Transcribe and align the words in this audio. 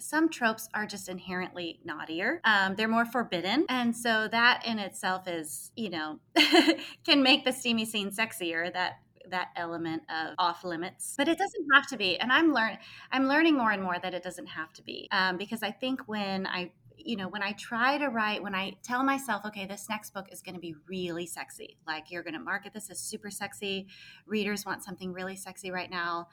some 0.00 0.28
tropes 0.28 0.68
are 0.74 0.86
just 0.86 1.08
inherently 1.08 1.80
naughtier. 1.84 2.40
Um, 2.44 2.74
they're 2.76 2.88
more 2.88 3.06
forbidden. 3.06 3.66
And 3.68 3.96
so 3.96 4.28
that 4.28 4.64
in 4.66 4.78
itself 4.78 5.28
is, 5.28 5.70
you 5.76 5.90
know, 5.90 6.20
can 7.04 7.22
make 7.22 7.44
the 7.44 7.52
steamy 7.52 7.84
scene 7.84 8.10
sexier. 8.10 8.72
That 8.72 8.98
that 9.30 9.48
element 9.54 10.02
of 10.10 10.34
off 10.38 10.64
limits 10.64 11.14
but 11.16 11.28
it 11.28 11.38
doesn't 11.38 11.66
have 11.72 11.86
to 11.86 11.96
be 11.96 12.18
and 12.18 12.32
i'm 12.32 12.52
learn 12.52 12.76
i'm 13.12 13.28
learning 13.28 13.56
more 13.56 13.70
and 13.70 13.80
more 13.80 13.96
that 14.02 14.12
it 14.12 14.24
doesn't 14.24 14.46
have 14.46 14.72
to 14.72 14.82
be 14.82 15.06
um, 15.12 15.36
because 15.36 15.62
i 15.62 15.70
think 15.70 16.00
when 16.08 16.48
i 16.48 16.68
you 17.04 17.16
know, 17.16 17.28
when 17.28 17.42
I 17.42 17.52
try 17.52 17.98
to 17.98 18.08
write, 18.08 18.42
when 18.42 18.54
I 18.54 18.76
tell 18.82 19.02
myself, 19.02 19.44
okay, 19.46 19.66
this 19.66 19.88
next 19.88 20.12
book 20.12 20.26
is 20.30 20.42
going 20.42 20.54
to 20.54 20.60
be 20.60 20.74
really 20.88 21.26
sexy, 21.26 21.78
like 21.86 22.10
you're 22.10 22.22
going 22.22 22.34
to 22.34 22.40
market 22.40 22.72
this 22.72 22.90
as 22.90 23.00
super 23.00 23.30
sexy, 23.30 23.86
readers 24.26 24.66
want 24.66 24.84
something 24.84 25.12
really 25.12 25.36
sexy 25.36 25.70
right 25.70 25.90
now, 25.90 26.28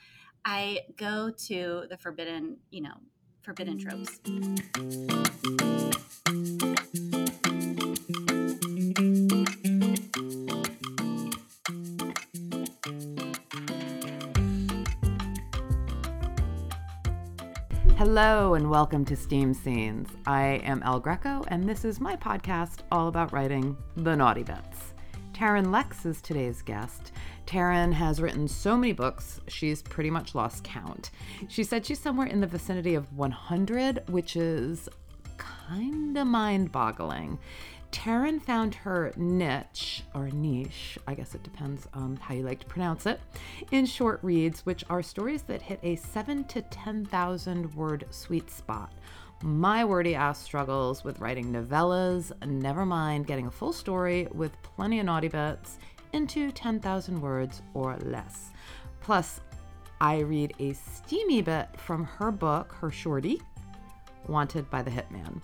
I 0.46 0.80
go 0.96 1.32
to 1.48 1.86
the 1.90 1.98
forbidden, 1.98 2.58
you 2.70 2.82
know, 2.82 2.96
forbidden 3.48 3.80
tropes. 3.80 4.20
Hello 17.96 18.56
and 18.56 18.70
welcome 18.70 19.06
to 19.06 19.16
Steam 19.16 19.54
Scenes. 19.54 20.10
I 20.26 20.60
am 20.66 20.84
Elle 20.84 21.00
Greco, 21.00 21.46
and 21.48 21.64
this 21.64 21.86
is 21.86 22.02
my 22.02 22.18
podcast 22.18 22.80
all 22.92 23.08
about 23.08 23.32
writing 23.32 23.78
the 23.96 24.14
naughty 24.14 24.44
bits. 24.44 24.94
Taryn 25.32 25.72
Lex 25.72 26.06
is 26.06 26.22
today's 26.22 26.62
guest. 26.62 27.14
Taryn 27.48 27.94
has 27.94 28.22
written 28.22 28.48
so 28.48 28.78
many 28.78 28.92
books, 28.92 29.40
she's 29.48 29.82
pretty 29.82 30.10
much 30.10 30.36
lost 30.36 30.66
count. 30.66 31.12
She 31.48 31.64
said 31.64 31.86
she's 31.86 32.00
somewhere 32.00 32.28
in 32.28 32.42
the 32.42 32.48
vicinity 32.48 32.94
of 32.94 33.12
100, 33.18 34.04
which 34.10 34.36
is 34.36 34.90
kind 35.38 36.18
of 36.18 36.28
mind 36.28 36.74
boggling. 36.74 37.40
Taryn 37.94 38.42
found 38.42 38.76
her 38.76 39.14
niche, 39.16 40.04
or 40.14 40.30
niche, 40.30 41.00
I 41.08 41.16
guess 41.16 41.36
it 41.36 41.44
depends 41.44 41.88
on 41.94 42.18
how 42.18 42.36
you 42.36 42.44
like 42.44 42.60
to 42.60 42.66
pronounce 42.66 43.06
it, 43.06 43.22
in 43.72 43.86
short 43.86 44.20
reads, 44.22 44.66
which 44.66 44.84
are 44.90 45.02
stories 45.02 45.44
that 45.44 45.62
hit 45.62 45.80
a 45.84 45.96
7 45.96 46.44
to 46.46 46.62
10,000 46.64 47.74
word 47.76 48.06
sweet 48.10 48.52
spot. 48.52 48.92
My 49.42 49.86
wordy 49.86 50.16
ass 50.16 50.42
struggles 50.42 51.06
with 51.06 51.22
writing 51.22 51.54
novellas, 51.54 52.34
never 52.46 52.86
mind 52.86 53.26
getting 53.26 53.48
a 53.48 53.52
full 53.52 53.72
story 53.72 54.28
with 54.34 54.62
plenty 54.64 55.00
of 55.00 55.06
naughty 55.06 55.30
bits 55.30 55.78
into 56.14 56.52
10,000 56.52 57.22
words 57.22 57.62
or 57.74 57.98
less. 57.98 58.52
Plus, 59.02 59.40
I 60.00 60.20
read 60.20 60.54
a 60.60 60.74
steamy 60.74 61.42
bit 61.42 61.68
from 61.78 62.04
her 62.04 62.32
book, 62.32 62.74
her 62.74 62.92
shorty, 62.92 63.42
Wanted 64.28 64.70
by 64.70 64.82
the 64.82 64.92
Hitman. 64.92 65.42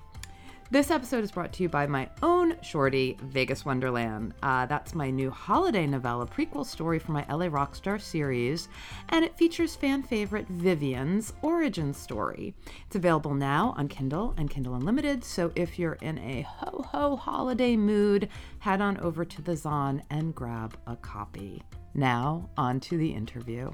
This 0.74 0.90
episode 0.90 1.24
is 1.24 1.32
brought 1.32 1.54
to 1.54 1.62
you 1.62 1.70
by 1.70 1.86
my 1.86 2.10
own 2.24 2.60
shorty, 2.64 3.16
Vegas 3.22 3.64
Wonderland. 3.64 4.34
Uh, 4.42 4.66
that's 4.66 4.96
my 4.96 5.12
new 5.12 5.30
holiday 5.30 5.86
novella 5.86 6.26
prequel 6.26 6.66
story 6.66 6.98
for 6.98 7.12
my 7.12 7.24
LA 7.30 7.46
Rockstar 7.46 8.02
series, 8.02 8.70
and 9.10 9.24
it 9.24 9.38
features 9.38 9.76
fan 9.76 10.02
favorite 10.02 10.48
Vivian's 10.48 11.32
origin 11.44 11.94
story. 11.94 12.56
It's 12.88 12.96
available 12.96 13.36
now 13.36 13.76
on 13.78 13.88
Kindle 13.88 14.34
and 14.36 14.50
Kindle 14.50 14.74
Unlimited, 14.74 15.24
so 15.24 15.52
if 15.56 15.78
you're 15.78 16.00
in 16.02 16.18
a 16.18 16.42
ho 16.42 16.84
ho 16.90 17.18
holiday 17.18 17.76
mood, 17.76 18.30
head 18.58 18.82
on 18.82 18.98
over 18.98 19.24
to 19.24 19.44
the 19.44 19.56
Zon 19.56 20.02
and 20.10 20.34
grab 20.34 20.76
a 20.88 20.96
copy. 20.96 21.62
Now, 21.94 22.50
on 22.58 22.80
to 22.80 22.98
the 22.98 23.14
interview. 23.14 23.72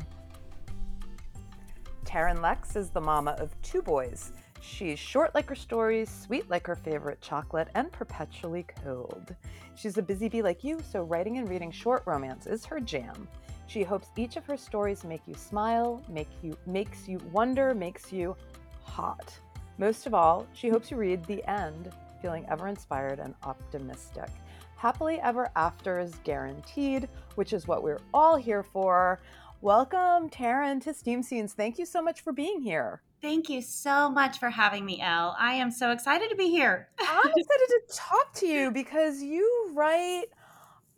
Taryn 2.03 2.41
Lex 2.41 2.75
is 2.75 2.89
the 2.89 2.99
mama 2.99 3.37
of 3.39 3.55
two 3.61 3.81
boys. 3.81 4.33
She's 4.61 4.99
short 4.99 5.33
like 5.33 5.47
her 5.49 5.55
stories, 5.55 6.09
sweet 6.09 6.49
like 6.49 6.67
her 6.67 6.75
favorite 6.75 7.21
chocolate, 7.21 7.69
and 7.75 7.91
perpetually 7.91 8.65
cold. 8.83 9.35
She's 9.75 9.97
a 9.97 10.01
busy 10.01 10.29
bee 10.29 10.41
like 10.41 10.63
you, 10.63 10.79
so 10.91 11.03
writing 11.03 11.37
and 11.37 11.49
reading 11.49 11.71
short 11.71 12.03
romance 12.05 12.45
is 12.45 12.65
her 12.65 12.79
jam. 12.79 13.27
She 13.67 13.83
hopes 13.83 14.09
each 14.17 14.35
of 14.35 14.45
her 14.45 14.57
stories 14.57 15.03
make 15.03 15.21
you 15.27 15.35
smile, 15.35 16.03
make 16.09 16.29
you 16.41 16.57
makes 16.65 17.07
you 17.07 17.19
wonder, 17.31 17.73
makes 17.73 18.11
you 18.11 18.35
hot. 18.83 19.37
Most 19.77 20.07
of 20.07 20.13
all, 20.13 20.47
she 20.53 20.69
hopes 20.69 20.91
you 20.91 20.97
read 20.97 21.23
the 21.25 21.47
end 21.49 21.91
feeling 22.21 22.45
ever 22.49 22.67
inspired 22.67 23.19
and 23.19 23.33
optimistic. 23.43 24.29
Happily 24.75 25.19
ever 25.21 25.49
after 25.55 25.99
is 25.99 26.15
guaranteed, 26.23 27.07
which 27.35 27.53
is 27.53 27.67
what 27.67 27.83
we're 27.83 28.01
all 28.13 28.35
here 28.35 28.63
for. 28.63 29.19
Welcome, 29.61 30.29
Taryn, 30.29 30.81
to 30.83 30.93
Steam 30.93 31.21
Scenes. 31.21 31.53
Thank 31.53 31.77
you 31.77 31.85
so 31.85 32.01
much 32.01 32.21
for 32.21 32.33
being 32.33 32.61
here. 32.61 33.01
Thank 33.21 33.49
you 33.49 33.61
so 33.61 34.09
much 34.09 34.39
for 34.39 34.49
having 34.49 34.85
me, 34.85 35.01
Elle. 35.01 35.35
I 35.37 35.55
am 35.55 35.71
so 35.71 35.91
excited 35.91 36.29
to 36.29 36.35
be 36.35 36.49
here. 36.49 36.89
I'm 36.99 37.27
excited 37.27 37.67
to 37.67 37.81
talk 37.93 38.33
to 38.35 38.47
you 38.47 38.71
because 38.71 39.21
you 39.21 39.71
write, 39.73 40.25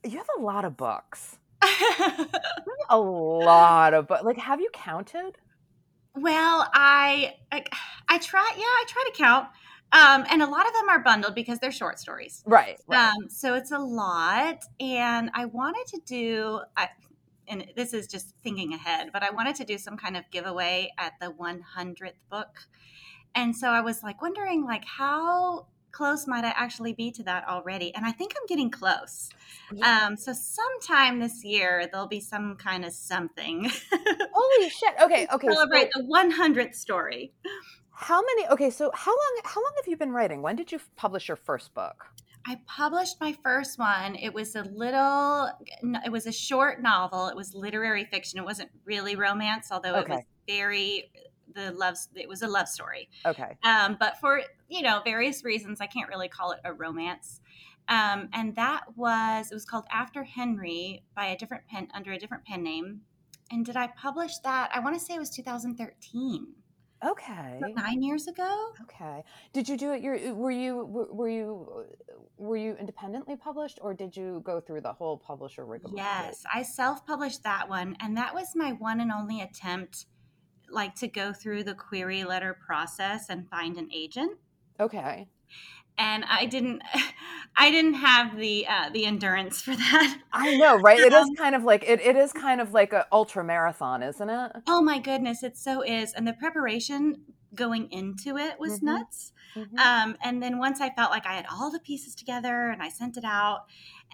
you 0.03 0.17
have 0.17 0.29
a 0.37 0.41
lot 0.41 0.65
of 0.65 0.77
books. 0.77 1.37
a 2.89 2.99
lot 2.99 3.93
of 3.93 4.07
books. 4.07 4.23
Like, 4.23 4.37
have 4.37 4.59
you 4.59 4.69
counted? 4.73 5.37
Well, 6.15 6.67
I, 6.73 7.35
I, 7.51 7.63
I 8.07 8.17
try. 8.19 8.53
Yeah, 8.55 8.63
I 8.63 8.85
try 8.87 9.03
to 9.11 9.17
count. 9.17 9.47
Um, 9.93 10.25
and 10.29 10.41
a 10.41 10.47
lot 10.47 10.67
of 10.67 10.73
them 10.73 10.89
are 10.89 10.99
bundled 10.99 11.35
because 11.35 11.59
they're 11.59 11.71
short 11.71 11.99
stories. 11.99 12.43
Right. 12.45 12.79
right. 12.87 13.09
Um, 13.09 13.29
so 13.29 13.55
it's 13.55 13.71
a 13.71 13.79
lot. 13.79 14.63
And 14.79 15.31
I 15.33 15.45
wanted 15.45 15.85
to 15.87 16.01
do, 16.05 16.61
I, 16.77 16.89
and 17.51 17.65
this 17.75 17.93
is 17.93 18.07
just 18.07 18.33
thinking 18.43 18.73
ahead, 18.73 19.09
but 19.11 19.21
I 19.21 19.29
wanted 19.29 19.55
to 19.57 19.65
do 19.65 19.77
some 19.77 19.97
kind 19.97 20.15
of 20.15 20.23
giveaway 20.31 20.91
at 20.97 21.13
the 21.19 21.27
100th 21.27 22.13
book. 22.31 22.61
And 23.35 23.55
so 23.55 23.67
I 23.67 23.81
was 23.81 24.01
like 24.01 24.21
wondering 24.21 24.65
like 24.65 24.85
how 24.85 25.67
close 25.91 26.25
might 26.25 26.45
I 26.45 26.53
actually 26.55 26.93
be 26.93 27.11
to 27.11 27.23
that 27.23 27.47
already? 27.47 27.93
And 27.93 28.05
I 28.05 28.11
think 28.13 28.33
I'm 28.39 28.47
getting 28.47 28.71
close. 28.71 29.29
Yeah. 29.73 30.05
Um, 30.07 30.17
so 30.17 30.33
sometime 30.33 31.19
this 31.19 31.43
year 31.43 31.87
there'll 31.91 32.07
be 32.07 32.21
some 32.21 32.55
kind 32.55 32.85
of 32.85 32.93
something. 32.93 33.69
Holy 34.33 34.69
shit! 34.69 34.93
Okay, 35.03 35.27
okay. 35.33 35.47
Celebrate 35.47 35.89
so, 35.93 36.01
the 36.01 36.07
100th 36.07 36.75
story. 36.75 37.33
How 37.91 38.21
many? 38.21 38.47
Okay, 38.47 38.69
so 38.69 38.89
how 38.93 39.11
long? 39.11 39.41
How 39.43 39.61
long 39.61 39.73
have 39.77 39.87
you 39.87 39.97
been 39.97 40.11
writing? 40.11 40.41
When 40.41 40.55
did 40.55 40.71
you 40.71 40.79
publish 40.95 41.27
your 41.27 41.37
first 41.37 41.73
book? 41.73 42.05
I 42.45 42.59
published 42.65 43.17
my 43.21 43.35
first 43.43 43.77
one. 43.77 44.15
It 44.15 44.33
was 44.33 44.55
a 44.55 44.63
little, 44.63 45.49
it 46.05 46.11
was 46.11 46.25
a 46.25 46.31
short 46.31 46.81
novel. 46.81 47.27
It 47.27 47.35
was 47.35 47.53
literary 47.53 48.05
fiction. 48.05 48.39
It 48.39 48.45
wasn't 48.45 48.69
really 48.85 49.15
romance, 49.15 49.67
although 49.71 49.95
okay. 49.97 50.13
it 50.13 50.15
was 50.15 50.23
very 50.47 51.11
the 51.53 51.71
love. 51.71 51.97
It 52.15 52.27
was 52.27 52.41
a 52.41 52.47
love 52.47 52.67
story. 52.67 53.09
Okay. 53.25 53.57
Um, 53.63 53.97
but 53.99 54.17
for 54.19 54.41
you 54.69 54.81
know 54.81 55.01
various 55.03 55.43
reasons, 55.43 55.81
I 55.81 55.85
can't 55.85 56.09
really 56.09 56.29
call 56.29 56.51
it 56.51 56.59
a 56.63 56.73
romance. 56.73 57.41
Um, 57.87 58.29
and 58.33 58.55
that 58.55 58.83
was 58.95 59.51
it 59.51 59.53
was 59.53 59.65
called 59.65 59.85
After 59.91 60.23
Henry 60.23 61.03
by 61.15 61.27
a 61.27 61.37
different 61.37 61.67
pen 61.67 61.89
under 61.93 62.11
a 62.11 62.17
different 62.17 62.45
pen 62.45 62.63
name. 62.63 63.01
And 63.51 63.65
did 63.65 63.75
I 63.75 63.87
publish 63.87 64.37
that? 64.43 64.71
I 64.73 64.79
want 64.79 64.97
to 64.97 65.05
say 65.05 65.15
it 65.15 65.19
was 65.19 65.29
2013. 65.29 66.47
Okay. 67.03 67.59
Nine 67.75 68.03
years 68.03 68.27
ago. 68.27 68.73
Okay. 68.83 69.23
Did 69.53 69.67
you 69.67 69.75
do 69.75 69.91
it? 69.91 70.01
Your 70.01 70.15
uh, 70.15 70.33
were 70.33 70.51
you 70.51 70.85
were 70.85 71.29
you 71.29 71.67
uh, 71.75 72.13
were 72.37 72.57
you 72.57 72.75
independently 72.79 73.35
published, 73.35 73.79
or 73.81 73.93
did 73.93 74.15
you 74.15 74.41
go 74.45 74.59
through 74.59 74.81
the 74.81 74.93
whole 74.93 75.17
publisher 75.17 75.65
rigmarole? 75.65 75.97
Yes, 75.97 76.43
I 76.53 76.61
self-published 76.61 77.43
that 77.43 77.67
one, 77.67 77.97
and 77.99 78.15
that 78.17 78.33
was 78.33 78.55
my 78.55 78.73
one 78.73 79.01
and 79.01 79.11
only 79.11 79.41
attempt, 79.41 80.05
like 80.69 80.93
to 80.95 81.07
go 81.07 81.33
through 81.33 81.63
the 81.63 81.73
query 81.73 82.23
letter 82.23 82.55
process 82.65 83.29
and 83.29 83.49
find 83.49 83.77
an 83.77 83.89
agent. 83.91 84.37
Okay 84.79 85.27
and 85.97 86.25
I 86.29 86.45
didn't 86.45 86.81
I 87.55 87.69
didn't 87.69 87.95
have 87.95 88.37
the 88.37 88.65
uh, 88.67 88.89
the 88.93 89.05
endurance 89.05 89.61
for 89.61 89.75
that. 89.75 90.19
I 90.31 90.57
know, 90.57 90.77
right? 90.77 90.99
It 90.99 91.13
is 91.13 91.27
um, 91.27 91.35
kind 91.35 91.55
of 91.55 91.63
like 91.63 91.83
it, 91.83 92.01
it 92.01 92.15
is 92.15 92.31
kind 92.31 92.61
of 92.61 92.73
like 92.73 92.93
an 92.93 93.03
ultra 93.11 93.43
marathon, 93.43 94.03
isn't 94.03 94.29
it? 94.29 94.51
Oh 94.67 94.81
my 94.81 94.99
goodness, 94.99 95.43
it 95.43 95.57
so 95.57 95.81
is. 95.81 96.13
And 96.13 96.27
the 96.27 96.33
preparation 96.33 97.21
going 97.53 97.91
into 97.91 98.37
it 98.37 98.59
was 98.59 98.77
mm-hmm. 98.77 98.85
nuts. 98.85 99.33
Mm-hmm. 99.55 99.77
Um, 99.77 100.15
and 100.23 100.41
then 100.41 100.59
once 100.59 100.79
I 100.79 100.89
felt 100.91 101.11
like 101.11 101.25
I 101.25 101.33
had 101.33 101.45
all 101.51 101.69
the 101.69 101.79
pieces 101.79 102.15
together 102.15 102.69
and 102.69 102.81
I 102.81 102.87
sent 102.87 103.17
it 103.17 103.25
out, 103.25 103.65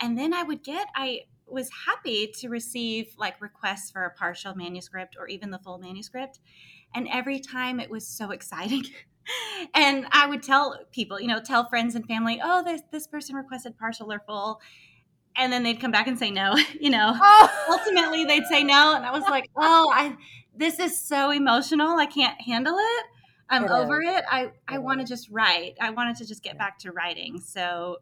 and 0.01 0.17
then 0.17 0.33
I 0.33 0.43
would 0.43 0.63
get 0.63 0.87
I 0.95 1.21
was 1.45 1.69
happy 1.85 2.33
to 2.39 2.49
receive 2.49 3.13
like 3.17 3.39
requests 3.39 3.91
for 3.91 4.03
a 4.03 4.11
partial 4.11 4.55
manuscript 4.55 5.15
or 5.17 5.27
even 5.27 5.51
the 5.51 5.59
full 5.59 5.77
manuscript. 5.77 6.39
And 6.95 7.07
every 7.11 7.39
time 7.39 7.79
it 7.79 7.89
was 7.89 8.07
so 8.07 8.31
exciting 8.31 8.83
and 9.73 10.07
I 10.11 10.27
would 10.27 10.43
tell 10.43 10.79
people, 10.91 11.19
you 11.19 11.27
know, 11.27 11.39
tell 11.39 11.67
friends 11.69 11.95
and 11.95 12.05
family, 12.05 12.39
oh, 12.43 12.63
this 12.63 12.81
this 12.91 13.07
person 13.07 13.35
requested 13.35 13.77
partial 13.77 14.11
or 14.11 14.21
full. 14.25 14.61
And 15.39 15.53
then 15.53 15.61
they'd 15.61 15.79
come 15.79 15.91
back 15.91 16.07
and 16.07 16.17
say 16.17 16.31
no, 16.31 16.57
you 16.79 16.89
know. 16.89 17.13
Oh. 17.15 17.67
Ultimately 17.69 18.25
they'd 18.25 18.45
say 18.45 18.63
no. 18.63 18.95
And 18.95 19.05
I 19.05 19.11
was 19.11 19.23
like, 19.23 19.49
oh, 19.55 19.91
I 19.93 20.15
this 20.55 20.79
is 20.79 20.99
so 20.99 21.31
emotional. 21.31 21.97
I 21.97 22.07
can't 22.07 22.39
handle 22.41 22.75
it. 22.77 23.05
I'm 23.49 23.63
it 23.63 23.71
over 23.71 24.01
is. 24.01 24.09
it. 24.09 24.25
I, 24.29 24.51
I 24.67 24.79
want 24.79 24.99
to 24.99 25.05
just 25.05 25.29
write. 25.29 25.77
I 25.79 25.91
wanted 25.91 26.17
to 26.17 26.25
just 26.25 26.43
get 26.43 26.57
back 26.57 26.79
to 26.79 26.91
writing. 26.91 27.39
So 27.39 27.97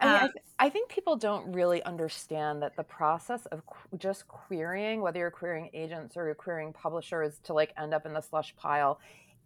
I, 0.00 0.06
mean, 0.06 0.14
I, 0.14 0.18
um, 0.20 0.30
th- 0.32 0.44
I, 0.58 0.70
think 0.70 0.88
people 0.88 1.16
don't 1.16 1.52
really 1.52 1.82
understand 1.82 2.62
that 2.62 2.76
the 2.76 2.84
process 2.84 3.46
of 3.46 3.66
qu- 3.66 3.98
just 3.98 4.28
querying, 4.28 5.00
whether 5.00 5.18
you're 5.18 5.30
querying 5.30 5.70
agents 5.74 6.16
or 6.16 6.26
you're 6.26 6.34
querying 6.34 6.72
publishers 6.72 7.38
to 7.44 7.52
like 7.52 7.72
end 7.76 7.92
up 7.92 8.06
in 8.06 8.12
the 8.12 8.20
slush 8.20 8.54
pile, 8.56 9.00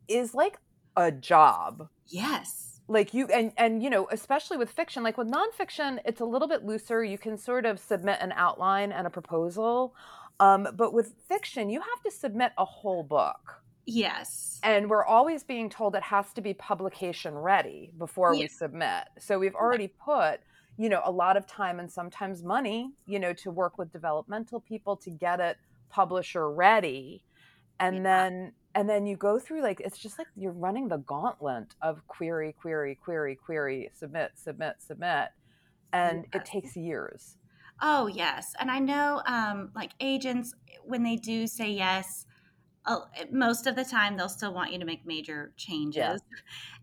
is 0.09 0.35
like 0.35 0.59
a 0.97 1.11
job. 1.13 1.89
Yes. 2.07 2.81
Like 2.89 3.15
you 3.15 3.27
and 3.27 3.53
and 3.57 3.83
you 3.83 3.91
know, 3.91 4.09
especially 4.11 4.57
with 4.57 4.71
fiction, 4.71 5.03
like 5.03 5.17
with 5.17 5.29
nonfiction, 5.31 5.99
it's 6.05 6.21
a 6.21 6.25
little 6.25 6.49
bit 6.49 6.65
looser. 6.65 7.03
You 7.05 7.19
can 7.19 7.39
sort 7.39 7.65
of 7.65 7.79
submit 7.79 8.19
an 8.21 8.33
outline 8.33 8.93
and 8.93 9.07
a 9.07 9.11
proposal. 9.11 9.95
Um, 10.41 10.69
but 10.75 10.93
with 10.93 11.15
fiction, 11.29 11.71
you 11.71 11.81
have 11.81 12.03
to 12.05 12.11
submit 12.11 12.53
a 12.59 12.65
whole 12.65 13.05
book. 13.05 13.63
Yes. 13.87 14.61
And 14.63 14.89
we're 14.89 15.05
always 15.05 15.43
being 15.43 15.69
told 15.69 15.95
it 15.95 16.03
has 16.03 16.33
to 16.35 16.41
be 16.41 16.55
publication 16.55 17.35
ready 17.35 17.93
before 17.99 18.33
we 18.33 18.47
submit. 18.49 19.05
So 19.19 19.39
we've 19.39 19.55
already 19.55 19.89
put, 19.89 20.41
you 20.77 20.89
know, 20.89 21.03
a 21.05 21.11
lot 21.11 21.37
of 21.37 21.47
time 21.47 21.81
and 21.81 21.91
sometimes 21.91 22.43
money, 22.43 22.93
you 23.07 23.19
know, 23.19 23.33
to 23.35 23.51
work 23.51 23.79
with 23.79 23.93
developmental 23.93 24.61
people 24.61 24.97
to 24.99 25.11
get 25.11 25.41
it 25.41 25.57
publisher 25.91 26.51
ready. 26.51 27.25
And 27.83 27.97
yeah. 27.97 28.03
then 28.03 28.53
and 28.75 28.89
then 28.89 29.07
you 29.07 29.17
go 29.17 29.39
through 29.39 29.63
like 29.63 29.81
it's 29.81 29.99
just 29.99 30.19
like 30.19 30.29
you're 30.37 30.53
running 30.53 30.89
the 30.89 30.99
gauntlet 30.99 31.75
of 31.83 32.07
query, 32.07 32.55
query, 32.61 32.95
query, 32.95 33.35
query, 33.35 33.91
submit, 33.93 34.33
submit, 34.37 34.77
submit. 34.79 35.29
And 35.93 36.25
yes. 36.33 36.43
it 36.43 36.45
takes 36.47 36.77
years. 36.77 37.37
Oh, 37.83 38.07
yes. 38.07 38.55
And 38.61 38.71
I 38.71 38.79
know 38.79 39.23
um 39.27 39.71
like 39.75 39.91
agents 40.01 40.55
when 40.85 41.03
they 41.03 41.17
do 41.17 41.47
say 41.47 41.71
yes, 41.71 42.27
most 43.31 43.67
of 43.67 43.77
the 43.77 43.85
time 43.85 44.17
they'll 44.17 44.29
still 44.29 44.55
want 44.55 44.73
you 44.73 44.79
to 44.79 44.85
make 44.85 45.07
major 45.07 45.53
changes 45.57 45.97
yeah. 45.97 46.15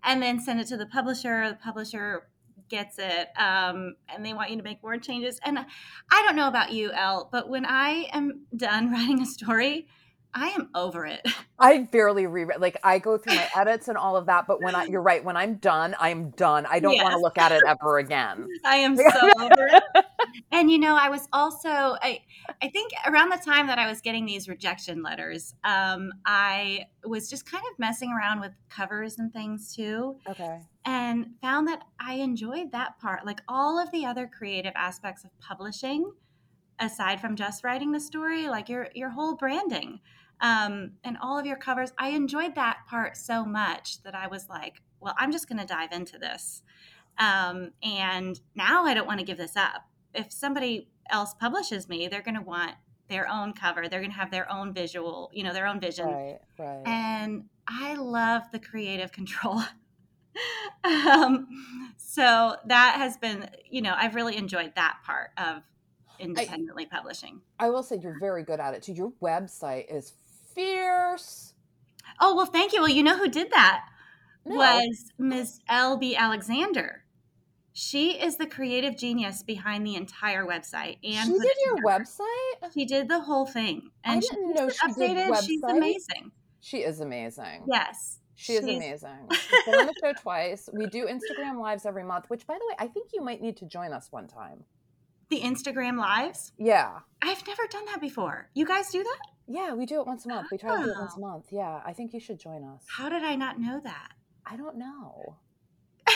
and 0.03 0.21
then 0.21 0.39
send 0.39 0.59
it 0.59 0.67
to 0.67 0.77
the 0.77 0.85
publisher 0.85 1.49
the 1.49 1.55
publisher 1.55 2.29
gets 2.69 2.99
it 2.99 3.29
um, 3.37 3.95
and 4.07 4.25
they 4.25 4.33
want 4.33 4.49
you 4.49 4.55
to 4.55 4.63
make 4.63 4.81
more 4.81 4.97
changes 4.97 5.39
and 5.43 5.59
i 5.59 6.23
don't 6.25 6.35
know 6.35 6.47
about 6.47 6.71
you 6.71 6.91
Elle 6.93 7.27
but 7.31 7.49
when 7.49 7.65
i 7.65 8.07
am 8.13 8.45
done 8.55 8.91
writing 8.93 9.21
a 9.21 9.25
story 9.25 9.87
I 10.33 10.49
am 10.49 10.69
over 10.75 11.05
it. 11.05 11.25
I 11.59 11.79
barely 11.79 12.27
reread. 12.27 12.61
Like 12.61 12.77
I 12.83 12.99
go 12.99 13.17
through 13.17 13.35
my 13.35 13.49
edits 13.55 13.87
and 13.87 13.97
all 13.97 14.15
of 14.15 14.27
that, 14.27 14.45
but 14.47 14.61
when 14.61 14.75
I, 14.75 14.85
you're 14.89 15.01
right, 15.01 15.23
when 15.23 15.35
I'm 15.35 15.55
done, 15.55 15.95
I'm 15.99 16.29
done. 16.31 16.65
I 16.69 16.79
don't 16.79 16.93
yes. 16.93 17.03
want 17.03 17.15
to 17.15 17.19
look 17.19 17.37
at 17.37 17.51
it 17.51 17.63
ever 17.67 17.97
again. 17.97 18.47
I 18.65 18.75
am 18.77 18.95
so 18.95 19.03
over 19.39 19.67
it. 19.67 20.05
And 20.51 20.69
you 20.69 20.77
know, 20.77 20.95
I 20.95 21.09
was 21.09 21.27
also 21.33 21.69
I 21.69 22.19
I 22.61 22.69
think 22.69 22.91
around 23.07 23.29
the 23.29 23.41
time 23.43 23.67
that 23.67 23.79
I 23.79 23.87
was 23.87 24.01
getting 24.01 24.25
these 24.25 24.47
rejection 24.47 25.01
letters, 25.01 25.55
um, 25.63 26.11
I 26.25 26.85
was 27.03 27.29
just 27.29 27.49
kind 27.49 27.63
of 27.71 27.79
messing 27.79 28.11
around 28.11 28.39
with 28.39 28.51
covers 28.69 29.17
and 29.17 29.33
things 29.33 29.75
too. 29.75 30.17
Okay. 30.29 30.59
And 30.85 31.31
found 31.41 31.67
that 31.67 31.83
I 31.99 32.15
enjoyed 32.15 32.71
that 32.71 32.99
part. 32.99 33.25
Like 33.25 33.41
all 33.47 33.79
of 33.79 33.91
the 33.91 34.05
other 34.05 34.27
creative 34.27 34.73
aspects 34.75 35.23
of 35.23 35.31
publishing 35.39 36.11
aside 36.79 37.19
from 37.19 37.35
just 37.35 37.63
writing 37.63 37.91
the 37.91 37.99
story, 37.99 38.47
like 38.47 38.69
your 38.69 38.87
your 38.93 39.09
whole 39.09 39.35
branding 39.35 39.99
um, 40.41 40.91
and 41.03 41.17
all 41.21 41.37
of 41.37 41.45
your 41.45 41.57
covers. 41.57 41.91
I 41.97 42.09
enjoyed 42.09 42.55
that 42.55 42.79
part 42.87 43.17
so 43.17 43.45
much 43.45 44.01
that 44.03 44.15
I 44.15 44.27
was 44.27 44.49
like, 44.49 44.81
well, 44.99 45.15
I'm 45.17 45.31
just 45.31 45.47
going 45.47 45.59
to 45.59 45.65
dive 45.65 45.91
into 45.91 46.17
this. 46.17 46.61
Um, 47.17 47.71
and 47.83 48.39
now 48.55 48.85
I 48.85 48.93
don't 48.93 49.07
want 49.07 49.19
to 49.19 49.25
give 49.25 49.37
this 49.37 49.55
up. 49.55 49.85
If 50.13 50.31
somebody 50.31 50.87
else 51.09 51.33
publishes 51.33 51.89
me, 51.89 52.07
they're 52.07 52.21
going 52.21 52.35
to 52.35 52.41
want 52.41 52.73
their 53.09 53.27
own 53.27 53.53
cover. 53.53 53.87
They're 53.87 53.99
going 53.99 54.11
to 54.11 54.17
have 54.17 54.31
their 54.31 54.49
own 54.51 54.73
visual, 54.73 55.29
you 55.33 55.43
know, 55.43 55.53
their 55.53 55.67
own 55.67 55.79
vision. 55.79 56.07
Right, 56.07 56.39
right. 56.57 56.83
And 56.85 57.45
I 57.67 57.95
love 57.95 58.43
the 58.51 58.59
creative 58.59 59.11
control. 59.11 59.61
um, 60.83 61.47
so 61.97 62.55
that 62.65 62.95
has 62.97 63.17
been, 63.17 63.49
you 63.69 63.81
know, 63.81 63.93
I've 63.95 64.15
really 64.15 64.37
enjoyed 64.37 64.73
that 64.75 64.99
part 65.05 65.31
of 65.37 65.63
independently 66.19 66.87
I, 66.91 66.95
publishing. 66.95 67.41
I 67.59 67.69
will 67.69 67.83
say 67.83 67.99
you're 68.01 68.19
very 68.19 68.43
good 68.43 68.59
at 68.59 68.73
it 68.73 68.83
too. 68.83 68.93
Your 68.93 69.11
website 69.21 69.93
is 69.93 70.13
fierce. 70.59 71.53
Oh, 72.19 72.35
well, 72.35 72.45
thank 72.45 72.73
you. 72.73 72.81
Well, 72.81 72.89
you 72.89 73.03
know 73.03 73.17
who 73.17 73.29
did 73.29 73.51
that? 73.51 73.85
No. 74.45 74.57
Was 74.57 75.11
Ms. 75.17 75.59
L.B. 75.67 76.15
Alexander. 76.15 77.03
She 77.71 78.21
is 78.21 78.37
the 78.37 78.45
creative 78.45 78.97
genius 78.97 79.41
behind 79.43 79.85
the 79.85 79.95
entire 79.95 80.45
website. 80.45 80.97
And 81.03 81.27
she 81.27 81.39
did 81.39 81.55
your 81.65 81.77
website? 81.77 82.73
She 82.73 82.85
did 82.85 83.07
the 83.07 83.21
whole 83.21 83.45
thing. 83.45 83.89
And 84.03 84.17
I 84.17 84.19
didn't 84.19 84.53
know 84.53 84.69
she 84.69 84.87
updated. 84.87 85.33
Did 85.35 85.43
She's 85.45 85.63
amazing. 85.63 86.31
She 86.59 86.79
is 86.79 86.99
amazing. 86.99 87.63
Yes. 87.67 88.19
She 88.35 88.53
is 88.53 88.63
amazing. 88.63 89.09
She's 89.31 89.65
been 89.65 89.75
on 89.75 89.85
the 89.85 89.93
show 90.01 90.13
twice. 90.13 90.69
We 90.73 90.87
do 90.87 91.05
Instagram 91.05 91.61
lives 91.61 91.85
every 91.85 92.03
month, 92.03 92.25
which, 92.29 92.45
by 92.47 92.55
the 92.55 92.65
way, 92.67 92.75
I 92.79 92.87
think 92.87 93.11
you 93.13 93.21
might 93.21 93.41
need 93.41 93.57
to 93.57 93.65
join 93.65 93.93
us 93.93 94.11
one 94.11 94.27
time. 94.27 94.63
The 95.29 95.41
Instagram 95.41 95.97
lives? 95.97 96.53
Yeah. 96.57 96.99
I've 97.21 97.45
never 97.45 97.67
done 97.69 97.85
that 97.85 98.01
before. 98.01 98.49
You 98.53 98.65
guys 98.65 98.89
do 98.89 99.03
that? 99.03 99.19
Yeah, 99.47 99.73
we 99.73 99.85
do 99.85 99.99
it 99.99 100.07
once 100.07 100.25
a 100.25 100.29
month. 100.29 100.47
We 100.51 100.57
try 100.57 100.77
to 100.77 100.83
do 100.83 100.89
it 100.91 100.97
once 100.97 101.17
a 101.17 101.19
month. 101.19 101.45
Yeah, 101.51 101.81
I 101.85 101.93
think 101.93 102.13
you 102.13 102.19
should 102.19 102.39
join 102.39 102.63
us. 102.63 102.83
How 102.87 103.09
did 103.09 103.23
I 103.23 103.35
not 103.35 103.59
know 103.59 103.79
that? 103.83 104.13
I 104.45 104.55
don't 104.57 104.77
know. 104.77 105.37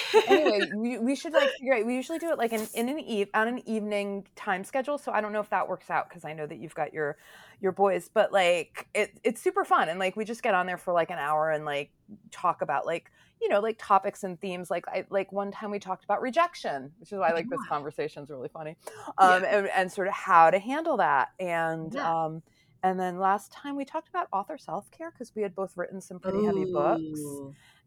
anyway, 0.28 0.72
we, 0.76 0.98
we 0.98 1.16
should 1.16 1.34
like 1.34 1.50
figure 1.60 1.76
out. 1.76 1.86
We 1.86 1.96
usually 1.96 2.20
do 2.20 2.32
it 2.32 2.38
like 2.38 2.54
in, 2.54 2.68
in 2.74 2.90
an 2.90 3.00
eve 3.00 3.30
on 3.34 3.48
an 3.48 3.68
evening 3.68 4.26
time 4.36 4.64
schedule. 4.64 4.98
So 4.98 5.12
I 5.12 5.22
don't 5.22 5.34
know 5.34 5.40
if 5.40 5.50
that 5.50 5.68
works 5.68 5.90
out 5.90 6.10
because 6.10 6.26
I 6.26 6.34
know 6.34 6.46
that 6.46 6.58
you've 6.58 6.76
got 6.76 6.94
your 6.94 7.18
your 7.62 7.72
boys, 7.72 8.10
but 8.14 8.32
like 8.32 8.88
it 8.94 9.20
it's 9.24 9.42
super 9.42 9.66
fun 9.66 9.90
and 9.90 10.00
like 10.00 10.16
we 10.16 10.26
just 10.26 10.44
get 10.44 10.54
on 10.54 10.66
there 10.66 10.78
for 10.78 10.94
like 10.94 11.10
an 11.10 11.20
hour 11.20 11.52
and 11.52 11.66
like 11.66 11.92
talk 12.32 12.62
about 12.62 12.86
like 12.86 13.12
you 13.44 13.50
know 13.50 13.60
like 13.60 13.78
topics 13.78 14.24
and 14.24 14.40
themes. 14.42 14.72
Like 14.72 14.88
I 14.88 15.06
like 15.10 15.32
one 15.32 15.52
time 15.52 15.70
we 15.70 15.80
talked 15.80 16.04
about 16.04 16.22
rejection, 16.22 16.92
which 17.00 17.12
is 17.12 17.20
why 17.20 17.30
I 17.30 17.34
like 17.34 17.50
this 17.50 17.60
conversation 17.70 18.24
is 18.24 18.30
really 18.30 18.50
funny, 18.50 18.76
um, 19.20 19.44
yeah. 19.44 19.58
and, 19.58 19.68
and 19.68 19.92
sort 19.92 20.08
of 20.08 20.14
how 20.14 20.50
to 20.50 20.58
handle 20.58 20.98
that 20.98 21.30
and. 21.40 21.94
Yeah. 21.94 22.26
um 22.26 22.42
and 22.84 23.00
then 23.00 23.18
last 23.18 23.52
time 23.54 23.78
we 23.78 23.86
talked 23.86 24.10
about 24.10 24.28
author 24.34 24.58
self 24.58 24.92
care 24.92 25.10
because 25.10 25.34
we 25.36 25.42
had 25.42 25.56
both 25.56 25.78
written 25.78 26.02
some 26.02 26.20
pretty 26.20 26.40
Ooh. 26.40 26.46
heavy 26.46 26.66
books. 26.66 27.22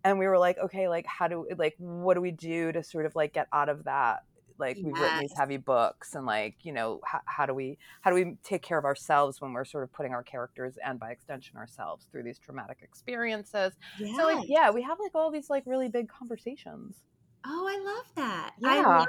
And 0.05 0.19
we 0.19 0.27
were 0.27 0.39
like, 0.39 0.57
okay, 0.59 0.89
like 0.89 1.05
how 1.07 1.29
do 1.29 1.47
like 1.59 1.75
what 1.79 2.15
do 2.15 2.23
we 2.23 2.31
do 2.31 2.73
to 2.73 2.83
sort 2.83 3.05
of 3.05 3.15
like 3.15 3.35
get 3.35 3.47
out 3.53 3.69
of 3.69 3.85
that? 3.85 4.25
Like 4.59 4.77
we've 4.77 4.95
written 4.95 5.21
these 5.21 5.35
heavy 5.37 5.57
books, 5.57 6.15
and 6.15 6.27
like 6.27 6.57
you 6.63 6.73
know, 6.73 7.01
how, 7.05 7.21
how 7.25 7.47
do 7.47 7.55
we 7.55 7.79
how 8.01 8.11
do 8.11 8.17
we 8.17 8.37
take 8.43 8.63
care 8.63 8.79
of 8.79 8.85
ourselves 8.85 9.41
when 9.41 9.53
we're 9.53 9.65
sort 9.65 9.85
of 9.85 9.93
putting 9.93 10.13
our 10.13 10.23
characters 10.23 10.79
and 10.85 10.99
by 10.99 11.11
extension 11.11 11.57
ourselves 11.57 12.07
through 12.11 12.23
these 12.23 12.39
traumatic 12.39 12.79
experiences? 12.83 13.73
Yes. 13.99 14.17
So 14.17 14.25
like 14.25 14.47
yeah, 14.49 14.71
we 14.71 14.83
have 14.83 14.99
like 15.01 15.15
all 15.15 15.31
these 15.31 15.51
like 15.51 15.65
really 15.67 15.89
big 15.89 16.09
conversations. 16.09 16.97
Oh, 17.45 17.67
I 17.69 17.79
love 17.85 18.07
that. 18.17 18.55
Yeah. 18.59 18.69
I 18.69 18.99
love. 18.99 19.09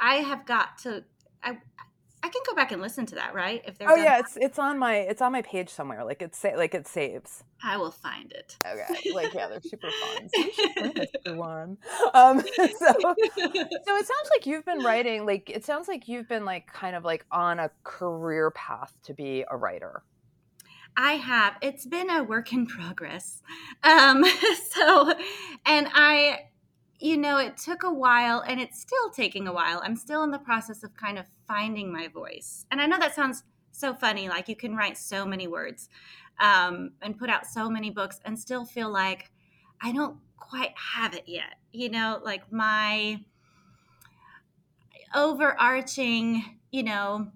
I 0.00 0.14
have 0.16 0.46
got 0.46 0.78
to. 0.78 1.04
I 1.42 1.58
I 2.24 2.28
can 2.30 2.40
go 2.46 2.54
back 2.54 2.72
and 2.72 2.80
listen 2.80 3.04
to 3.04 3.16
that, 3.16 3.34
right? 3.34 3.62
If 3.66 3.76
there's 3.76 3.90
oh 3.92 3.96
yeah, 3.96 4.18
it's 4.18 4.38
it's 4.38 4.58
on 4.58 4.78
my 4.78 4.96
it's 4.96 5.20
on 5.20 5.30
my 5.30 5.42
page 5.42 5.68
somewhere. 5.68 6.06
Like 6.06 6.22
it's 6.22 6.38
sa- 6.38 6.56
like 6.56 6.74
it 6.74 6.88
saves. 6.88 7.44
I 7.62 7.76
will 7.76 7.90
find 7.90 8.32
it. 8.32 8.56
Okay, 8.66 9.12
like 9.12 9.34
yeah, 9.34 9.48
they're 9.48 9.60
super 9.60 9.88
fun. 9.90 10.30
So 11.26 11.34
one. 11.34 11.76
Um, 12.14 12.40
so 12.56 12.56
so 12.56 12.76
it 12.78 14.06
sounds 14.06 14.30
like 14.30 14.46
you've 14.46 14.64
been 14.64 14.82
writing. 14.82 15.26
Like 15.26 15.50
it 15.50 15.66
sounds 15.66 15.86
like 15.86 16.08
you've 16.08 16.26
been 16.26 16.46
like 16.46 16.72
kind 16.72 16.96
of 16.96 17.04
like 17.04 17.26
on 17.30 17.58
a 17.58 17.70
career 17.82 18.50
path 18.52 18.96
to 19.02 19.12
be 19.12 19.44
a 19.50 19.56
writer. 19.58 20.02
I 20.96 21.12
have. 21.16 21.56
It's 21.60 21.84
been 21.84 22.08
a 22.08 22.24
work 22.24 22.54
in 22.54 22.66
progress. 22.66 23.42
Um, 23.82 24.24
so, 24.70 25.12
and 25.66 25.88
I 25.92 26.46
you 26.98 27.16
know, 27.16 27.38
it 27.38 27.56
took 27.56 27.82
a 27.82 27.92
while 27.92 28.40
and 28.40 28.60
it's 28.60 28.80
still 28.80 29.10
taking 29.10 29.46
a 29.46 29.52
while. 29.52 29.80
I'm 29.84 29.96
still 29.96 30.22
in 30.22 30.30
the 30.30 30.38
process 30.38 30.82
of 30.82 30.96
kind 30.96 31.18
of 31.18 31.26
finding 31.46 31.92
my 31.92 32.08
voice. 32.08 32.66
And 32.70 32.80
I 32.80 32.86
know 32.86 32.98
that 32.98 33.14
sounds 33.14 33.44
so 33.72 33.94
funny. 33.94 34.28
Like 34.28 34.48
you 34.48 34.56
can 34.56 34.76
write 34.76 34.96
so 34.96 35.26
many 35.26 35.46
words 35.46 35.88
um, 36.40 36.92
and 37.02 37.18
put 37.18 37.30
out 37.30 37.46
so 37.46 37.68
many 37.68 37.90
books 37.90 38.20
and 38.24 38.38
still 38.38 38.64
feel 38.64 38.90
like 38.90 39.30
I 39.82 39.92
don't 39.92 40.18
quite 40.36 40.72
have 40.76 41.14
it 41.14 41.24
yet. 41.26 41.56
You 41.72 41.90
know, 41.90 42.20
like 42.24 42.52
my 42.52 43.20
overarching, 45.14 46.58
you 46.70 46.82
know, 46.82 47.28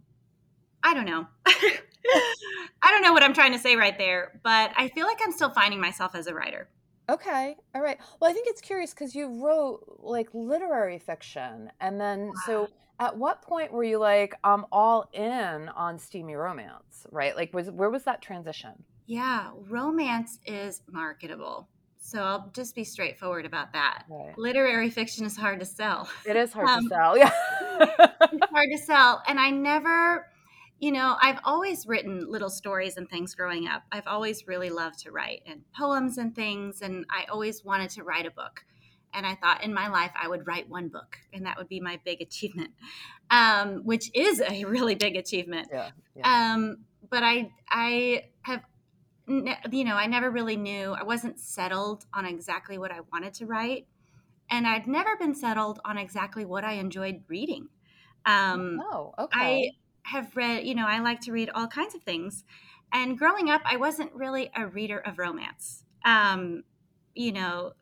I 0.83 0.95
don't 0.95 1.07
know. 1.07 1.27
I 1.47 2.91
don't 2.91 3.03
know 3.03 3.13
what 3.13 3.23
I'm 3.23 3.35
trying 3.35 3.53
to 3.53 3.59
say 3.59 3.77
right 3.77 3.97
there, 3.99 4.41
but 4.43 4.71
I 4.77 4.89
feel 4.89 5.07
like 5.07 5.19
I'm 5.23 5.33
still 5.33 5.51
finding 5.51 5.81
myself 5.81 6.15
as 6.15 6.27
a 6.27 6.35
writer. 6.35 6.69
Okay. 7.09 7.57
All 7.75 7.81
right. 7.81 7.99
Well, 8.21 8.31
I 8.31 8.35
think 8.35 8.49
it's 8.49 8.61
curious 8.61 8.93
because 8.93 9.15
you 9.15 9.43
wrote 9.43 9.99
like 10.01 10.29
literary 10.35 10.99
fiction. 10.99 11.71
And 11.81 12.01
then, 12.01 12.33
so 12.45 12.69
at 13.01 13.17
what 13.17 13.43
point 13.43 13.73
were 13.73 13.85
you 13.85 13.99
like, 13.99 14.35
I'm 14.45 14.67
all 14.71 15.09
in 15.13 15.69
on 15.71 15.99
steamy 15.99 16.35
romance, 16.35 17.07
right? 17.11 17.35
Like, 17.35 17.55
was 17.55 17.71
where 17.71 17.91
was 17.91 18.05
that 18.05 18.21
transition? 18.21 18.73
Yeah, 19.07 19.51
romance 19.69 20.39
is 20.45 20.83
marketable. 20.91 21.69
So 21.99 22.23
I'll 22.23 22.51
just 22.55 22.75
be 22.75 22.85
straightforward 22.85 23.47
about 23.47 23.73
that. 23.73 24.05
Right. 24.09 24.37
Literary 24.39 24.91
fiction 24.91 25.25
is 25.25 25.37
hard 25.37 25.61
to 25.61 25.67
sell. 25.67 26.09
It 26.27 26.37
is 26.37 26.53
hard 26.53 26.69
um, 26.69 26.85
to 26.85 26.89
sell. 26.89 27.19
Yeah. 27.19 27.31
it's 28.33 28.51
hard 28.51 28.69
to 28.73 28.79
sell. 28.79 29.23
And 29.29 29.39
I 29.39 29.51
never 29.51 30.27
you 30.81 30.93
know, 30.93 31.17
I've 31.21 31.41
always 31.45 31.87
written 31.87 32.31
little 32.31 32.51
stories 32.51 32.97
and 32.97 33.09
things 33.09 33.35
growing 33.35 33.67
up. 33.67 33.83
I've 33.91 34.07
always 34.07 34.47
really 34.47 34.71
loved 34.71 35.01
to 35.01 35.11
write 35.11 35.43
and 35.47 35.63
poems 35.73 36.19
and 36.19 36.35
things, 36.35 36.83
and 36.83 37.05
I 37.11 37.25
always 37.31 37.65
wanted 37.65 37.91
to 37.91 38.05
write 38.05 38.27
a 38.27 38.31
book. 38.31 38.65
And 39.13 39.27
I 39.27 39.35
thought 39.35 39.65
in 39.65 39.75
my 39.75 39.89
life 39.89 40.13
I 40.21 40.29
would 40.29 40.47
write 40.47 40.69
one 40.69 40.89
book, 40.89 41.19
and 41.33 41.47
that 41.47 41.57
would 41.57 41.69
be 41.69 41.81
my 41.81 41.99
big 42.05 42.21
achievement, 42.21 42.71
um, 43.31 43.85
which 43.85 44.11
is 44.15 44.41
a 44.41 44.65
really 44.65 44.95
big 44.95 45.17
achievement. 45.17 45.69
Yeah, 45.73 45.91
yeah. 46.15 46.53
Um, 46.55 46.85
but 47.11 47.23
I 47.25 47.51
I 47.69 48.27
have 48.43 48.63
you 49.27 49.85
know, 49.85 49.95
I 49.95 50.07
never 50.07 50.31
really 50.31 50.57
knew. 50.57 50.93
I 50.93 51.03
wasn't 51.03 51.39
settled 51.39 52.07
on 52.15 52.25
exactly 52.25 52.79
what 52.79 52.91
I 52.91 53.01
wanted 53.13 53.35
to 53.35 53.47
write, 53.47 53.87
and 54.49 54.67
I'd 54.67 54.87
never 54.87 55.17
been 55.17 55.35
settled 55.35 55.81
on 55.85 55.99
exactly 55.99 56.45
what 56.45 56.65
I 56.65 56.75
enjoyed 56.75 57.23
reading. 57.29 57.69
Um, 58.25 58.81
oh, 58.91 59.13
okay. 59.19 59.39
I 59.39 59.71
have 60.11 60.37
read, 60.37 60.67
you 60.67 60.75
know, 60.75 60.87
I 60.87 61.01
like 61.01 61.21
to 61.23 61.33
read 61.33 61.51
all 61.55 61.67
kinds 61.67 61.95
of 61.95 62.03
things, 62.03 62.45
and 62.93 63.19
growing 63.19 63.51
up, 63.51 63.63
I 63.65 63.77
wasn't 63.77 64.13
really 64.15 64.51
a 64.57 64.67
reader 64.67 64.99
of 64.99 65.19
romance. 65.19 65.85
Um, 66.05 66.63
you 67.15 67.33
know, 67.33 67.73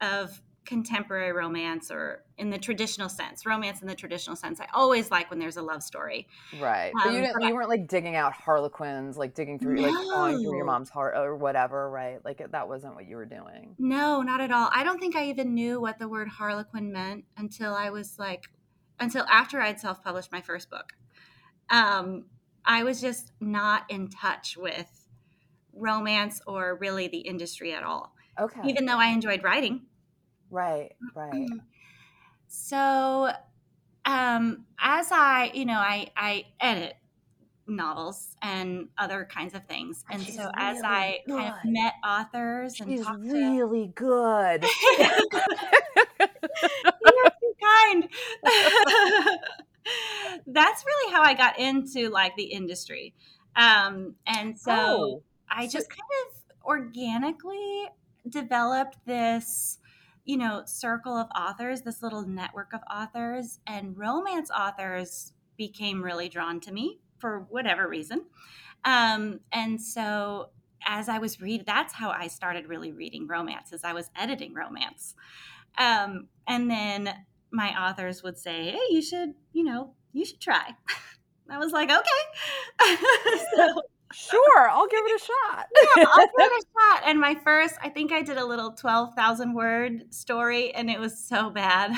of 0.00 0.40
contemporary 0.68 1.32
romance 1.32 1.90
or 1.90 2.22
in 2.36 2.50
the 2.50 2.58
traditional 2.58 3.08
sense, 3.08 3.46
romance 3.46 3.80
in 3.80 3.88
the 3.88 3.94
traditional 3.94 4.36
sense. 4.36 4.60
I 4.60 4.66
always 4.74 5.10
like 5.10 5.30
when 5.30 5.38
there's 5.38 5.56
a 5.56 5.62
love 5.62 5.82
story. 5.82 6.28
Right. 6.60 6.92
Um, 6.94 7.00
but 7.04 7.12
you 7.14 7.20
didn't, 7.22 7.40
you 7.40 7.54
weren't 7.54 7.70
like 7.70 7.88
digging 7.88 8.16
out 8.16 8.34
harlequins, 8.34 9.16
like 9.16 9.34
digging 9.34 9.58
through, 9.58 9.76
no. 9.80 9.90
like 9.90 10.34
through 10.34 10.56
your 10.56 10.66
mom's 10.66 10.90
heart 10.90 11.14
or 11.16 11.36
whatever, 11.36 11.88
right? 11.88 12.22
Like 12.22 12.42
that 12.52 12.68
wasn't 12.68 12.94
what 12.94 13.08
you 13.08 13.16
were 13.16 13.24
doing. 13.24 13.74
No, 13.78 14.20
not 14.20 14.42
at 14.42 14.52
all. 14.52 14.68
I 14.70 14.84
don't 14.84 15.00
think 15.00 15.16
I 15.16 15.24
even 15.30 15.54
knew 15.54 15.80
what 15.80 15.98
the 15.98 16.06
word 16.06 16.28
harlequin 16.28 16.92
meant 16.92 17.24
until 17.38 17.74
I 17.74 17.88
was 17.88 18.18
like, 18.18 18.44
until 19.00 19.24
after 19.24 19.62
I'd 19.62 19.80
self 19.80 20.04
published 20.04 20.30
my 20.30 20.42
first 20.42 20.68
book. 20.68 20.92
Um, 21.70 22.24
I 22.64 22.82
was 22.84 23.00
just 23.00 23.32
not 23.40 23.84
in 23.88 24.08
touch 24.08 24.56
with 24.56 24.86
romance 25.72 26.40
or 26.46 26.76
really 26.76 27.08
the 27.08 27.18
industry 27.18 27.72
at 27.74 27.82
all. 27.82 28.14
Okay. 28.38 28.60
Even 28.66 28.84
though 28.84 28.98
I 28.98 29.06
enjoyed 29.08 29.42
writing. 29.42 29.82
Right, 30.50 30.92
right. 31.14 31.48
So 32.46 33.30
um 34.04 34.64
as 34.78 35.08
I, 35.10 35.50
you 35.54 35.64
know, 35.64 35.78
I 35.78 36.08
I 36.16 36.44
edit 36.60 36.94
novels 37.66 38.36
and 38.42 38.88
other 38.96 39.28
kinds 39.30 39.54
of 39.54 39.64
things. 39.66 40.04
And 40.10 40.22
She's 40.22 40.36
so 40.36 40.42
really 40.42 40.52
as 40.56 40.80
I 40.84 41.18
good. 41.26 41.36
kind 41.36 41.54
of 41.54 41.70
met 41.70 41.94
authors 42.06 42.76
She's 42.76 42.86
and 42.86 43.04
talked 43.04 43.22
really 43.22 43.86
to... 43.88 43.92
good. 43.94 44.64
You're 46.20 47.30
too 47.40 47.54
kind. 47.62 48.08
That's 50.46 50.84
really 50.84 51.12
how 51.12 51.22
I 51.22 51.34
got 51.34 51.58
into 51.58 52.08
like 52.10 52.36
the 52.36 52.44
industry. 52.44 53.14
Um 53.56 54.14
and 54.26 54.58
so 54.58 54.72
oh, 54.72 55.22
I 55.50 55.66
just 55.66 55.88
kind 55.90 56.00
of 56.26 56.64
organically 56.64 57.86
developed 58.28 58.98
this 59.06 59.78
you 60.28 60.36
know, 60.36 60.62
circle 60.66 61.16
of 61.16 61.26
authors, 61.34 61.80
this 61.80 62.02
little 62.02 62.20
network 62.20 62.74
of 62.74 62.80
authors, 62.94 63.60
and 63.66 63.96
romance 63.96 64.50
authors 64.50 65.32
became 65.56 66.04
really 66.04 66.28
drawn 66.28 66.60
to 66.60 66.70
me 66.70 67.00
for 67.16 67.46
whatever 67.48 67.88
reason. 67.88 68.26
Um, 68.84 69.40
and 69.52 69.80
so 69.80 70.50
as 70.86 71.08
I 71.08 71.18
was 71.18 71.40
reading, 71.40 71.64
that's 71.66 71.94
how 71.94 72.10
I 72.10 72.26
started 72.26 72.68
really 72.68 72.92
reading 72.92 73.26
romance, 73.26 73.72
as 73.72 73.84
I 73.84 73.94
was 73.94 74.10
editing 74.14 74.52
romance. 74.52 75.14
Um, 75.78 76.28
and 76.46 76.70
then 76.70 77.14
my 77.50 77.88
authors 77.88 78.22
would 78.22 78.38
say, 78.38 78.70
Hey, 78.70 78.86
you 78.90 79.02
should, 79.02 79.34
you 79.52 79.64
know, 79.64 79.94
you 80.12 80.24
should 80.24 80.40
try. 80.40 80.74
I 81.50 81.58
was 81.58 81.72
like, 81.72 81.90
okay. 81.90 82.96
so, 83.56 83.82
Sure, 84.12 84.70
I'll 84.70 84.86
give 84.86 85.04
it 85.04 85.20
a 85.20 85.24
shot. 85.24 85.66
yeah, 85.96 86.04
I'll 86.06 86.26
give 86.26 86.52
it 86.52 86.64
a 86.64 86.66
shot. 86.80 87.02
And 87.04 87.20
my 87.20 87.34
first, 87.34 87.74
I 87.82 87.90
think 87.90 88.10
I 88.10 88.22
did 88.22 88.38
a 88.38 88.44
little 88.44 88.72
12,000 88.72 89.52
word 89.52 90.14
story 90.14 90.74
and 90.74 90.88
it 90.88 90.98
was 90.98 91.18
so 91.18 91.50
bad. 91.50 91.92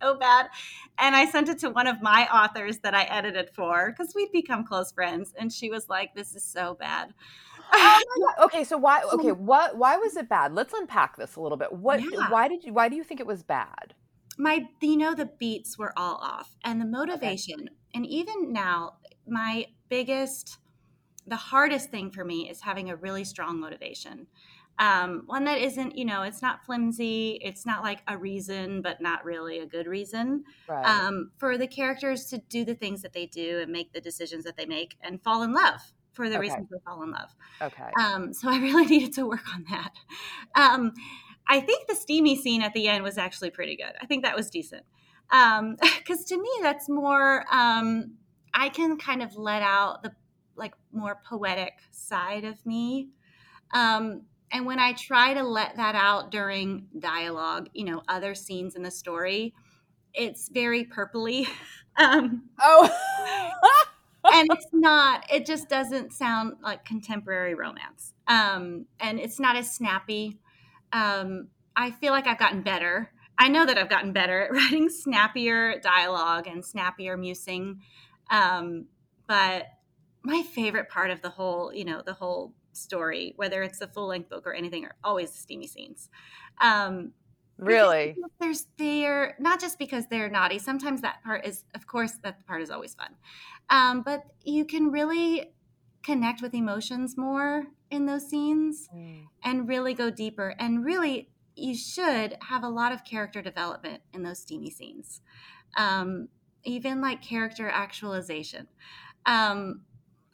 so 0.00 0.16
bad. 0.16 0.48
And 0.98 1.14
I 1.14 1.26
sent 1.26 1.50
it 1.50 1.58
to 1.60 1.70
one 1.70 1.86
of 1.86 2.00
my 2.00 2.26
authors 2.32 2.78
that 2.78 2.94
I 2.94 3.04
edited 3.04 3.50
for 3.50 3.92
because 3.92 4.14
we'd 4.14 4.32
become 4.32 4.64
close 4.64 4.90
friends. 4.90 5.34
And 5.38 5.52
she 5.52 5.70
was 5.70 5.88
like, 5.88 6.14
this 6.14 6.34
is 6.34 6.44
so 6.44 6.74
bad. 6.74 7.12
oh 7.74 8.32
okay, 8.44 8.64
so 8.64 8.78
why 8.78 9.02
okay, 9.12 9.28
mm-hmm. 9.28 9.44
what 9.44 9.76
why 9.76 9.98
was 9.98 10.16
it 10.16 10.26
bad? 10.26 10.54
Let's 10.54 10.72
unpack 10.72 11.18
this 11.18 11.36
a 11.36 11.40
little 11.42 11.58
bit. 11.58 11.70
What 11.70 12.00
yeah. 12.00 12.30
why 12.30 12.48
did 12.48 12.64
you 12.64 12.72
why 12.72 12.88
do 12.88 12.96
you 12.96 13.04
think 13.04 13.20
it 13.20 13.26
was 13.26 13.42
bad? 13.42 13.92
My 14.38 14.66
you 14.80 14.96
know 14.96 15.14
the 15.14 15.26
beats 15.26 15.76
were 15.76 15.92
all 15.96 16.16
off 16.16 16.56
and 16.64 16.80
the 16.80 16.86
motivation 16.86 17.60
okay. 17.60 17.68
and 17.94 18.06
even 18.06 18.52
now 18.52 18.94
my 19.26 19.66
biggest 19.88 20.58
the 21.28 21.36
hardest 21.36 21.90
thing 21.90 22.10
for 22.10 22.24
me 22.24 22.48
is 22.48 22.62
having 22.62 22.90
a 22.90 22.96
really 22.96 23.24
strong 23.24 23.60
motivation. 23.60 24.26
Um, 24.78 25.24
one 25.26 25.44
that 25.44 25.58
isn't, 25.58 25.98
you 25.98 26.04
know, 26.04 26.22
it's 26.22 26.40
not 26.40 26.64
flimsy. 26.64 27.38
It's 27.42 27.66
not 27.66 27.82
like 27.82 28.00
a 28.06 28.16
reason, 28.16 28.80
but 28.80 29.00
not 29.00 29.24
really 29.24 29.58
a 29.58 29.66
good 29.66 29.86
reason 29.86 30.44
right. 30.68 30.86
um, 30.86 31.32
for 31.36 31.58
the 31.58 31.66
characters 31.66 32.26
to 32.26 32.38
do 32.38 32.64
the 32.64 32.74
things 32.74 33.02
that 33.02 33.12
they 33.12 33.26
do 33.26 33.58
and 33.60 33.72
make 33.72 33.92
the 33.92 34.00
decisions 34.00 34.44
that 34.44 34.56
they 34.56 34.66
make 34.66 34.96
and 35.02 35.22
fall 35.22 35.42
in 35.42 35.52
love 35.52 35.80
for 36.12 36.28
the 36.28 36.36
okay. 36.36 36.42
reasons 36.42 36.68
they 36.70 36.78
fall 36.84 37.02
in 37.02 37.10
love. 37.10 37.34
Okay. 37.60 37.90
Um, 38.00 38.32
so 38.32 38.48
I 38.48 38.58
really 38.60 38.86
needed 38.86 39.12
to 39.14 39.26
work 39.26 39.52
on 39.52 39.64
that. 39.70 39.92
I 41.48 41.60
think 41.60 41.88
the 41.88 41.94
steamy 41.94 42.36
scene 42.36 42.62
at 42.62 42.74
the 42.74 42.88
end 42.88 43.02
was 43.02 43.18
actually 43.18 43.50
pretty 43.50 43.76
good. 43.76 43.92
I 44.00 44.06
think 44.06 44.24
that 44.24 44.36
was 44.36 44.50
decent. 44.50 44.84
Because 45.30 45.58
um, 45.60 45.76
to 46.28 46.40
me, 46.40 46.50
that's 46.62 46.88
more, 46.88 47.44
um, 47.50 48.14
I 48.52 48.68
can 48.68 48.98
kind 48.98 49.22
of 49.22 49.36
let 49.36 49.62
out 49.62 50.02
the 50.02 50.12
like 50.56 50.74
more 50.92 51.20
poetic 51.24 51.74
side 51.90 52.44
of 52.44 52.64
me. 52.66 53.08
Um, 53.72 54.22
and 54.50 54.66
when 54.66 54.78
I 54.78 54.92
try 54.94 55.34
to 55.34 55.42
let 55.42 55.76
that 55.76 55.94
out 55.94 56.30
during 56.30 56.86
dialogue, 56.98 57.68
you 57.74 57.84
know, 57.84 58.02
other 58.08 58.34
scenes 58.34 58.74
in 58.74 58.82
the 58.82 58.90
story, 58.90 59.54
it's 60.14 60.48
very 60.48 60.84
purpley. 60.84 61.46
Um, 62.00 62.44
oh. 62.62 62.88
and 64.32 64.48
it's 64.52 64.68
not, 64.72 65.24
it 65.32 65.44
just 65.44 65.68
doesn't 65.68 66.12
sound 66.12 66.52
like 66.62 66.84
contemporary 66.84 67.56
romance. 67.56 68.14
Um, 68.28 68.86
and 69.00 69.18
it's 69.18 69.40
not 69.40 69.56
as 69.56 69.74
snappy. 69.74 70.38
Um, 70.92 71.48
I 71.76 71.90
feel 71.92 72.12
like 72.12 72.26
I've 72.26 72.38
gotten 72.38 72.62
better. 72.62 73.10
I 73.38 73.48
know 73.48 73.64
that 73.64 73.78
I've 73.78 73.88
gotten 73.88 74.12
better 74.12 74.42
at 74.42 74.52
writing 74.52 74.88
snappier 74.88 75.80
dialogue 75.80 76.46
and 76.46 76.64
snappier 76.64 77.16
musing. 77.16 77.80
Um, 78.30 78.86
but 79.26 79.66
my 80.22 80.42
favorite 80.42 80.88
part 80.88 81.10
of 81.10 81.22
the 81.22 81.30
whole, 81.30 81.72
you 81.72 81.84
know, 81.84 82.02
the 82.04 82.14
whole 82.14 82.54
story, 82.72 83.34
whether 83.36 83.62
it's 83.62 83.78
the 83.78 83.86
full 83.88 84.08
length 84.08 84.28
book 84.28 84.46
or 84.46 84.52
anything, 84.52 84.84
are 84.84 84.96
always 85.04 85.30
the 85.30 85.38
steamy 85.38 85.66
scenes. 85.66 86.08
Um, 86.60 87.12
really, 87.58 88.16
there's 88.40 88.66
they're 88.78 89.36
not 89.38 89.60
just 89.60 89.78
because 89.78 90.06
they're 90.08 90.30
naughty. 90.30 90.58
Sometimes 90.58 91.00
that 91.02 91.22
part 91.22 91.46
is, 91.46 91.64
of 91.74 91.86
course, 91.86 92.12
that 92.22 92.46
part 92.46 92.62
is 92.62 92.70
always 92.70 92.94
fun, 92.94 93.14
um, 93.70 94.02
but 94.02 94.24
you 94.42 94.64
can 94.64 94.90
really 94.90 95.52
connect 96.02 96.42
with 96.42 96.54
emotions 96.54 97.16
more 97.16 97.64
in 97.90 98.06
those 98.06 98.28
scenes 98.28 98.88
mm. 98.94 99.22
and 99.44 99.68
really 99.68 99.94
go 99.94 100.10
deeper. 100.10 100.54
And 100.58 100.84
really, 100.84 101.30
you 101.56 101.74
should 101.74 102.36
have 102.48 102.62
a 102.62 102.68
lot 102.68 102.92
of 102.92 103.04
character 103.04 103.42
development 103.42 104.02
in 104.12 104.22
those 104.22 104.38
steamy 104.38 104.70
scenes, 104.70 105.20
um, 105.76 106.28
even 106.64 107.00
like 107.00 107.22
character 107.22 107.68
actualization. 107.68 108.68
Um, 109.26 109.82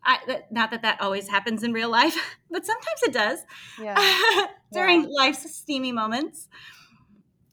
I, 0.04 0.42
not 0.50 0.70
that 0.70 0.82
that 0.82 1.00
always 1.00 1.28
happens 1.28 1.62
in 1.62 1.72
real 1.72 1.90
life, 1.90 2.16
but 2.50 2.66
sometimes 2.66 3.02
it 3.02 3.12
does 3.12 3.40
yeah. 3.80 4.46
during 4.72 5.02
yeah. 5.02 5.08
life's 5.10 5.54
steamy 5.54 5.92
moments. 5.92 6.48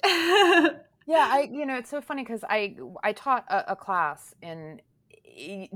yeah, 0.06 0.80
I 1.08 1.50
you 1.52 1.66
know 1.66 1.78
it's 1.78 1.90
so 1.90 2.02
funny 2.02 2.24
because 2.24 2.44
I 2.44 2.76
I 3.04 3.14
taught 3.14 3.46
a, 3.50 3.72
a 3.74 3.76
class 3.76 4.34
in 4.42 4.82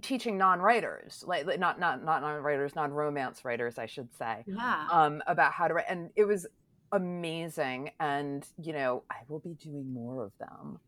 teaching 0.01 0.37
non-writers 0.37 1.23
like 1.27 1.45
not 1.59 1.79
not 1.79 2.03
not 2.03 2.21
non-writers 2.21 2.75
non-romance 2.75 3.45
writers 3.45 3.77
i 3.77 3.85
should 3.85 4.13
say 4.13 4.43
yeah. 4.47 4.87
um 4.91 5.21
about 5.27 5.51
how 5.51 5.67
to 5.67 5.73
write 5.73 5.85
and 5.87 6.09
it 6.15 6.25
was 6.25 6.47
amazing 6.91 7.91
and 7.99 8.47
you 8.61 8.73
know 8.73 9.03
i 9.09 9.15
will 9.27 9.39
be 9.39 9.53
doing 9.53 9.91
more 9.93 10.25
of 10.25 10.31
them 10.39 10.79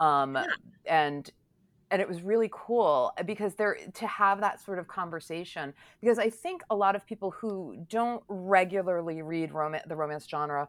um 0.00 0.34
yeah. 0.34 0.44
and 0.86 1.30
and 1.90 2.02
it 2.02 2.08
was 2.08 2.22
really 2.22 2.50
cool 2.52 3.12
uh, 3.18 3.22
because 3.22 3.54
there 3.54 3.78
to 3.94 4.06
have 4.06 4.40
that 4.40 4.60
sort 4.60 4.78
of 4.78 4.86
conversation 4.88 5.72
because 6.00 6.18
i 6.18 6.28
think 6.28 6.62
a 6.70 6.76
lot 6.76 6.94
of 6.94 7.06
people 7.06 7.30
who 7.30 7.84
don't 7.88 8.22
regularly 8.28 9.22
read 9.22 9.52
rom- 9.52 9.76
the 9.86 9.96
romance 9.96 10.26
genre 10.28 10.68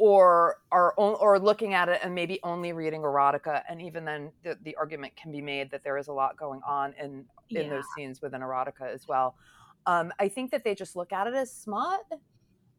or 0.00 0.56
are 0.72 0.94
or 0.94 1.38
looking 1.38 1.74
at 1.74 1.90
it 1.90 2.00
and 2.02 2.14
maybe 2.14 2.40
only 2.42 2.72
reading 2.72 3.02
erotica 3.02 3.60
and 3.68 3.82
even 3.82 4.02
then 4.02 4.32
the, 4.42 4.56
the 4.62 4.74
argument 4.76 5.14
can 5.14 5.30
be 5.30 5.42
made 5.42 5.70
that 5.70 5.84
there 5.84 5.98
is 5.98 6.08
a 6.08 6.12
lot 6.12 6.38
going 6.38 6.62
on 6.66 6.94
in 6.98 7.22
in 7.50 7.64
yeah. 7.64 7.68
those 7.68 7.84
scenes 7.94 8.22
within 8.22 8.40
erotica 8.40 8.90
as 8.90 9.06
well 9.06 9.36
um, 9.84 10.10
i 10.18 10.26
think 10.26 10.50
that 10.50 10.64
they 10.64 10.74
just 10.74 10.96
look 10.96 11.12
at 11.12 11.26
it 11.26 11.34
as 11.34 11.54
smut 11.54 12.00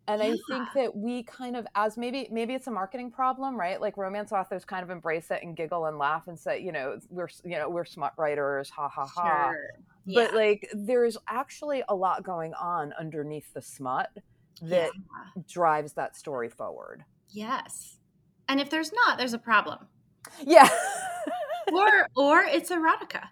and 0.07 0.19
yeah. 0.19 0.29
i 0.29 0.37
think 0.49 0.67
that 0.73 0.95
we 0.95 1.21
kind 1.21 1.55
of 1.55 1.67
as 1.75 1.95
maybe 1.95 2.27
maybe 2.31 2.55
it's 2.55 2.65
a 2.65 2.71
marketing 2.71 3.11
problem 3.11 3.55
right 3.55 3.79
like 3.79 3.97
romance 3.97 4.31
authors 4.31 4.65
kind 4.65 4.81
of 4.81 4.89
embrace 4.89 5.29
it 5.29 5.43
and 5.43 5.55
giggle 5.55 5.85
and 5.85 5.99
laugh 5.99 6.27
and 6.27 6.39
say 6.39 6.59
you 6.59 6.71
know 6.71 6.97
we're 7.11 7.29
you 7.45 7.59
know 7.59 7.69
we're 7.69 7.85
smut 7.85 8.13
writers 8.17 8.67
ha 8.71 8.89
ha 8.89 9.05
ha 9.05 9.51
sure. 9.51 9.69
yeah. 10.07 10.23
but 10.23 10.33
like 10.33 10.67
there's 10.73 11.17
actually 11.27 11.83
a 11.87 11.93
lot 11.93 12.23
going 12.23 12.55
on 12.55 12.93
underneath 12.99 13.53
the 13.53 13.61
smut 13.61 14.09
that 14.63 14.89
yeah. 14.95 15.41
drives 15.47 15.93
that 15.93 16.15
story 16.15 16.49
forward 16.49 17.03
yes 17.31 17.97
and 18.47 18.59
if 18.59 18.69
there's 18.69 18.91
not 18.93 19.17
there's 19.17 19.33
a 19.33 19.39
problem 19.39 19.79
yeah 20.45 20.69
or 21.73 22.07
or 22.15 22.43
it's 22.43 22.69
erotica 22.69 23.27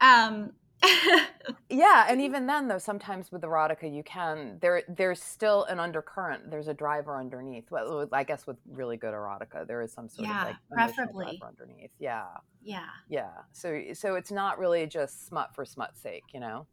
um 0.00 0.52
yeah, 1.70 2.06
and 2.08 2.20
even 2.20 2.46
then 2.46 2.68
though 2.68 2.78
sometimes 2.78 3.30
with 3.30 3.42
erotica 3.42 3.92
you 3.92 4.02
can 4.02 4.58
there 4.60 4.82
there's 4.88 5.22
still 5.22 5.64
an 5.64 5.78
undercurrent. 5.78 6.50
There's 6.50 6.68
a 6.68 6.74
driver 6.74 7.18
underneath. 7.18 7.70
Well, 7.70 8.08
I 8.12 8.24
guess 8.24 8.46
with 8.46 8.56
really 8.70 8.96
good 8.96 9.12
erotica 9.12 9.66
there 9.66 9.82
is 9.82 9.92
some 9.92 10.08
sort 10.08 10.28
yeah, 10.28 10.42
of 10.42 10.46
like 10.48 10.56
preferably 10.70 11.38
driver 11.38 11.52
underneath. 11.58 11.90
Yeah. 11.98 12.24
Yeah. 12.62 12.88
Yeah. 13.08 13.30
So 13.52 13.82
so 13.92 14.14
it's 14.14 14.32
not 14.32 14.58
really 14.58 14.86
just 14.86 15.26
smut 15.26 15.54
for 15.54 15.64
smut's 15.64 16.00
sake, 16.00 16.24
you 16.32 16.40
know. 16.40 16.66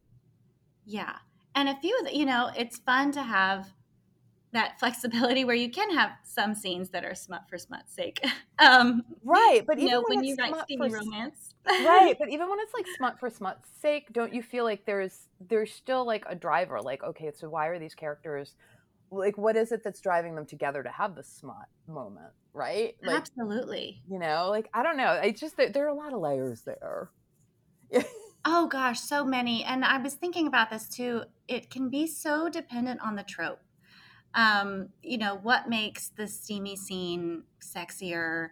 Yeah. 0.86 1.16
And 1.54 1.68
a 1.68 1.76
few 1.76 1.96
of 1.98 2.06
the, 2.06 2.16
you 2.16 2.24
know, 2.24 2.50
it's 2.56 2.78
fun 2.78 3.12
to 3.12 3.22
have 3.22 3.66
that 4.52 4.78
flexibility 4.80 5.44
where 5.44 5.54
you 5.54 5.70
can 5.70 5.94
have 5.94 6.10
some 6.24 6.54
scenes 6.54 6.90
that 6.90 7.04
are 7.04 7.14
smut 7.14 7.42
for 7.48 7.58
smut's 7.58 7.94
sake. 7.94 8.24
Um, 8.60 9.04
right, 9.22 9.62
but 9.64 9.78
you 9.78 9.84
even 9.84 9.92
know, 9.92 10.04
when, 10.08 10.16
when 10.18 10.24
you 10.24 10.34
write 10.36 10.52
steamy 10.64 10.90
for, 10.90 10.96
romance, 10.96 11.54
right? 11.64 12.16
But 12.18 12.28
even 12.28 12.50
when 12.50 12.58
it's 12.58 12.74
like 12.74 12.86
smut 12.96 13.20
for 13.20 13.30
smut's 13.30 13.70
sake, 13.80 14.12
don't 14.12 14.34
you 14.34 14.42
feel 14.42 14.64
like 14.64 14.84
there's 14.84 15.28
there's 15.48 15.72
still 15.72 16.04
like 16.04 16.24
a 16.28 16.34
driver? 16.34 16.80
Like, 16.80 17.04
okay, 17.04 17.30
so 17.32 17.48
why 17.48 17.68
are 17.68 17.78
these 17.78 17.94
characters? 17.94 18.56
Like, 19.12 19.38
what 19.38 19.56
is 19.56 19.70
it 19.70 19.84
that's 19.84 20.00
driving 20.00 20.34
them 20.34 20.44
together 20.44 20.82
to 20.82 20.88
have 20.88 21.14
the 21.14 21.22
smut 21.22 21.68
moment? 21.86 22.32
Right? 22.52 22.96
Like, 23.00 23.18
Absolutely. 23.18 24.02
You 24.10 24.18
know, 24.18 24.48
like 24.50 24.68
I 24.74 24.82
don't 24.82 24.96
know. 24.96 25.06
I 25.22 25.30
just 25.30 25.56
there 25.56 25.84
are 25.84 25.90
a 25.90 25.94
lot 25.94 26.12
of 26.12 26.20
layers 26.20 26.62
there. 26.62 27.10
oh 28.44 28.66
gosh, 28.66 28.98
so 28.98 29.24
many. 29.24 29.62
And 29.62 29.84
I 29.84 29.98
was 29.98 30.14
thinking 30.14 30.48
about 30.48 30.68
this 30.70 30.88
too. 30.88 31.22
It 31.46 31.70
can 31.70 31.90
be 31.90 32.08
so 32.08 32.48
dependent 32.48 33.00
on 33.02 33.14
the 33.14 33.22
trope 33.22 33.60
um, 34.34 34.88
you 35.02 35.18
know, 35.18 35.36
what 35.36 35.68
makes 35.68 36.08
the 36.08 36.26
steamy 36.26 36.76
scene 36.76 37.44
sexier? 37.60 38.48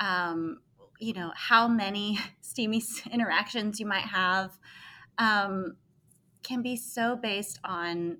Um, 0.00 0.60
you 0.98 1.12
know, 1.12 1.32
how 1.34 1.68
many 1.68 2.18
steamy 2.40 2.82
interactions 3.10 3.80
you 3.80 3.86
might 3.86 4.04
have 4.04 4.58
um, 5.18 5.76
can 6.42 6.62
be 6.62 6.76
so 6.76 7.16
based 7.16 7.58
on 7.64 8.18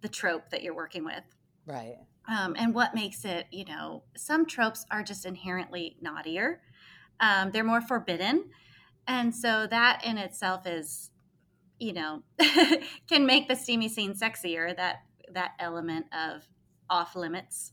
the 0.00 0.08
trope 0.08 0.50
that 0.50 0.62
you're 0.62 0.74
working 0.74 1.04
with. 1.04 1.24
Right. 1.66 1.96
Um, 2.28 2.54
and 2.58 2.74
what 2.74 2.94
makes 2.94 3.24
it, 3.24 3.46
you 3.50 3.64
know, 3.64 4.04
some 4.16 4.46
tropes 4.46 4.84
are 4.90 5.02
just 5.02 5.26
inherently 5.26 5.96
naughtier. 6.00 6.60
Um, 7.20 7.50
they're 7.50 7.64
more 7.64 7.80
forbidden. 7.80 8.50
And 9.06 9.34
so 9.34 9.66
that 9.66 10.02
in 10.04 10.18
itself 10.18 10.66
is, 10.66 11.10
you 11.78 11.92
know, 11.92 12.22
can 13.08 13.26
make 13.26 13.48
the 13.48 13.56
steamy 13.56 13.88
scene 13.88 14.14
sexier. 14.14 14.74
That 14.74 15.02
that 15.34 15.52
element 15.58 16.06
of 16.12 16.46
off 16.90 17.14
limits 17.16 17.72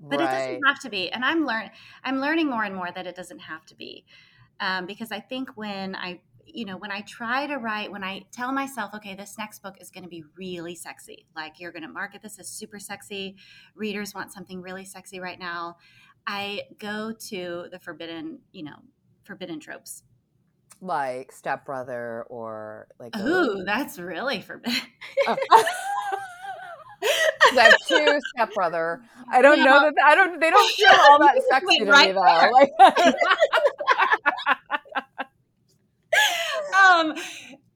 but 0.00 0.18
right. 0.18 0.28
it 0.28 0.46
doesn't 0.46 0.66
have 0.66 0.80
to 0.80 0.90
be 0.90 1.10
and 1.10 1.24
i'm 1.24 1.46
learn 1.46 1.70
i'm 2.04 2.20
learning 2.20 2.48
more 2.48 2.64
and 2.64 2.74
more 2.74 2.90
that 2.94 3.06
it 3.06 3.14
doesn't 3.14 3.38
have 3.38 3.64
to 3.64 3.74
be 3.74 4.04
um, 4.60 4.86
because 4.86 5.12
i 5.12 5.20
think 5.20 5.50
when 5.56 5.94
i 5.94 6.20
you 6.44 6.64
know 6.64 6.76
when 6.76 6.90
i 6.90 7.00
try 7.02 7.46
to 7.46 7.56
write 7.56 7.90
when 7.90 8.02
i 8.02 8.22
tell 8.32 8.52
myself 8.52 8.92
okay 8.94 9.14
this 9.14 9.36
next 9.38 9.62
book 9.62 9.76
is 9.80 9.90
going 9.90 10.02
to 10.02 10.10
be 10.10 10.24
really 10.36 10.74
sexy 10.74 11.26
like 11.36 11.58
you're 11.58 11.72
going 11.72 11.82
to 11.82 11.88
market 11.88 12.20
this 12.22 12.38
as 12.38 12.48
super 12.48 12.78
sexy 12.78 13.36
readers 13.74 14.14
want 14.14 14.32
something 14.32 14.60
really 14.60 14.84
sexy 14.84 15.20
right 15.20 15.38
now 15.38 15.76
i 16.26 16.62
go 16.78 17.12
to 17.12 17.66
the 17.70 17.78
forbidden 17.78 18.40
you 18.50 18.64
know 18.64 18.76
forbidden 19.24 19.60
tropes 19.60 20.02
like 20.80 21.30
stepbrother 21.30 22.24
or 22.28 22.88
like 22.98 23.16
ooh 23.18 23.62
that's 23.64 23.98
really 24.00 24.40
forbidden 24.40 24.80
oh. 25.28 25.36
that 27.54 27.76
two 27.86 28.20
stepbrother. 28.34 29.02
I 29.30 29.42
don't 29.42 29.58
yeah. 29.58 29.64
know 29.64 29.80
that 29.80 29.94
I 30.04 30.14
don't. 30.14 30.40
They 30.40 30.50
don't 30.50 30.72
feel 30.74 30.88
all 30.90 31.18
that 31.20 31.42
sexy 31.50 31.78
to 31.78 31.84
right 31.86 32.08
me 32.08 32.14
though. 32.14 32.50
Like, 32.50 32.70
um. 36.84 37.14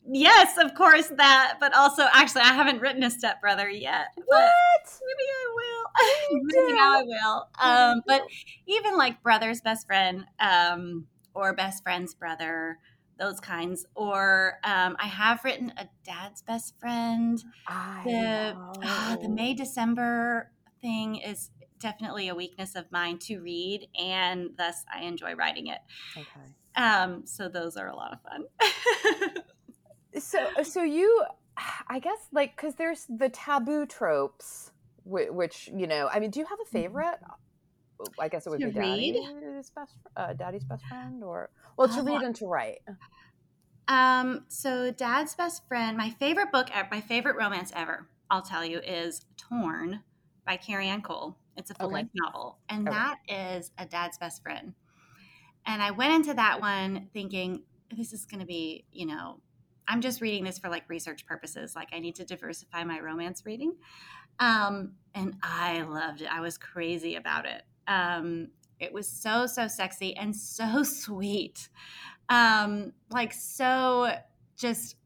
Yes, 0.09 0.57
of 0.57 0.73
course 0.75 1.09
that, 1.17 1.57
but 1.59 1.75
also 1.75 2.07
actually 2.13 2.43
I 2.43 2.53
haven't 2.53 2.81
written 2.81 3.03
a 3.03 3.11
stepbrother 3.11 3.69
yet. 3.69 4.07
What? 4.15 5.01
Maybe 5.05 5.29
I 5.33 5.47
will. 5.57 6.41
maybe 6.45 6.73
now 6.75 6.99
I 6.99 7.03
will. 7.03 7.49
Um, 7.59 8.03
but 8.07 8.23
even 8.69 8.97
like 8.97 9.21
brother's 9.23 9.61
best 9.61 9.85
friend, 9.87 10.25
um, 10.39 11.07
or 11.35 11.53
best 11.55 11.83
friend's 11.83 12.15
brother, 12.15 12.79
those 13.19 13.41
kinds. 13.41 13.87
Or 13.95 14.59
um, 14.65 14.97
I 14.99 15.07
have 15.07 15.45
written 15.45 15.73
a 15.77 15.89
dad's 16.05 16.43
best 16.43 16.79
friend. 16.79 17.43
I 17.67 18.03
the 18.05 18.57
uh, 18.83 19.17
the 19.17 19.29
May 19.29 19.55
December 19.55 20.51
thing 20.81 21.17
is 21.17 21.51
definitely 21.79 22.29
a 22.29 22.35
weakness 22.35 22.75
of 22.75 22.91
mine 22.91 23.19
to 23.19 23.41
read, 23.41 23.89
and 23.99 24.51
thus 24.57 24.85
I 24.93 25.03
enjoy 25.03 25.35
writing 25.35 25.69
it. 25.69 25.79
Okay. 26.17 26.83
Um, 26.83 27.23
so 27.27 27.49
those 27.49 27.77
are 27.77 27.89
a 27.89 27.97
lot 27.97 28.13
of 28.13 28.21
fun. 28.23 29.43
so 30.19 30.63
so 30.63 30.83
you, 30.83 31.25
I 31.89 31.99
guess 31.99 32.29
like 32.33 32.57
because 32.57 32.75
there's 32.75 33.07
the 33.09 33.29
taboo 33.29 33.87
tropes, 33.87 34.73
which, 35.05 35.31
which, 35.31 35.71
you 35.75 35.87
know, 35.87 36.09
I 36.13 36.21
mean, 36.21 36.31
do 36.31 36.41
you 36.41 36.47
have 36.47 36.59
a 36.61 36.65
mm-hmm. 36.65 37.27
I 38.19 38.29
guess 38.29 38.47
it 38.47 38.51
would 38.51 38.61
to 38.61 38.67
be 38.69 38.73
daddy's 38.73 39.71
best, 39.71 39.97
uh, 40.17 40.33
daddy's 40.33 40.65
best 40.65 40.85
friend, 40.87 41.23
or 41.23 41.51
well, 41.77 41.89
to 41.89 42.03
read 42.03 42.23
and 42.23 42.35
to 42.37 42.47
write. 42.47 42.81
Um, 43.89 44.45
so 44.49 44.91
dad's 44.91 45.35
best 45.35 45.67
friend, 45.69 45.97
my 45.97 46.11
favorite 46.11 46.51
book, 46.53 46.69
my 46.91 47.01
favorite 47.01 47.37
romance 47.37 47.73
ever, 47.75 48.09
I'll 48.31 48.43
tell 48.43 48.65
you, 48.65 48.81
is 48.81 49.25
Torn 49.37 50.01
by 50.45 50.57
Carrie 50.57 50.89
Ann 50.89 51.03
Cole. 51.03 51.37
It's 51.57 51.71
a 51.71 51.75
full 51.75 51.91
length 51.91 52.11
okay. 52.11 52.25
novel, 52.25 52.59
and 52.69 52.89
okay. 52.89 52.97
that 52.97 53.19
is 53.29 53.71
a 53.79 53.87
dad's 53.87 54.19
best 54.19 54.43
friend. 54.43 54.75
And 55.67 55.83
I 55.83 55.91
went 55.91 56.15
into 56.15 56.35
that 56.35 56.61
one 56.61 57.09
thinking, 57.13 57.63
this 57.97 58.13
is 58.13 58.25
going 58.25 58.41
to 58.41 58.47
be, 58.47 58.85
you 58.93 59.07
know, 59.07 59.41
I'm 59.89 60.01
just 60.01 60.21
reading 60.21 60.45
this 60.45 60.59
for 60.59 60.69
like 60.69 60.85
research 60.89 61.27
purposes. 61.27 61.75
Like 61.75 61.89
I 61.93 61.99
need 61.99 62.17
to 62.17 62.25
diversify 62.25 62.85
my 62.85 63.01
romance 63.01 63.43
reading. 63.45 63.75
Um, 64.39 64.93
and 65.15 65.37
I 65.43 65.83
loved 65.83 66.23
it. 66.23 66.29
I 66.33 66.41
was 66.41 66.59
crazy 66.59 67.17
about 67.17 67.47
it. 67.47 67.63
Um, 67.89 68.49
it 68.79 68.93
was 68.93 69.09
so, 69.09 69.47
so 69.47 69.69
sexy 69.69 70.17
and 70.17 70.35
so 70.35 70.83
sweet. 70.83 71.69
Um, 72.29 72.93
like, 73.11 73.33
so 73.33 74.13
just 74.57 74.97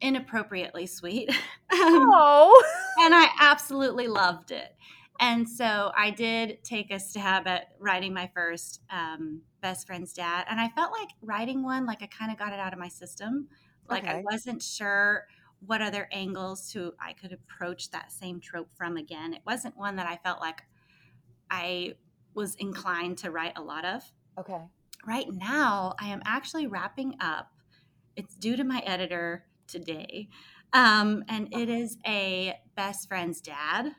inappropriately 0.00 0.86
sweet. 0.86 1.30
oh. 1.72 2.62
and 3.00 3.14
I 3.14 3.28
absolutely 3.40 4.08
loved 4.08 4.50
it. 4.50 4.74
And 5.20 5.48
so 5.48 5.92
I 5.96 6.10
did 6.10 6.64
take 6.64 6.90
a 6.90 6.98
stab 6.98 7.46
at 7.46 7.68
writing 7.78 8.12
my 8.12 8.30
first 8.34 8.80
um, 8.90 9.42
best 9.60 9.86
friend's 9.86 10.12
dad. 10.12 10.46
And 10.50 10.60
I 10.60 10.68
felt 10.70 10.90
like 10.90 11.10
writing 11.20 11.62
one, 11.62 11.86
like 11.86 12.02
I 12.02 12.06
kind 12.06 12.32
of 12.32 12.38
got 12.38 12.52
it 12.52 12.58
out 12.58 12.72
of 12.72 12.78
my 12.78 12.88
system. 12.88 13.48
Like 13.88 14.02
okay. 14.02 14.18
I 14.18 14.22
wasn't 14.22 14.62
sure 14.62 15.26
what 15.64 15.80
other 15.80 16.08
angles 16.10 16.72
to 16.72 16.92
I 17.00 17.12
could 17.12 17.32
approach 17.32 17.90
that 17.90 18.10
same 18.10 18.40
trope 18.40 18.70
from 18.74 18.96
again. 18.96 19.32
It 19.32 19.42
wasn't 19.46 19.76
one 19.76 19.96
that 19.96 20.06
I 20.06 20.16
felt 20.16 20.40
like 20.40 20.62
I 21.50 21.94
was 22.34 22.54
inclined 22.56 23.18
to 23.18 23.30
write 23.30 23.52
a 23.56 23.62
lot 23.62 23.84
of. 23.84 24.02
Okay. 24.38 24.60
Right 25.06 25.26
now, 25.30 25.94
I 26.00 26.08
am 26.08 26.22
actually 26.24 26.66
wrapping 26.66 27.16
up. 27.20 27.50
It's 28.16 28.34
due 28.34 28.56
to 28.56 28.64
my 28.64 28.80
editor 28.80 29.44
today. 29.66 30.28
Um, 30.72 31.24
and 31.28 31.52
it 31.52 31.68
is 31.68 31.98
a 32.06 32.54
best 32.76 33.08
friend's 33.08 33.40
dad. 33.40 33.92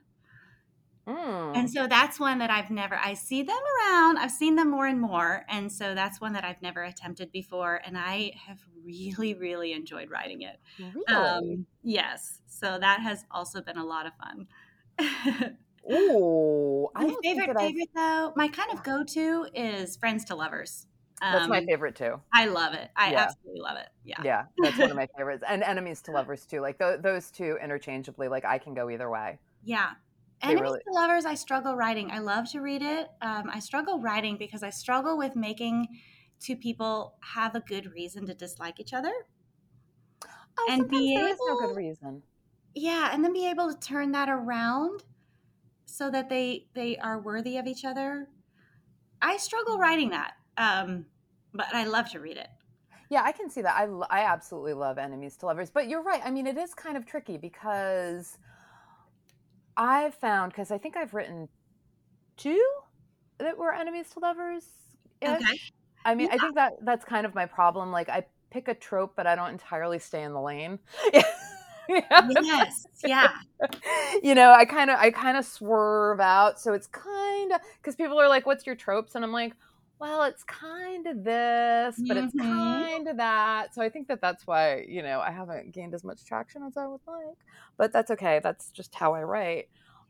Mm. 1.08 1.58
And 1.58 1.70
so 1.70 1.86
that's 1.86 2.20
one 2.20 2.40
that 2.40 2.50
I've 2.50 2.72
never, 2.72 2.96
I 2.96 3.14
see 3.14 3.44
them 3.44 3.58
around. 3.58 4.18
I've 4.18 4.32
seen 4.32 4.56
them 4.56 4.72
more 4.72 4.88
and 4.88 5.00
more. 5.00 5.44
And 5.50 5.72
so 5.72 5.94
that's 5.94 6.22
one 6.22 6.34
that 6.34 6.46
I've 6.46 6.62
never 6.62 6.84
attempted 6.84 7.32
before. 7.32 7.82
And 7.86 7.98
I 7.98 8.32
have 8.48 8.60
really, 8.84 9.34
really 9.34 9.74
enjoyed 9.74 10.10
writing 10.10 10.42
it. 10.44 10.60
Really? 10.80 11.06
Um, 11.08 11.66
yes. 11.84 12.40
So 12.48 12.78
that 12.80 13.02
has 13.02 13.26
also 13.30 13.62
been 13.62 13.78
a 13.78 13.86
lot 13.86 14.06
of 14.06 14.14
fun. 14.16 15.58
Oh, 15.90 16.92
my 16.96 17.14
favorite 17.22 17.58
favorite 17.58 17.90
though, 17.96 18.34
my 18.36 18.48
kind 18.48 18.72
of 18.72 18.84
go 18.84 19.04
to 19.04 19.48
is 19.54 19.98
Friends 19.98 20.26
to 20.26 20.36
Lovers. 20.36 20.88
Um, 21.22 21.34
that's 21.34 21.50
my 21.50 21.60
um, 21.60 21.66
favorite 21.66 21.96
too. 21.96 22.20
I 22.34 22.46
love 22.46 22.74
it. 22.74 22.90
I 22.96 23.12
yeah. 23.12 23.24
absolutely 23.24 23.62
love 23.62 23.78
it. 23.78 23.88
Yeah. 24.04 24.22
Yeah, 24.24 24.44
that's 24.58 24.78
one 24.78 24.90
of 24.90 24.98
my 24.98 25.08
favorites. 25.18 25.44
And 25.48 25.64
Enemies 25.64 26.02
to 26.04 26.12
Lovers 26.12 26.46
too. 26.46 26.60
Like 26.60 26.80
th- 26.80 27.02
those 27.02 27.32
two 27.32 27.58
interchangeably. 27.64 28.28
Like 28.28 28.46
I 28.46 28.58
can 28.58 28.74
go 28.74 28.90
either 28.90 29.10
way. 29.10 29.40
Yeah. 29.64 29.92
They 30.42 30.50
Enemies 30.50 30.62
really... 30.64 30.80
to 30.80 30.92
Lovers, 30.92 31.26
I 31.26 31.36
struggle 31.36 31.76
writing. 31.76 32.12
I 32.12 32.20
love 32.20 32.50
to 32.52 32.60
read 32.60 32.82
it. 32.82 33.08
Um, 33.22 33.50
I 33.52 33.60
struggle 33.60 34.00
writing 34.00 34.38
because 34.38 34.64
I 34.64 34.70
struggle 34.70 35.18
with 35.18 35.36
making 35.36 35.88
two 36.42 36.58
people 36.58 37.16
have 37.22 37.56
a 37.56 37.62
good 37.62 37.92
reason 37.94 38.26
to 38.28 38.34
dislike 38.34 38.80
each 38.80 38.94
other. 38.94 39.14
Oh, 40.60 40.68
and 40.70 40.90
be 40.90 41.16
able, 41.16 41.38
no 41.48 41.68
good 41.68 41.78
reason. 41.78 42.22
Yeah, 42.76 43.12
and 43.14 43.24
then 43.24 43.34
be 43.34 43.50
able 43.50 43.74
to 43.74 43.80
turn 43.80 44.12
that 44.12 44.30
around 44.30 45.04
so 45.94 46.10
that 46.10 46.28
they 46.28 46.66
they 46.74 46.98
are 46.98 47.20
worthy 47.20 47.58
of 47.58 47.68
each 47.68 47.86
other. 47.86 48.28
I 49.22 49.38
struggle 49.38 49.78
writing 49.78 50.10
that, 50.10 50.34
um, 50.58 51.06
but 51.54 51.68
I 51.72 51.86
love 51.86 52.10
to 52.12 52.20
read 52.20 52.38
it. 52.38 52.48
Yeah, 53.12 53.22
I 53.24 53.32
can 53.32 53.48
see 53.48 53.62
that. 53.62 53.76
I, 53.76 53.86
I 54.10 54.26
absolutely 54.26 54.74
love 54.74 54.98
enemies 54.98 55.38
to 55.38 55.46
lovers, 55.46 55.70
but 55.70 55.88
you're 55.88 56.02
right. 56.02 56.22
I 56.26 56.32
mean, 56.32 56.48
it 56.48 56.58
is 56.58 56.74
kind 56.74 56.98
of 56.98 57.06
tricky 57.06 57.38
because 57.38 58.40
I've 59.78 60.16
found 60.16 60.52
because 60.52 60.72
I 60.72 60.80
think 60.80 60.98
I've 60.98 61.14
written 61.14 61.48
two 62.38 62.66
that 63.38 63.56
were 63.56 63.72
enemies 63.72 64.10
to 64.14 64.20
lovers. 64.20 64.64
Okay. 65.24 65.46
I 66.06 66.16
mean, 66.16 66.28
yeah. 66.28 66.34
I 66.34 66.38
think 66.40 66.56
that 66.56 66.74
that's 66.82 67.06
kind 67.06 67.28
of 67.28 67.36
my 67.36 67.46
problem. 67.46 67.92
Like 67.92 68.10
I 68.10 68.26
pick 68.50 68.68
a 68.68 68.74
trope, 68.74 69.14
but 69.16 69.28
I 69.28 69.36
don't 69.36 69.52
entirely 69.52 70.00
stay 70.00 70.24
in 70.24 70.34
the 70.34 70.42
lane. 70.42 70.80
yes, 72.42 72.86
yeah. 73.06 73.30
you 74.24 74.36
know, 74.36 74.52
I 74.52 74.66
kind 74.66 74.90
of 74.90 75.00
I 75.00 75.12
kind 75.12 75.38
of 75.38 75.46
swerve 75.46 76.20
out, 76.20 76.60
so 76.60 76.74
it's 76.74 76.88
kind 76.88 77.52
of 77.52 77.62
because 77.78 77.96
people 77.96 78.20
are 78.20 78.28
like, 78.28 78.46
"What's 78.46 78.66
your 78.66 78.76
tropes?" 78.76 79.16
and 79.16 79.24
I'm 79.24 79.32
like, 79.32 79.54
"Well, 80.00 80.24
it's 80.24 80.44
kind 80.44 81.08
of 81.08 81.24
this, 81.24 81.96
but 82.08 82.18
mm-hmm. 82.18 82.26
it's 82.26 82.36
kind 82.36 83.08
of 83.08 83.18
that." 83.18 83.74
So 83.74 83.82
I 83.82 83.90
think 83.90 84.08
that 84.08 84.22
that's 84.22 84.48
why 84.48 84.86
you 84.88 85.02
know 85.02 85.20
I 85.20 85.32
haven't 85.32 85.72
gained 85.72 85.94
as 85.94 86.04
much 86.04 86.26
traction 86.26 86.64
as 86.64 86.78
I 86.78 86.88
would 86.88 87.02
like, 87.08 87.38
but 87.78 87.92
that's 87.92 88.12
okay. 88.12 88.40
That's 88.44 88.72
just 88.72 88.94
how 88.96 89.14
I 89.14 89.24
write. 89.24 89.68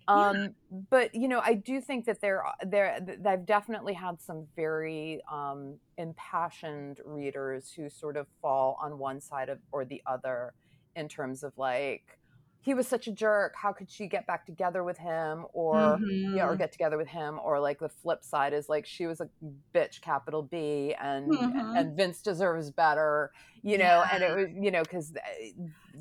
Um, 0.08 0.36
yeah. 0.36 0.48
but 0.90 1.16
you 1.16 1.28
know, 1.28 1.42
I 1.44 1.54
do 1.54 1.80
think 1.80 2.06
that 2.06 2.20
there, 2.20 2.44
are 2.44 2.56
there, 2.66 3.00
I've 3.26 3.46
definitely 3.46 3.94
had 3.94 4.22
some 4.22 4.46
very 4.56 5.22
um, 5.32 5.76
impassioned 5.98 7.00
readers 7.06 7.72
who 7.72 7.90
sort 7.90 8.18
of 8.18 8.28
fall 8.42 8.78
on 8.82 8.98
one 8.98 9.22
side 9.22 9.50
of 9.50 9.60
or 9.72 9.86
the 9.86 10.02
other 10.06 10.54
in 10.96 11.08
terms 11.08 11.44
of 11.44 11.58
like 11.58 12.20
he 12.64 12.74
was 12.74 12.88
such 12.88 13.08
a 13.08 13.12
jerk 13.12 13.54
how 13.56 13.74
could 13.74 13.92
she 13.92 14.08
get 14.08 14.26
back 14.26 14.46
together 14.46 14.84
with 14.84 14.98
him 14.98 15.46
or 15.54 15.76
mm-hmm. 15.76 16.38
yeah 16.38 16.48
or 16.48 16.56
get 16.56 16.72
together 16.72 16.98
with 16.98 17.08
him 17.08 17.40
or 17.44 17.60
like 17.60 17.80
the 17.80 17.90
flip 17.90 18.24
side 18.24 18.54
is 18.54 18.70
like 18.70 18.86
she 18.86 19.06
was 19.06 19.20
a 19.22 19.30
bitch 19.76 20.02
capital 20.02 20.42
b 20.42 20.96
and 21.02 21.32
mm-hmm. 21.32 21.76
and 21.76 21.96
vince 21.96 22.22
deserves 22.22 22.72
better 22.72 23.32
you 23.62 23.78
know 23.78 24.04
yeah. 24.06 24.10
and 24.14 24.24
it 24.24 24.36
was 24.36 24.48
you 24.58 24.72
know 24.72 24.82
because 24.82 25.14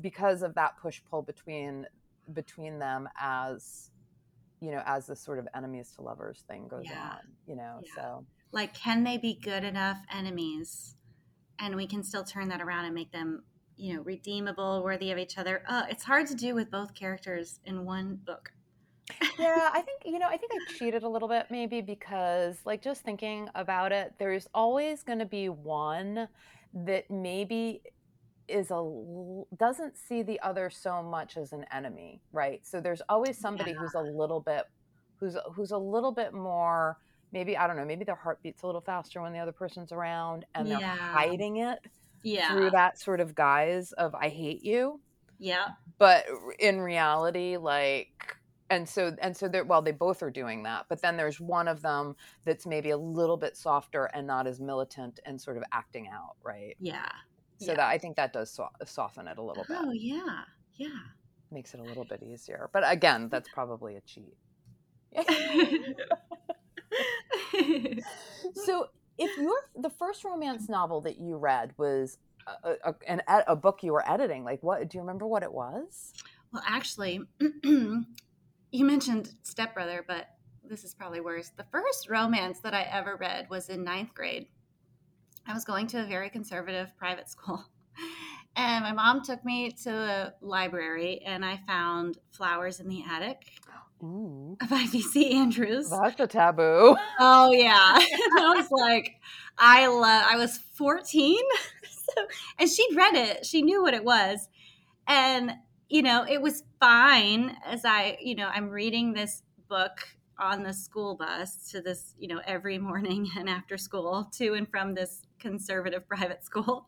because 0.01 0.41
of 0.41 0.55
that 0.55 0.77
push 0.81 1.01
pull 1.09 1.21
between 1.21 1.85
between 2.33 2.79
them 2.79 3.09
as 3.19 3.91
you 4.61 4.71
know 4.71 4.81
as 4.85 5.07
the 5.07 5.15
sort 5.15 5.39
of 5.39 5.47
enemies 5.53 5.91
to 5.95 6.01
lovers 6.01 6.43
thing 6.47 6.67
goes 6.69 6.85
yeah. 6.85 7.11
on 7.11 7.19
you 7.45 7.55
know 7.55 7.81
yeah. 7.83 7.95
so 7.95 8.25
like 8.53 8.73
can 8.73 9.03
they 9.03 9.17
be 9.17 9.37
good 9.43 9.65
enough 9.65 9.97
enemies 10.13 10.95
and 11.59 11.75
we 11.75 11.85
can 11.85 12.03
still 12.03 12.23
turn 12.23 12.47
that 12.49 12.61
around 12.61 12.85
and 12.85 12.95
make 12.95 13.11
them 13.11 13.43
you 13.77 13.95
know 13.95 14.01
redeemable 14.01 14.83
worthy 14.83 15.11
of 15.11 15.17
each 15.17 15.37
other 15.37 15.63
uh, 15.67 15.83
it's 15.89 16.03
hard 16.03 16.27
to 16.27 16.35
do 16.35 16.55
with 16.55 16.69
both 16.69 16.93
characters 16.93 17.59
in 17.65 17.85
one 17.85 18.19
book 18.25 18.51
yeah 19.37 19.69
i 19.73 19.81
think 19.85 20.01
you 20.05 20.19
know 20.19 20.27
i 20.27 20.37
think 20.37 20.51
i 20.53 20.73
cheated 20.73 21.03
a 21.03 21.09
little 21.09 21.27
bit 21.27 21.47
maybe 21.49 21.81
because 21.81 22.57
like 22.65 22.81
just 22.81 23.01
thinking 23.01 23.49
about 23.55 23.91
it 23.91 24.13
there's 24.19 24.47
always 24.53 25.03
going 25.03 25.19
to 25.19 25.25
be 25.25 25.49
one 25.49 26.27
that 26.73 27.09
maybe 27.09 27.81
is 28.47 28.71
a 28.71 29.43
doesn't 29.57 29.97
see 29.97 30.21
the 30.21 30.39
other 30.41 30.69
so 30.69 31.01
much 31.01 31.37
as 31.37 31.53
an 31.53 31.65
enemy 31.71 32.21
right 32.31 32.65
so 32.65 32.81
there's 32.81 33.01
always 33.09 33.37
somebody 33.37 33.71
yeah. 33.71 33.77
who's 33.77 33.93
a 33.93 34.01
little 34.01 34.41
bit 34.41 34.63
who's 35.17 35.37
who's 35.53 35.71
a 35.71 35.77
little 35.77 36.11
bit 36.11 36.33
more 36.33 36.97
maybe 37.31 37.55
i 37.57 37.65
don't 37.65 37.77
know 37.77 37.85
maybe 37.85 38.03
their 38.03 38.15
heart 38.15 38.41
beats 38.43 38.63
a 38.63 38.65
little 38.65 38.81
faster 38.81 39.21
when 39.21 39.31
the 39.31 39.39
other 39.39 39.51
person's 39.51 39.91
around 39.91 40.45
and 40.55 40.69
they're 40.69 40.79
yeah. 40.79 40.95
hiding 40.95 41.57
it 41.57 41.79
yeah. 42.23 42.51
through 42.51 42.71
that 42.71 42.99
sort 42.99 43.19
of 43.19 43.35
guise 43.35 43.91
of 43.93 44.15
I 44.15 44.29
hate 44.29 44.63
you. 44.63 44.99
Yeah. 45.39 45.69
But 45.97 46.25
in 46.59 46.79
reality, 46.81 47.57
like 47.57 48.37
and 48.69 48.87
so 48.87 49.15
and 49.21 49.35
so 49.35 49.47
they're 49.47 49.63
well 49.63 49.81
they 49.81 49.91
both 49.91 50.23
are 50.23 50.31
doing 50.31 50.63
that 50.63 50.85
but 50.89 51.01
then 51.01 51.17
there's 51.17 51.39
one 51.39 51.67
of 51.67 51.81
them 51.81 52.15
that's 52.45 52.65
maybe 52.65 52.89
a 52.89 52.97
little 52.97 53.37
bit 53.37 53.55
softer 53.55 54.05
and 54.13 54.25
not 54.25 54.47
as 54.47 54.59
militant 54.59 55.19
and 55.25 55.39
sort 55.39 55.57
of 55.57 55.63
acting 55.71 56.07
out 56.07 56.35
right 56.43 56.75
yeah 56.79 57.09
so 57.57 57.67
yeah. 57.67 57.75
that 57.75 57.87
i 57.87 57.97
think 57.97 58.15
that 58.15 58.33
does 58.33 58.49
so- 58.49 58.69
soften 58.85 59.27
it 59.27 59.37
a 59.37 59.41
little 59.41 59.65
bit 59.67 59.77
oh 59.79 59.91
yeah 59.91 60.43
yeah 60.75 60.87
makes 61.51 61.73
it 61.73 61.79
a 61.79 61.83
little 61.83 62.05
bit 62.05 62.23
easier 62.23 62.69
but 62.73 62.83
again 62.85 63.29
that's 63.29 63.49
probably 63.53 63.95
a 63.95 64.01
cheat 64.01 64.37
so 68.53 68.87
if 69.17 69.37
your 69.37 69.55
the 69.75 69.89
first 69.89 70.23
romance 70.23 70.69
novel 70.69 71.01
that 71.01 71.19
you 71.19 71.37
read 71.37 71.73
was 71.77 72.17
a, 72.63 72.75
a, 72.83 72.95
an, 73.07 73.21
a 73.27 73.55
book 73.55 73.83
you 73.83 73.93
were 73.93 74.09
editing, 74.09 74.43
like 74.43 74.61
what 74.63 74.87
do 74.89 74.97
you 74.97 75.01
remember 75.01 75.27
what 75.27 75.43
it 75.43 75.53
was? 75.53 76.13
Well, 76.51 76.63
actually, 76.67 77.21
you 77.63 78.05
mentioned 78.71 79.33
Stepbrother, 79.43 80.05
but 80.07 80.27
this 80.63 80.83
is 80.83 80.93
probably 80.93 81.21
worse. 81.21 81.51
The 81.55 81.65
first 81.71 82.09
romance 82.09 82.59
that 82.59 82.73
I 82.73 82.83
ever 82.83 83.15
read 83.15 83.49
was 83.49 83.69
in 83.69 83.83
ninth 83.83 84.13
grade. 84.13 84.47
I 85.45 85.53
was 85.53 85.65
going 85.65 85.87
to 85.87 86.03
a 86.03 86.05
very 86.05 86.29
conservative 86.29 86.95
private 86.97 87.29
school. 87.29 87.65
And 88.55 88.83
my 88.83 88.91
mom 88.91 89.23
took 89.23 89.43
me 89.43 89.71
to 89.83 89.91
a 89.91 90.33
library 90.41 91.23
and 91.25 91.43
I 91.43 91.59
found 91.65 92.19
Flowers 92.31 92.79
in 92.79 92.87
the 92.87 93.03
Attic. 93.09 93.37
Oh, 93.67 93.92
Ooh. 94.03 94.57
by 94.69 94.83
VC 94.83 95.33
Andrews. 95.33 95.89
That's 95.89 96.19
a 96.19 96.27
taboo. 96.27 96.95
Oh 97.19 97.51
yeah. 97.51 97.97
I 97.97 98.53
was 98.55 98.69
like, 98.71 99.15
I 99.57 99.87
love 99.87 100.25
I 100.27 100.35
was 100.35 100.57
14. 100.57 101.37
so, 101.89 102.25
and 102.59 102.69
she'd 102.69 102.95
read 102.95 103.15
it. 103.15 103.45
She 103.45 103.61
knew 103.61 103.81
what 103.81 103.93
it 103.93 104.03
was. 104.03 104.49
And, 105.07 105.53
you 105.89 106.01
know, 106.01 106.25
it 106.27 106.41
was 106.41 106.63
fine 106.79 107.55
as 107.65 107.85
I, 107.85 108.17
you 108.21 108.35
know, 108.35 108.47
I'm 108.47 108.69
reading 108.69 109.13
this 109.13 109.43
book 109.69 110.07
on 110.39 110.63
the 110.63 110.73
school 110.73 111.15
bus 111.15 111.69
to 111.71 111.81
this, 111.81 112.15
you 112.17 112.27
know, 112.27 112.41
every 112.45 112.77
morning 112.77 113.29
and 113.37 113.47
after 113.49 113.77
school 113.77 114.29
to 114.33 114.53
and 114.53 114.67
from 114.69 114.95
this 114.95 115.21
conservative 115.39 116.07
private 116.07 116.43
school. 116.43 116.87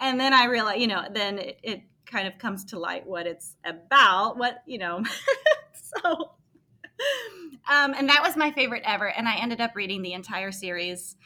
And 0.00 0.18
then 0.20 0.32
I 0.34 0.46
realized, 0.46 0.80
you 0.80 0.86
know, 0.86 1.04
then 1.10 1.38
it, 1.38 1.58
it 1.62 1.82
kind 2.06 2.26
of 2.28 2.38
comes 2.38 2.64
to 2.66 2.78
light 2.78 3.06
what 3.06 3.26
it's 3.26 3.56
about, 3.64 4.36
what, 4.36 4.62
you 4.66 4.78
know, 4.78 5.02
so 6.02 6.30
um, 7.68 7.94
and 7.94 8.08
that 8.08 8.22
was 8.22 8.36
my 8.36 8.50
favorite 8.50 8.82
ever. 8.84 9.06
And 9.06 9.28
I 9.28 9.36
ended 9.36 9.60
up 9.60 9.74
reading 9.74 10.02
the 10.02 10.12
entire 10.12 10.52
series 10.52 11.16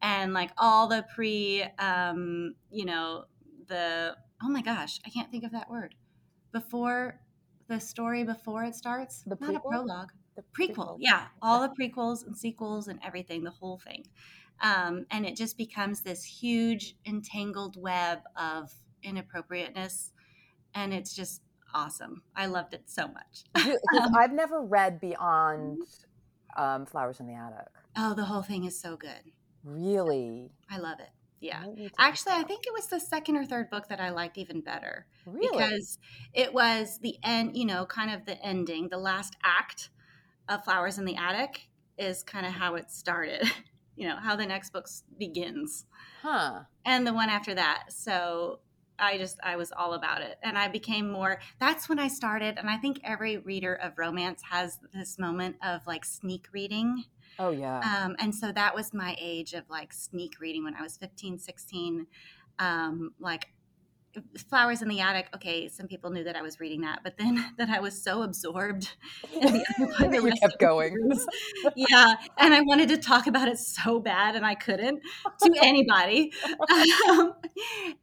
and 0.00 0.32
like 0.32 0.50
all 0.56 0.86
the 0.86 1.04
pre, 1.14 1.64
um, 1.78 2.54
you 2.70 2.84
know, 2.84 3.24
the, 3.66 4.16
oh 4.42 4.48
my 4.48 4.62
gosh, 4.62 5.00
I 5.04 5.10
can't 5.10 5.30
think 5.30 5.44
of 5.44 5.52
that 5.52 5.68
word. 5.70 5.94
Before 6.52 7.20
the 7.68 7.80
story, 7.80 8.24
before 8.24 8.64
it 8.64 8.74
starts, 8.74 9.22
the 9.26 9.36
not 9.40 9.56
a 9.56 9.60
prologue, 9.60 10.12
the 10.36 10.42
prequel. 10.42 10.74
prequel. 10.74 10.96
Yeah, 11.00 11.26
all 11.42 11.60
the 11.60 11.74
prequels 11.74 12.24
and 12.24 12.36
sequels 12.36 12.88
and 12.88 12.98
everything, 13.04 13.44
the 13.44 13.50
whole 13.50 13.78
thing. 13.78 14.06
Um, 14.60 15.04
and 15.10 15.26
it 15.26 15.36
just 15.36 15.58
becomes 15.58 16.00
this 16.00 16.24
huge 16.24 16.96
entangled 17.06 17.76
web 17.76 18.20
of 18.36 18.72
inappropriateness. 19.02 20.12
And 20.74 20.94
it's 20.94 21.14
just 21.14 21.42
awesome. 21.74 22.22
I 22.34 22.46
loved 22.46 22.74
it 22.74 22.84
so 22.86 23.08
much. 23.08 23.44
um, 23.54 24.14
I've 24.14 24.32
never 24.32 24.60
read 24.62 25.00
beyond 25.00 25.82
um, 26.56 26.86
Flowers 26.86 27.20
in 27.20 27.26
the 27.26 27.34
Attic. 27.34 27.68
Oh, 27.96 28.14
the 28.14 28.24
whole 28.24 28.42
thing 28.42 28.64
is 28.64 28.78
so 28.78 28.96
good. 28.96 29.32
Really? 29.64 30.50
I 30.70 30.78
love 30.78 31.00
it. 31.00 31.10
Yeah. 31.40 31.64
Actually, 31.98 32.32
I 32.32 32.42
think 32.42 32.66
it 32.66 32.72
was 32.72 32.86
the 32.86 32.98
second 32.98 33.36
or 33.36 33.44
third 33.44 33.70
book 33.70 33.88
that 33.88 34.00
I 34.00 34.10
liked 34.10 34.38
even 34.38 34.60
better. 34.60 35.06
Really? 35.24 35.56
Because 35.56 35.98
it 36.32 36.52
was 36.52 36.98
the 37.00 37.16
end, 37.22 37.56
you 37.56 37.64
know, 37.64 37.86
kind 37.86 38.10
of 38.10 38.24
the 38.26 38.42
ending, 38.44 38.88
the 38.88 38.98
last 38.98 39.36
act 39.44 39.90
of 40.48 40.64
Flowers 40.64 40.98
in 40.98 41.04
the 41.04 41.16
Attic 41.16 41.68
is 41.96 42.22
kind 42.22 42.46
of 42.46 42.52
how 42.52 42.74
it 42.74 42.90
started, 42.90 43.44
you 43.96 44.08
know, 44.08 44.16
how 44.16 44.34
the 44.34 44.46
next 44.46 44.72
book 44.72 44.88
begins. 45.16 45.84
Huh. 46.22 46.60
And 46.84 47.06
the 47.06 47.12
one 47.12 47.28
after 47.28 47.54
that. 47.54 47.84
So 47.90 48.60
I 48.98 49.18
just 49.18 49.38
I 49.42 49.56
was 49.56 49.72
all 49.72 49.94
about 49.94 50.22
it 50.22 50.38
and 50.42 50.58
I 50.58 50.68
became 50.68 51.10
more 51.10 51.40
that's 51.58 51.88
when 51.88 51.98
I 51.98 52.08
started 52.08 52.58
and 52.58 52.68
I 52.68 52.76
think 52.76 53.00
every 53.04 53.38
reader 53.38 53.74
of 53.74 53.98
romance 53.98 54.42
has 54.50 54.78
this 54.92 55.18
moment 55.18 55.56
of 55.62 55.86
like 55.86 56.04
sneak 56.04 56.48
reading. 56.52 57.04
Oh 57.38 57.50
yeah. 57.50 57.78
Um, 57.78 58.16
and 58.18 58.34
so 58.34 58.50
that 58.52 58.74
was 58.74 58.92
my 58.92 59.16
age 59.20 59.54
of 59.54 59.68
like 59.70 59.92
sneak 59.92 60.40
reading 60.40 60.64
when 60.64 60.74
I 60.74 60.82
was 60.82 60.96
15, 60.96 61.38
16. 61.38 62.06
Um, 62.58 63.12
like 63.20 63.48
Flowers 64.48 64.82
in 64.82 64.88
the 64.88 65.00
Attic. 65.00 65.28
Okay, 65.34 65.68
some 65.68 65.86
people 65.86 66.10
knew 66.10 66.24
that 66.24 66.36
I 66.36 66.42
was 66.42 66.60
reading 66.60 66.80
that, 66.82 67.00
but 67.04 67.16
then 67.18 67.44
that 67.58 67.68
I 67.68 67.80
was 67.80 68.02
so 68.02 68.22
absorbed 68.22 68.90
in 69.32 69.52
the 69.52 70.20
we 70.24 70.32
kept 70.32 70.58
going. 70.58 71.12
yeah, 71.76 72.14
and 72.38 72.54
I 72.54 72.60
wanted 72.62 72.88
to 72.88 72.96
talk 72.96 73.26
about 73.26 73.48
it 73.48 73.58
so 73.58 74.00
bad, 74.00 74.34
and 74.36 74.44
I 74.44 74.54
couldn't 74.54 75.00
to 75.42 75.54
anybody. 75.62 76.32
Um, 77.08 77.34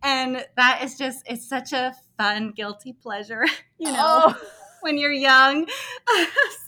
and 0.03 0.45
that 0.55 0.81
is 0.83 0.97
just—it's 0.97 1.47
such 1.47 1.73
a 1.73 1.93
fun 2.17 2.51
guilty 2.51 2.93
pleasure, 2.93 3.45
you 3.77 3.91
know, 3.91 3.95
oh. 3.97 4.41
when 4.81 4.97
you're 4.97 5.11
young. 5.11 5.67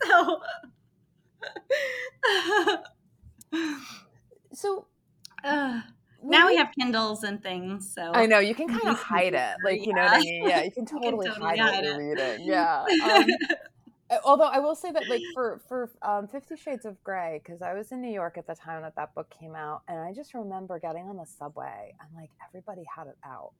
so, 0.09 0.41
so. 4.53 4.87
Uh, 5.43 5.81
now 6.29 6.47
we 6.47 6.57
have 6.57 6.71
Kindles 6.77 7.23
and 7.23 7.41
things, 7.41 7.91
so 7.93 8.11
I 8.13 8.25
know 8.25 8.39
you 8.39 8.55
can 8.55 8.67
kind 8.67 8.87
of 8.87 8.97
hide 9.01 9.33
it, 9.33 9.55
like 9.63 9.85
you 9.85 9.93
know 9.93 10.03
what 10.03 10.13
I 10.13 10.19
mean. 10.19 10.47
Yeah, 10.47 10.63
you 10.63 10.71
can 10.71 10.85
totally, 10.85 11.07
you 11.27 11.33
can 11.33 11.41
totally 11.41 11.57
hide, 11.57 11.73
hide, 11.73 11.83
it 11.83 11.97
when 11.97 12.07
reading. 12.07 12.37
Yeah. 12.47 12.85
Um, 13.03 13.25
although 14.23 14.45
I 14.45 14.59
will 14.59 14.75
say 14.75 14.91
that, 14.91 15.07
like 15.09 15.21
for 15.33 15.61
for 15.67 15.89
um, 16.01 16.27
Fifty 16.27 16.55
Shades 16.55 16.85
of 16.85 17.01
Grey, 17.03 17.41
because 17.43 17.61
I 17.61 17.73
was 17.73 17.91
in 17.91 18.01
New 18.01 18.11
York 18.11 18.37
at 18.37 18.47
the 18.47 18.55
time 18.55 18.81
that 18.81 18.95
that 18.95 19.13
book 19.15 19.29
came 19.29 19.55
out, 19.55 19.81
and 19.87 19.99
I 19.99 20.13
just 20.13 20.33
remember 20.33 20.79
getting 20.79 21.07
on 21.07 21.17
the 21.17 21.25
subway 21.25 21.93
and 21.99 22.09
like 22.15 22.31
everybody 22.47 22.83
had 22.95 23.07
it 23.07 23.17
out. 23.25 23.51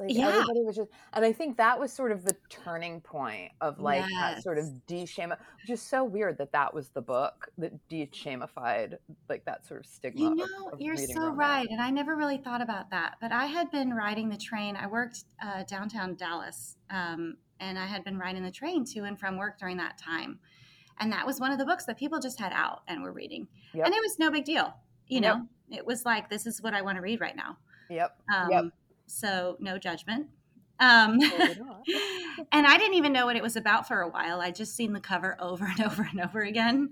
Like 0.00 0.16
yeah. 0.16 0.28
everybody 0.28 0.62
was 0.62 0.76
just, 0.76 0.90
and 1.12 1.26
I 1.26 1.32
think 1.32 1.58
that 1.58 1.78
was 1.78 1.92
sort 1.92 2.10
of 2.10 2.24
the 2.24 2.34
turning 2.48 3.02
point 3.02 3.52
of 3.60 3.80
like 3.80 4.02
yes. 4.08 4.36
that 4.36 4.42
sort 4.42 4.56
of 4.56 4.86
de-shame, 4.86 5.28
which 5.28 5.68
is 5.68 5.82
so 5.82 6.04
weird 6.04 6.38
that 6.38 6.52
that 6.52 6.72
was 6.72 6.88
the 6.88 7.02
book 7.02 7.48
that 7.58 7.86
de-shamified 7.90 8.96
like 9.28 9.44
that 9.44 9.66
sort 9.66 9.80
of 9.80 9.84
stigma. 9.86 10.22
You 10.22 10.34
know, 10.36 10.68
of, 10.68 10.72
of 10.74 10.80
you're 10.80 10.96
so 10.96 11.20
romance. 11.20 11.36
right, 11.36 11.68
and 11.68 11.82
I 11.82 11.90
never 11.90 12.16
really 12.16 12.38
thought 12.38 12.62
about 12.62 12.88
that. 12.90 13.16
But 13.20 13.30
I 13.30 13.44
had 13.44 13.70
been 13.70 13.92
riding 13.92 14.30
the 14.30 14.38
train. 14.38 14.74
I 14.74 14.86
worked 14.86 15.24
uh, 15.44 15.64
downtown 15.64 16.14
Dallas, 16.14 16.76
um, 16.88 17.36
and 17.60 17.78
I 17.78 17.84
had 17.84 18.02
been 18.02 18.18
riding 18.18 18.42
the 18.42 18.50
train 18.50 18.86
to 18.86 19.00
and 19.00 19.20
from 19.20 19.36
work 19.36 19.58
during 19.58 19.76
that 19.76 19.98
time, 19.98 20.38
and 20.98 21.12
that 21.12 21.26
was 21.26 21.40
one 21.40 21.52
of 21.52 21.58
the 21.58 21.66
books 21.66 21.84
that 21.84 21.98
people 21.98 22.18
just 22.20 22.40
had 22.40 22.52
out 22.54 22.84
and 22.88 23.02
were 23.02 23.12
reading, 23.12 23.46
yep. 23.74 23.84
and 23.84 23.94
it 23.94 24.00
was 24.00 24.18
no 24.18 24.30
big 24.30 24.46
deal. 24.46 24.74
You 25.08 25.20
know, 25.20 25.42
yep. 25.68 25.80
it 25.80 25.86
was 25.86 26.06
like 26.06 26.30
this 26.30 26.46
is 26.46 26.62
what 26.62 26.72
I 26.72 26.80
want 26.80 26.96
to 26.96 27.02
read 27.02 27.20
right 27.20 27.36
now. 27.36 27.58
Yep. 27.90 28.16
Um, 28.34 28.50
yep 28.50 28.64
so 29.10 29.56
no 29.60 29.78
judgment. 29.78 30.28
Um, 30.78 31.20
and 32.52 32.66
I 32.66 32.78
didn't 32.78 32.94
even 32.94 33.12
know 33.12 33.26
what 33.26 33.36
it 33.36 33.42
was 33.42 33.56
about 33.56 33.86
for 33.86 34.00
a 34.00 34.08
while. 34.08 34.40
I 34.40 34.50
just 34.50 34.74
seen 34.74 34.92
the 34.92 35.00
cover 35.00 35.36
over 35.40 35.66
and 35.66 35.80
over 35.86 36.08
and 36.10 36.20
over 36.20 36.40
again. 36.42 36.90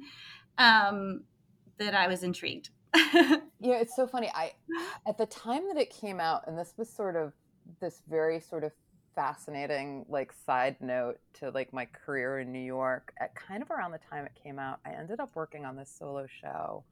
Um, 0.59 1.25
that 1.79 1.95
I 1.95 2.09
was 2.09 2.25
intrigued. 2.25 2.71
yeah, 2.95 3.37
it's 3.61 3.95
so 3.95 4.07
funny. 4.07 4.31
I 4.35 4.53
at 5.07 5.17
the 5.17 5.27
time 5.27 5.69
that 5.69 5.77
it 5.77 5.91
came 5.91 6.19
out, 6.19 6.49
and 6.49 6.59
this 6.59 6.75
was 6.77 6.89
sort 6.89 7.15
of 7.15 7.33
this 7.81 8.03
very 8.09 8.41
sort 8.41 8.65
of 8.65 8.73
fascinating 9.15 10.05
like 10.09 10.33
side 10.33 10.77
note 10.81 11.19
to 11.35 11.51
like 11.51 11.73
my 11.73 11.85
career 11.85 12.41
in 12.41 12.51
New 12.51 12.59
York. 12.59 13.13
At 13.21 13.35
kind 13.37 13.63
of 13.63 13.71
around 13.71 13.93
the 13.93 14.01
time 14.11 14.25
it 14.25 14.33
came 14.43 14.59
out, 14.59 14.81
I 14.85 14.91
ended 14.91 15.21
up 15.21 15.31
working 15.37 15.65
on 15.65 15.77
this 15.77 15.95
solo 15.97 16.27
show 16.27 16.83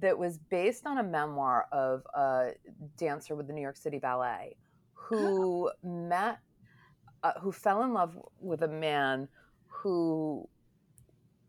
that 0.00 0.18
was 0.18 0.38
based 0.38 0.86
on 0.86 0.98
a 0.98 1.02
memoir 1.02 1.66
of 1.72 2.02
a 2.14 2.50
dancer 2.96 3.34
with 3.34 3.46
the 3.46 3.52
New 3.52 3.62
York 3.62 3.76
City 3.76 3.98
Ballet 3.98 4.56
who 4.94 5.70
met, 5.82 6.38
uh, 7.22 7.32
who 7.40 7.52
fell 7.52 7.82
in 7.82 7.92
love 7.92 8.18
with 8.40 8.62
a 8.62 8.68
man 8.68 9.28
who, 9.66 10.48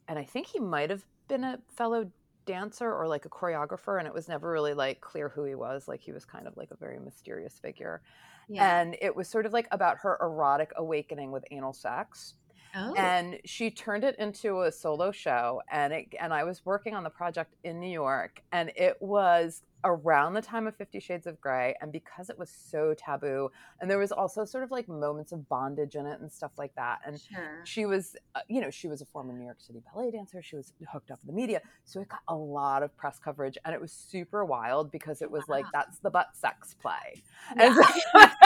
and 0.07 0.17
I 0.17 0.23
think 0.23 0.47
he 0.47 0.59
might 0.59 0.89
have 0.89 1.05
been 1.27 1.43
a 1.43 1.59
fellow 1.69 2.09
dancer 2.45 2.93
or 2.93 3.07
like 3.07 3.25
a 3.25 3.29
choreographer, 3.29 3.99
and 3.99 4.07
it 4.07 4.13
was 4.13 4.27
never 4.27 4.51
really 4.51 4.73
like 4.73 5.01
clear 5.01 5.29
who 5.29 5.43
he 5.43 5.55
was. 5.55 5.87
Like 5.87 6.01
he 6.01 6.11
was 6.11 6.25
kind 6.25 6.47
of 6.47 6.57
like 6.57 6.71
a 6.71 6.75
very 6.75 6.99
mysterious 6.99 7.59
figure. 7.59 8.01
Yeah. 8.49 8.81
And 8.81 8.97
it 9.01 9.15
was 9.15 9.27
sort 9.27 9.45
of 9.45 9.53
like 9.53 9.67
about 9.71 9.97
her 9.99 10.17
erotic 10.21 10.71
awakening 10.75 11.31
with 11.31 11.45
anal 11.51 11.73
sex. 11.73 12.35
Oh. 12.75 12.93
And 12.95 13.39
she 13.45 13.69
turned 13.69 14.03
it 14.03 14.15
into 14.17 14.61
a 14.61 14.71
solo 14.71 15.11
show 15.11 15.61
and 15.71 15.93
it 15.93 16.13
and 16.19 16.33
I 16.33 16.43
was 16.43 16.65
working 16.65 16.95
on 16.95 17.03
the 17.03 17.09
project 17.09 17.55
in 17.63 17.79
New 17.79 17.91
York 17.91 18.41
and 18.51 18.71
it 18.75 18.97
was 18.99 19.63
around 19.83 20.33
the 20.33 20.41
time 20.41 20.67
of 20.67 20.75
50 20.75 20.99
shades 20.99 21.27
of 21.27 21.39
gray 21.41 21.75
and 21.81 21.91
because 21.91 22.29
it 22.29 22.37
was 22.37 22.49
so 22.49 22.93
taboo 22.97 23.49
and 23.79 23.89
there 23.89 23.97
was 23.97 24.11
also 24.11 24.45
sort 24.45 24.63
of 24.63 24.71
like 24.71 24.87
moments 24.87 25.31
of 25.31 25.47
bondage 25.49 25.95
in 25.95 26.05
it 26.05 26.19
and 26.21 26.31
stuff 26.31 26.51
like 26.57 26.73
that 26.75 26.99
and 27.05 27.19
sure. 27.19 27.61
she 27.63 27.85
was 27.85 28.15
uh, 28.35 28.41
you 28.47 28.61
know 28.61 28.69
she 28.69 28.87
was 28.87 29.01
a 29.01 29.05
former 29.05 29.33
new 29.33 29.45
york 29.45 29.59
city 29.59 29.81
ballet 29.91 30.11
dancer 30.11 30.41
she 30.41 30.55
was 30.55 30.73
hooked 30.91 31.09
up 31.09 31.19
with 31.21 31.27
the 31.27 31.33
media 31.33 31.61
so 31.83 31.99
it 31.99 32.09
got 32.09 32.21
a 32.27 32.35
lot 32.35 32.83
of 32.83 32.95
press 32.95 33.17
coverage 33.17 33.57
and 33.65 33.73
it 33.73 33.81
was 33.81 33.91
super 33.91 34.45
wild 34.45 34.91
because 34.91 35.21
it 35.21 35.31
was 35.31 35.43
wow. 35.47 35.55
like 35.55 35.65
that's 35.73 35.97
the 35.99 36.09
butt 36.09 36.29
sex 36.33 36.75
play 36.79 37.21
yeah. 37.57 37.73
and 38.13 38.45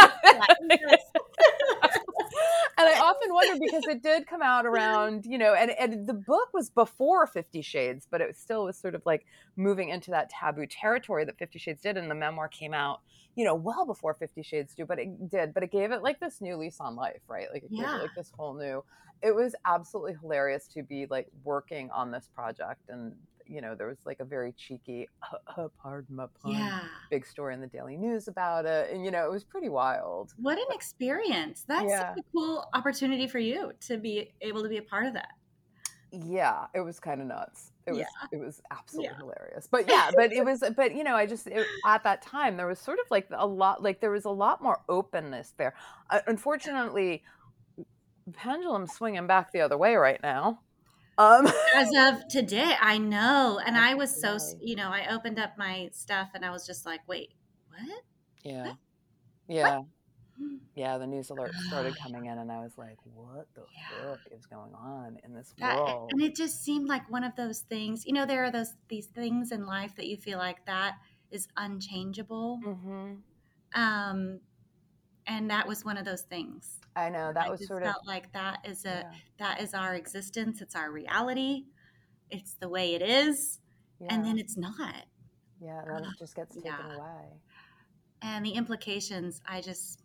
I 2.77 2.99
often 3.01 3.33
wonder 3.33 3.59
because 3.59 3.85
it 3.87 4.03
did 4.03 4.27
come 4.27 4.41
out 4.41 4.65
around, 4.65 5.25
you 5.25 5.37
know, 5.37 5.53
and, 5.53 5.71
and 5.71 6.07
the 6.07 6.13
book 6.13 6.49
was 6.53 6.69
before 6.69 7.27
Fifty 7.27 7.61
Shades, 7.61 8.07
but 8.09 8.21
it 8.21 8.37
still 8.37 8.65
was 8.65 8.77
sort 8.77 8.95
of 8.95 9.01
like 9.05 9.25
moving 9.55 9.89
into 9.89 10.11
that 10.11 10.29
taboo 10.29 10.65
territory 10.65 11.25
that 11.25 11.37
Fifty 11.37 11.59
Shades 11.59 11.81
did. 11.81 11.97
And 11.97 12.09
the 12.09 12.15
memoir 12.15 12.47
came 12.47 12.73
out, 12.73 13.01
you 13.35 13.45
know, 13.45 13.55
well 13.55 13.85
before 13.85 14.13
Fifty 14.13 14.43
Shades 14.43 14.73
do, 14.75 14.85
but 14.85 14.99
it 14.99 15.29
did, 15.29 15.53
but 15.53 15.63
it 15.63 15.71
gave 15.71 15.91
it 15.91 16.03
like 16.03 16.19
this 16.19 16.41
new 16.41 16.57
lease 16.57 16.79
on 16.79 16.95
life, 16.95 17.21
right? 17.27 17.47
Like 17.53 17.63
it 17.63 17.69
yeah. 17.71 17.83
gave 17.83 17.95
it 17.95 18.01
like 18.03 18.15
this 18.15 18.31
whole 18.37 18.53
new. 18.53 18.83
It 19.21 19.33
was 19.33 19.55
absolutely 19.65 20.15
hilarious 20.21 20.67
to 20.69 20.83
be 20.83 21.07
like 21.09 21.27
working 21.43 21.89
on 21.91 22.11
this 22.11 22.29
project 22.35 22.81
and 22.89 23.13
you 23.47 23.61
know, 23.61 23.75
there 23.75 23.87
was 23.87 23.97
like 24.05 24.19
a 24.19 24.25
very 24.25 24.51
cheeky, 24.53 25.07
uh, 25.23 25.61
uh, 25.61 25.67
pardon 25.81 26.15
my 26.15 26.25
pun, 26.41 26.53
yeah. 26.53 26.81
big 27.09 27.25
story 27.25 27.53
in 27.53 27.61
the 27.61 27.67
Daily 27.67 27.97
News 27.97 28.27
about 28.27 28.65
it. 28.65 28.91
And, 28.91 29.03
you 29.05 29.11
know, 29.11 29.25
it 29.25 29.31
was 29.31 29.43
pretty 29.43 29.69
wild. 29.69 30.33
What 30.37 30.57
an 30.57 30.65
experience. 30.71 31.63
That's 31.67 31.89
yeah. 31.89 32.13
a 32.13 32.21
cool 32.33 32.67
opportunity 32.73 33.27
for 33.27 33.39
you 33.39 33.71
to 33.87 33.97
be 33.97 34.33
able 34.41 34.63
to 34.63 34.69
be 34.69 34.77
a 34.77 34.81
part 34.81 35.05
of 35.05 35.13
that. 35.13 35.29
Yeah, 36.11 36.67
it 36.73 36.79
was 36.79 36.99
kind 36.99 37.19
of 37.19 37.27
nuts. 37.27 37.71
It 37.85 37.91
was 37.91 37.99
yeah. 37.99 38.05
it 38.31 38.37
was 38.37 38.61
absolutely 38.71 39.15
hilarious. 39.17 39.67
But 39.69 39.89
yeah, 39.89 40.11
but 40.15 40.31
it 40.31 40.45
was 40.45 40.63
but 40.75 40.95
you 40.95 41.03
know, 41.03 41.15
I 41.15 41.25
just 41.25 41.47
it, 41.47 41.67
at 41.85 42.03
that 42.03 42.21
time 42.21 42.57
there 42.57 42.67
was 42.67 42.79
sort 42.79 42.99
of 42.99 43.05
like 43.11 43.27
a 43.31 43.45
lot 43.45 43.83
like 43.83 43.99
there 43.99 44.11
was 44.11 44.25
a 44.25 44.29
lot 44.29 44.63
more 44.63 44.79
openness 44.87 45.53
there. 45.57 45.75
Uh, 46.09 46.21
unfortunately, 46.27 47.23
pendulum 48.33 48.87
swinging 48.87 49.27
back 49.27 49.51
the 49.51 49.61
other 49.61 49.77
way 49.77 49.95
right 49.95 50.21
now. 50.23 50.59
Um, 51.17 51.47
As 51.75 51.89
of 51.95 52.27
today, 52.27 52.75
I 52.79 52.97
know. 52.97 53.59
And 53.65 53.77
I 53.77 53.93
was 53.93 54.19
so, 54.19 54.37
you 54.59 54.75
know, 54.75 54.89
I 54.89 55.07
opened 55.13 55.39
up 55.39 55.57
my 55.57 55.89
stuff 55.93 56.29
and 56.33 56.43
I 56.43 56.51
was 56.51 56.65
just 56.65 56.85
like, 56.85 57.01
wait, 57.07 57.33
what? 57.69 58.03
Yeah. 58.43 58.67
What? 58.67 58.77
Yeah. 59.47 59.77
What? 59.77 59.85
Yeah, 60.75 60.97
the 60.97 61.07
news 61.07 61.29
alert 61.29 61.53
started 61.67 61.95
coming 62.03 62.25
in, 62.25 62.37
and 62.37 62.51
I 62.51 62.59
was 62.59 62.77
like, 62.77 62.97
"What 63.13 63.47
the 63.55 63.63
yeah. 63.73 64.09
fuck 64.09 64.19
is 64.31 64.45
going 64.45 64.73
on 64.73 65.17
in 65.23 65.33
this 65.33 65.53
that, 65.59 65.77
world?" 65.77 66.11
And 66.11 66.21
it 66.21 66.35
just 66.35 66.63
seemed 66.63 66.89
like 66.89 67.09
one 67.09 67.23
of 67.23 67.35
those 67.37 67.59
things. 67.61 68.05
You 68.05 68.13
know, 68.13 68.25
there 68.25 68.43
are 68.43 68.51
those 68.51 68.73
these 68.89 69.07
things 69.07 69.51
in 69.51 69.65
life 69.65 69.95
that 69.95 70.07
you 70.07 70.17
feel 70.17 70.37
like 70.37 70.65
that 70.65 70.95
is 71.31 71.47
unchangeable. 71.55 72.59
Mm-hmm. 72.65 73.81
Um, 73.81 74.39
and 75.27 75.49
that 75.49 75.67
was 75.67 75.85
one 75.85 75.97
of 75.97 76.05
those 76.05 76.21
things. 76.23 76.79
I 76.95 77.09
know 77.09 77.31
that 77.33 77.47
I 77.47 77.49
was 77.49 77.65
sort 77.67 77.83
felt 77.83 77.97
of 77.97 78.07
like 78.07 78.31
that 78.33 78.59
is 78.63 78.85
a 78.85 78.89
yeah. 78.89 79.11
that 79.39 79.61
is 79.61 79.73
our 79.73 79.95
existence. 79.95 80.61
It's 80.61 80.75
our 80.75 80.91
reality. 80.91 81.65
It's 82.31 82.53
the 82.53 82.69
way 82.69 82.95
it 82.95 83.01
is, 83.01 83.59
yeah. 83.99 84.07
and 84.09 84.25
then 84.25 84.37
it's 84.37 84.57
not. 84.57 85.05
Yeah, 85.61 85.81
then 85.87 86.03
it 86.03 86.17
just 86.17 86.35
gets 86.35 86.55
taken 86.55 86.71
yeah. 86.71 86.95
away. 86.95 87.39
And 88.21 88.45
the 88.45 88.51
implications, 88.51 89.41
I 89.47 89.61
just, 89.61 90.01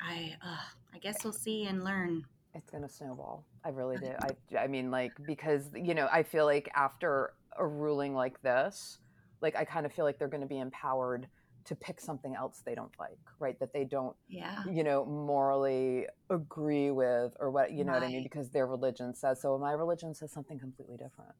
I, 0.00 0.36
uh, 0.42 0.56
I 0.94 0.98
guess 0.98 1.22
we'll 1.24 1.32
see 1.32 1.66
and 1.66 1.84
learn. 1.84 2.24
It's 2.54 2.70
gonna 2.70 2.88
snowball. 2.88 3.44
I 3.64 3.68
really 3.68 3.96
do. 3.98 4.12
I, 4.22 4.58
I 4.58 4.66
mean, 4.66 4.90
like 4.90 5.12
because 5.26 5.70
you 5.74 5.94
know, 5.94 6.08
I 6.10 6.22
feel 6.22 6.46
like 6.46 6.68
after 6.74 7.34
a 7.56 7.66
ruling 7.66 8.14
like 8.14 8.40
this, 8.42 8.98
like 9.40 9.56
I 9.56 9.64
kind 9.64 9.86
of 9.86 9.92
feel 9.92 10.04
like 10.04 10.18
they're 10.18 10.28
going 10.28 10.42
to 10.42 10.46
be 10.46 10.58
empowered 10.58 11.28
to 11.64 11.74
pick 11.74 12.00
something 12.00 12.34
else 12.34 12.62
they 12.64 12.74
don't 12.74 12.92
like, 12.98 13.18
right? 13.38 13.58
That 13.60 13.72
they 13.72 13.84
don't, 13.84 14.16
yeah. 14.28 14.62
you 14.70 14.82
know, 14.82 15.04
morally 15.04 16.06
agree 16.30 16.90
with 16.90 17.32
or 17.38 17.50
what, 17.50 17.72
you 17.72 17.84
know 17.84 17.92
right. 17.92 18.02
what 18.02 18.08
I 18.08 18.12
mean? 18.12 18.22
Because 18.22 18.50
their 18.50 18.66
religion 18.66 19.14
says 19.14 19.40
so. 19.42 19.56
My 19.58 19.72
religion 19.72 20.14
says 20.14 20.32
something 20.32 20.58
completely 20.58 20.96
different. 20.96 21.32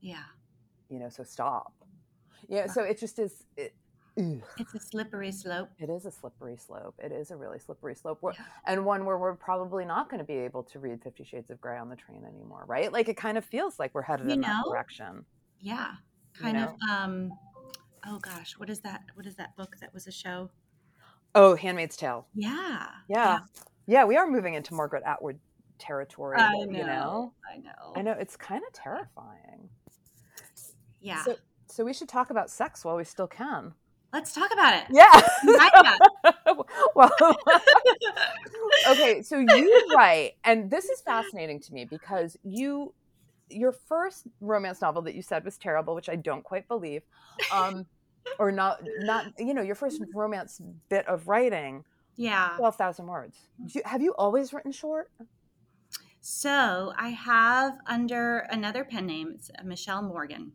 Yeah. 0.00 0.24
You 0.88 0.98
know, 0.98 1.08
so 1.08 1.24
stop. 1.24 1.72
Yeah. 2.48 2.66
So 2.66 2.82
it 2.82 2.98
just 2.98 3.18
is. 3.18 3.44
It, 3.56 3.74
it's 4.16 4.74
a 4.74 4.80
slippery 4.80 5.32
slope. 5.32 5.70
It 5.78 5.90
is 5.90 6.06
a 6.06 6.10
slippery 6.10 6.56
slope. 6.56 6.94
It 7.02 7.10
is 7.10 7.32
a 7.32 7.36
really 7.36 7.58
slippery 7.58 7.96
slope, 7.96 8.20
yeah. 8.22 8.44
and 8.64 8.84
one 8.84 9.04
where 9.04 9.18
we're 9.18 9.34
probably 9.34 9.84
not 9.84 10.08
going 10.08 10.18
to 10.18 10.24
be 10.24 10.34
able 10.34 10.62
to 10.62 10.78
read 10.78 11.02
Fifty 11.02 11.24
Shades 11.24 11.50
of 11.50 11.60
Grey 11.60 11.78
on 11.78 11.88
the 11.88 11.96
train 11.96 12.24
anymore, 12.24 12.64
right? 12.68 12.92
Like 12.92 13.08
it 13.08 13.16
kind 13.16 13.36
of 13.36 13.44
feels 13.44 13.80
like 13.80 13.92
we're 13.92 14.02
headed 14.02 14.28
you 14.28 14.34
in 14.34 14.40
know? 14.42 14.48
that 14.48 14.70
direction. 14.70 15.24
Yeah, 15.58 15.94
kind 16.40 16.56
you 16.56 16.62
know? 16.62 16.76
of. 16.88 16.90
um 16.90 17.32
oh 18.06 18.18
gosh, 18.18 18.58
what 18.58 18.70
is 18.70 18.80
that? 18.80 19.02
What 19.14 19.26
is 19.26 19.36
that 19.36 19.56
book 19.56 19.76
that 19.80 19.92
was 19.92 20.06
a 20.06 20.12
show? 20.12 20.50
Oh, 21.34 21.56
Handmaid's 21.56 21.96
Tale. 21.96 22.26
Yeah. 22.34 22.86
Yeah. 23.08 23.40
Yeah, 23.86 24.04
we 24.04 24.16
are 24.16 24.26
moving 24.26 24.54
into 24.54 24.74
Margaret 24.74 25.02
Atwood 25.04 25.38
territory. 25.78 26.36
I 26.38 26.52
know. 26.52 26.78
You 26.78 26.86
know? 26.86 27.32
I 27.52 27.58
know. 27.58 27.92
I 27.96 28.02
know. 28.02 28.12
It's 28.12 28.36
kind 28.36 28.62
of 28.66 28.72
terrifying. 28.72 29.68
Yeah. 31.00 31.22
So, 31.24 31.36
so 31.66 31.84
we 31.84 31.92
should 31.92 32.08
talk 32.08 32.30
about 32.30 32.50
sex 32.50 32.84
while 32.84 32.96
we 32.96 33.04
still 33.04 33.26
can. 33.26 33.74
Let's 34.12 34.32
talk 34.32 34.52
about 34.52 34.74
it. 34.74 34.84
Yeah. 34.90 35.20
well, 36.94 37.10
okay. 38.90 39.22
So 39.22 39.38
you 39.38 39.88
write, 39.96 40.34
and 40.44 40.70
this 40.70 40.84
is 40.84 41.00
fascinating 41.00 41.60
to 41.62 41.72
me 41.74 41.84
because 41.84 42.36
you 42.44 42.94
your 43.50 43.72
first 43.72 44.26
romance 44.40 44.80
novel 44.80 45.02
that 45.02 45.14
you 45.14 45.22
said 45.22 45.44
was 45.44 45.58
terrible, 45.58 45.94
which 45.94 46.08
I 46.08 46.16
don't 46.16 46.44
quite 46.44 46.68
believe, 46.68 47.02
um, 47.52 47.86
or 48.38 48.52
not, 48.52 48.80
not 49.00 49.26
you 49.38 49.54
know, 49.54 49.62
your 49.62 49.74
first 49.74 50.02
romance 50.14 50.60
bit 50.88 51.06
of 51.08 51.28
writing, 51.28 51.84
yeah, 52.16 52.54
twelve 52.56 52.76
thousand 52.76 53.06
words. 53.06 53.36
You, 53.66 53.82
have 53.84 54.02
you 54.02 54.14
always 54.16 54.52
written 54.52 54.72
short? 54.72 55.10
So 56.20 56.92
I 56.96 57.10
have 57.10 57.76
under 57.86 58.46
another 58.50 58.82
pen 58.84 59.06
name, 59.06 59.32
it's 59.34 59.50
Michelle 59.62 60.00
Morgan. 60.00 60.52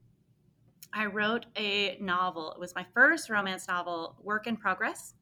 I 0.91 1.05
wrote 1.05 1.45
a 1.55 1.97
novel. 2.01 2.51
It 2.53 2.59
was 2.59 2.73
my 2.73 2.85
first 2.93 3.29
romance 3.29 3.67
novel, 3.67 4.15
Work 4.23 4.47
in 4.47 4.57
Progress. 4.57 5.13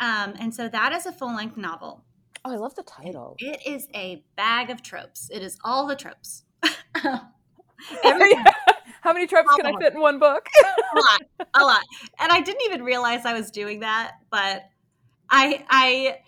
Um, 0.00 0.34
and 0.40 0.52
so 0.52 0.68
that 0.68 0.92
is 0.92 1.06
a 1.06 1.12
full 1.12 1.34
length 1.34 1.56
novel. 1.56 2.04
Oh, 2.44 2.52
I 2.52 2.56
love 2.56 2.74
the 2.74 2.82
title. 2.82 3.36
It 3.38 3.64
is 3.64 3.88
a 3.94 4.24
bag 4.36 4.70
of 4.70 4.82
tropes. 4.82 5.30
It 5.32 5.42
is 5.42 5.58
all 5.64 5.86
the 5.86 5.96
tropes. 5.96 6.44
How 9.06 9.12
many 9.12 9.28
tropes 9.28 9.54
can 9.54 9.66
I 9.66 9.78
fit 9.78 9.94
in 9.94 10.00
one 10.00 10.18
book? 10.18 10.48
a 10.64 10.98
lot, 10.98 11.48
a 11.54 11.64
lot. 11.64 11.82
And 12.18 12.32
I 12.32 12.40
didn't 12.40 12.62
even 12.64 12.82
realize 12.82 13.24
I 13.24 13.34
was 13.34 13.52
doing 13.52 13.80
that, 13.80 14.14
but 14.30 14.64
I 15.30 15.64
I 15.70 16.18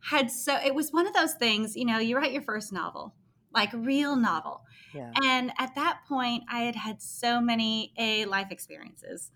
had 0.00 0.30
so 0.30 0.56
it 0.64 0.72
was 0.72 0.92
one 0.92 1.08
of 1.08 1.14
those 1.14 1.34
things, 1.34 1.74
you 1.74 1.84
know, 1.84 1.98
you 1.98 2.16
write 2.16 2.30
your 2.30 2.42
first 2.42 2.72
novel, 2.72 3.12
like 3.52 3.72
real 3.72 4.14
novel. 4.14 4.62
Yeah. 4.94 5.10
And 5.24 5.50
at 5.58 5.74
that 5.74 6.02
point, 6.08 6.44
I 6.48 6.60
had 6.60 6.76
had 6.76 7.02
so 7.02 7.40
many 7.40 7.92
A, 7.98 8.24
life 8.26 8.52
experiences, 8.52 9.32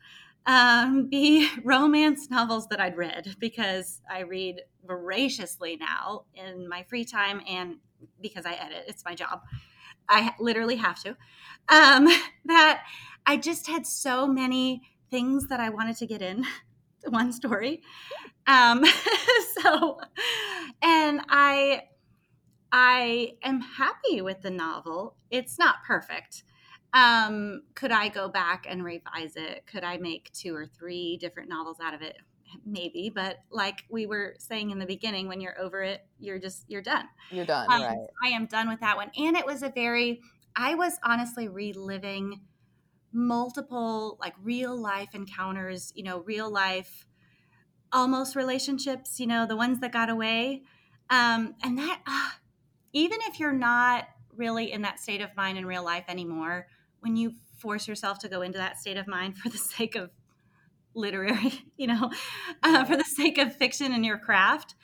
um, 0.47 1.09
B, 1.11 1.49
romance 1.65 2.31
novels 2.31 2.69
that 2.69 2.81
I'd 2.81 2.97
read 2.97 3.35
because 3.41 4.01
I 4.09 4.21
read 4.21 4.63
voraciously 4.87 5.77
now 5.77 6.25
in 6.35 6.69
my 6.69 6.85
free 6.85 7.05
time 7.05 7.43
and 7.49 7.79
because 8.21 8.47
I 8.47 8.53
edit, 8.53 8.85
it's 8.87 9.05
my 9.05 9.17
job. 9.17 9.41
I 10.09 10.35
literally 10.39 10.77
have 10.77 11.03
to. 11.03 11.11
Um, 11.69 12.09
that 12.45 12.85
I 13.27 13.37
just 13.37 13.69
had 13.69 13.87
so 13.87 14.27
many 14.27 14.83
things 15.11 15.49
that 15.49 15.61
I 15.61 15.69
wanted 15.69 15.97
to 15.99 16.07
get 16.07 16.23
in 16.23 16.45
one 17.09 17.33
story. 17.33 17.83
Um, 18.47 18.85
so, 19.63 20.01
and 20.83 21.21
I, 21.29 21.83
I 22.73 23.35
am 23.43 23.61
happy 23.61 24.23
with 24.23 24.43
the 24.43 24.51
novel. 24.51 25.17
It's 25.31 25.59
not 25.59 25.77
perfect. 25.87 26.45
Um, 26.95 27.63
could 27.75 27.91
I 27.91 28.09
go 28.09 28.29
back 28.29 28.67
and 28.69 28.85
revise 28.85 29.37
it? 29.37 29.67
Could 29.67 29.85
I 29.85 29.97
make 29.97 30.31
two 30.33 30.55
or 30.55 30.67
three 30.67 31.17
different 31.17 31.49
novels 31.49 31.79
out 31.83 31.95
of 31.95 32.03
it? 32.03 32.17
Maybe, 32.65 33.11
but 33.15 33.39
like 33.51 33.85
we 33.91 34.07
were 34.07 34.35
saying 34.39 34.71
in 34.71 34.79
the 34.79 34.87
beginning, 34.87 35.29
when 35.29 35.41
you're 35.41 35.59
over 35.61 35.83
it, 35.83 36.07
you're 36.19 36.39
just 36.39 36.65
you're 36.69 36.83
done. 36.83 37.07
You're 37.31 37.47
done, 37.47 37.71
um, 37.71 37.83
right? 37.83 38.07
I 38.25 38.29
am 38.29 38.47
done 38.47 38.69
with 38.69 38.81
that 38.81 38.97
one. 38.97 39.11
And 39.17 39.37
it 39.37 39.47
was 39.47 39.63
a 39.63 39.71
very, 39.71 40.21
I 40.57 40.75
was 40.75 40.99
honestly 41.05 41.49
reliving 41.49 42.43
multiple 43.13 44.17
like 44.21 44.35
real 44.43 44.77
life 44.77 45.15
encounters. 45.15 45.93
You 45.95 46.05
know, 46.05 46.21
real 46.21 46.51
life 46.51 47.07
almost 47.93 48.37
relationships. 48.37 49.21
You 49.21 49.27
know, 49.27 49.47
the 49.47 49.57
ones 49.57 49.81
that 49.81 49.93
got 49.93 50.11
away, 50.11 50.63
um, 51.11 51.55
and 51.63 51.79
that. 51.79 52.01
Uh, 52.07 52.31
even 52.93 53.19
if 53.23 53.41
you're 53.41 53.53
not 53.53 54.07
really 54.37 54.73
in 54.73 54.83
that 54.83 55.01
state 55.01 55.21
of 55.21 55.35
mind 55.37 55.59
in 55.59 55.67
real 55.67 55.85
life 55.85 56.05
anymore, 56.09 56.67
when 57.01 57.17
you 57.17 57.33
force 57.59 57.89
yourself 57.89 58.19
to 58.21 58.29
go 58.29 58.43
into 58.43 58.59
that 58.59 58.79
state 58.79 58.97
of 58.97 59.07
mind 59.07 59.39
for 59.39 59.49
the 59.49 59.59
sake 59.59 59.95
of 59.95 60.11
literary, 60.95 61.65
you 61.77 61.87
know, 61.87 62.11
uh, 62.63 62.85
for 62.85 62.97
the 62.97 63.05
sake 63.05 63.39
of 63.39 63.55
fiction 63.57 63.93
and 63.93 64.05
your 64.05 64.19
craft, 64.19 64.75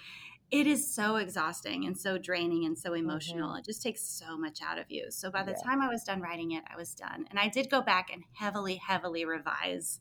it 0.51 0.67
is 0.67 0.93
so 0.93 1.17
exhausting 1.17 1.85
and 1.85 1.99
so 1.99 2.17
draining 2.17 2.65
and 2.65 2.79
so 2.79 2.95
emotional. 2.95 3.51
Mm-hmm. 3.51 3.59
It 3.59 3.65
just 3.67 3.83
takes 3.83 4.03
so 4.03 4.39
much 4.39 4.61
out 4.63 4.79
of 4.79 4.87
you. 4.89 5.11
So 5.11 5.31
by 5.31 5.43
the 5.43 5.53
yeah. 5.53 5.63
time 5.63 5.83
I 5.83 5.89
was 5.89 6.05
done 6.05 6.23
writing 6.23 6.53
it, 6.53 6.65
I 6.73 6.77
was 6.77 6.95
done. 6.95 7.27
And 7.29 7.39
I 7.39 7.49
did 7.49 7.69
go 7.71 7.83
back 7.83 8.09
and 8.13 8.23
heavily, 8.33 8.77
heavily 8.77 9.25
revise 9.25 10.01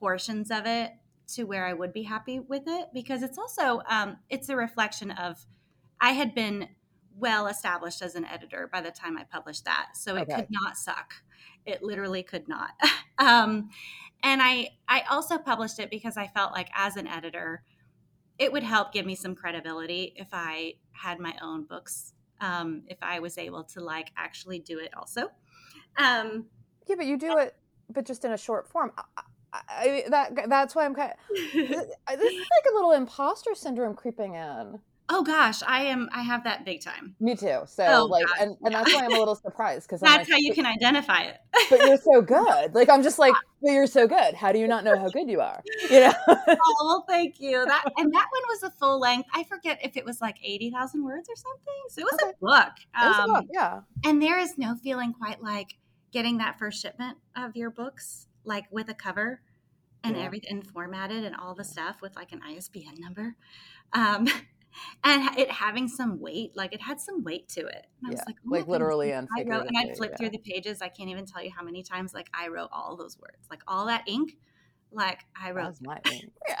portions 0.00 0.50
of 0.50 0.66
it 0.66 0.92
to 1.26 1.44
where 1.44 1.66
I 1.66 1.72
would 1.72 1.92
be 1.92 2.02
happy 2.02 2.40
with 2.40 2.64
it 2.66 2.88
because 2.92 3.22
it's 3.22 3.38
also 3.38 3.80
um, 3.88 4.18
it's 4.28 4.48
a 4.48 4.56
reflection 4.56 5.10
of 5.12 5.46
I 6.00 6.12
had 6.12 6.34
been 6.34 6.68
well 7.16 7.46
established 7.46 8.02
as 8.02 8.14
an 8.14 8.24
editor 8.24 8.68
by 8.70 8.80
the 8.80 8.90
time 8.90 9.16
I 9.16 9.24
published 9.24 9.64
that. 9.64 9.90
So 9.94 10.16
it 10.16 10.22
okay. 10.22 10.34
could 10.34 10.48
not 10.50 10.76
suck. 10.76 11.14
It 11.64 11.82
literally 11.82 12.22
could 12.22 12.48
not. 12.48 12.70
um, 13.18 13.70
and 14.24 14.42
I 14.42 14.70
I 14.88 15.02
also 15.10 15.38
published 15.38 15.78
it 15.78 15.90
because 15.90 16.16
I 16.16 16.26
felt 16.26 16.52
like 16.52 16.68
as 16.74 16.96
an 16.96 17.06
editor, 17.06 17.62
it 18.38 18.50
would 18.50 18.64
help 18.64 18.92
give 18.92 19.06
me 19.06 19.14
some 19.14 19.34
credibility 19.36 20.14
if 20.16 20.28
I 20.32 20.74
had 20.92 21.20
my 21.20 21.36
own 21.40 21.64
books. 21.64 22.14
Um, 22.40 22.82
if 22.88 22.98
I 23.00 23.20
was 23.20 23.38
able 23.38 23.62
to 23.64 23.80
like 23.80 24.10
actually 24.16 24.58
do 24.58 24.78
it 24.78 24.92
also. 24.96 25.30
Um, 25.96 26.46
yeah, 26.86 26.96
but 26.96 27.06
you 27.06 27.16
do 27.16 27.38
it, 27.38 27.54
but 27.88 28.04
just 28.04 28.24
in 28.24 28.32
a 28.32 28.36
short 28.36 28.66
form. 28.66 28.92
I, 28.96 29.22
I, 29.52 30.04
that 30.08 30.48
that's 30.48 30.74
why 30.74 30.84
I'm 30.84 30.94
kind 30.94 31.12
of. 31.12 31.18
this 31.52 31.52
is 31.52 31.88
like 32.08 32.72
a 32.72 32.74
little 32.74 32.92
imposter 32.92 33.54
syndrome 33.54 33.94
creeping 33.94 34.34
in. 34.34 34.80
Oh 35.10 35.22
gosh, 35.22 35.62
I 35.66 35.82
am. 35.84 36.08
I 36.12 36.22
have 36.22 36.44
that 36.44 36.64
big 36.64 36.80
time. 36.80 37.14
Me 37.20 37.36
too. 37.36 37.60
So 37.66 37.84
oh, 37.86 38.04
like, 38.06 38.26
gosh. 38.26 38.36
and, 38.40 38.56
and 38.62 38.74
that's 38.74 38.92
why 38.94 39.02
I'm 39.04 39.12
a 39.12 39.18
little 39.18 39.34
surprised 39.42 39.86
because 39.86 40.00
that's 40.00 40.28
like, 40.28 40.30
how 40.30 40.38
you 40.38 40.54
can 40.54 40.64
identify 40.64 41.24
it. 41.24 41.36
but 41.68 41.80
you're 41.80 41.98
so 41.98 42.22
good. 42.22 42.74
Like 42.74 42.88
I'm 42.88 43.02
just 43.02 43.18
like, 43.18 43.34
but 43.60 43.72
you're 43.72 43.86
so 43.86 44.06
good. 44.06 44.34
How 44.34 44.50
do 44.50 44.58
you 44.58 44.66
not 44.66 44.82
know 44.82 44.98
how 44.98 45.08
good 45.08 45.28
you 45.28 45.40
are? 45.40 45.62
You 45.90 46.00
know. 46.00 46.12
oh 46.26 46.84
well, 46.84 47.04
thank 47.06 47.38
you. 47.38 47.64
That 47.66 47.84
and 47.98 48.14
that 48.14 48.26
one 48.30 48.42
was 48.48 48.62
a 48.62 48.70
full 48.70 48.98
length. 48.98 49.28
I 49.34 49.44
forget 49.44 49.78
if 49.82 49.98
it 49.98 50.04
was 50.04 50.22
like 50.22 50.36
eighty 50.42 50.70
thousand 50.70 51.04
words 51.04 51.28
or 51.28 51.36
something. 51.36 51.82
So 51.90 52.00
it 52.00 52.04
was 52.04 52.20
okay. 52.22 52.30
a 52.30 52.40
book. 52.40 52.72
Um, 52.94 53.04
it 53.04 53.08
was 53.08 53.18
a 53.18 53.32
book. 53.32 53.50
Yeah. 53.52 53.80
And 54.04 54.22
there 54.22 54.38
is 54.38 54.56
no 54.56 54.74
feeling 54.76 55.12
quite 55.12 55.42
like 55.42 55.76
getting 56.12 56.38
that 56.38 56.58
first 56.58 56.80
shipment 56.80 57.18
of 57.36 57.56
your 57.56 57.70
books, 57.70 58.26
like 58.44 58.64
with 58.70 58.88
a 58.88 58.94
cover 58.94 59.42
and 60.02 60.16
yeah. 60.16 60.22
everything 60.22 60.62
formatted 60.62 61.24
and 61.24 61.34
all 61.34 61.54
the 61.54 61.64
stuff 61.64 61.96
with 62.00 62.14
like 62.14 62.32
an 62.32 62.40
ISBN 62.42 62.94
number. 62.98 63.36
Um, 63.92 64.28
and 65.02 65.38
it 65.38 65.50
having 65.50 65.88
some 65.88 66.20
weight, 66.20 66.52
like 66.54 66.72
it 66.72 66.80
had 66.80 67.00
some 67.00 67.22
weight 67.22 67.48
to 67.50 67.60
it. 67.60 67.86
And 68.00 68.06
I 68.06 68.10
yeah, 68.10 68.12
was 68.12 68.22
like, 68.26 68.36
oh 68.46 68.50
like 68.50 68.66
literally 68.66 69.12
and 69.12 69.28
I 69.36 69.42
wrote, 69.44 69.66
and 69.66 69.76
I 69.76 69.94
flipped 69.94 70.12
yeah. 70.12 70.16
through 70.16 70.30
the 70.30 70.38
pages. 70.38 70.82
I 70.82 70.88
can't 70.88 71.10
even 71.10 71.26
tell 71.26 71.42
you 71.42 71.50
how 71.56 71.62
many 71.64 71.82
times 71.82 72.14
like 72.14 72.28
I 72.34 72.48
wrote 72.48 72.70
all 72.72 72.96
those 72.96 73.18
words, 73.18 73.46
like 73.50 73.62
all 73.66 73.86
that 73.86 74.04
ink. 74.06 74.36
Like 74.92 75.20
I 75.40 75.50
wrote 75.50 75.74
my 75.82 75.98
ink. 76.10 76.30
yeah. 76.48 76.56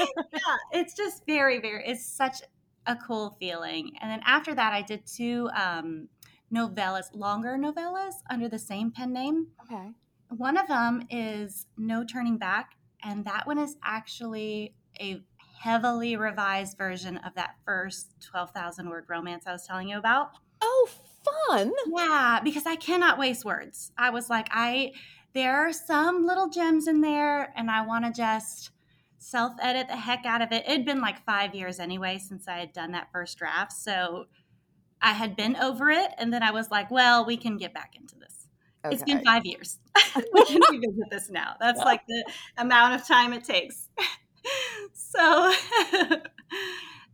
yeah, 0.00 0.38
it's 0.72 0.94
just 0.94 1.26
very, 1.26 1.60
very. 1.60 1.84
It's 1.86 2.06
such 2.06 2.40
a 2.86 2.96
cool 2.96 3.36
feeling. 3.38 3.92
And 4.00 4.10
then 4.10 4.20
after 4.24 4.54
that, 4.54 4.72
I 4.72 4.82
did 4.82 5.06
two 5.06 5.50
um, 5.54 6.08
novellas, 6.52 7.14
longer 7.14 7.58
novellas 7.58 8.14
under 8.30 8.48
the 8.48 8.58
same 8.58 8.90
pen 8.90 9.12
name. 9.12 9.48
Okay. 9.62 9.90
One 10.28 10.56
of 10.56 10.68
them 10.68 11.06
is 11.10 11.66
No 11.76 12.04
Turning 12.04 12.38
Back, 12.38 12.72
and 13.02 13.24
that 13.26 13.46
one 13.46 13.58
is 13.58 13.76
actually 13.84 14.74
a 15.00 15.22
heavily 15.58 16.16
revised 16.16 16.76
version 16.76 17.18
of 17.18 17.34
that 17.34 17.56
first 17.64 18.14
12,000 18.22 18.88
word 18.88 19.04
romance 19.08 19.44
I 19.46 19.52
was 19.52 19.66
telling 19.66 19.88
you 19.88 19.98
about. 19.98 20.30
Oh, 20.62 20.88
fun. 21.48 21.72
Yeah, 21.94 22.40
because 22.42 22.66
I 22.66 22.76
cannot 22.76 23.18
waste 23.18 23.44
words. 23.44 23.92
I 23.98 24.10
was 24.10 24.30
like, 24.30 24.48
I, 24.50 24.92
there 25.34 25.66
are 25.66 25.72
some 25.72 26.24
little 26.24 26.48
gems 26.48 26.88
in 26.88 27.00
there, 27.00 27.52
and 27.56 27.70
I 27.70 27.84
want 27.86 28.04
to 28.04 28.12
just 28.12 28.70
self 29.18 29.52
edit 29.60 29.88
the 29.88 29.96
heck 29.96 30.24
out 30.24 30.42
of 30.42 30.52
it. 30.52 30.64
It 30.66 30.70
had 30.70 30.84
been 30.84 31.00
like 31.00 31.24
five 31.24 31.54
years 31.54 31.80
anyway 31.80 32.18
since 32.18 32.46
I 32.48 32.58
had 32.58 32.72
done 32.72 32.92
that 32.92 33.08
first 33.12 33.38
draft. 33.38 33.72
So 33.72 34.26
I 35.02 35.12
had 35.12 35.36
been 35.36 35.56
over 35.56 35.90
it. 35.90 36.10
And 36.18 36.32
then 36.32 36.42
I 36.42 36.50
was 36.52 36.70
like, 36.70 36.90
well, 36.90 37.26
we 37.26 37.36
can 37.36 37.56
get 37.56 37.74
back 37.74 37.94
into 37.98 38.16
this. 38.18 38.48
Okay. 38.84 38.94
It's 38.94 39.04
been 39.04 39.24
five 39.24 39.44
years. 39.44 39.78
we 40.32 40.44
can 40.44 40.60
revisit 40.70 41.10
this 41.10 41.28
now. 41.28 41.54
That's 41.60 41.80
like 41.80 42.06
the 42.06 42.24
amount 42.56 42.94
of 42.94 43.06
time 43.06 43.32
it 43.32 43.44
takes. 43.44 43.88
so 45.16 45.52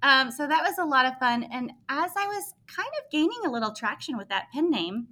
um, 0.02 0.30
so 0.30 0.46
that 0.46 0.62
was 0.62 0.78
a 0.78 0.84
lot 0.84 1.06
of 1.06 1.16
fun 1.18 1.44
and 1.52 1.72
as 1.88 2.10
i 2.16 2.26
was 2.26 2.54
kind 2.66 2.88
of 3.00 3.10
gaining 3.10 3.40
a 3.46 3.50
little 3.50 3.72
traction 3.72 4.16
with 4.16 4.28
that 4.28 4.46
pen 4.52 4.70
name 4.70 5.06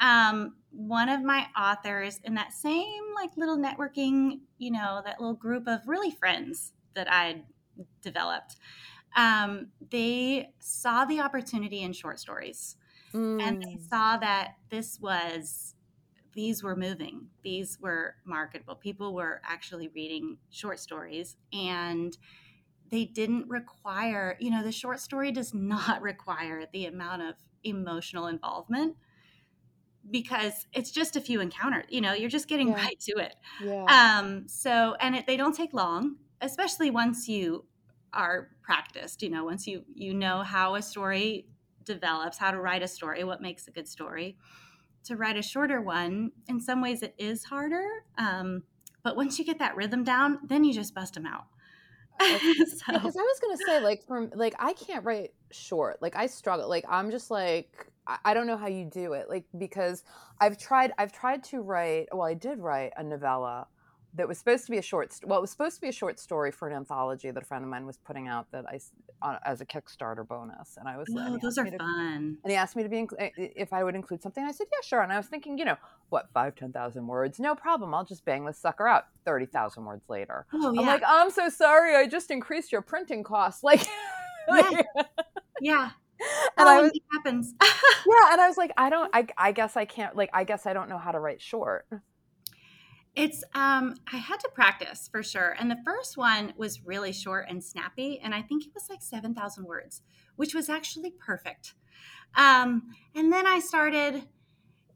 um, 0.00 0.54
one 0.70 1.08
of 1.08 1.24
my 1.24 1.46
authors 1.58 2.20
in 2.24 2.34
that 2.34 2.52
same 2.52 3.02
like 3.14 3.30
little 3.36 3.56
networking 3.56 4.40
you 4.58 4.70
know 4.70 5.00
that 5.04 5.20
little 5.20 5.34
group 5.34 5.66
of 5.66 5.80
really 5.86 6.10
friends 6.10 6.72
that 6.94 7.10
I'd 7.10 7.42
developed 8.02 8.56
um, 9.16 9.68
they 9.90 10.50
saw 10.60 11.04
the 11.04 11.20
opportunity 11.20 11.82
in 11.82 11.92
short 11.92 12.20
stories 12.20 12.76
mm. 13.14 13.42
and 13.42 13.62
they 13.62 13.76
mm. 13.76 13.88
saw 13.88 14.18
that 14.18 14.54
this 14.70 14.98
was 15.00 15.74
these 16.38 16.62
were 16.62 16.76
moving, 16.76 17.26
these 17.42 17.80
were 17.80 18.14
marketable. 18.24 18.76
People 18.76 19.12
were 19.12 19.40
actually 19.44 19.88
reading 19.88 20.38
short 20.50 20.78
stories 20.78 21.36
and 21.52 22.16
they 22.92 23.06
didn't 23.06 23.48
require, 23.48 24.36
you 24.38 24.48
know, 24.48 24.62
the 24.62 24.70
short 24.70 25.00
story 25.00 25.32
does 25.32 25.52
not 25.52 26.00
require 26.10 26.62
the 26.72 26.86
amount 26.86 27.22
of 27.22 27.34
emotional 27.64 28.28
involvement 28.28 28.94
because 30.12 30.68
it's 30.72 30.92
just 30.92 31.16
a 31.16 31.20
few 31.20 31.40
encounters, 31.40 31.86
you 31.88 32.00
know, 32.00 32.12
you're 32.12 32.30
just 32.30 32.46
getting 32.46 32.68
yeah. 32.68 32.84
right 32.84 33.00
to 33.00 33.16
it. 33.16 33.34
Yeah. 33.60 33.86
Um, 34.20 34.46
so, 34.46 34.94
and 35.00 35.16
it, 35.16 35.26
they 35.26 35.36
don't 35.36 35.56
take 35.56 35.74
long, 35.74 36.18
especially 36.40 36.92
once 36.92 37.26
you 37.26 37.64
are 38.12 38.50
practiced, 38.62 39.24
you 39.24 39.28
know, 39.28 39.44
once 39.44 39.66
you, 39.66 39.82
you 39.92 40.14
know 40.14 40.44
how 40.44 40.76
a 40.76 40.82
story 40.82 41.48
develops, 41.82 42.38
how 42.38 42.52
to 42.52 42.60
write 42.60 42.84
a 42.84 42.88
story, 42.88 43.24
what 43.24 43.42
makes 43.42 43.66
a 43.66 43.72
good 43.72 43.88
story 43.88 44.36
to 45.08 45.16
write 45.16 45.36
a 45.36 45.42
shorter 45.42 45.80
one, 45.80 46.32
in 46.48 46.60
some 46.60 46.80
ways 46.80 47.02
it 47.02 47.14
is 47.18 47.44
harder. 47.44 47.86
Um, 48.16 48.62
but 49.02 49.16
once 49.16 49.38
you 49.38 49.44
get 49.44 49.58
that 49.58 49.76
rhythm 49.76 50.04
down, 50.04 50.38
then 50.44 50.64
you 50.64 50.72
just 50.72 50.94
bust 50.94 51.14
them 51.14 51.26
out. 51.26 51.46
so. 52.20 52.92
Because 52.92 53.16
I 53.16 53.20
was 53.20 53.40
gonna 53.40 53.58
say, 53.66 53.80
like, 53.80 54.04
from 54.06 54.30
like 54.34 54.54
I 54.58 54.72
can't 54.72 55.04
write 55.04 55.32
short. 55.50 56.02
Like 56.02 56.16
I 56.16 56.26
struggle. 56.26 56.68
Like 56.68 56.84
I'm 56.88 57.10
just 57.10 57.30
like 57.30 57.86
I 58.24 58.34
don't 58.34 58.46
know 58.46 58.56
how 58.56 58.68
you 58.68 58.86
do 58.86 59.12
it. 59.12 59.28
Like 59.28 59.44
because 59.56 60.02
I've 60.40 60.58
tried 60.58 60.92
I've 60.98 61.12
tried 61.12 61.44
to 61.44 61.60
write. 61.60 62.08
Well, 62.12 62.26
I 62.26 62.34
did 62.34 62.58
write 62.58 62.92
a 62.96 63.04
novella 63.04 63.66
that 64.14 64.26
was 64.26 64.38
supposed 64.38 64.64
to 64.64 64.70
be 64.70 64.78
a 64.78 64.82
short. 64.82 65.14
Well, 65.24 65.38
it 65.38 65.40
was 65.40 65.50
supposed 65.50 65.76
to 65.76 65.80
be 65.80 65.88
a 65.88 65.92
short 65.92 66.18
story 66.18 66.50
for 66.50 66.68
an 66.68 66.74
anthology 66.74 67.30
that 67.30 67.42
a 67.42 67.46
friend 67.46 67.62
of 67.62 67.70
mine 67.70 67.86
was 67.86 67.98
putting 67.98 68.26
out 68.26 68.50
that 68.52 68.64
I 68.66 68.78
uh, 69.20 69.38
as 69.44 69.60
a 69.60 69.66
Kickstarter 69.66 70.26
bonus, 70.26 70.76
and 70.78 70.88
I 70.88 70.96
was. 70.96 71.06
Oh, 71.14 71.18
and 71.18 71.40
those 71.40 71.58
are 71.58 71.64
to, 71.64 71.76
fun. 71.76 72.38
And 72.42 72.50
he 72.50 72.54
asked 72.54 72.76
me 72.76 72.82
to 72.82 72.88
be 72.88 73.06
if 73.36 73.72
I 73.72 73.84
would 73.84 73.94
include 73.94 74.22
something. 74.22 74.44
I 74.44 74.52
said, 74.52 74.66
yeah, 74.72 74.86
sure. 74.86 75.02
And 75.02 75.12
I 75.12 75.16
was 75.16 75.26
thinking, 75.26 75.58
you 75.58 75.64
know, 75.64 75.76
what 76.08 76.28
five, 76.32 76.54
ten 76.54 76.72
thousand 76.72 77.06
words? 77.06 77.38
No 77.38 77.54
problem. 77.54 77.94
I'll 77.94 78.04
just 78.04 78.24
bang 78.24 78.44
this 78.44 78.58
sucker 78.58 78.88
out. 78.88 79.04
Thirty 79.24 79.46
thousand 79.46 79.84
words 79.84 80.04
later. 80.08 80.46
Oh 80.52 80.72
yeah. 80.72 80.80
I'm 80.80 80.86
like, 80.86 81.02
I'm 81.06 81.30
so 81.30 81.48
sorry. 81.48 81.94
I 81.96 82.06
just 82.06 82.30
increased 82.30 82.72
your 82.72 82.82
printing 82.82 83.22
costs. 83.22 83.62
Like. 83.68 83.86
yeah. 84.50 85.02
yeah. 85.60 85.90
And 86.56 86.68
I 86.68 86.80
was, 86.80 86.90
it 86.92 87.02
happens. 87.12 87.54
yeah, 87.62 88.32
and 88.32 88.40
I 88.40 88.48
was 88.48 88.56
like, 88.56 88.72
I 88.76 88.90
don't. 88.90 89.08
I, 89.14 89.26
I 89.36 89.52
guess 89.52 89.76
I 89.76 89.84
can't. 89.84 90.16
Like, 90.16 90.30
I 90.32 90.42
guess 90.42 90.66
I 90.66 90.72
don't 90.72 90.88
know 90.88 90.98
how 90.98 91.12
to 91.12 91.20
write 91.20 91.40
short. 91.40 91.86
It's 93.18 93.42
um 93.52 93.96
I 94.12 94.16
had 94.16 94.38
to 94.40 94.48
practice 94.54 95.08
for 95.10 95.24
sure. 95.24 95.56
And 95.58 95.68
the 95.68 95.82
first 95.84 96.16
one 96.16 96.52
was 96.56 96.86
really 96.86 97.12
short 97.12 97.46
and 97.48 97.62
snappy 97.62 98.20
and 98.22 98.32
I 98.32 98.42
think 98.42 98.64
it 98.64 98.72
was 98.72 98.88
like 98.88 99.02
7,000 99.02 99.64
words, 99.64 100.02
which 100.36 100.54
was 100.54 100.68
actually 100.68 101.10
perfect. 101.10 101.74
Um 102.36 102.94
and 103.16 103.32
then 103.32 103.44
I 103.44 103.58
started 103.58 104.22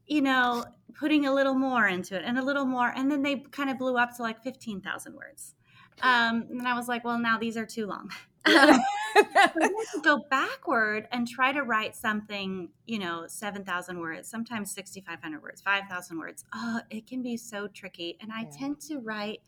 you 0.07 0.23
know 0.23 0.65
putting 0.95 1.27
a 1.27 1.35
little 1.35 1.55
more 1.55 1.89
into 1.89 2.15
it 2.15 2.23
and 2.25 2.39
a 2.39 2.45
little 2.45 2.65
more 2.65 2.93
and 2.95 3.11
then 3.11 3.23
they 3.23 3.41
kind 3.51 3.71
of 3.71 3.77
blew 3.77 3.97
up 3.97 4.17
to 4.17 4.23
like 4.23 4.41
15,000 4.45 5.15
words. 5.15 5.57
Um 6.01 6.47
and 6.49 6.69
I 6.69 6.75
was 6.75 6.87
like, 6.87 7.05
well 7.05 7.19
now 7.19 7.39
these 7.39 7.57
are 7.57 7.67
too 7.67 7.87
long. 7.87 8.13
Um, 8.45 8.81
go 10.03 10.25
backward 10.31 11.09
and 11.13 11.29
try 11.29 11.53
to 11.53 11.63
write 11.63 11.95
something, 11.97 12.71
you 12.87 12.99
know, 12.99 13.25
7,000 13.27 13.99
words, 13.99 14.29
sometimes 14.29 14.75
6,500 14.75 15.43
words, 15.43 15.61
5,000 15.61 16.19
words. 16.19 16.45
Oh, 16.55 16.81
it 16.91 17.07
can 17.07 17.23
be 17.23 17.37
so 17.37 17.69
tricky. 17.69 18.17
And 18.21 18.33
I 18.33 18.43
yeah. 18.43 18.59
tend 18.59 18.81
to 18.83 18.99
write 18.99 19.41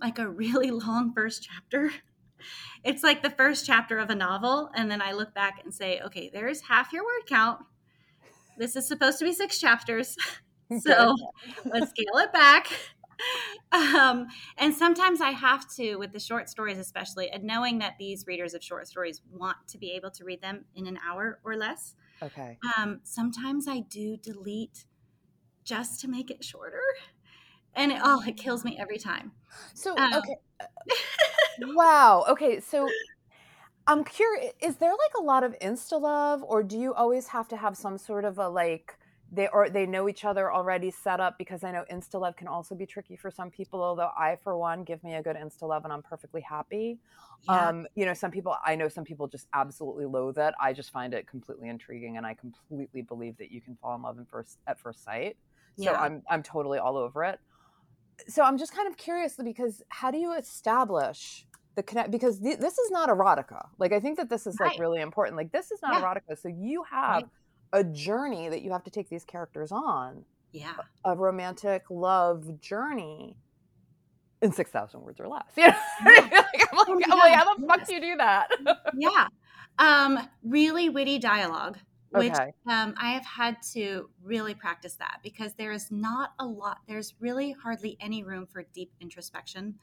like 0.00 0.18
a 0.18 0.28
really 0.28 0.70
long 0.70 1.12
first 1.14 1.48
chapter. 1.50 1.92
It's 2.84 3.02
like 3.02 3.22
the 3.22 3.30
first 3.30 3.66
chapter 3.66 3.98
of 3.98 4.10
a 4.10 4.14
novel. 4.14 4.70
And 4.74 4.90
then 4.90 5.02
I 5.02 5.12
look 5.12 5.34
back 5.34 5.60
and 5.62 5.74
say, 5.74 6.00
okay, 6.00 6.30
there's 6.32 6.62
half 6.62 6.92
your 6.92 7.04
word 7.04 7.26
count. 7.28 7.60
This 8.56 8.76
is 8.76 8.86
supposed 8.86 9.18
to 9.18 9.24
be 9.24 9.32
six 9.32 9.58
chapters. 9.58 10.16
So 10.84 11.16
let's 11.64 11.90
scale 11.90 12.18
it 12.18 12.32
back 12.32 12.68
um, 13.72 14.26
and 14.58 14.74
sometimes 14.74 15.20
I 15.20 15.30
have 15.30 15.68
to, 15.76 15.96
with 15.96 16.12
the 16.12 16.20
short 16.20 16.48
stories 16.48 16.78
especially, 16.78 17.30
and 17.30 17.44
knowing 17.44 17.78
that 17.78 17.94
these 17.98 18.26
readers 18.26 18.54
of 18.54 18.62
short 18.62 18.86
stories 18.88 19.22
want 19.30 19.56
to 19.68 19.78
be 19.78 19.92
able 19.92 20.10
to 20.12 20.24
read 20.24 20.42
them 20.42 20.64
in 20.74 20.86
an 20.86 20.98
hour 21.08 21.40
or 21.44 21.56
less. 21.56 21.94
Okay. 22.22 22.58
Um, 22.76 23.00
sometimes 23.02 23.66
I 23.68 23.80
do 23.80 24.16
delete 24.16 24.84
just 25.64 26.00
to 26.00 26.08
make 26.08 26.30
it 26.30 26.44
shorter. 26.44 26.82
And 27.74 27.92
it, 27.92 28.00
oh, 28.02 28.22
it 28.26 28.36
kills 28.36 28.64
me 28.64 28.76
every 28.80 28.98
time. 28.98 29.32
So, 29.74 29.96
um, 29.96 30.14
okay. 30.14 30.36
wow. 31.74 32.24
Okay. 32.28 32.60
So 32.60 32.88
I'm 33.86 34.04
curious, 34.04 34.52
is 34.60 34.76
there 34.76 34.90
like 34.90 35.14
a 35.18 35.22
lot 35.22 35.44
of 35.44 35.58
insta 35.60 36.00
love, 36.00 36.42
or 36.42 36.62
do 36.62 36.78
you 36.78 36.92
always 36.94 37.28
have 37.28 37.48
to 37.48 37.56
have 37.56 37.76
some 37.76 37.98
sort 37.98 38.24
of 38.24 38.38
a 38.38 38.48
like, 38.48 38.98
they 39.32 39.48
or 39.48 39.70
they 39.70 39.86
know 39.86 40.08
each 40.08 40.24
other 40.24 40.52
already 40.52 40.90
set 40.90 41.20
up 41.20 41.38
because 41.38 41.62
I 41.62 41.70
know 41.70 41.84
insta 41.90 42.20
love 42.20 42.36
can 42.36 42.48
also 42.48 42.74
be 42.74 42.84
tricky 42.84 43.16
for 43.16 43.30
some 43.30 43.50
people. 43.50 43.82
Although 43.82 44.10
I, 44.18 44.36
for 44.42 44.56
one, 44.56 44.82
give 44.82 45.04
me 45.04 45.14
a 45.14 45.22
good 45.22 45.36
insta 45.36 45.62
love 45.68 45.84
and 45.84 45.92
I'm 45.92 46.02
perfectly 46.02 46.40
happy. 46.40 46.98
Yeah. 47.44 47.68
Um, 47.68 47.86
you 47.94 48.06
know, 48.06 48.14
some 48.14 48.30
people 48.30 48.56
I 48.64 48.74
know 48.74 48.88
some 48.88 49.04
people 49.04 49.28
just 49.28 49.46
absolutely 49.54 50.06
loathe 50.06 50.38
it. 50.38 50.54
I 50.60 50.72
just 50.72 50.90
find 50.90 51.14
it 51.14 51.28
completely 51.28 51.68
intriguing, 51.68 52.16
and 52.16 52.26
I 52.26 52.34
completely 52.34 53.02
believe 53.02 53.36
that 53.38 53.52
you 53.52 53.60
can 53.60 53.76
fall 53.76 53.94
in 53.94 54.02
love 54.02 54.18
in 54.18 54.24
first 54.24 54.58
at 54.66 54.80
first 54.80 55.04
sight. 55.04 55.36
So 55.76 55.84
yeah. 55.84 56.00
I'm 56.00 56.22
I'm 56.28 56.42
totally 56.42 56.78
all 56.78 56.96
over 56.96 57.22
it. 57.24 57.38
So 58.28 58.42
I'm 58.42 58.58
just 58.58 58.74
kind 58.74 58.88
of 58.88 58.96
curious 58.96 59.36
because 59.36 59.82
how 59.88 60.10
do 60.10 60.18
you 60.18 60.32
establish 60.32 61.46
the 61.76 61.84
connect 61.84 62.10
because 62.10 62.40
th- 62.40 62.58
this 62.58 62.78
is 62.78 62.90
not 62.90 63.08
erotica 63.08 63.68
like 63.78 63.92
i 63.92 64.00
think 64.00 64.16
that 64.16 64.28
this 64.28 64.44
is 64.44 64.58
like 64.58 64.76
really 64.80 65.00
important 65.00 65.36
like 65.36 65.52
this 65.52 65.70
is 65.70 65.78
not 65.80 65.92
yeah. 65.92 66.00
erotica 66.00 66.36
so 66.36 66.48
you 66.48 66.82
have 66.82 67.22
right 67.22 67.26
a 67.72 67.84
journey 67.84 68.48
that 68.48 68.62
you 68.62 68.72
have 68.72 68.84
to 68.84 68.90
take 68.90 69.08
these 69.08 69.24
characters 69.24 69.72
on. 69.72 70.24
Yeah. 70.52 70.74
A 71.04 71.14
romantic 71.14 71.84
love 71.90 72.60
journey 72.60 73.36
in 74.42 74.52
6,000 74.52 75.02
words 75.02 75.20
or 75.20 75.28
less. 75.28 75.44
You 75.56 75.68
know? 75.68 75.74
Yeah. 76.04 76.44
like, 76.52 76.68
I'm, 76.72 76.78
like, 76.78 76.88
oh, 76.88 77.12
I'm 77.12 77.18
like, 77.18 77.34
how 77.34 77.54
the 77.54 77.66
fuck 77.66 77.86
do 77.86 77.94
you 77.94 78.00
do 78.00 78.16
that? 78.16 78.48
yeah. 78.96 79.28
Um, 79.78 80.18
really 80.42 80.88
witty 80.88 81.18
dialogue, 81.18 81.78
which 82.10 82.32
okay. 82.32 82.52
um, 82.68 82.94
I 82.96 83.10
have 83.10 83.24
had 83.24 83.58
to 83.74 84.10
really 84.22 84.54
practice 84.54 84.94
that 84.96 85.20
because 85.22 85.54
there 85.54 85.72
is 85.72 85.90
not 85.90 86.32
a 86.38 86.46
lot, 86.46 86.78
there's 86.88 87.14
really 87.20 87.52
hardly 87.52 87.96
any 88.00 88.22
room 88.22 88.46
for 88.46 88.64
deep 88.74 88.92
introspection. 89.00 89.76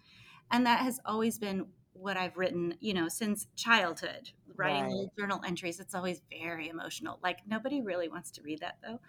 And 0.52 0.66
that 0.66 0.80
has 0.80 1.00
always 1.06 1.38
been 1.38 1.68
what 2.00 2.18
I've 2.18 2.38
written, 2.38 2.76
you 2.80 2.94
know, 2.94 3.08
since 3.08 3.48
childhood, 3.56 4.32
writing 4.56 4.84
right. 4.84 4.92
little 4.92 5.14
journal 5.18 5.42
entries. 5.46 5.80
It's 5.80 5.96
always 5.96 6.22
very 6.30 6.70
emotional. 6.70 7.20
Like 7.24 7.40
nobody 7.48 7.82
really 7.82 8.10
wants 8.10 8.32
to 8.32 8.42
read 8.42 8.60
that 8.60 8.78
though. 8.82 9.00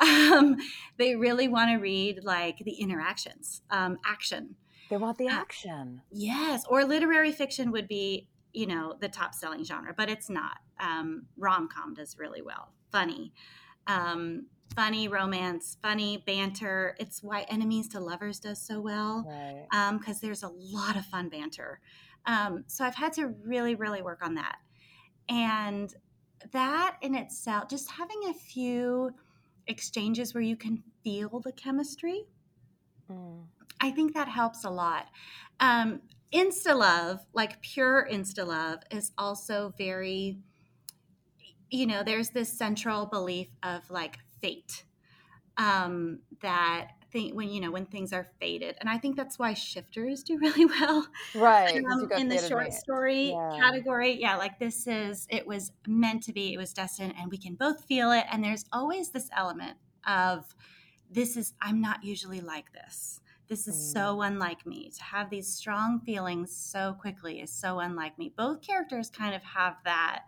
Um, 0.00 0.56
they 0.96 1.14
really 1.16 1.48
want 1.48 1.70
to 1.70 1.76
read 1.76 2.20
like 2.24 2.58
the 2.58 2.72
interactions, 2.72 3.62
um, 3.70 3.98
action. 4.04 4.54
They 4.88 4.96
want 4.96 5.18
the 5.18 5.28
uh, 5.28 5.32
action. 5.32 6.00
Uh, 6.00 6.06
yes, 6.10 6.64
or 6.68 6.84
literary 6.84 7.32
fiction 7.32 7.70
would 7.72 7.86
be, 7.86 8.28
you 8.52 8.66
know, 8.66 8.96
the 9.00 9.08
top 9.08 9.34
selling 9.34 9.64
genre, 9.64 9.94
but 9.96 10.08
it's 10.08 10.30
not. 10.30 10.58
Um, 10.78 11.26
Rom 11.36 11.68
com 11.68 11.94
does 11.94 12.16
really 12.18 12.42
well. 12.42 12.72
Funny. 12.90 13.32
Um, 13.86 14.46
funny 14.74 15.08
romance, 15.08 15.76
funny 15.82 16.22
banter. 16.26 16.96
It's 16.98 17.22
why 17.22 17.42
Enemies 17.42 17.88
to 17.88 18.00
Lovers 18.00 18.38
does 18.38 18.60
so 18.60 18.80
well 18.80 19.22
because 19.22 19.66
right. 19.72 19.86
um, 19.88 20.18
there's 20.22 20.42
a 20.42 20.48
lot 20.48 20.96
of 20.96 21.04
fun 21.06 21.28
banter. 21.28 21.80
Um, 22.26 22.64
so 22.66 22.84
I've 22.84 22.94
had 22.94 23.12
to 23.14 23.34
really, 23.44 23.74
really 23.74 24.02
work 24.02 24.20
on 24.22 24.34
that. 24.34 24.56
And 25.28 25.94
that 26.52 26.96
in 27.02 27.14
itself, 27.14 27.68
just 27.68 27.90
having 27.90 28.20
a 28.28 28.34
few 28.34 29.12
exchanges 29.66 30.34
where 30.34 30.42
you 30.42 30.56
can 30.56 30.82
feel 31.02 31.40
the 31.40 31.52
chemistry, 31.52 32.24
mm. 33.10 33.44
I 33.80 33.90
think 33.90 34.14
that 34.14 34.28
helps 34.28 34.64
a 34.64 34.70
lot. 34.70 35.06
Um, 35.60 36.02
insta 36.32 36.76
love, 36.76 37.20
like 37.32 37.60
pure 37.62 38.06
insta 38.10 38.46
love, 38.46 38.80
is 38.90 39.12
also 39.16 39.74
very, 39.78 40.38
you 41.70 41.86
know, 41.86 42.02
there's 42.02 42.30
this 42.30 42.52
central 42.52 43.06
belief 43.06 43.48
of 43.62 43.88
like 43.90 44.18
fate 44.40 44.84
um, 45.56 46.20
that 46.42 46.92
thing 47.12 47.34
when 47.34 47.48
you 47.48 47.60
know 47.60 47.70
when 47.70 47.86
things 47.86 48.12
are 48.12 48.26
fated 48.38 48.76
and 48.80 48.88
i 48.88 48.96
think 48.96 49.16
that's 49.16 49.38
why 49.38 49.52
shifters 49.54 50.22
do 50.22 50.38
really 50.40 50.64
well 50.64 51.06
right 51.34 51.82
um, 51.90 52.08
in 52.16 52.28
the 52.28 52.38
short 52.38 52.72
story 52.72 53.30
yeah. 53.30 53.56
category 53.58 54.20
yeah 54.20 54.36
like 54.36 54.58
this 54.58 54.86
is 54.86 55.26
it 55.30 55.46
was 55.46 55.72
meant 55.86 56.22
to 56.22 56.32
be 56.32 56.52
it 56.52 56.56
was 56.56 56.72
destined 56.72 57.14
and 57.18 57.30
we 57.30 57.38
can 57.38 57.54
both 57.54 57.84
feel 57.84 58.12
it 58.12 58.24
and 58.30 58.42
there's 58.42 58.64
always 58.72 59.10
this 59.10 59.28
element 59.36 59.76
of 60.06 60.54
this 61.10 61.36
is 61.36 61.54
i'm 61.60 61.80
not 61.80 62.02
usually 62.04 62.40
like 62.40 62.72
this 62.72 63.20
this 63.48 63.66
is 63.66 63.74
mm. 63.74 63.92
so 63.92 64.22
unlike 64.22 64.64
me 64.64 64.90
to 64.96 65.02
have 65.02 65.28
these 65.30 65.48
strong 65.48 66.00
feelings 66.00 66.54
so 66.54 66.96
quickly 67.00 67.40
is 67.40 67.52
so 67.52 67.80
unlike 67.80 68.18
me 68.18 68.32
both 68.36 68.62
characters 68.62 69.10
kind 69.10 69.34
of 69.34 69.42
have 69.42 69.76
that 69.84 70.22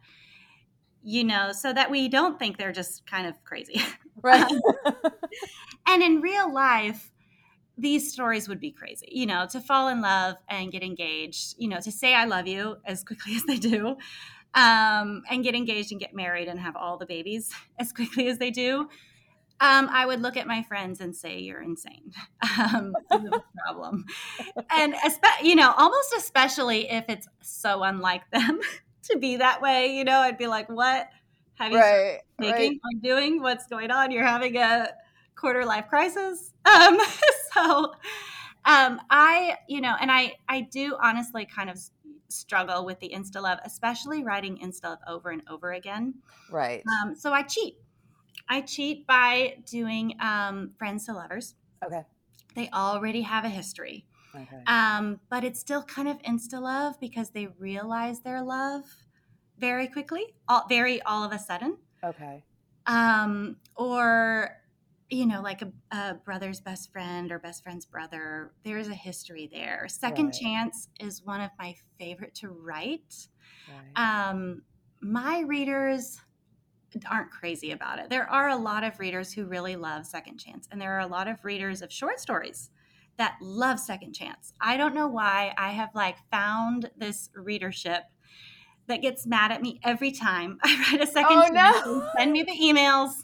you 1.03 1.24
know, 1.24 1.53
so 1.53 1.72
that 1.72 1.91
we 1.91 2.09
don't 2.09 2.39
think 2.39 2.57
they're 2.57 2.72
just 2.72 3.07
kind 3.07 3.26
of 3.26 3.35
crazy. 3.45 3.80
Right. 4.22 4.45
and 5.87 6.03
in 6.03 6.20
real 6.20 6.53
life, 6.53 7.12
these 7.78 8.12
stories 8.12 8.49
would 8.49 8.61
be 8.61 8.70
crazy, 8.70 9.09
you 9.11 9.26
know, 9.26 9.47
to 9.51 9.61
fall 9.61 9.89
in 9.89 10.01
love 10.01 10.37
and 10.49 10.70
get 10.70 10.83
engaged, 10.83 11.55
you 11.59 11.68
know, 11.68 11.80
to 11.80 11.91
say 11.91 12.14
I 12.14 12.24
love 12.24 12.47
you 12.47 12.76
as 12.85 13.03
quickly 13.03 13.35
as 13.37 13.45
they 13.45 13.57
do, 13.57 13.97
um, 14.55 15.22
and 15.30 15.43
get 15.43 15.55
engaged 15.55 15.93
and 15.93 16.01
get 16.01 16.14
married 16.14 16.49
and 16.49 16.61
have 16.61 16.76
all 16.76 16.99
the 16.99 17.07
babies 17.07 17.51
as 17.78 17.93
quickly 17.93 18.28
as 18.28 18.39
they 18.39 18.51
do. 18.51 18.89
Um, 19.61 19.89
I 19.93 20.07
would 20.07 20.20
look 20.20 20.37
at 20.37 20.49
my 20.49 20.64
friends 20.64 21.01
and 21.01 21.14
say, 21.14 21.39
"You're 21.39 21.62
insane. 21.62 22.12
Um, 22.59 22.93
problem." 23.64 24.05
And 24.70 24.95
you 25.41 25.55
know, 25.55 25.72
almost 25.76 26.12
especially 26.16 26.91
if 26.91 27.05
it's 27.09 27.28
so 27.43 27.85
unlike 27.85 28.28
them 28.33 28.61
to 29.05 29.18
be 29.18 29.37
that 29.37 29.61
way. 29.61 29.97
You 29.97 30.05
know, 30.05 30.18
I'd 30.18 30.39
be 30.39 30.47
like, 30.47 30.68
what 30.68 31.09
have 31.55 31.72
you 31.72 31.78
right, 31.78 32.18
right. 32.41 32.72
or 32.72 33.01
doing? 33.01 33.41
What's 33.41 33.66
going 33.66 33.91
on? 33.91 34.11
You're 34.11 34.26
having 34.26 34.57
a 34.57 34.89
quarter 35.37 35.64
life 35.64 35.89
crisis. 35.89 36.53
Um, 36.64 36.99
so 37.53 37.93
um, 38.64 39.01
I, 39.11 39.57
you 39.68 39.80
know, 39.80 39.95
and 40.01 40.11
I, 40.11 40.35
I 40.49 40.62
do 40.62 40.97
honestly 41.03 41.47
kind 41.47 41.68
of 41.68 41.78
struggle 42.28 42.85
with 42.85 42.99
the 43.01 43.11
insta 43.14 43.43
love, 43.43 43.59
especially 43.64 44.22
writing 44.22 44.59
insta 44.59 44.85
love 44.85 44.99
over 45.07 45.30
and 45.30 45.43
over 45.49 45.72
again. 45.72 46.14
Right. 46.51 46.83
Um, 47.03 47.14
so 47.14 47.33
I 47.33 47.43
cheat. 47.43 47.76
I 48.49 48.61
cheat 48.61 49.07
by 49.07 49.57
doing 49.66 50.14
um, 50.20 50.72
friends 50.78 51.07
to 51.07 51.12
lovers. 51.12 51.55
Okay. 51.85 52.03
They 52.55 52.68
already 52.70 53.22
have 53.22 53.45
a 53.45 53.49
history. 53.49 54.07
Okay. 54.35 54.62
Um, 54.66 55.20
but 55.28 55.45
it's 55.45 55.61
still 55.61 55.83
kind 55.83 56.09
of 56.09 56.20
insta 56.22 56.61
love 56.61 56.99
because 57.01 57.30
they 57.30 57.49
realize 57.59 58.20
their 58.20 58.43
love 58.43 58.85
very 59.59 59.87
quickly, 59.87 60.35
all, 60.49 60.66
very 60.68 61.03
all 61.03 61.22
of 61.22 61.33
a 61.33 61.39
sudden. 61.39 61.76
Okay. 62.03 62.43
Um, 62.87 63.57
or 63.76 64.61
you 65.12 65.26
know, 65.26 65.42
like 65.42 65.60
a, 65.60 65.70
a, 65.94 66.14
brother's 66.14 66.60
best 66.60 66.90
friend 66.90 67.30
or 67.30 67.38
best 67.38 67.62
friend's 67.62 67.84
brother. 67.84 68.52
There's 68.64 68.88
a 68.88 68.94
history 68.94 69.48
there. 69.52 69.86
Second 69.88 70.26
right. 70.26 70.34
Chance 70.34 70.88
is 70.98 71.22
one 71.22 71.42
of 71.42 71.50
my 71.58 71.76
favorite 71.98 72.34
to 72.36 72.48
write. 72.48 73.28
Right. 73.68 74.30
Um, 74.30 74.62
my 75.02 75.40
readers 75.40 76.18
aren't 77.10 77.30
crazy 77.30 77.72
about 77.72 77.98
it. 77.98 78.08
There 78.08 78.28
are 78.28 78.48
a 78.48 78.56
lot 78.56 78.84
of 78.84 78.98
readers 78.98 79.32
who 79.32 79.44
really 79.44 79.76
love 79.76 80.06
Second 80.06 80.38
Chance, 80.38 80.68
and 80.70 80.80
there 80.80 80.94
are 80.94 81.00
a 81.00 81.06
lot 81.06 81.28
of 81.28 81.44
readers 81.44 81.82
of 81.82 81.92
short 81.92 82.18
stories 82.18 82.70
that 83.18 83.36
love 83.42 83.78
Second 83.78 84.14
Chance. 84.14 84.54
I 84.60 84.78
don't 84.78 84.94
know 84.94 85.08
why 85.08 85.52
I 85.58 85.72
have 85.72 85.90
like 85.94 86.16
found 86.30 86.90
this 86.96 87.28
readership 87.34 88.04
that 88.88 89.00
gets 89.00 89.26
mad 89.26 89.52
at 89.52 89.62
me 89.62 89.78
every 89.82 90.10
time 90.10 90.58
I 90.64 90.86
write 90.90 91.02
a 91.02 91.06
second 91.06 91.36
oh, 91.36 91.48
no. 91.52 92.08
send 92.16 92.32
me 92.32 92.42
the 92.42 92.52
emails. 92.52 93.10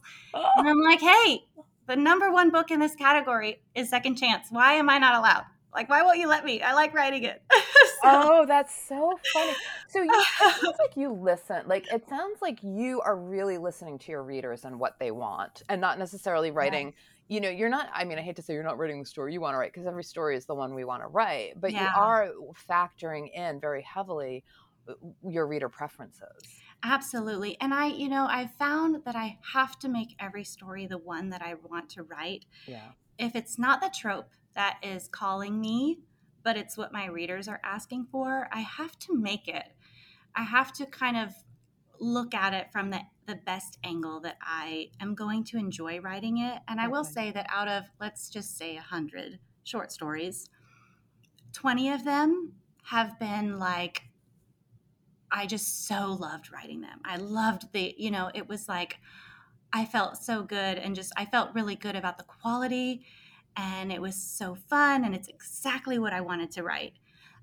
And 0.57 0.69
I'm 0.69 0.81
like, 0.83 1.01
hey, 1.01 1.48
the 1.89 1.97
number 1.97 2.31
one 2.31 2.51
book 2.51 2.71
in 2.71 2.79
this 2.79 2.95
category 2.95 3.63
is 3.75 3.89
Second 3.89 4.17
Chance. 4.17 4.49
Why 4.51 4.75
am 4.75 4.91
I 4.91 4.99
not 4.99 5.15
allowed? 5.15 5.45
Like, 5.75 5.89
why 5.89 6.03
won't 6.03 6.19
you 6.19 6.29
let 6.29 6.45
me? 6.45 6.61
I 6.61 6.75
like 6.75 6.93
writing 6.95 7.25
it. 7.25 7.43
so. 7.51 7.61
Oh, 8.05 8.47
that's 8.47 8.75
so 8.87 9.19
funny. 9.33 9.53
So 9.89 10.03
you, 10.03 10.11
it 10.13 10.27
sounds 10.63 10.77
like 10.79 10.97
you 10.97 11.13
listen. 11.13 11.63
Like 11.67 11.91
it 11.93 12.07
sounds 12.09 12.43
like 12.43 12.59
you 12.63 13.01
are 13.01 13.17
really 13.17 13.57
listening 13.57 13.99
to 14.01 14.13
your 14.13 14.23
readers 14.23 14.65
and 14.65 14.79
what 14.79 14.99
they 14.99 15.11
want, 15.11 15.63
and 15.71 15.81
not 15.81 15.99
necessarily 15.99 16.51
writing. 16.51 16.89
Yeah. 16.89 17.37
You 17.37 17.41
know, 17.41 17.51
you're 17.51 17.69
not. 17.71 17.89
I 17.93 18.05
mean, 18.05 18.19
I 18.19 18.23
hate 18.23 18.37
to 18.37 18.43
say 18.43 18.53
you're 18.53 18.63
not 18.63 18.79
writing 18.79 19.01
the 19.01 19.07
story 19.07 19.33
you 19.33 19.41
want 19.41 19.55
to 19.55 19.59
write 19.59 19.73
because 19.73 19.87
every 19.87 20.05
story 20.05 20.37
is 20.37 20.45
the 20.45 20.55
one 20.55 20.75
we 20.75 20.85
want 20.85 21.03
to 21.03 21.09
write, 21.09 21.59
but 21.59 21.73
yeah. 21.73 21.85
you 21.85 21.89
are 21.97 22.33
factoring 22.69 23.33
in 23.33 23.61
very 23.61 23.83
heavily 23.83 24.45
uh, 24.89 24.95
your 25.27 25.47
reader 25.47 25.71
preferences. 25.71 26.43
Absolutely. 26.83 27.57
And 27.61 27.75
I, 27.75 27.87
you 27.87 28.09
know, 28.09 28.27
I 28.29 28.47
found 28.59 29.05
that 29.05 29.17
I 29.17 29.39
have 29.53 29.79
to 29.81 29.89
make 29.89 30.15
every 30.21 30.45
story 30.45 30.87
the 30.87 30.99
one 30.99 31.31
that 31.31 31.43
I 31.43 31.55
want 31.55 31.91
to 31.91 32.05
write. 32.05 32.45
Yeah. 32.67 32.91
If 33.19 33.35
it's 33.35 33.59
not 33.59 33.81
the 33.81 33.93
trope 33.93 34.31
that 34.55 34.79
is 34.83 35.09
calling 35.09 35.61
me, 35.61 35.99
but 36.45 36.57
it's 36.57 36.77
what 36.77 36.93
my 36.93 37.07
readers 37.07 37.49
are 37.49 37.61
asking 37.65 38.07
for, 38.11 38.49
I 38.53 38.61
have 38.61 38.99
to 39.01 39.15
make 39.15 39.49
it. 39.49 39.65
I 40.37 40.45
have 40.45 40.73
to 40.75 40.87
kind 40.87 41.17
of 41.17 41.35
look 41.99 42.33
at 42.33 42.55
it 42.55 42.71
from 42.71 42.91
the, 42.91 43.01
the 43.27 43.35
best 43.35 43.79
angle 43.83 44.21
that 44.21 44.39
I 44.41 44.91
am 45.01 45.17
going 45.17 45.43
to 45.45 45.59
enjoy 45.59 46.01
writing 46.01 46.39
it. 46.39 46.61
And 46.69 46.81
I 46.81 46.87
will 46.87 47.05
say 47.05 47.33
that 47.33 47.47
out 47.51 47.67
of, 47.67 47.85
let's 48.01 48.29
just 48.29 48.57
say, 48.57 48.75
100 48.75 49.41
short 49.65 49.91
stories, 49.91 50.49
20 51.53 51.91
of 51.91 52.05
them 52.05 52.53
have 52.85 53.19
been 53.19 53.59
like 53.59 54.08
I 55.31 55.47
just 55.47 55.87
so 55.87 56.17
loved 56.19 56.53
writing 56.53 56.81
them. 56.81 57.01
I 57.05 57.17
loved 57.17 57.73
the, 57.73 57.95
you 57.99 58.11
know, 58.11 58.31
it 58.35 58.49
was 58.49 58.69
like 58.69 58.99
I 59.73 59.85
felt 59.85 60.17
so 60.17 60.43
good 60.43 60.79
and 60.79 60.95
just 60.95 61.13
I 61.17 61.25
felt 61.27 61.55
really 61.55 61.77
good 61.77 61.97
about 61.97 62.19
the 62.19 62.25
quality 62.25 63.05
and 63.57 63.93
it 63.93 64.01
was 64.01 64.15
so 64.15 64.55
fun 64.55 65.05
and 65.05 65.15
it's 65.15 65.29
exactly 65.29 65.99
what 65.99 66.13
I 66.13 66.21
wanted 66.21 66.51
to 66.53 66.63
write. 66.63 66.95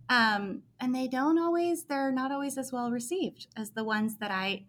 Um, 0.09 0.63
and 0.79 0.93
they 0.93 1.07
don't 1.07 1.39
always, 1.39 1.83
they're 1.83 2.11
not 2.11 2.31
always 2.31 2.57
as 2.57 2.71
well 2.71 2.91
received 2.91 3.47
as 3.57 3.71
the 3.71 3.83
ones 3.83 4.17
that 4.17 4.31
I 4.31 4.65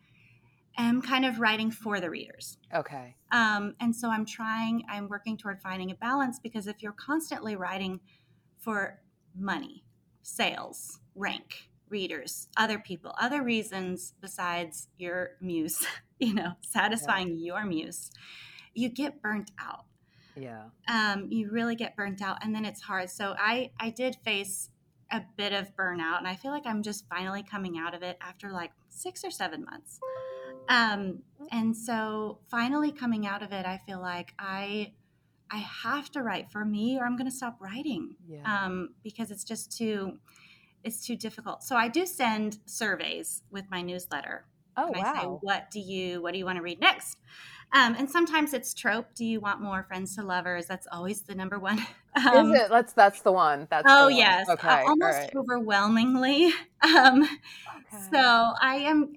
am 0.78 1.00
kind 1.02 1.24
of 1.24 1.40
writing 1.40 1.70
for 1.70 2.00
the 2.00 2.10
readers. 2.10 2.58
Okay. 2.74 3.14
Um, 3.32 3.74
and 3.80 3.94
so 3.94 4.10
I'm 4.10 4.26
trying, 4.26 4.84
I'm 4.88 5.08
working 5.08 5.36
toward 5.36 5.60
finding 5.60 5.90
a 5.90 5.94
balance 5.94 6.38
because 6.38 6.66
if 6.66 6.82
you're 6.82 6.92
constantly 6.92 7.56
writing 7.56 8.00
for 8.58 9.00
money, 9.38 9.84
sales, 10.22 11.00
rank, 11.14 11.70
readers, 11.89 12.49
other 12.57 12.78
people, 12.78 13.14
other 13.20 13.43
reasons 13.43 14.14
besides 14.20 14.89
your 14.99 15.32
muse, 15.41 15.87
you 16.18 16.34
know, 16.34 16.53
satisfying 16.61 17.39
yeah. 17.39 17.47
your 17.47 17.64
muse, 17.64 18.11
you 18.74 18.89
get 18.89 19.22
burnt 19.22 19.51
out. 19.59 19.84
Yeah. 20.34 20.64
Um, 20.89 21.28
you 21.30 21.51
really 21.51 21.76
get 21.76 21.97
burnt 21.97 22.20
out 22.20 22.39
and 22.43 22.55
then 22.55 22.64
it's 22.64 22.82
hard. 22.82 23.11
So 23.11 23.34
I 23.39 23.70
I 23.80 23.91
did 23.91 24.16
face 24.24 24.70
a 25.11 25.22
bit 25.37 25.53
of 25.53 25.74
burnout 25.76 26.18
and 26.18 26.26
I 26.26 26.34
feel 26.34 26.51
like 26.51 26.66
I'm 26.66 26.82
just 26.82 27.09
finally 27.09 27.43
coming 27.43 27.78
out 27.78 27.95
of 27.95 28.03
it 28.03 28.18
after 28.20 28.51
like 28.51 28.72
6 28.91 29.24
or 29.24 29.30
7 29.30 29.64
months. 29.64 30.01
Um, 30.68 31.20
and 31.53 31.76
so 31.76 32.41
finally 32.51 32.91
coming 32.91 33.26
out 33.26 33.43
of 33.43 33.53
it, 33.53 33.66
I 33.66 33.80
feel 33.87 34.01
like 34.01 34.34
I 34.39 34.93
I 35.51 35.59
have 35.59 36.11
to 36.11 36.22
write 36.22 36.51
for 36.51 36.64
me 36.64 36.99
or 36.99 37.05
I'm 37.05 37.16
going 37.16 37.30
to 37.30 37.37
stop 37.37 37.59
writing. 37.61 38.16
Yeah. 38.26 38.43
Um, 38.45 38.91
because 39.05 39.30
it's 39.30 39.45
just 39.45 39.76
too 39.76 40.18
it's 40.87 41.05
too 41.05 41.16
difficult. 41.16 41.62
So 41.62 41.76
I 41.76 41.89
do 41.89 42.07
send 42.07 42.59
surveys 42.64 43.43
with 43.51 43.64
my 43.70 43.82
newsletter. 43.82 44.47
Oh 44.76 44.87
and 44.87 44.97
wow! 44.97 45.12
I 45.14 45.20
say, 45.20 45.26
what 45.26 45.70
do 45.70 45.80
you 45.80 46.22
What 46.22 46.32
do 46.32 46.39
you 46.39 46.45
want 46.45 46.57
to 46.57 46.62
read 46.62 46.80
next? 46.80 47.18
Um, 47.72 47.97
and 47.99 48.09
sometimes 48.09 48.55
it's 48.55 48.72
trope. 48.72 49.14
Do 49.14 49.24
you 49.24 49.41
want 49.41 49.61
more 49.61 49.82
friends 49.82 50.14
to 50.16 50.22
lovers? 50.22 50.66
That's 50.66 50.87
always 50.93 51.22
the 51.22 51.34
number 51.34 51.59
one. 51.59 51.84
Um, 52.16 52.51
Is 52.51 52.62
it? 52.62 52.70
That's 52.70 52.95
that's 52.95 53.20
the 53.20 53.30
one. 53.30 53.68
That's 53.68 53.84
oh 53.87 54.05
one. 54.05 54.16
yes, 54.16 54.49
okay, 54.49 54.66
uh, 54.66 54.89
almost 54.89 55.18
right. 55.18 55.37
overwhelmingly. 55.37 56.51
Um, 56.82 57.24
okay. 57.24 58.05
So 58.11 58.18
I 58.18 58.76
am 58.87 59.16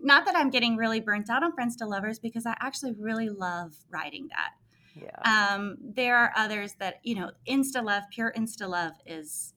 not 0.00 0.24
that 0.24 0.34
I'm 0.34 0.48
getting 0.48 0.78
really 0.78 1.00
burnt 1.00 1.28
out 1.28 1.42
on 1.42 1.52
friends 1.52 1.76
to 1.76 1.86
lovers 1.86 2.18
because 2.18 2.46
I 2.46 2.56
actually 2.58 2.92
really 2.92 3.28
love 3.28 3.74
writing 3.90 4.30
that. 4.30 4.52
Yeah. 4.94 5.54
Um, 5.54 5.76
there 5.78 6.16
are 6.16 6.32
others 6.36 6.72
that 6.78 7.00
you 7.02 7.16
know, 7.16 7.32
insta 7.46 7.84
love, 7.84 8.04
pure 8.10 8.32
insta 8.34 8.66
love 8.66 8.92
is 9.04 9.52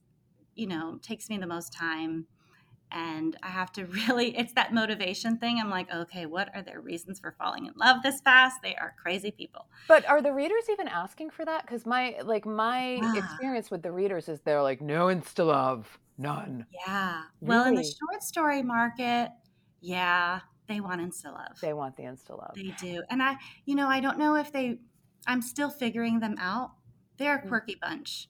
you 0.54 0.66
know 0.66 0.98
takes 1.02 1.28
me 1.28 1.38
the 1.38 1.46
most 1.46 1.72
time 1.72 2.26
and 2.92 3.36
I 3.42 3.48
have 3.48 3.72
to 3.72 3.86
really, 4.08 4.36
it's 4.36 4.52
that 4.52 4.72
motivation 4.72 5.38
thing. 5.38 5.58
I'm 5.58 5.70
like, 5.70 5.92
okay, 5.92 6.26
what 6.26 6.54
are 6.54 6.62
their 6.62 6.80
reasons 6.80 7.18
for 7.18 7.34
falling 7.38 7.66
in 7.66 7.72
love 7.76 8.02
this 8.02 8.20
fast? 8.20 8.58
They 8.62 8.76
are 8.76 8.94
crazy 9.02 9.30
people. 9.30 9.66
But 9.88 10.08
are 10.08 10.22
the 10.22 10.32
readers 10.32 10.64
even 10.70 10.88
asking 10.88 11.30
for 11.30 11.44
that? 11.44 11.62
Because 11.62 11.86
my, 11.86 12.16
like, 12.24 12.46
my 12.46 12.98
ah. 13.02 13.16
experience 13.16 13.70
with 13.70 13.82
the 13.82 13.90
readers 13.90 14.28
is 14.28 14.40
they're 14.40 14.62
like, 14.62 14.80
no 14.80 15.06
insta 15.06 15.46
love, 15.46 15.98
none. 16.18 16.66
Yeah. 16.86 17.22
Really? 17.40 17.56
Well, 17.56 17.66
in 17.66 17.74
the 17.74 17.82
short 17.82 18.22
story 18.22 18.62
market, 18.62 19.30
yeah, 19.80 20.40
they 20.68 20.80
want 20.80 21.00
insta 21.00 21.32
love. 21.32 21.58
They 21.60 21.72
want 21.72 21.96
the 21.96 22.04
insta 22.04 22.30
love. 22.30 22.52
They 22.54 22.74
do. 22.78 23.02
And 23.10 23.22
I, 23.22 23.36
you 23.64 23.74
know, 23.74 23.88
I 23.88 24.00
don't 24.00 24.18
know 24.18 24.36
if 24.36 24.52
they, 24.52 24.78
I'm 25.26 25.42
still 25.42 25.70
figuring 25.70 26.20
them 26.20 26.36
out. 26.38 26.72
They're 27.16 27.36
a 27.36 27.42
mm. 27.42 27.48
quirky 27.48 27.76
bunch. 27.80 28.28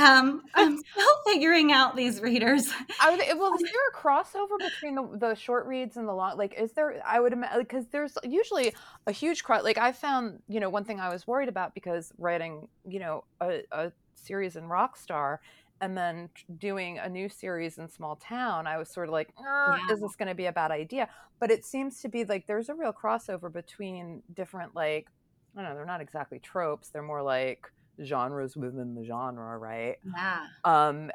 Um, 0.00 0.42
I'm 0.54 0.78
still 0.78 1.16
figuring 1.26 1.72
out 1.72 1.96
these 1.96 2.20
readers. 2.20 2.68
I 3.00 3.10
would, 3.10 3.38
well, 3.38 3.54
is 3.60 3.62
there 3.62 3.88
a 3.92 3.96
crossover 3.96 4.58
between 4.58 4.94
the, 4.94 5.18
the 5.28 5.34
short 5.34 5.66
reads 5.66 5.96
and 5.96 6.08
the 6.08 6.12
long? 6.12 6.36
Like, 6.38 6.54
is 6.54 6.72
there? 6.72 7.02
I 7.06 7.20
would 7.20 7.32
imagine 7.32 7.60
because 7.60 7.86
there's 7.88 8.16
usually 8.24 8.74
a 9.06 9.12
huge 9.12 9.44
cross. 9.44 9.62
Like, 9.62 9.78
I 9.78 9.92
found, 9.92 10.42
you 10.48 10.60
know, 10.60 10.70
one 10.70 10.84
thing 10.84 11.00
I 11.00 11.10
was 11.10 11.26
worried 11.26 11.48
about 11.48 11.74
because 11.74 12.12
writing, 12.18 12.68
you 12.88 13.00
know, 13.00 13.24
a, 13.40 13.60
a 13.72 13.92
series 14.14 14.56
in 14.56 14.64
Rockstar 14.64 15.38
and 15.82 15.96
then 15.96 16.28
doing 16.58 16.98
a 16.98 17.08
new 17.08 17.28
series 17.28 17.78
in 17.78 17.88
Small 17.88 18.16
Town, 18.16 18.66
I 18.66 18.76
was 18.76 18.90
sort 18.90 19.08
of 19.08 19.12
like, 19.12 19.30
yeah. 19.40 19.78
is 19.90 20.00
this 20.00 20.14
going 20.14 20.28
to 20.28 20.34
be 20.34 20.46
a 20.46 20.52
bad 20.52 20.70
idea? 20.70 21.08
But 21.38 21.50
it 21.50 21.64
seems 21.64 22.00
to 22.02 22.08
be 22.08 22.24
like 22.24 22.46
there's 22.46 22.68
a 22.68 22.74
real 22.74 22.92
crossover 22.92 23.50
between 23.50 24.22
different, 24.34 24.74
like, 24.74 25.08
I 25.56 25.62
don't 25.62 25.70
know, 25.70 25.76
they're 25.76 25.86
not 25.86 26.02
exactly 26.02 26.38
tropes. 26.38 26.88
They're 26.88 27.02
more 27.02 27.22
like 27.22 27.70
genres 28.04 28.56
within 28.56 28.94
the 28.94 29.04
genre, 29.04 29.58
right? 29.58 29.96
Yeah. 30.04 30.46
Um, 30.64 31.10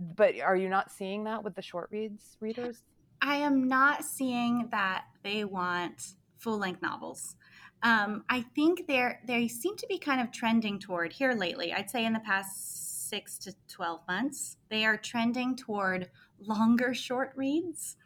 but 0.00 0.40
are 0.40 0.56
you 0.56 0.68
not 0.68 0.90
seeing 0.90 1.24
that 1.24 1.44
with 1.44 1.54
the 1.54 1.62
short 1.62 1.88
reads 1.90 2.36
readers? 2.40 2.82
I 3.20 3.36
am 3.36 3.66
not 3.68 4.04
seeing 4.04 4.68
that 4.70 5.04
they 5.22 5.44
want 5.44 6.14
full 6.38 6.58
length 6.58 6.82
novels. 6.82 7.36
Um, 7.82 8.24
I 8.28 8.42
think 8.54 8.86
they're 8.88 9.20
they 9.26 9.48
seem 9.48 9.76
to 9.76 9.86
be 9.88 9.98
kind 9.98 10.20
of 10.20 10.32
trending 10.32 10.78
toward 10.78 11.12
here 11.12 11.32
lately. 11.32 11.72
I'd 11.72 11.90
say 11.90 12.04
in 12.04 12.12
the 12.12 12.20
past 12.20 13.08
six 13.08 13.38
to 13.38 13.54
twelve 13.68 14.00
months, 14.08 14.56
they 14.68 14.84
are 14.84 14.96
trending 14.96 15.56
toward 15.56 16.10
longer 16.40 16.94
short 16.94 17.32
reads. 17.36 17.96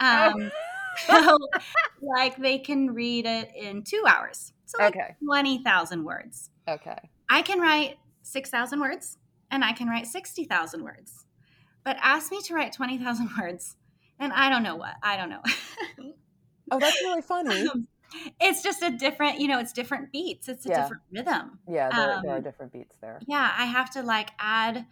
Um, 0.00 0.50
so, 1.06 1.38
like 2.00 2.36
they 2.36 2.58
can 2.58 2.90
read 2.94 3.26
it 3.26 3.50
in 3.54 3.82
two 3.82 4.02
hours. 4.06 4.52
So 4.64 4.82
like 4.82 4.96
okay. 4.96 5.16
twenty 5.24 5.62
thousand 5.62 6.04
words. 6.04 6.50
Okay. 6.68 6.98
I 7.28 7.42
can 7.42 7.60
write 7.60 7.98
6,000 8.22 8.80
words 8.80 9.18
and 9.50 9.64
I 9.64 9.72
can 9.72 9.88
write 9.88 10.06
60,000 10.06 10.82
words. 10.82 11.24
But 11.84 11.96
ask 12.02 12.30
me 12.30 12.42
to 12.42 12.54
write 12.54 12.72
20,000 12.72 13.30
words 13.40 13.76
and 14.18 14.32
I 14.32 14.48
don't 14.50 14.62
know 14.62 14.76
what. 14.76 14.94
I 15.02 15.16
don't 15.16 15.30
know. 15.30 15.42
oh, 16.70 16.78
that's 16.78 17.00
really 17.02 17.22
funny. 17.22 17.68
Um, 18.10 18.34
it's 18.40 18.62
just 18.62 18.82
a 18.82 18.90
different, 18.90 19.38
you 19.38 19.48
know, 19.48 19.58
it's 19.58 19.74
different 19.74 20.10
beats. 20.10 20.48
It's 20.48 20.64
a 20.64 20.70
yeah. 20.70 20.80
different 20.80 21.02
rhythm. 21.12 21.58
Yeah, 21.68 21.90
there, 21.90 22.14
um, 22.14 22.22
there, 22.22 22.36
are 22.36 22.40
different 22.40 22.72
beats 22.72 22.96
there. 23.02 23.20
Yeah, 23.26 23.52
I 23.54 23.66
have 23.66 23.90
to 23.90 24.02
like 24.02 24.30
add 24.38 24.86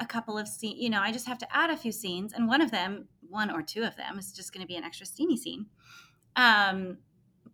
a 0.00 0.06
couple 0.06 0.38
of 0.38 0.48
scenes, 0.48 0.80
you 0.80 0.88
know, 0.88 1.00
I 1.00 1.12
just 1.12 1.26
have 1.26 1.36
to 1.38 1.56
add 1.56 1.68
a 1.68 1.76
few 1.76 1.92
scenes 1.92 2.32
and 2.32 2.48
one 2.48 2.62
of 2.62 2.70
them, 2.70 3.08
one 3.28 3.50
or 3.50 3.60
two 3.60 3.82
of 3.82 3.96
them 3.96 4.18
is 4.18 4.32
just 4.32 4.54
going 4.54 4.62
to 4.62 4.66
be 4.66 4.76
an 4.76 4.84
extra 4.84 5.04
steamy 5.04 5.36
scene. 5.36 5.66
Um, 6.34 6.96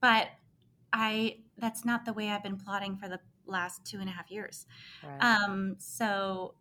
but 0.01 0.29
I, 0.93 1.39
that's 1.59 1.85
not 1.85 2.05
the 2.05 2.13
way 2.13 2.29
I've 2.29 2.43
been 2.45 2.59
plotting 2.59 2.97
for 2.97 3.09
the 3.09 3.19
last 3.47 3.85
two 3.85 3.99
and 3.99 4.09
a 4.09 4.13
half 4.13 4.31
years. 4.31 4.67
Right. 5.07 5.19
Um, 5.23 5.77
so 5.79 6.55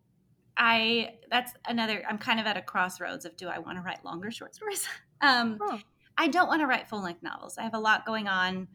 I 0.56 1.14
that's 1.30 1.52
another. 1.66 2.02
I'm 2.08 2.18
kind 2.18 2.38
of 2.40 2.46
at 2.46 2.56
a 2.56 2.62
crossroads 2.62 3.24
of 3.24 3.36
do 3.36 3.48
I 3.48 3.58
want 3.58 3.78
to 3.78 3.82
write 3.82 4.04
longer 4.04 4.30
short 4.30 4.54
stories? 4.54 4.86
um, 5.20 5.58
huh. 5.62 5.78
I 6.18 6.28
don't 6.28 6.48
want 6.48 6.60
to 6.60 6.66
write 6.66 6.88
full 6.88 7.02
length 7.02 7.22
novels. 7.22 7.56
I 7.58 7.62
have 7.62 7.74
a 7.74 7.78
lot 7.78 8.04
going 8.04 8.28
on. 8.28 8.68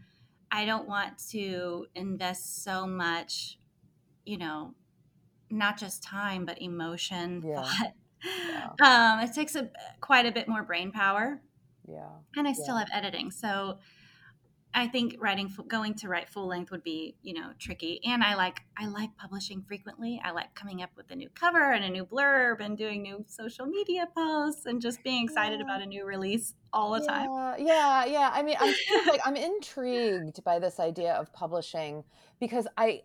I 0.51 0.65
don't 0.65 0.87
want 0.87 1.17
to 1.31 1.85
invest 1.93 2.63
so 2.63 2.87
much, 2.87 3.59
you 4.25 4.37
know, 4.37 4.73
not 5.49 5.77
just 5.77 6.01
time 6.01 6.45
but 6.45 6.61
emotion, 6.61 7.43
Yeah. 7.45 7.61
thought. 7.61 7.93
Yeah. 8.25 8.69
Um, 8.81 9.19
it 9.19 9.33
takes 9.35 9.55
a 9.55 9.69
quite 10.01 10.25
a 10.25 10.31
bit 10.31 10.47
more 10.47 10.63
brain 10.63 10.91
power, 10.91 11.39
Yeah. 11.87 12.09
and 12.35 12.47
I 12.47 12.53
still 12.53 12.75
have 12.75 12.87
editing. 12.91 13.29
So 13.29 13.77
I 14.77 14.87
think 14.87 15.15
writing 15.19 15.51
going 15.67 15.95
to 15.95 16.07
write 16.07 16.29
full 16.29 16.47
length 16.47 16.69
would 16.69 16.83
be, 16.83 17.15
you 17.23 17.33
know, 17.33 17.49
tricky. 17.57 17.99
And 18.05 18.23
I 18.23 18.35
like 18.35 18.61
I 18.77 18.85
like 18.87 19.09
publishing 19.17 19.63
frequently. 19.67 20.21
I 20.23 20.29
like 20.31 20.53
coming 20.53 20.83
up 20.83 20.91
with 20.95 21.09
a 21.09 21.15
new 21.15 21.29
cover 21.33 21.71
and 21.71 21.83
a 21.83 21.89
new 21.89 22.05
blurb 22.05 22.59
and 22.59 22.77
doing 22.77 23.01
new 23.01 23.25
social 23.27 23.65
media 23.65 24.07
posts 24.15 24.67
and 24.67 24.79
just 24.79 25.03
being 25.03 25.23
excited 25.23 25.59
Yeah. 25.59 25.65
about 25.65 25.81
a 25.81 25.87
new 25.87 26.05
release 26.05 26.53
all 26.71 26.91
the 26.91 27.03
time. 27.05 27.27
Yeah, 27.27 27.55
yeah, 27.57 28.05
yeah. 28.05 28.29
I 28.31 28.43
mean, 28.43 28.55
I'm 28.59 28.75
like 29.07 29.21
I'm 29.25 29.35
intrigued 29.35 30.43
by 30.43 30.59
this 30.59 30.79
idea 30.79 31.13
of 31.13 31.33
publishing 31.33 32.03
because 32.39 32.67
I 32.77 33.01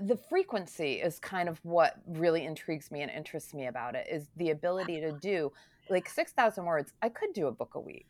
the 0.00 0.16
frequency 0.16 0.94
is 0.94 1.18
kind 1.18 1.50
of 1.50 1.58
what 1.64 1.96
really 2.06 2.46
intrigues 2.46 2.90
me 2.90 3.02
and 3.02 3.10
interests 3.10 3.52
me 3.52 3.66
about 3.66 3.94
it 3.94 4.06
is 4.10 4.30
the 4.36 4.50
ability 4.50 5.00
to 5.00 5.12
do 5.12 5.52
like 5.90 6.08
6,000 6.08 6.64
words. 6.64 6.92
I 7.02 7.08
could 7.10 7.32
do 7.34 7.48
a 7.48 7.52
book 7.52 7.74
a 7.74 7.80
week 7.80 8.06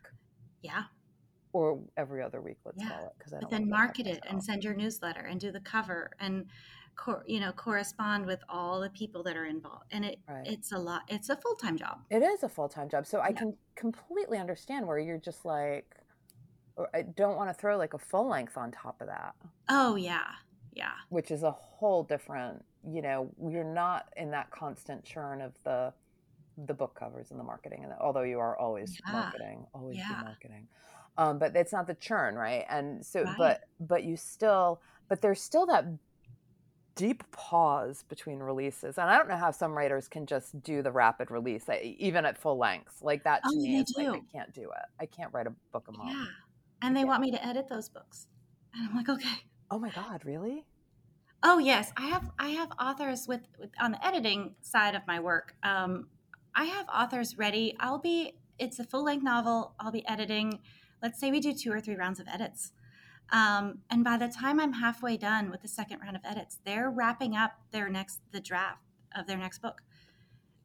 Yeah. 0.63 0.85
Or 1.53 1.81
every 1.97 2.23
other 2.23 2.41
week, 2.41 2.59
let's 2.65 2.83
Yeah. 2.83 2.91
call 2.91 3.07
it 3.07 3.13
because 3.19 3.33
But 3.33 3.51
then 3.51 3.63
wanna 3.63 3.67
go 3.71 3.75
ahead 3.75 3.87
market 3.87 4.07
it 4.07 4.25
and 4.29 4.43
send 4.43 4.65
your 4.65 4.75
newsletter 4.75 5.21
and 5.21 5.41
do 5.41 5.51
the 5.53 5.61
cover 5.61 6.11
and 6.21 6.49
cor- 6.97 7.25
you 7.27 7.41
know 7.41 7.53
correspond 7.53 8.27
with 8.27 8.43
all 8.49 8.81
the 8.81 8.91
people 8.91 9.23
that 9.25 9.37
are 9.37 9.47
involved. 9.47 9.87
And 9.91 10.05
it 10.05 10.21
Right. 10.29 10.47
it's 10.47 10.73
a 10.73 10.79
lot. 10.79 11.03
It's 11.09 11.29
a 11.31 11.37
full 11.37 11.57
time 11.57 11.77
job. 11.77 12.05
It 12.11 12.23
is 12.23 12.43
a 12.43 12.49
full-time 12.49 12.89
job. 12.89 13.07
So 13.07 13.21
I 13.21 13.29
Yeah. 13.29 13.39
can 13.39 13.59
completely 13.75 14.39
understand 14.39 14.87
where 14.87 14.99
you're 14.99 15.19
just 15.19 15.45
like 15.45 15.97
or 16.77 16.89
I 16.95 17.03
don't 17.03 17.37
want 17.37 17.51
to 17.51 17.55
throw 17.55 17.77
like 17.77 17.95
a 17.95 17.99
full 17.99 18.27
length 18.29 18.57
on 18.57 18.71
top 18.71 19.01
of 19.03 19.09
that. 19.09 19.35
Oh 19.69 19.97
yeah, 19.97 20.37
yeah. 20.73 20.95
which 21.11 21.31
is 21.31 21.43
a 21.43 21.51
whole 21.51 22.03
different 22.05 22.65
you 22.85 23.03
know 23.03 23.31
you're 23.39 23.65
not 23.65 24.11
in 24.17 24.31
that 24.31 24.51
constant 24.51 25.05
churn 25.05 25.43
of 25.43 25.53
the 25.65 25.93
the 26.57 26.73
book 26.75 26.95
covers 26.95 27.31
and 27.31 27.39
the 27.41 27.45
marketing 27.45 27.85
and 27.85 27.93
although 27.95 28.23
you 28.23 28.39
are 28.39 28.57
always 28.59 28.99
Yeah. 29.07 29.13
marketing 29.13 29.67
always 29.75 29.97
be 29.97 30.03
Yeah. 30.03 30.23
marketing 30.23 30.69
um, 31.19 31.39
but 31.39 31.55
it's 31.57 31.73
not 31.73 31.87
the 31.87 31.95
churn 31.95 32.35
right 32.35 32.65
and 32.69 33.05
so 33.05 33.25
Right. 33.25 33.37
but 33.39 33.61
but 33.81 34.05
you 34.05 34.17
still 34.17 34.81
but 35.09 35.21
there's 35.23 35.41
still 35.41 35.67
that 35.67 35.85
deep 36.97 37.23
pause 37.31 38.05
between 38.09 38.41
releases 38.41 38.99
and 38.99 39.09
i 39.09 39.17
don't 39.17 39.29
know 39.29 39.37
how 39.37 39.51
some 39.51 39.73
writers 39.73 40.07
can 40.09 40.27
just 40.27 40.61
do 40.63 40.83
the 40.83 40.91
rapid 40.91 41.31
release 41.31 41.65
I, 41.69 41.95
even 41.99 42.27
at 42.27 42.37
full 42.37 42.59
length 42.59 43.01
like 43.01 43.25
that 43.25 43.43
to 43.45 43.51
Oh, 43.53 43.57
me 43.57 43.79
is 43.81 43.95
like 43.97 44.09
i 44.09 44.21
can't 44.33 44.53
do 44.53 44.63
it 44.63 44.87
i 45.01 45.07
can't 45.07 45.33
write 45.33 45.47
a 45.47 45.53
book 45.73 45.87
a 45.89 45.93
month 45.93 46.11
Yeah. 46.11 46.27
And 46.83 46.97
they 46.97 47.01
Yeah. 47.01 47.07
want 47.07 47.23
me 47.23 47.31
to 47.31 47.47
edit 47.47 47.69
those 47.69 47.89
books. 47.91 48.27
And 48.75 48.89
I'm 48.89 48.97
like, 48.97 49.09
okay. 49.09 49.37
oh 49.71 49.79
my 49.79 49.91
god 49.91 50.25
really 50.25 50.65
Oh 51.43 51.59
yes, 51.59 51.91
I 51.97 52.07
have 52.09 52.31
I 52.39 52.49
have 52.51 52.71
authors 52.79 53.27
with, 53.27 53.41
with 53.59 53.71
on 53.81 53.93
the 53.93 54.07
editing 54.07 54.55
side 54.61 54.95
of 54.95 55.01
my 55.07 55.21
work. 55.21 55.55
Um, 55.63 56.09
I 56.55 56.65
have 56.65 56.87
authors 56.89 57.39
ready. 57.39 57.75
I'll 57.81 57.99
be 57.99 58.35
it's 58.59 58.79
a 58.79 58.85
full 58.85 59.05
length 59.05 59.23
novel. 59.25 59.75
I'll 59.81 59.91
be 59.93 60.07
editing. 60.07 60.61
Let's 61.03 61.19
say 61.19 61.31
we 61.31 61.41
do 61.41 61.53
two 61.55 61.73
or 61.73 61.81
three 61.81 61.97
rounds 61.97 62.21
of 62.21 62.29
edits. 62.29 62.73
Um, 63.33 63.79
and 63.89 64.03
by 64.03 64.17
the 64.17 64.29
time 64.29 64.59
I'm 64.59 64.75
halfway 64.75 65.17
done 65.17 65.51
with 65.51 65.63
the 65.63 65.69
second 65.69 66.01
round 66.01 66.17
of 66.17 66.23
edits, 66.25 66.59
they're 66.65 66.91
wrapping 66.91 67.37
up 67.37 67.53
their 67.71 67.89
next 67.89 68.21
the 68.33 68.41
draft 68.41 68.83
of 69.17 69.27
their 69.27 69.39
next 69.39 69.61
book. 69.61 69.83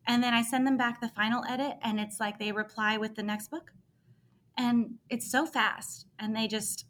And 0.07 0.23
then 0.23 0.33
I 0.33 0.41
send 0.41 0.65
them 0.67 0.77
back 0.77 1.01
the 1.01 1.09
final 1.09 1.43
edit 1.45 1.77
and 1.81 1.99
it's 1.99 2.19
like 2.19 2.39
they 2.39 2.51
reply 2.51 2.97
with 2.97 3.15
the 3.15 3.23
next 3.23 3.49
book. 3.49 3.71
And 4.57 4.95
it's 5.09 5.29
so 5.29 5.45
fast 5.45 6.07
and 6.19 6.35
they 6.35 6.47
just 6.47 6.85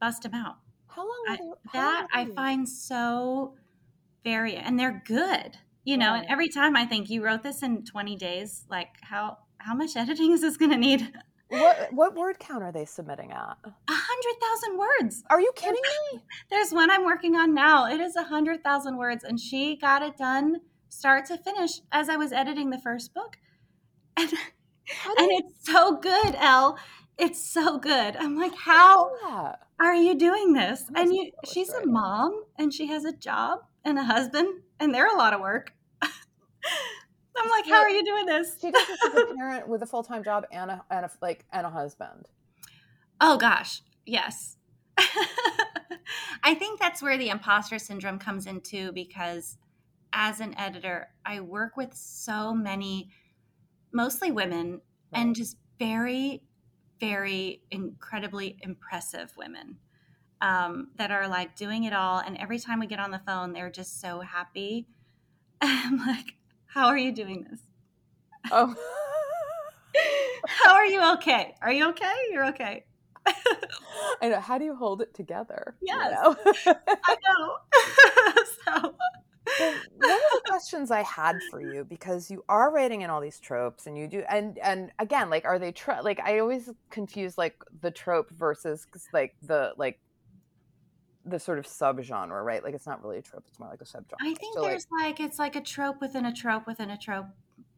bust 0.00 0.22
them 0.22 0.34
out 0.34 0.56
how 0.94 1.02
long 1.02 1.24
I- 1.28 1.36
they, 1.36 1.42
how 1.42 1.46
long 1.48 1.56
that 1.72 2.08
are 2.12 2.20
I 2.20 2.24
find 2.26 2.68
so 2.68 3.56
very, 4.22 4.56
and 4.56 4.78
they're 4.78 5.02
good, 5.04 5.58
you 5.84 5.96
know. 5.96 6.14
And 6.14 6.26
every 6.28 6.48
time 6.48 6.76
I 6.76 6.86
think 6.86 7.10
you 7.10 7.22
wrote 7.24 7.42
this 7.42 7.62
in 7.62 7.84
20 7.84 8.16
days, 8.16 8.64
like 8.70 8.88
how 9.02 9.38
how 9.58 9.74
much 9.74 9.96
editing 9.96 10.32
is 10.32 10.40
this 10.40 10.56
going 10.56 10.70
to 10.70 10.76
need? 10.76 11.12
What 11.60 11.92
what 11.92 12.14
word 12.14 12.38
count 12.38 12.62
are 12.62 12.72
they 12.72 12.84
submitting 12.84 13.32
at 13.32 13.56
A 13.64 13.72
hundred 13.88 14.40
thousand 14.40 14.78
words. 14.78 15.24
Are 15.30 15.40
you 15.40 15.52
kidding 15.54 15.82
me? 16.12 16.22
There's 16.50 16.72
one 16.72 16.90
I'm 16.90 17.04
working 17.04 17.36
on 17.36 17.54
now. 17.54 17.86
It 17.86 18.00
is 18.00 18.16
a 18.16 18.24
hundred 18.24 18.62
thousand 18.62 18.96
words, 18.96 19.24
and 19.24 19.38
she 19.38 19.76
got 19.76 20.02
it 20.02 20.16
done 20.16 20.56
start 20.88 21.26
to 21.26 21.36
finish 21.36 21.80
as 21.90 22.08
I 22.08 22.16
was 22.16 22.32
editing 22.32 22.70
the 22.70 22.78
first 22.78 23.14
book, 23.14 23.36
and 24.16 24.30
and 24.30 25.32
it's 25.32 25.66
so 25.66 25.96
good, 25.96 26.34
Elle. 26.36 26.78
It's 27.16 27.48
so 27.48 27.78
good. 27.78 28.16
I'm 28.16 28.36
like, 28.36 28.54
how 28.56 29.56
are 29.78 29.94
you 29.94 30.16
doing 30.16 30.52
this? 30.52 30.84
And 30.96 31.14
you, 31.14 31.30
she's 31.44 31.72
a 31.72 31.86
mom 31.86 32.42
and 32.58 32.74
she 32.74 32.88
has 32.88 33.04
a 33.04 33.12
job 33.12 33.60
and 33.84 33.98
a 33.98 34.04
husband, 34.04 34.62
and 34.80 34.92
they're 34.92 35.14
a 35.14 35.16
lot 35.16 35.32
of 35.32 35.40
work. 35.40 35.72
I'm 37.36 37.50
like, 37.50 37.66
how 37.66 37.80
are 37.80 37.90
you 37.90 38.04
doing 38.04 38.26
this? 38.26 38.56
She 38.60 38.70
does 38.70 38.86
this 38.86 39.04
as 39.04 39.14
a 39.14 39.34
parent 39.36 39.68
with 39.68 39.82
a 39.82 39.86
full 39.86 40.02
time 40.02 40.22
job 40.22 40.46
and 40.52 40.70
a 40.70 40.84
and 40.90 41.04
a 41.04 41.10
like 41.20 41.44
and 41.52 41.66
a 41.66 41.70
husband. 41.70 42.28
Oh 43.20 43.36
gosh, 43.36 43.82
yes. 44.06 44.56
I 46.42 46.54
think 46.54 46.78
that's 46.78 47.02
where 47.02 47.18
the 47.18 47.30
imposter 47.30 47.78
syndrome 47.78 48.18
comes 48.18 48.46
in 48.46 48.60
too, 48.60 48.92
because 48.92 49.56
as 50.12 50.40
an 50.40 50.56
editor, 50.58 51.08
I 51.24 51.40
work 51.40 51.76
with 51.76 51.92
so 51.94 52.54
many, 52.54 53.10
mostly 53.92 54.30
women, 54.30 54.80
and 55.12 55.34
just 55.34 55.56
very, 55.78 56.42
very 57.00 57.62
incredibly 57.70 58.56
impressive 58.60 59.32
women 59.36 59.78
um, 60.40 60.88
that 60.96 61.10
are 61.10 61.28
like 61.28 61.56
doing 61.56 61.84
it 61.84 61.92
all. 61.92 62.18
And 62.18 62.36
every 62.36 62.58
time 62.58 62.80
we 62.80 62.86
get 62.86 63.00
on 63.00 63.10
the 63.10 63.20
phone, 63.26 63.52
they're 63.52 63.70
just 63.70 64.00
so 64.00 64.20
happy. 64.20 64.86
I'm 65.60 65.98
like, 65.98 66.34
how 66.74 66.86
are 66.88 66.98
you 66.98 67.12
doing 67.12 67.46
this? 67.48 67.60
Oh. 68.50 68.74
How 70.46 70.74
are 70.74 70.84
you 70.86 71.12
okay? 71.14 71.54
Are 71.62 71.72
you 71.72 71.88
okay? 71.90 72.12
You're 72.30 72.46
okay. 72.48 72.84
I 73.26 74.28
know. 74.28 74.40
How 74.40 74.58
do 74.58 74.64
you 74.64 74.74
hold 74.74 75.00
it 75.00 75.14
together? 75.14 75.76
you 75.80 75.94
Yes. 75.96 76.12
know? 76.22 76.36
I 77.04 77.16
know. 77.26 77.56
so, 78.82 78.94
Well, 79.60 79.72
one 80.02 80.10
of 80.12 80.32
the 80.32 80.40
questions 80.48 80.90
I 80.90 81.02
had 81.02 81.36
for 81.50 81.60
you 81.60 81.84
because 81.84 82.30
you 82.30 82.44
are 82.48 82.72
writing 82.72 83.02
in 83.02 83.08
all 83.10 83.20
these 83.20 83.38
tropes 83.40 83.86
and 83.86 83.96
you 83.96 84.08
do 84.08 84.24
and 84.28 84.58
and 84.58 84.90
again 84.98 85.30
like 85.30 85.44
are 85.44 85.58
they 85.58 85.72
tro- 85.72 86.02
like 86.02 86.20
I 86.20 86.40
always 86.40 86.68
confuse 86.90 87.38
like 87.38 87.56
the 87.80 87.90
trope 87.90 88.30
versus 88.32 88.86
like 89.12 89.34
the 89.42 89.72
like 89.78 90.00
the 91.26 91.38
sort 91.38 91.58
of 91.58 91.66
subgenre 91.66 92.44
right 92.44 92.62
like 92.62 92.74
it's 92.74 92.86
not 92.86 93.02
really 93.02 93.18
a 93.18 93.22
trope 93.22 93.44
it's 93.48 93.58
more 93.58 93.68
like 93.70 93.80
a 93.80 93.84
subgenre 93.84 94.14
I 94.20 94.34
think 94.34 94.54
So, 94.54 94.60
like, 94.62 94.70
there's 94.70 94.86
like, 95.00 95.20
it's 95.20 95.38
like 95.38 95.56
a 95.56 95.60
trope 95.60 96.00
within 96.00 96.26
a 96.26 96.32
trope 96.32 96.66
within 96.66 96.90
a 96.90 96.98
trope. 96.98 97.26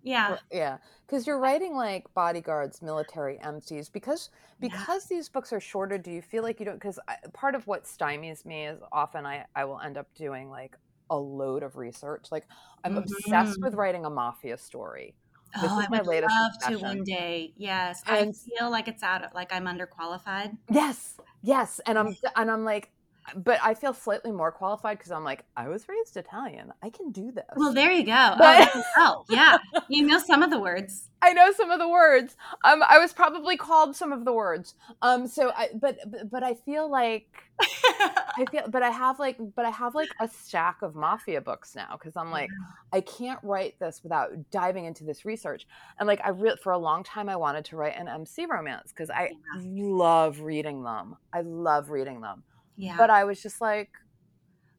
Yeah. 0.02 0.38
yeah 0.52 0.78
because 1.06 1.26
you're 1.26 1.38
writing 1.38 1.74
like 1.74 2.12
bodyguards 2.14 2.80
military 2.82 3.38
MCs. 3.38 3.90
because 3.92 4.30
Yeah. 4.60 4.68
because 4.70 5.06
these 5.06 5.28
books 5.28 5.52
are 5.52 5.60
shorter 5.60 5.98
do 5.98 6.10
you 6.10 6.22
feel 6.22 6.42
like 6.42 6.58
you 6.60 6.66
don't 6.66 6.76
because 6.76 6.98
part 7.32 7.54
of 7.54 7.66
what 7.66 7.84
stymies 7.84 8.44
me 8.44 8.66
is 8.66 8.80
often 8.92 9.26
I 9.26 9.46
I 9.54 9.64
will 9.64 9.80
end 9.80 9.96
up 9.98 10.06
doing 10.14 10.48
like 10.50 10.76
a 11.10 11.16
load 11.16 11.62
of 11.62 11.76
research 11.76 12.26
like 12.32 12.46
I'm 12.84 12.96
obsessed 12.96 13.58
Mhm. 13.58 13.62
with 13.64 13.74
writing 13.74 14.04
a 14.04 14.10
mafia 14.10 14.58
story 14.58 15.14
This 15.60 15.70
oh, 15.72 15.78
is 15.80 15.86
I 15.86 15.88
my 15.90 16.00
latest 16.02 16.34
love 16.34 16.52
to 16.72 16.76
one 16.84 17.02
day. 17.04 17.54
Yes. 17.56 18.02
And- 18.06 18.30
I 18.30 18.32
feel 18.58 18.70
like 18.70 18.88
it's 18.88 19.02
out 19.04 19.24
of, 19.24 19.32
like 19.32 19.52
I'm 19.52 19.64
underqualified. 19.66 20.56
Yes, 20.70 21.16
yes, 21.42 21.80
and 21.86 21.96
I'm 21.98 22.16
and 22.34 22.50
I'm 22.50 22.64
like, 22.64 22.90
but 23.34 23.58
I 23.62 23.74
feel 23.74 23.92
slightly 23.92 24.30
more 24.30 24.52
qualified 24.52 24.98
because 24.98 25.10
I'm 25.12 25.24
like, 25.24 25.44
I 25.56 25.68
was 25.68 25.88
raised 25.88 26.16
Italian. 26.16 26.72
I 26.82 26.90
can 26.90 27.10
do 27.10 27.32
this. 27.32 27.44
Well, 27.56 27.72
there 27.72 27.90
you 27.92 28.04
go. 28.04 28.12
Oh, 28.12 28.36
But- 28.38 28.72
can 28.72 28.82
yeah. 29.30 29.58
You 29.88 30.06
know 30.06 30.18
some 30.18 30.42
of 30.42 30.50
the 30.50 30.58
words. 30.58 31.10
I 31.22 31.32
know 31.32 31.50
some 31.52 31.70
of 31.70 31.78
the 31.80 31.88
words. 31.88 32.36
Um, 32.62 32.82
I 32.86 32.98
was 32.98 33.12
probably 33.12 33.56
called 33.56 33.96
some 33.96 34.12
of 34.12 34.24
the 34.24 34.32
words. 34.32 34.74
Um, 35.02 35.26
so 35.26 35.50
I, 35.56 35.70
but 35.74 35.98
but, 36.06 36.30
but 36.30 36.42
I 36.44 36.54
feel 36.54 36.90
like 36.90 37.26
I 37.60 38.44
feel, 38.50 38.64
but 38.68 38.82
I 38.82 38.90
have 38.90 39.18
like, 39.18 39.36
but 39.54 39.64
I 39.64 39.70
have 39.70 39.94
like 39.94 40.10
a 40.20 40.28
stack 40.28 40.82
of 40.82 40.94
mafia 40.94 41.40
books 41.40 41.74
now 41.74 41.96
because 41.98 42.16
I'm 42.16 42.30
like, 42.30 42.50
I 42.92 43.00
can't 43.00 43.40
write 43.42 43.78
this 43.78 44.00
without 44.02 44.30
diving 44.50 44.84
into 44.84 45.04
this 45.04 45.24
research. 45.24 45.66
And 45.98 46.06
like, 46.06 46.20
I 46.24 46.30
re- 46.30 46.56
for 46.62 46.72
a 46.72 46.78
long 46.78 47.02
time, 47.02 47.28
I 47.28 47.36
wanted 47.36 47.64
to 47.66 47.76
write 47.76 47.96
an 47.96 48.08
MC 48.08 48.46
romance 48.46 48.90
because 48.92 49.10
I 49.10 49.30
love 49.58 50.40
reading 50.40 50.82
them. 50.82 51.16
I 51.32 51.40
love 51.40 51.90
reading 51.90 52.20
them. 52.20 52.42
Yeah. 52.76 52.96
but 52.96 53.10
I 53.10 53.24
was 53.24 53.42
just 53.42 53.60
like, 53.60 53.90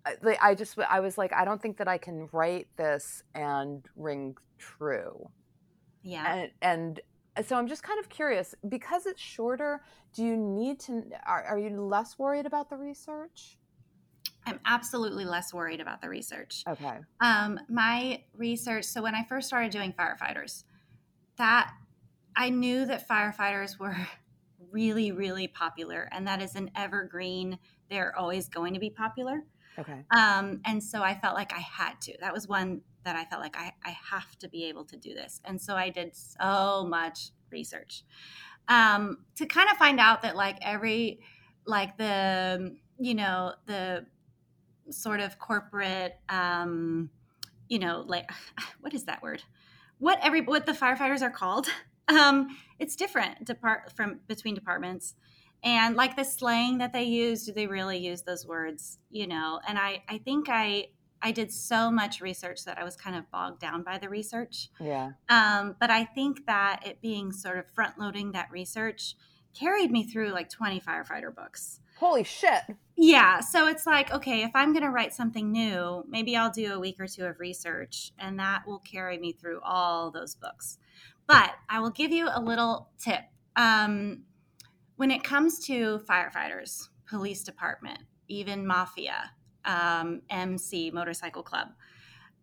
I- 0.06 0.16
like 0.22 0.38
I 0.42 0.56
just 0.56 0.78
I 0.80 1.00
was 1.00 1.18
like, 1.18 1.34
I 1.34 1.46
don't 1.46 1.62
think 1.62 1.78
that 1.78 1.88
I 1.88 1.98
can 1.98 2.30
write 2.32 2.68
this 2.78 3.24
and 3.36 3.86
ring 3.96 4.36
true, 4.58 5.30
yeah. 6.04 6.34
and 6.34 6.52
and 6.62 7.46
so 7.46 7.56
I'm 7.56 7.68
just 7.68 7.84
kind 7.84 8.00
of 8.00 8.10
curious 8.10 8.56
because 8.68 9.06
it's 9.06 9.22
shorter. 9.22 9.82
Do 10.14 10.24
you 10.24 10.36
need 10.36 10.80
to? 10.82 11.04
Are, 11.26 11.44
are 11.44 11.60
you 11.60 11.70
less 11.70 12.18
worried 12.18 12.46
about 12.46 12.70
the 12.70 12.78
research? 12.78 13.58
I'm 14.46 14.60
absolutely 14.66 15.26
less 15.26 15.54
worried 15.54 15.82
about 15.82 16.02
the 16.02 16.08
research. 16.08 16.64
Okay. 16.68 17.00
Um, 17.20 17.60
my 17.68 18.24
research. 18.34 18.86
So 18.86 19.02
when 19.04 19.14
I 19.14 19.26
first 19.26 19.48
started 19.48 19.72
doing 19.72 19.94
firefighters, 19.94 20.64
that 21.38 21.74
I 22.36 22.50
knew 22.50 22.86
that 22.86 23.08
firefighters 23.08 23.78
were 23.78 23.96
really, 24.72 25.12
really 25.12 25.48
popular, 25.48 26.08
and 26.12 26.26
that 26.28 26.42
is 26.42 26.56
an 26.56 26.72
evergreen 26.76 27.60
they're 27.90 28.18
always 28.18 28.50
going 28.50 28.74
to 28.74 28.80
be 28.80 28.90
popular. 28.90 29.44
Okay. 29.80 30.04
Um, 30.12 30.62
and 30.66 30.84
so 30.84 31.04
I 31.04 31.14
felt 31.14 31.36
like 31.36 31.54
I 31.54 31.60
had 31.60 32.02
to. 32.02 32.18
That 32.20 32.34
was 32.34 32.48
one 32.48 32.82
that 33.04 33.16
I 33.16 33.26
felt 33.26 33.42
like 33.42 33.56
I, 33.56 33.72
I 33.86 33.96
have 34.12 34.38
to 34.40 34.50
be 34.50 34.66
able 34.66 34.86
to 34.86 34.98
do 34.98 35.14
this. 35.14 35.40
And 35.46 35.62
so 35.62 35.76
I 35.76 35.90
did 35.90 36.16
so 36.16 36.86
much 36.90 37.30
research 37.52 38.04
um, 38.68 39.20
to 39.36 39.46
kind 39.46 39.70
of 39.72 39.78
find 39.78 40.00
out 40.00 40.24
that 40.24 40.36
like 40.36 40.58
every, 40.62 41.20
like 41.66 41.98
the, 41.98 42.76
you 43.00 43.16
know, 43.16 43.54
the 43.66 44.06
sort 44.90 45.20
of 45.20 45.38
corporate, 45.38 46.16
um, 46.28 47.10
you 47.70 47.80
know, 47.80 48.04
like, 48.06 48.30
what 48.82 48.94
is 48.94 49.06
that 49.06 49.22
word? 49.22 49.44
What 50.00 50.20
every, 50.22 50.42
what 50.42 50.66
the 50.66 50.74
firefighters 50.74 51.22
are 51.22 51.32
called. 51.32 51.68
Um, 52.10 52.58
it's 52.80 52.96
different 52.96 53.44
depart 53.44 53.92
from 53.92 54.22
between 54.30 54.56
departments 54.56 55.16
and 55.64 55.96
like 55.96 56.16
the 56.16 56.24
slang 56.24 56.78
that 56.78 56.94
they 56.94 57.04
use 57.04 57.46
do 57.46 57.52
they 57.52 57.68
really 57.68 57.98
use 57.98 58.22
those 58.22 58.46
words 58.46 59.00
you 59.10 59.28
know? 59.28 59.60
And 59.68 59.78
i 59.78 60.04
i 60.08 60.18
think 60.18 60.48
i 60.50 60.88
i 61.22 61.32
did 61.32 61.52
so 61.52 61.90
much 61.90 62.22
research 62.22 62.64
that 62.66 62.78
i 62.78 62.84
was 62.84 62.96
kind 62.96 63.16
of 63.16 63.30
bogged 63.32 63.60
down 63.60 63.84
by 63.84 63.98
the 63.98 64.08
research. 64.10 64.70
Yeah. 64.80 65.12
um, 65.30 65.76
but 65.80 65.90
i 65.90 66.04
think 66.06 66.46
that 66.46 66.84
it 66.86 67.02
being 67.02 67.32
sort 67.32 67.58
of 67.58 67.66
front 67.72 67.98
loading 68.00 68.32
that 68.34 68.50
research 68.52 69.16
carried 69.58 69.92
me 69.92 70.04
through 70.04 70.30
like 70.30 70.50
20 70.50 70.80
firefighter 70.82 71.34
books. 71.34 71.80
Holy 72.00 72.24
shit. 72.24 72.62
yeah 72.96 73.40
so 73.40 73.68
it's 73.68 73.88
like 73.88 74.12
okay 74.14 74.44
if 74.44 74.52
i'm 74.54 74.72
going 74.72 74.84
to 74.84 74.92
write 74.92 75.16
something 75.16 75.52
new 75.52 76.04
maybe 76.08 76.36
i'll 76.38 76.52
do 76.52 76.74
a 76.74 76.80
week 76.80 77.00
or 77.00 77.08
two 77.08 77.26
of 77.26 77.40
research 77.40 78.12
and 78.20 78.38
that 78.40 78.68
will 78.68 78.78
carry 78.80 79.18
me 79.18 79.32
through 79.32 79.60
all 79.62 80.12
those 80.12 80.36
books. 80.36 80.78
But 81.26 81.54
i 81.68 81.80
will 81.80 81.90
give 81.90 82.12
you 82.12 82.30
a 82.32 82.40
little 82.40 82.90
tip. 83.00 83.22
Um, 83.56 84.26
when 84.98 85.12
it 85.12 85.24
comes 85.24 85.60
to 85.68 86.00
firefighters, 86.00 86.90
police 87.10 87.44
department, 87.44 88.00
even 88.28 88.68
mafia, 88.68 89.32
um, 89.66 90.22
MC, 90.30 90.92
motorcycle 90.92 91.44
club, 91.44 91.70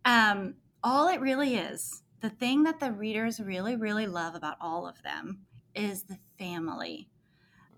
um, 0.05 0.55
all 0.83 1.07
it 1.07 1.19
really 1.21 1.55
is, 1.55 2.03
the 2.21 2.29
thing 2.29 2.63
that 2.63 2.79
the 2.79 2.91
readers 2.91 3.39
really, 3.39 3.75
really 3.75 4.07
love 4.07 4.35
about 4.35 4.57
all 4.59 4.87
of 4.87 5.01
them 5.03 5.45
is 5.75 6.03
the 6.03 6.17
family. 6.39 7.09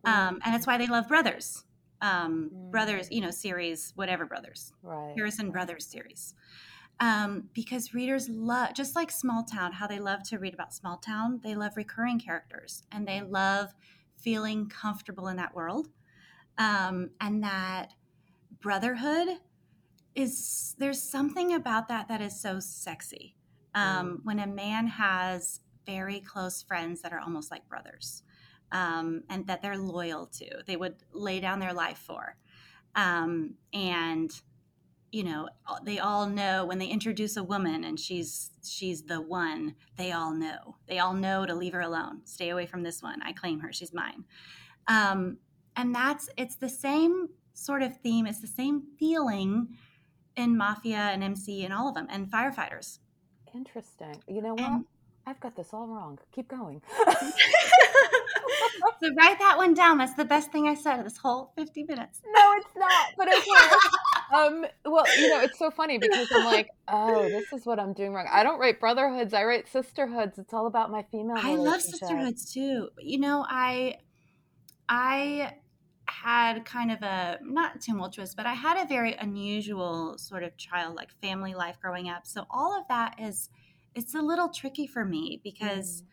Um, 0.06 0.40
and 0.46 0.56
it's 0.56 0.68
why 0.68 0.78
they 0.78 0.88
love 0.88 1.08
Brothers. 1.08 1.64
Um, 2.02 2.52
Mm. 2.54 2.72
Brothers, 2.72 3.08
you 3.12 3.22
know, 3.22 3.32
series, 3.32 3.92
whatever 3.96 4.26
Brothers, 4.26 4.74
Right. 4.84 5.14
Harrison 5.18 5.52
Brothers 5.52 5.86
series. 5.86 6.36
Um, 7.00 7.50
because 7.54 7.94
readers 7.94 8.30
love, 8.30 8.74
just 8.74 8.96
like 8.96 9.12
Small 9.12 9.44
Town, 9.44 9.74
how 9.74 9.88
they 9.88 10.00
love 10.00 10.24
to 10.30 10.40
read 10.40 10.54
about 10.54 10.74
Small 10.74 10.98
Town, 10.98 11.40
they 11.44 11.56
love 11.56 11.76
recurring 11.76 12.20
characters 12.20 12.84
and 12.92 13.08
they 13.08 13.22
love 13.22 13.74
feeling 14.22 14.68
comfortable 14.68 15.28
in 15.28 15.38
that 15.38 15.56
world. 15.56 15.90
Um, 16.58 17.12
and 17.22 17.44
that 17.44 17.94
brotherhood 18.60 19.38
is, 20.16 20.76
there's 20.80 21.02
something 21.02 21.54
about 21.54 21.88
that 21.88 22.08
that 22.08 22.22
is 22.22 22.40
so 22.40 22.60
sexy. 22.60 23.36
Um, 23.76 24.22
When 24.24 24.40
a 24.40 24.48
man 24.48 24.88
has 24.88 25.60
very 25.86 26.20
close 26.20 26.64
friends 26.64 27.02
that 27.02 27.14
are 27.14 27.20
almost 27.20 27.52
like 27.52 27.70
brothers 27.70 28.24
um, 28.72 29.24
and 29.30 29.46
that 29.48 29.62
they're 29.62 29.78
loyal 29.78 30.26
to, 30.26 30.64
they 30.66 30.76
would 30.76 30.96
lay 31.14 31.40
down 31.40 31.60
their 31.60 31.74
life 31.74 32.00
for. 32.00 32.36
Um, 32.96 33.54
and 33.74 34.32
you 35.12 35.24
know 35.24 35.48
they 35.84 36.00
all 36.00 36.28
know 36.28 36.66
when 36.66 36.80
they 36.80 36.88
introduce 36.88 37.38
a 37.38 37.44
woman 37.44 37.84
and 37.84 38.00
she's 38.00 38.52
she's 38.64 39.04
the 39.04 39.22
one 39.22 39.76
they 39.96 40.12
all 40.12 40.34
know 40.34 40.76
they 40.88 41.00
all 41.00 41.14
know 41.14 41.46
to 41.46 41.56
leave 41.56 41.74
her 41.74 41.82
alone 41.82 42.22
stay 42.26 42.50
away 42.50 42.66
from 42.66 42.84
this 42.84 43.02
one 43.02 43.22
i 43.24 43.32
claim 43.32 43.60
her 43.60 43.72
she's 43.72 43.94
mine 43.94 44.24
um, 44.88 45.38
and 45.76 45.94
that's 45.94 46.30
it's 46.38 46.56
the 46.56 46.70
same 46.70 47.30
sort 47.54 47.82
of 47.82 47.96
theme 47.98 48.28
it's 48.28 48.42
the 48.42 48.48
same 48.48 48.84
feeling 49.00 49.68
in 50.36 50.58
mafia 50.58 50.98
and 50.98 51.24
mc 51.24 51.64
and 51.64 51.74
all 51.74 51.88
of 51.90 51.96
them 51.96 52.08
and 52.10 52.30
firefighters 52.32 53.00
Interesting. 53.56 54.22
You 54.28 54.42
know 54.42 54.54
what? 54.54 54.62
And- 54.62 54.86
I've 55.26 55.40
got 55.42 55.56
this 55.56 55.74
all 55.74 55.88
wrong. 55.88 56.20
Keep 56.32 56.48
going. 56.48 56.82
so 59.02 59.14
write 59.18 59.40
that 59.40 59.56
one 59.58 59.74
down 59.74 59.98
that's 59.98 60.14
the 60.14 60.26
best 60.26 60.52
thing 60.52 60.68
i 60.68 60.74
said 60.74 61.04
this 61.04 61.18
whole 61.18 61.52
50 61.56 61.84
minutes 61.84 62.22
no, 62.26 62.54
it's 62.58 62.76
not. 62.76 63.08
But 63.18 63.28
okay. 63.36 63.44
Um. 64.34 64.66
Well, 64.86 65.06
you 65.18 65.30
know, 65.30 65.42
it's 65.42 65.58
so 65.58 65.72
funny 65.72 65.98
because 66.00 66.28
I'm 66.34 66.46
like, 66.46 66.70
oh, 66.88 67.24
this 67.30 67.52
is 67.54 67.66
what 67.66 67.80
I'm 67.80 67.94
doing 67.94 68.14
wrong. 68.14 68.28
I 68.32 68.44
don't 68.44 68.60
write 68.60 68.80
brotherhoods. 68.80 69.34
I 69.34 69.44
write 69.44 69.68
sisterhoods. 69.68 70.38
It's 70.38 70.54
all 70.54 70.68
about 70.68 70.92
my 70.92 71.04
female. 71.12 71.38
I 71.38 71.56
love 71.56 71.82
sisterhoods 71.82 72.54
too. 72.54 72.90
You 73.00 73.20
know, 73.20 73.46
I 73.48 73.98
I 74.90 75.54
had 76.06 76.64
kind 76.66 76.92
of 76.92 77.02
a 77.02 77.40
not 77.44 77.82
tumultuous, 77.82 78.34
but 78.34 78.46
I 78.46 78.54
had 78.54 78.84
a 78.84 78.88
very 78.88 79.14
unusual 79.14 80.18
sort 80.18 80.44
of 80.44 80.56
child 80.58 80.96
like 80.96 81.12
family 81.22 81.54
life 81.54 81.78
growing 81.82 82.10
up. 82.10 82.26
So 82.26 82.46
all 82.50 82.78
of 82.80 82.88
that 82.88 83.20
is 83.20 83.50
it's 83.96 84.16
a 84.16 84.22
little 84.22 84.50
tricky 84.50 84.88
for 84.88 85.04
me 85.04 85.42
because 85.44 86.04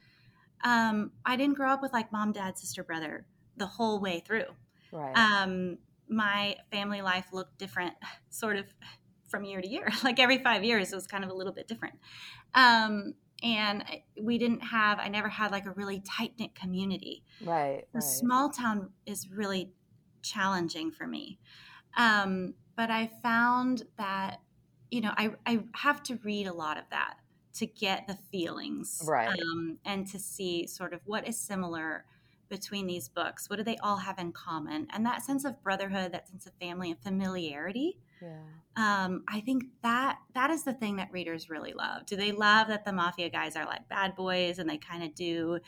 um, 0.64 1.12
I 1.24 1.36
didn't 1.36 1.56
grow 1.56 1.70
up 1.70 1.82
with 1.82 1.92
like 1.92 2.10
mom, 2.10 2.32
dad, 2.32 2.58
sister, 2.58 2.82
brother 2.82 3.26
the 3.56 3.66
whole 3.66 4.00
way 4.00 4.22
through. 4.26 4.46
Right. 4.90 5.16
Um, 5.16 5.78
my 6.08 6.56
family 6.70 7.02
life 7.02 7.26
looked 7.32 7.58
different, 7.58 7.94
sort 8.30 8.56
of 8.56 8.66
from 9.26 9.44
year 9.44 9.60
to 9.60 9.68
year. 9.68 9.88
Like 10.04 10.20
every 10.20 10.38
five 10.38 10.62
years, 10.64 10.92
it 10.92 10.94
was 10.94 11.06
kind 11.06 11.24
of 11.24 11.30
a 11.30 11.34
little 11.34 11.52
bit 11.52 11.66
different. 11.66 11.96
Um, 12.54 13.14
and 13.42 13.84
we 14.20 14.38
didn't 14.38 14.60
have, 14.60 14.98
I 15.00 15.08
never 15.08 15.28
had 15.28 15.50
like 15.50 15.66
a 15.66 15.72
really 15.72 16.00
tight 16.00 16.32
knit 16.38 16.54
community. 16.54 17.24
right. 17.40 17.84
The 17.92 17.98
Right. 18.00 18.02
small 18.02 18.50
town 18.50 18.90
is 19.06 19.28
really 19.30 19.72
challenging 20.22 20.90
for 20.90 21.06
me. 21.06 21.38
Um, 21.96 22.54
but 22.76 22.90
I 22.90 23.08
found 23.22 23.84
that, 23.98 24.40
you 24.90 25.00
know, 25.00 25.12
I, 25.16 25.32
I 25.46 25.64
have 25.74 26.02
to 26.04 26.16
read 26.24 26.46
a 26.46 26.52
lot 26.52 26.78
of 26.78 26.84
that 26.90 27.18
to 27.54 27.66
get 27.66 28.06
the 28.06 28.16
feelings 28.32 29.02
Right. 29.06 29.28
um, 29.28 29.78
and 29.84 30.06
to 30.08 30.18
see 30.18 30.66
sort 30.66 30.92
of 30.92 31.00
what 31.06 31.26
is 31.28 31.38
similar 31.38 32.04
between 32.54 32.86
these 32.86 33.08
books. 33.08 33.50
What 33.50 33.56
do 33.56 33.64
they 33.64 33.76
all 33.78 33.96
have 33.96 34.18
in 34.18 34.30
common? 34.30 34.86
And 34.90 35.04
that 35.04 35.24
sense 35.24 35.44
of 35.44 35.60
brotherhood, 35.62 36.12
that 36.12 36.28
sense 36.28 36.46
of 36.46 36.52
family 36.60 36.92
and 36.92 37.00
familiarity. 37.00 37.98
yeah. 38.22 38.38
Um, 38.76 39.24
I 39.28 39.40
think 39.40 39.64
that 39.82 40.18
that 40.34 40.50
is 40.50 40.64
the 40.64 40.72
thing 40.72 40.96
that 40.96 41.08
readers 41.12 41.50
really 41.50 41.72
love. 41.72 42.06
Do 42.06 42.16
they 42.16 42.32
love 42.32 42.68
that 42.68 42.84
the 42.84 42.92
mafia 42.92 43.28
guys 43.28 43.56
are 43.56 43.66
like 43.66 43.88
bad 43.88 44.14
boys 44.14 44.58
and 44.58 44.68
they 44.68 44.78
kind 44.78 45.02
of 45.02 45.14
do 45.14 45.58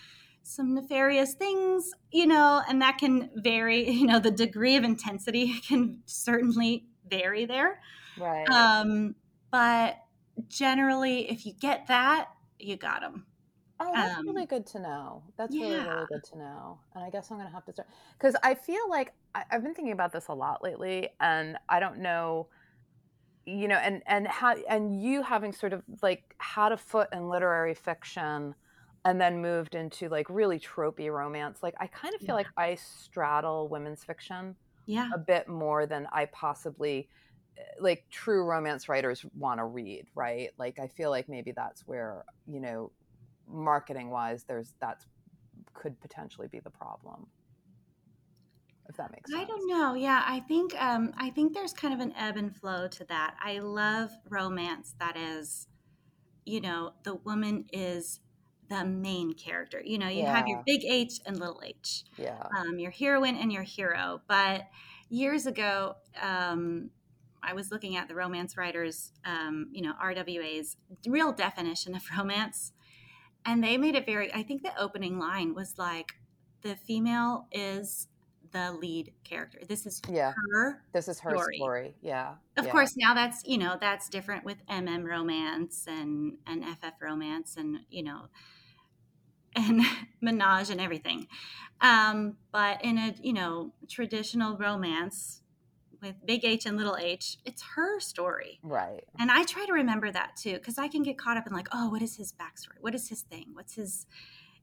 some 0.42 0.74
nefarious 0.74 1.34
things, 1.34 1.90
you 2.12 2.26
know, 2.26 2.62
and 2.68 2.80
that 2.82 2.98
can 2.98 3.30
vary, 3.34 3.90
you 4.00 4.06
know, 4.06 4.20
the 4.20 4.30
degree 4.30 4.76
of 4.76 4.84
intensity 4.84 5.58
can 5.68 5.98
certainly 6.06 6.86
vary 7.08 7.46
there. 7.46 7.80
Right. 8.18 8.48
Um, 8.48 9.16
but 9.50 9.98
generally, 10.48 11.30
if 11.30 11.46
you 11.46 11.52
get 11.52 11.88
that, 11.88 12.28
you 12.58 12.76
got 12.76 13.00
them. 13.00 13.26
Oh, 13.78 14.00
that's 14.02 14.18
Um, 14.18 14.26
really 14.26 14.46
good 14.46 14.66
to 14.68 14.78
know. 14.80 15.24
That's 15.36 15.60
really, 15.60 15.80
really 15.80 16.06
good 16.06 16.22
to 16.24 16.38
know. 16.38 16.80
And 16.94 17.04
I 17.04 17.10
guess 17.10 17.30
I'm 17.30 17.36
going 17.36 17.48
to 17.48 17.52
have 17.54 17.64
to 17.66 17.72
start 17.72 17.88
because 18.18 18.34
I 18.42 18.54
feel 18.54 18.88
like 18.88 19.14
I, 19.34 19.44
I've 19.50 19.62
been 19.62 19.74
thinking 19.74 19.92
about 19.92 20.12
this 20.12 20.28
a 20.28 20.34
lot 20.34 20.62
lately, 20.62 21.10
and 21.20 21.58
I 21.68 21.78
don't 21.80 21.98
know, 21.98 22.48
you 23.46 23.68
know, 23.68 23.76
and 23.78 24.02
and 24.06 24.28
how 24.28 24.56
and 24.68 25.00
you 25.02 25.22
having 25.22 25.52
sort 25.52 25.72
of 25.72 25.84
like 26.02 26.34
had 26.40 26.72
a 26.72 26.76
foot 26.78 27.08
in 27.12 27.28
literary 27.28 27.74
fiction, 27.74 28.54
and 29.04 29.20
then 29.20 29.42
moved 29.42 29.74
into 29.74 30.08
like 30.08 30.28
really 30.30 30.60
tropey 30.60 31.12
romance. 31.12 31.62
Like 31.62 31.74
I 31.80 31.86
kind 31.88 32.14
of 32.14 32.22
feel 32.22 32.34
Yeah. 32.34 32.36
like 32.36 32.50
I 32.56 32.76
straddle 32.76 33.68
women's 33.68 34.04
fiction 34.04 34.56
Yeah. 34.86 35.12
a 35.14 35.18
bit 35.18 35.48
more 35.48 35.86
than 35.86 36.06
I 36.12 36.26
possibly 36.26 37.08
eh, 37.58 37.62
like 37.80 38.06
true 38.10 38.44
romance 38.44 38.88
writers 38.88 39.24
want 39.34 39.58
to 39.58 39.64
read, 39.64 40.06
right? 40.14 40.50
Like 40.58 40.78
I 40.78 40.88
feel 40.88 41.10
like 41.10 41.28
maybe 41.28 41.52
that's 41.52 41.86
where, 41.86 42.24
you 42.46 42.60
know, 42.60 42.92
marketing 43.48 44.10
wise 44.10 44.44
there's 44.44 44.74
that's 44.80 45.06
could 45.74 46.00
potentially 46.00 46.48
be 46.48 46.60
the 46.60 46.70
problem. 46.70 47.26
If 48.88 48.96
that 48.98 49.10
makes 49.10 49.30
sense. 49.30 49.42
I 49.42 49.44
don't 49.44 49.68
know. 49.68 49.94
Yeah, 49.94 50.22
I 50.24 50.40
think 50.40 50.80
um, 50.80 51.12
I 51.18 51.30
think 51.30 51.54
there's 51.54 51.72
kind 51.72 51.92
of 51.92 52.00
an 52.00 52.12
ebb 52.16 52.36
and 52.36 52.54
flow 52.54 52.86
to 52.88 53.04
that. 53.06 53.34
I 53.42 53.58
love 53.58 54.10
romance 54.28 54.94
that 55.00 55.16
is, 55.16 55.66
you 56.44 56.60
know, 56.60 56.92
the 57.02 57.16
woman 57.16 57.64
is 57.72 58.20
the 58.68 58.84
main 58.84 59.32
character. 59.34 59.80
You 59.84 59.98
know, 59.98 60.08
you 60.08 60.24
have 60.24 60.46
your 60.46 60.62
big 60.64 60.84
H 60.84 61.18
and 61.26 61.38
little 61.38 61.60
H, 61.64 62.04
Yeah. 62.16 62.40
um, 62.56 62.78
your 62.78 62.90
heroine 62.92 63.36
and 63.36 63.52
your 63.52 63.62
hero. 63.62 64.22
But 64.28 64.68
years 65.08 65.46
ago, 65.46 65.96
um, 66.20 66.90
I 67.42 67.54
was 67.54 67.70
looking 67.70 67.96
at 67.96 68.08
the 68.08 68.14
romance 68.14 68.56
writers, 68.56 69.12
um, 69.24 69.68
you 69.72 69.82
know, 69.82 69.94
RWA's 70.02 70.76
real 71.06 71.32
definition 71.32 71.94
of 71.94 72.02
romance, 72.16 72.72
and 73.46 73.62
they 73.62 73.76
made 73.78 73.94
it 73.94 74.06
very. 74.06 74.32
I 74.34 74.42
think 74.42 74.62
the 74.62 74.78
opening 74.80 75.18
line 75.18 75.54
was 75.54 75.78
like, 75.78 76.14
"The 76.62 76.76
female 76.76 77.46
is." 77.52 78.08
The 78.52 78.72
lead 78.72 79.12
character. 79.24 79.58
This 79.68 79.84
is 79.86 80.00
Yeah. 80.08 80.32
her 80.32 80.82
This 80.92 81.08
is 81.08 81.18
her 81.20 81.30
story. 81.36 81.56
story. 81.56 81.94
Yeah. 82.00 82.36
of 82.56 82.64
yeah. 82.66 82.70
course 82.70 82.94
now 82.96 83.12
that's 83.12 83.42
you 83.44 83.58
know 83.58 83.76
that's 83.78 84.08
different 84.08 84.44
with 84.44 84.64
mm 84.66 85.04
romance 85.04 85.84
and 85.86 86.38
and 86.46 86.64
ff 86.64 86.92
romance 87.02 87.56
and 87.56 87.80
you 87.90 88.02
know 88.04 88.28
and 89.56 89.82
menage 90.20 90.70
and 90.70 90.80
everything 90.80 91.26
um 91.80 92.36
but 92.52 92.82
in 92.84 92.98
a 92.98 93.14
you 93.22 93.32
know 93.32 93.72
traditional 93.88 94.56
romance 94.56 95.42
with 96.00 96.14
big 96.24 96.44
H 96.44 96.66
and 96.66 96.76
little 96.76 96.96
H, 96.96 97.38
it's 97.44 97.62
her 97.74 98.00
story. 98.00 98.60
Right. 98.62 99.04
And 99.18 99.30
I 99.30 99.44
try 99.44 99.64
to 99.66 99.72
remember 99.72 100.10
that 100.10 100.36
too, 100.36 100.54
because 100.54 100.78
I 100.78 100.88
can 100.88 101.02
get 101.02 101.18
caught 101.18 101.36
up 101.36 101.46
in 101.46 101.52
like, 101.52 101.68
oh, 101.72 101.88
what 101.90 102.02
is 102.02 102.16
his 102.16 102.32
backstory? 102.32 102.80
What 102.80 102.94
is 102.94 103.08
his 103.08 103.22
thing? 103.22 103.50
What's 103.54 103.74
his 103.74 104.06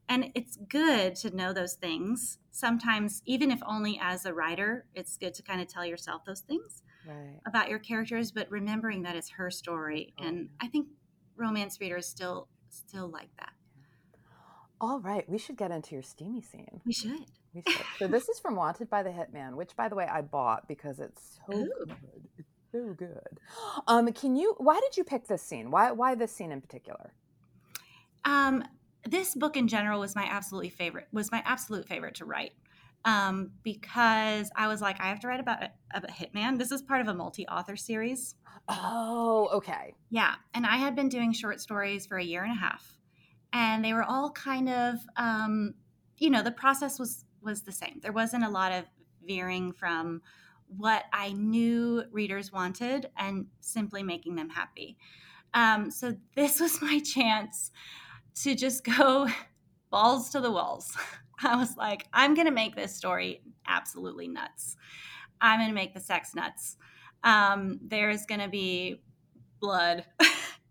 and 0.09 0.31
it's 0.35 0.57
good 0.67 1.15
to 1.15 1.33
know 1.35 1.53
those 1.53 1.75
things. 1.75 2.37
Sometimes, 2.51 3.21
even 3.25 3.51
if 3.51 3.61
only 3.65 3.97
as 4.01 4.25
a 4.25 4.33
writer, 4.33 4.85
it's 4.93 5.15
good 5.17 5.33
to 5.35 5.43
kind 5.43 5.61
of 5.61 5.67
tell 5.67 5.85
yourself 5.85 6.25
those 6.25 6.41
things 6.41 6.83
Right. 7.05 7.39
about 7.47 7.69
your 7.69 7.79
characters, 7.79 8.31
but 8.31 8.51
remembering 8.51 9.03
that 9.03 9.15
it's 9.15 9.29
her 9.31 9.49
story. 9.49 10.13
Oh, 10.19 10.25
And 10.25 10.49
I 10.59 10.67
think 10.67 10.87
romance 11.37 11.79
readers 11.79 12.05
still 12.07 12.49
still 12.69 13.07
like 13.07 13.29
that. 13.39 13.53
All 14.83 14.99
right. 14.99 15.23
We 15.29 15.37
should 15.37 15.55
get 15.55 15.71
into 15.71 15.95
your 15.95 16.03
steamy 16.03 16.41
scene. 16.41 16.81
We 16.85 16.91
should. 16.91 17.23
We 17.53 17.63
should. 17.65 17.85
So 17.99 18.07
this 18.09 18.27
is 18.27 18.37
from 18.41 18.57
Wanted 18.57 18.89
by 18.89 19.01
the 19.01 19.11
Hitman, 19.11 19.55
which 19.55 19.77
by 19.77 19.87
the 19.87 19.95
way 19.95 20.05
I 20.05 20.19
bought 20.19 20.67
because 20.67 20.99
it's 20.99 21.39
so 21.47 21.55
Ooh. 21.55 21.71
good. 21.87 22.27
It's 22.37 22.49
so 22.69 22.93
good. 22.93 23.39
Um, 23.87 24.11
can 24.11 24.35
you 24.35 24.55
why 24.57 24.81
did 24.81 24.97
you 24.97 25.05
pick 25.05 25.25
this 25.25 25.41
scene? 25.41 25.71
Why 25.71 25.93
why 25.93 26.15
this 26.15 26.33
scene 26.33 26.51
in 26.51 26.59
particular? 26.59 27.13
Um, 28.25 28.65
this 29.05 29.35
book 29.35 29.55
in 29.55 29.69
general 29.69 30.01
was 30.01 30.17
my 30.17 30.25
absolutely 30.25 30.71
favorite. 30.71 31.07
Was 31.13 31.31
my 31.31 31.41
absolute 31.45 31.87
favorite 31.87 32.15
to 32.15 32.25
write. 32.25 32.51
Um, 33.05 33.51
because 33.63 34.51
I 34.53 34.67
was 34.67 34.81
like, 34.81 34.99
I 34.99 35.07
have 35.07 35.21
to 35.21 35.29
write 35.29 35.39
about 35.39 35.63
a, 35.63 35.71
about 35.93 36.11
Hitman. 36.11 36.57
This 36.57 36.73
is 36.73 36.81
part 36.81 36.99
of 36.99 37.07
a 37.07 37.13
multi-author 37.13 37.77
series. 37.77 38.35
Oh, 38.67 39.49
okay. 39.53 39.93
Yeah, 40.09 40.35
and 40.53 40.65
I 40.65 40.75
had 40.75 40.93
been 40.93 41.07
doing 41.07 41.31
short 41.31 41.61
stories 41.61 42.05
for 42.05 42.17
a 42.17 42.23
year 42.23 42.43
and 42.43 42.51
a 42.51 42.59
half, 42.59 42.97
and 43.53 43.85
they 43.85 43.93
were 43.93 44.03
all 44.03 44.31
kind 44.31 44.67
of, 44.67 44.95
um, 45.15 45.75
you 46.17 46.29
know, 46.29 46.41
the 46.41 46.51
process 46.51 46.99
was 46.99 47.25
was 47.41 47.61
the 47.61 47.71
same. 47.71 47.99
There 48.01 48.11
wasn't 48.11 48.43
a 48.43 48.49
lot 48.49 48.71
of 48.71 48.85
veering 49.25 49.73
from 49.73 50.21
what 50.77 51.03
I 51.13 51.33
knew 51.33 52.03
readers 52.11 52.51
wanted 52.51 53.09
and 53.17 53.47
simply 53.59 54.01
making 54.01 54.35
them 54.35 54.49
happy. 54.49 54.97
Um, 55.53 55.91
so 55.91 56.15
this 56.35 56.59
was 56.61 56.81
my 56.81 56.99
chance 56.99 57.71
to 58.41 58.55
just 58.55 58.83
go 58.83 59.27
balls 59.91 60.29
to 60.31 60.41
the 60.41 60.51
walls. 60.51 60.97
I 61.43 61.55
was 61.55 61.75
like, 61.77 62.07
I'm 62.13 62.33
going 62.35 62.47
to 62.47 62.53
make 62.53 62.75
this 62.75 62.95
story 62.95 63.41
absolutely 63.67 64.27
nuts. 64.27 64.77
I'm 65.41 65.59
going 65.59 65.69
to 65.69 65.75
make 65.75 65.93
the 65.93 65.99
sex 65.99 66.33
nuts. 66.33 66.77
Um, 67.23 67.79
there's 67.81 68.25
going 68.25 68.39
to 68.39 68.47
be 68.47 69.01
blood 69.59 70.05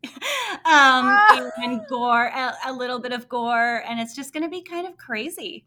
um, 0.65 1.19
and 1.63 1.81
gore, 1.89 2.27
a, 2.27 2.55
a 2.67 2.73
little 2.73 2.99
bit 2.99 3.13
of 3.13 3.29
gore, 3.29 3.83
and 3.87 4.01
it's 4.01 4.15
just 4.15 4.33
going 4.33 4.43
to 4.43 4.49
be 4.49 4.63
kind 4.63 4.87
of 4.87 4.97
crazy. 4.97 5.65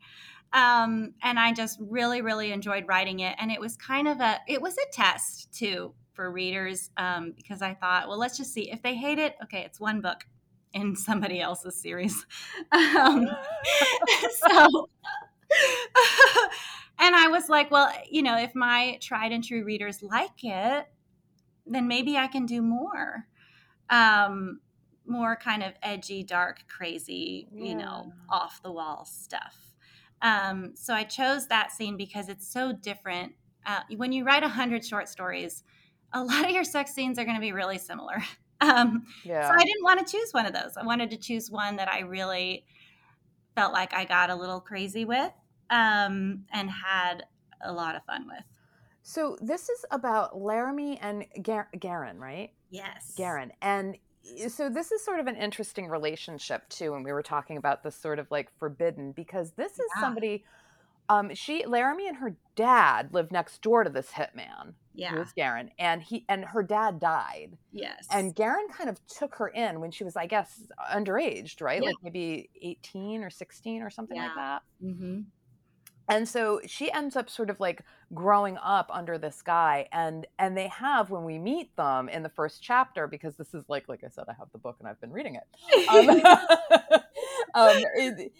Um, 0.53 1.13
and 1.21 1.37
I 1.39 1.53
just 1.53 1.79
really, 1.81 2.21
really 2.21 2.51
enjoyed 2.51 2.87
writing 2.87 3.19
it. 3.19 3.35
And 3.39 3.51
it 3.51 3.59
was 3.59 3.75
kind 3.75 4.07
of 4.07 4.21
a, 4.21 4.39
it 4.47 4.61
was 4.61 4.75
a 4.77 4.91
test 4.91 5.53
too 5.53 5.93
for 6.13 6.31
readers 6.31 6.89
um, 6.97 7.33
because 7.35 7.61
I 7.61 7.73
thought, 7.73 8.07
well, 8.07 8.17
let's 8.17 8.37
just 8.37 8.53
see 8.53 8.71
if 8.71 8.81
they 8.81 8.95
hate 8.95 9.19
it. 9.19 9.35
Okay, 9.43 9.63
it's 9.65 9.79
one 9.79 10.01
book 10.01 10.25
in 10.73 10.95
somebody 10.95 11.41
else's 11.41 11.75
series. 11.75 12.25
Um, 12.71 13.27
so, 14.31 14.89
and 16.99 17.15
I 17.15 17.27
was 17.27 17.49
like, 17.49 17.69
well, 17.69 17.91
you 18.09 18.23
know, 18.23 18.37
if 18.37 18.55
my 18.55 18.97
tried 19.01 19.31
and 19.33 19.43
true 19.43 19.63
readers 19.63 20.01
like 20.01 20.43
it, 20.43 20.87
then 21.67 21.87
maybe 21.87 22.17
I 22.17 22.27
can 22.27 22.45
do 22.45 22.61
more. 22.61 23.27
Um, 23.89 24.61
more 25.07 25.35
kind 25.35 25.61
of 25.63 25.73
edgy, 25.83 26.23
dark, 26.23 26.65
crazy, 26.67 27.47
you 27.57 27.75
know, 27.75 28.11
off 28.29 28.61
the 28.63 28.71
wall 28.71 29.05
stuff. 29.05 29.75
Um, 30.21 30.75
so 30.75 30.93
I 30.93 31.03
chose 31.03 31.47
that 31.47 31.71
scene 31.71 31.97
because 31.97 32.27
it's 32.29 32.47
so 32.47 32.73
different. 32.73 33.33
Uh, 33.65 33.81
when 33.97 34.11
you 34.11 34.23
write 34.23 34.43
a 34.43 34.47
hundred 34.47 34.83
short 34.85 35.07
stories, 35.07 35.63
a 36.13 36.23
lot 36.23 36.45
of 36.45 36.51
your 36.51 36.63
sex 36.63 36.93
scenes 36.93 37.19
are 37.19 37.23
going 37.25 37.35
to 37.35 37.41
be 37.41 37.51
really 37.51 37.77
similar. 37.77 38.17
Um, 38.61 39.03
Yeah. 39.23 39.41
so 39.41 39.53
I 39.53 39.63
didn't 39.65 39.83
want 39.83 39.99
to 40.07 40.09
choose 40.09 40.31
one 40.31 40.45
of 40.45 40.53
those. 40.53 40.77
I 40.77 40.83
wanted 40.85 41.11
to 41.11 41.17
choose 41.17 41.51
one 41.51 41.75
that 41.75 41.89
I 41.91 41.99
really 41.99 42.65
felt 43.55 43.73
like 43.73 43.93
I 43.93 44.05
got 44.05 44.29
a 44.29 44.35
little 44.35 44.61
crazy 44.61 45.05
with 45.05 45.33
um, 45.69 46.45
and 46.51 46.69
had 46.71 47.25
a 47.61 47.73
lot 47.73 47.95
of 47.95 48.03
fun 48.05 48.27
with. 48.27 48.45
So 49.03 49.37
this 49.41 49.69
is 49.69 49.85
about 49.91 50.37
Laramie 50.41 50.97
and 50.99 51.25
Gar- 51.43 51.69
Garen, 51.79 52.19
right? 52.19 52.51
Yes. 52.69 53.13
Garen. 53.15 53.51
And 53.61 53.97
so 54.47 54.69
this 54.69 54.91
is 54.91 55.03
sort 55.03 55.19
of 55.19 55.27
an 55.27 55.35
interesting 55.35 55.87
relationship 55.87 56.67
too 56.69 56.91
when 56.91 57.03
we 57.03 57.11
were 57.13 57.23
talking 57.23 57.57
about 57.57 57.83
this 57.83 57.95
sort 57.95 58.19
of 58.19 58.27
like 58.31 58.51
forbidden 58.57 59.11
because 59.11 59.53
this 59.53 59.79
is 59.79 59.95
Yeah. 59.95 60.01
somebody 60.01 60.43
um 61.09 61.33
she 61.35 61.65
Laramie 61.65 62.07
and 62.07 62.17
her 62.17 62.37
dad 62.55 63.13
lived 63.13 63.31
next 63.31 63.61
door 63.61 63.83
to 63.83 63.89
this 63.89 64.11
hitman 64.11 64.75
who 64.95 65.01
Yeah. 65.01 65.17
was 65.17 65.31
Garen 65.33 65.71
and 65.79 66.01
he 66.03 66.25
and 66.29 66.45
her 66.45 66.63
dad 66.63 66.99
died 66.99 67.57
Yes. 67.71 68.07
and 68.11 68.35
Garen 68.35 68.67
kind 68.69 68.89
of 68.89 68.99
took 69.07 69.35
her 69.35 69.47
in 69.49 69.79
when 69.81 69.91
she 69.91 70.03
was 70.03 70.15
I 70.15 70.27
guess 70.27 70.67
underaged 70.93 71.61
right 71.61 71.83
Yeah. 71.83 71.87
like 71.87 71.97
maybe 72.03 72.49
18 72.61 73.23
or 73.23 73.29
16 73.29 73.81
or 73.83 73.89
something 73.91 74.17
like 74.17 74.33
Yeah. 74.33 74.35
that 74.35 74.63
hmm 74.81 75.21
and 76.07 76.27
so 76.29 76.61
she 76.67 76.91
ends 76.91 77.15
up 77.15 77.29
sort 77.29 77.49
of 77.49 77.59
like 77.59 77.81
growing 78.13 78.57
up 78.57 78.89
under 78.93 79.17
this 79.17 79.41
guy 79.41 79.87
and 79.91 80.27
and 80.37 80.55
they 80.55 80.67
have 80.67 81.09
when 81.09 81.23
we 81.23 81.39
meet 81.39 81.75
them 81.75 82.07
in 82.09 82.21
the 82.23 82.29
first 82.29 82.61
chapter 82.61 83.07
because 83.07 83.35
this 83.37 83.53
is 83.53 83.63
like 83.67 83.89
like 83.89 84.03
i 84.03 84.07
said 84.07 84.25
i 84.29 84.33
have 84.37 84.47
the 84.51 84.57
book 84.59 84.75
and 84.79 84.87
i've 84.87 85.01
been 85.01 85.11
reading 85.11 85.35
it 85.35 85.89
um, 85.89 86.09
um, 87.55 87.83
it- 87.95 88.31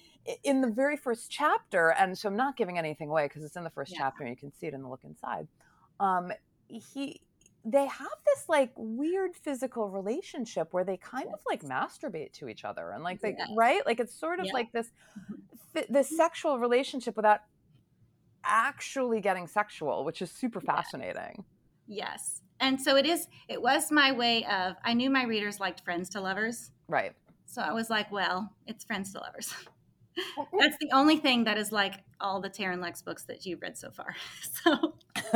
in 0.43 0.61
the 0.61 0.67
very 0.69 0.97
first 0.97 1.29
chapter 1.29 1.89
and 1.99 2.17
so 2.17 2.27
i'm 2.29 2.35
not 2.35 2.57
giving 2.57 2.77
anything 2.77 3.09
away 3.09 3.25
because 3.27 3.43
it's 3.43 3.55
in 3.55 3.63
the 3.63 3.69
first 3.69 3.91
Yeah. 3.91 3.99
chapter 3.99 4.23
and 4.23 4.29
you 4.31 4.35
can 4.37 4.51
see 4.53 4.67
it 4.67 4.73
in 4.73 4.81
the 4.81 4.89
look 4.89 5.03
inside 5.03 5.47
um, 5.99 6.31
he 6.67 7.21
they 7.63 7.85
have 7.87 8.07
this 8.25 8.47
like 8.49 8.71
weird 8.75 9.35
physical 9.35 9.89
relationship 9.89 10.67
where 10.71 10.83
they 10.83 10.97
kind 10.97 11.27
of 11.33 11.39
like 11.47 11.63
masturbate 11.63 12.31
to 12.33 12.47
each 12.47 12.63
other 12.65 12.91
and 12.91 13.03
like 13.03 13.21
they 13.21 13.35
Yes. 13.37 13.49
right 13.55 13.85
like 13.85 13.99
it's 13.99 14.13
sort 14.13 14.39
of 14.39 14.45
Yeah. 14.47 14.53
like 14.53 14.71
this 14.71 14.87
Mhm. 15.75 15.87
this 15.89 16.15
sexual 16.15 16.57
relationship 16.59 17.15
without 17.15 17.41
actually 18.45 19.19
getting 19.21 19.47
sexual 19.47 20.03
which 20.05 20.21
is 20.21 20.31
super 20.31 20.61
fascinating 20.61 21.43
yes. 21.87 22.41
And 22.59 22.79
so 22.81 22.95
it 22.95 23.05
is, 23.05 23.27
it 23.49 23.61
was 23.61 23.91
my 23.91 24.11
way 24.11 24.45
of, 24.45 24.75
I 24.83 24.93
knew 24.93 25.09
my 25.09 25.23
readers 25.25 25.59
liked 25.59 25.81
friends 25.83 26.09
to 26.09 26.21
lovers. 26.21 26.71
right 26.87 27.13
So 27.45 27.61
I 27.61 27.73
was 27.73 27.89
like, 27.89 28.11
well, 28.11 28.51
it's 28.65 28.83
friends 28.83 29.11
to 29.13 29.19
lovers. 29.19 29.53
That's 30.57 30.77
the 30.79 30.89
only 30.93 31.17
thing 31.17 31.43
that 31.43 31.57
is 31.57 31.73
like 31.73 31.95
all 32.21 32.39
the 32.39 32.49
Taryn 32.49 32.81
Lex 32.81 33.01
books 33.01 33.25
that 33.25 33.45
you've 33.45 33.61
read 33.61 33.77
so 33.77 33.91
far. 33.91 34.15
So 34.63 34.95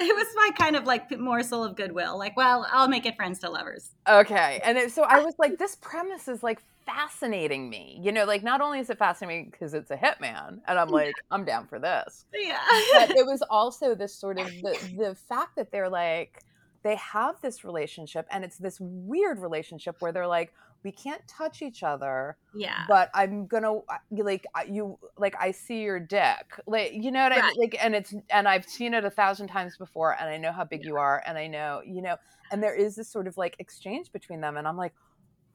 it 0.00 0.16
was 0.16 0.26
my 0.34 0.50
kind 0.58 0.76
of 0.76 0.84
like 0.84 1.16
morsel 1.18 1.62
of 1.62 1.76
goodwill. 1.76 2.18
Like, 2.18 2.36
well, 2.36 2.66
I'll 2.72 2.88
make 2.88 3.04
it 3.04 3.16
friends 3.16 3.40
to 3.40 3.50
lovers. 3.50 3.90
okay 4.08 4.60
and 4.64 4.78
it, 4.78 4.92
so 4.92 5.02
i 5.02 5.22
was 5.22 5.34
like 5.38 5.58
this 5.58 5.76
premise 5.76 6.28
is 6.28 6.42
like 6.42 6.62
fascinating 6.88 7.68
me 7.68 8.00
you 8.02 8.10
know 8.12 8.24
like 8.24 8.42
not 8.42 8.60
only 8.60 8.78
is 8.80 8.88
it 8.88 8.98
fascinating 8.98 9.50
because 9.50 9.74
it's 9.74 9.90
a 9.90 9.96
hitman 9.96 10.58
and 10.66 10.78
i'm 10.78 10.88
like 10.88 11.14
i'm 11.30 11.44
down 11.44 11.66
for 11.66 11.78
this. 11.78 12.24
Yeah. 12.32 12.58
but 12.94 13.10
it 13.10 13.26
was 13.26 13.42
also 13.50 13.94
this 13.94 14.14
sort 14.14 14.38
of 14.38 14.46
the, 14.46 14.78
the 14.96 15.14
fact 15.14 15.56
that 15.56 15.70
they're 15.70 15.90
like 15.90 16.42
they 16.82 16.96
have 16.96 17.40
this 17.42 17.64
relationship 17.64 18.26
and 18.30 18.44
it's 18.44 18.56
this 18.56 18.78
weird 18.80 19.38
relationship 19.40 19.96
where 19.98 20.12
they're 20.12 20.26
like 20.26 20.54
we 20.84 20.92
can't 20.92 21.20
touch 21.26 21.60
each 21.60 21.82
other 21.82 22.36
yeah. 22.54 22.84
but 22.88 23.10
i'm 23.12 23.46
gonna 23.46 23.74
uh, 23.74 23.98
like 24.10 24.46
you 24.68 24.98
like 25.18 25.34
i 25.38 25.50
see 25.50 25.82
your 25.82 26.00
dick. 26.00 26.58
Like 26.66 26.92
you 26.94 27.10
know 27.10 27.24
what 27.24 27.32
i 27.32 27.42
mean? 27.42 27.54
Like 27.58 27.76
and 27.82 27.94
it's 27.94 28.14
and 28.30 28.48
i've 28.48 28.64
seen 28.64 28.94
it 28.94 29.04
a 29.04 29.10
thousand 29.10 29.48
times 29.48 29.76
before 29.76 30.16
and 30.18 30.30
i 30.30 30.38
know 30.38 30.52
how 30.52 30.64
big 30.64 30.84
you 30.84 30.96
are 30.96 31.22
and 31.26 31.36
i 31.36 31.48
know 31.48 31.82
you 31.84 32.00
know 32.00 32.16
and 32.50 32.62
there 32.62 32.74
is 32.74 32.96
this 32.96 33.08
sort 33.08 33.26
of 33.26 33.36
like 33.36 33.56
exchange 33.58 34.10
between 34.12 34.40
them 34.40 34.56
and 34.56 34.66
i'm 34.66 34.76
like 34.76 34.94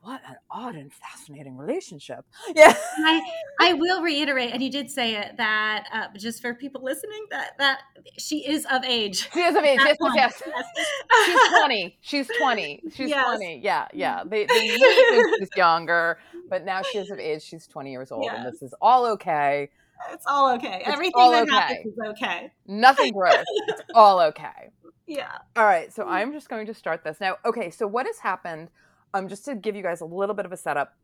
what 0.04 0.22
an 0.28 0.36
odd 0.52 0.76
and 0.76 0.92
fascinating 0.94 1.58
relationship. 1.58 2.26
Yeah. 2.56 2.76
I, 2.98 3.22
I 3.60 3.74
will 3.74 4.02
reiterate, 4.04 4.52
and 4.54 4.62
you 4.62 4.70
did 4.70 4.92
say 4.92 5.16
it 5.16 5.38
that 5.38 5.86
uh, 5.92 6.08
just 6.18 6.42
for 6.42 6.54
people 6.54 6.84
listening, 6.84 7.26
that 7.32 7.58
that 7.58 7.80
she 8.20 8.46
is 8.48 8.66
of 8.72 8.84
age. 8.84 9.30
she 9.34 9.40
is 9.40 9.56
of 9.56 9.64
age. 9.64 9.80
Yes 9.84 9.98
yes 10.02 10.16
yes 10.16 10.44
Yes. 10.46 11.26
she's 11.26 11.50
20 11.60 11.98
she's 12.02 12.28
20 12.38 12.84
she's 12.94 13.10
Yes. 13.10 13.26
20 13.38 13.62
yeah 13.64 13.88
yeah. 13.94 14.24
They, 14.26 14.46
they 14.46 14.78
think 14.78 15.36
she's 15.40 15.50
younger 15.56 16.20
but 16.50 16.66
now 16.66 16.82
she's 16.84 17.10
of 17.10 17.18
age. 17.20 17.42
She's 17.42 17.66
20 17.68 17.92
years 17.92 18.12
old 18.12 18.30
and 18.30 18.46
this 18.46 18.62
is 18.62 18.74
all 18.82 19.06
okay. 19.14 19.70
It's 20.12 20.26
all 20.28 20.54
okay. 20.56 20.80
It's 20.86 20.90
Everything 20.90 21.14
all 21.16 21.32
that 21.32 21.44
okay. 21.44 21.52
happens 21.56 21.86
is 21.88 22.00
okay. 22.10 22.52
nothing 22.68 23.14
gross. 23.14 23.44
It's 23.70 23.82
all 23.96 24.20
okay. 24.20 24.70
Yeah. 25.06 25.38
all 25.58 25.66
right 25.66 25.92
so 25.94 26.08
i'm 26.08 26.32
just 26.32 26.48
going 26.48 26.66
to 26.68 26.74
start 26.74 27.04
this. 27.04 27.20
Now 27.20 27.36
okay 27.46 27.70
so 27.72 27.86
what 27.88 28.06
has 28.06 28.20
happened 28.20 28.70
um 29.14 29.28
just 29.28 29.46
to 29.46 29.56
give 29.56 29.76
you 29.76 29.84
guys 29.84 30.02
a 30.02 30.06
little 30.06 30.36
bit 30.36 30.46
of 30.46 30.52
a 30.52 30.58
setup 30.58 30.96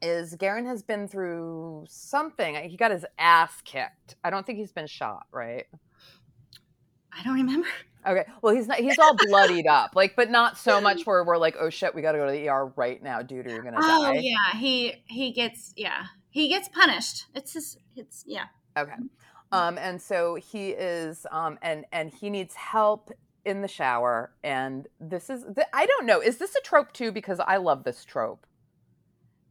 is 0.00 0.34
Garen 0.36 0.66
has 0.66 0.82
been 0.82 1.08
through 1.08 1.84
something. 1.88 2.54
He 2.68 2.76
got 2.76 2.90
his 2.92 3.04
ass 3.18 3.60
kicked. 3.64 4.14
I 4.22 4.30
don't 4.30 4.46
think 4.46 4.58
he's 4.58 4.72
been 4.72 4.86
shot, 4.86 5.26
right? 5.32 5.66
I 7.12 7.22
don't 7.24 7.34
remember. 7.34 7.66
Okay. 8.06 8.24
Well, 8.42 8.54
he's 8.54 8.68
not. 8.68 8.78
He's 8.78 8.98
all 8.98 9.16
bloodied 9.16 9.66
up, 9.70 9.96
like, 9.96 10.14
but 10.14 10.30
not 10.30 10.56
so 10.56 10.80
much 10.80 11.04
where 11.04 11.24
we're 11.24 11.36
like, 11.36 11.56
oh 11.58 11.68
shit, 11.68 11.94
we 11.94 12.00
got 12.00 12.12
to 12.12 12.18
go 12.18 12.26
to 12.26 12.32
the 12.32 12.48
ER 12.48 12.66
right 12.76 13.02
now, 13.02 13.22
dude, 13.22 13.46
or 13.46 13.50
you're 13.50 13.62
gonna 13.62 13.78
Oh 13.80 14.04
die. 14.14 14.20
yeah, 14.20 14.56
he 14.56 14.94
he 15.06 15.32
gets 15.32 15.72
yeah 15.76 16.04
he 16.30 16.48
gets 16.48 16.68
punished. 16.68 17.24
It's 17.34 17.52
just 17.52 17.78
it's 17.96 18.22
yeah. 18.26 18.44
Okay. 18.78 18.92
Um, 19.50 19.78
and 19.78 20.00
so 20.00 20.36
he 20.36 20.70
is, 20.70 21.26
um, 21.32 21.58
and 21.62 21.86
and 21.90 22.12
he 22.12 22.30
needs 22.30 22.54
help 22.54 23.10
in 23.44 23.62
the 23.62 23.68
shower. 23.68 24.32
And 24.42 24.86
this 25.00 25.30
is, 25.30 25.42
the, 25.42 25.66
I 25.74 25.86
don't 25.86 26.06
know, 26.06 26.20
is 26.20 26.38
this 26.38 26.54
a 26.54 26.60
trope 26.60 26.92
too? 26.92 27.12
Because 27.12 27.40
I 27.40 27.56
love 27.56 27.84
this 27.84 28.04
trope. 28.04 28.46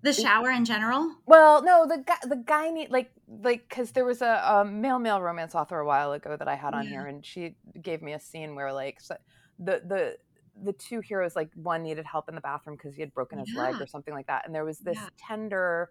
The 0.04 0.14
shower 0.14 0.52
in 0.52 0.64
general? 0.64 1.16
Well, 1.26 1.64
no, 1.64 1.86
the 1.88 1.98
guy, 1.98 2.18
the 2.24 2.36
guy 2.36 2.70
need 2.70 2.92
like 2.92 3.12
like 3.28 3.68
because 3.68 3.92
there 3.92 4.06
was 4.06 4.22
a, 4.22 4.42
a, 4.46 4.64
male 4.64 5.00
male 5.00 5.20
romance 5.20 5.56
author 5.56 5.80
a 5.80 5.86
while 5.86 6.14
ago 6.14 6.38
that 6.38 6.48
I 6.48 6.56
had 6.56 6.76
on 6.76 6.84
yeah. 6.84 6.90
here, 6.92 7.06
and 7.08 7.26
she 7.26 7.56
gave 7.82 8.02
me 8.04 8.14
a 8.14 8.20
scene 8.20 8.56
where 8.56 8.72
like 8.72 9.02
so 9.02 9.18
the 9.58 9.82
the 9.86 10.18
the 10.64 10.74
two 10.74 11.02
heroes 11.02 11.36
like 11.36 11.50
one 11.56 11.82
needed 11.82 12.06
help 12.06 12.30
in 12.30 12.36
the 12.36 12.42
bathroom 12.42 12.76
because 12.76 12.96
he 12.96 13.02
had 13.02 13.14
broken 13.14 13.40
his 13.40 13.52
yeah. 13.52 13.64
leg 13.64 13.82
or 13.82 13.88
something 13.88 14.14
like 14.14 14.28
that, 14.28 14.46
and 14.46 14.54
there 14.54 14.64
was 14.64 14.78
this 14.80 14.98
yeah. 14.98 15.10
tender 15.18 15.90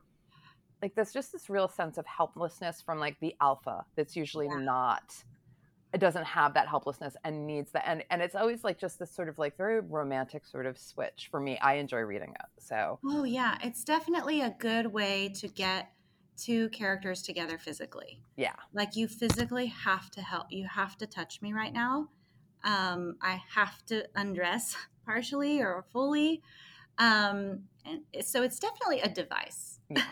like 0.83 0.95
there's 0.95 1.13
just 1.13 1.33
this 1.33 1.49
real 1.49 1.69
sense 1.69 1.99
of 1.99 2.07
helplessness 2.07 2.81
from 2.81 2.99
like 2.99 3.19
the 3.21 3.35
alpha 3.41 3.85
that's 3.97 4.15
usually 4.15 4.49
not 4.49 5.15
it 5.97 5.99
doesn't 5.99 6.27
have 6.27 6.53
that 6.53 6.69
helplessness 6.69 7.17
and 7.25 7.47
needs 7.47 7.73
that 7.73 7.89
and 7.89 8.05
and 8.11 8.21
it's 8.21 8.35
always 8.35 8.63
like 8.63 8.79
just 8.79 8.99
this 8.99 9.11
sort 9.11 9.31
of 9.31 9.39
like 9.39 9.57
very 9.57 9.81
romantic 9.81 10.45
sort 10.45 10.67
of 10.67 10.77
switch 10.77 11.29
for 11.31 11.41
me. 11.41 11.59
I 11.61 11.77
enjoy 11.77 12.01
reading 12.01 12.35
it 12.39 12.63
so. 12.63 12.99
Oh 13.03 13.25
yeah. 13.25 13.57
It's 13.63 13.83
definitely 13.83 14.43
a 14.43 14.55
good 14.59 14.89
way 14.93 15.31
to 15.37 15.49
get 15.49 15.91
two 16.37 16.69
characters 16.69 17.23
together 17.23 17.57
physically. 17.57 18.21
Yeah. 18.37 18.57
Like 18.75 18.95
you 18.95 19.09
physically 19.09 19.69
have 19.69 20.11
to 20.11 20.21
help 20.21 20.49
you 20.51 20.67
have 20.67 20.99
to 20.99 21.07
touch 21.07 21.41
me 21.41 21.55
right 21.55 21.73
now. 21.73 22.11
Um 22.63 23.17
i 23.23 23.41
have 23.55 23.83
to 23.87 24.05
undress 24.15 24.77
partially 25.07 25.63
or 25.63 25.87
fully. 25.95 26.43
Um 26.99 27.61
and 27.87 28.03
so 28.21 28.43
it's 28.43 28.59
definitely 28.59 29.01
a 29.01 29.09
device. 29.09 29.81
Yeah. 29.89 30.03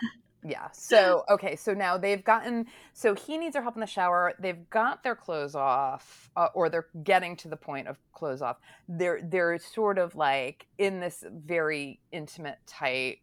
Yeah. 0.44 0.68
So, 0.74 1.24
okay. 1.30 1.56
So 1.56 1.72
now 1.72 1.96
they've 1.96 2.22
gotten, 2.22 2.66
so 2.92 3.14
he 3.14 3.38
needs 3.38 3.54
their 3.54 3.62
help 3.62 3.74
in 3.76 3.80
the 3.80 3.86
shower. 3.86 4.34
They've 4.38 4.68
got 4.70 5.02
their 5.02 5.16
clothes 5.16 5.54
off, 5.54 6.30
uh, 6.36 6.48
or 6.54 6.68
they're 6.68 6.88
getting 7.02 7.36
to 7.36 7.48
the 7.48 7.56
point 7.56 7.88
of 7.88 7.96
clothes 8.12 8.42
off. 8.42 8.58
They're, 8.88 9.20
they're 9.22 9.58
sort 9.58 9.98
of 9.98 10.14
like 10.14 10.66
in 10.78 11.00
this 11.00 11.24
very 11.32 12.00
intimate, 12.12 12.58
tight, 12.66 13.18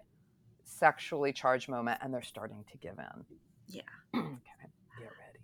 sexually 0.64 1.32
charged 1.32 1.70
moment, 1.70 2.00
and 2.02 2.14
they're 2.14 2.22
starting 2.24 2.66
to 2.72 2.78
give 2.78 2.98
in. 2.98 3.26
Yeah. 3.68 3.82
okay. 4.16 4.70
Get 5.00 5.10
ready. 5.10 5.40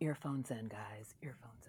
Earphones 0.00 0.50
in, 0.50 0.68
guys. 0.68 1.14
Earphones 1.22 1.68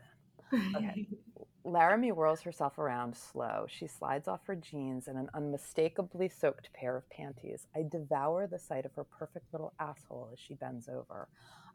in. 0.52 0.76
Okay. 0.76 1.08
Laramie 1.64 2.10
whirls 2.10 2.42
herself 2.42 2.80
around 2.80 3.16
slow. 3.16 3.66
She 3.70 3.86
slides 3.86 4.28
off 4.28 4.46
her 4.46 4.56
jeans 4.56 5.08
and 5.08 5.18
an 5.18 5.30
unmistakably 5.36 6.28
soaked 6.28 6.74
pair 6.74 6.98
of 6.98 7.10
panties. 7.12 7.68
I 7.76 7.84
devour 7.84 8.48
the 8.48 8.58
sight 8.58 8.86
of 8.86 8.96
her 8.96 9.04
perfect 9.04 9.54
little 9.54 9.74
asshole 9.80 10.30
as 10.34 10.40
she 10.40 10.56
bends 10.56 10.90
over. 10.90 11.28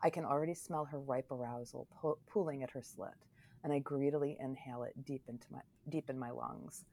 I 0.03 0.11
can 0.11 0.25
already 0.25 0.55
smell 0.55 0.87
her 0.87 0.99
ripe 0.99 1.31
arousal 1.31 1.87
po- 2.01 2.19
pooling 2.29 2.65
at 2.65 2.71
her 2.71 2.83
slit, 2.83 3.15
and 3.63 3.73
I 3.73 3.79
greedily 3.79 4.37
inhale 4.41 4.83
it 4.83 5.05
deep 5.05 5.23
into 5.29 5.47
my 5.53 5.61
deep 5.89 6.11
in 6.11 6.19
my 6.19 6.31
lungs. 6.31 6.85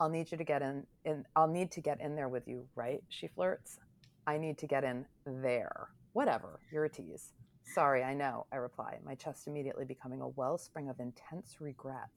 I'll 0.00 0.08
need 0.08 0.32
you 0.32 0.38
to 0.38 0.44
get 0.44 0.62
in, 0.62 0.86
in 1.04 1.26
I'll 1.36 1.46
need 1.46 1.70
to 1.72 1.82
get 1.82 2.00
in 2.00 2.16
there 2.16 2.28
with 2.30 2.48
you, 2.48 2.66
right? 2.74 3.02
She 3.10 3.28
flirts. 3.28 3.78
I 4.26 4.38
need 4.38 4.56
to 4.58 4.66
get 4.66 4.82
in 4.82 5.04
there. 5.26 5.88
Whatever, 6.14 6.58
you're 6.72 6.86
a 6.86 6.88
tease. 6.88 7.34
Sorry, 7.64 8.02
I 8.02 8.14
know, 8.14 8.46
I 8.50 8.56
reply, 8.56 8.98
my 9.04 9.14
chest 9.14 9.46
immediately 9.46 9.84
becoming 9.84 10.22
a 10.22 10.28
wellspring 10.28 10.88
of 10.88 10.98
intense 10.98 11.60
regret. 11.60 12.10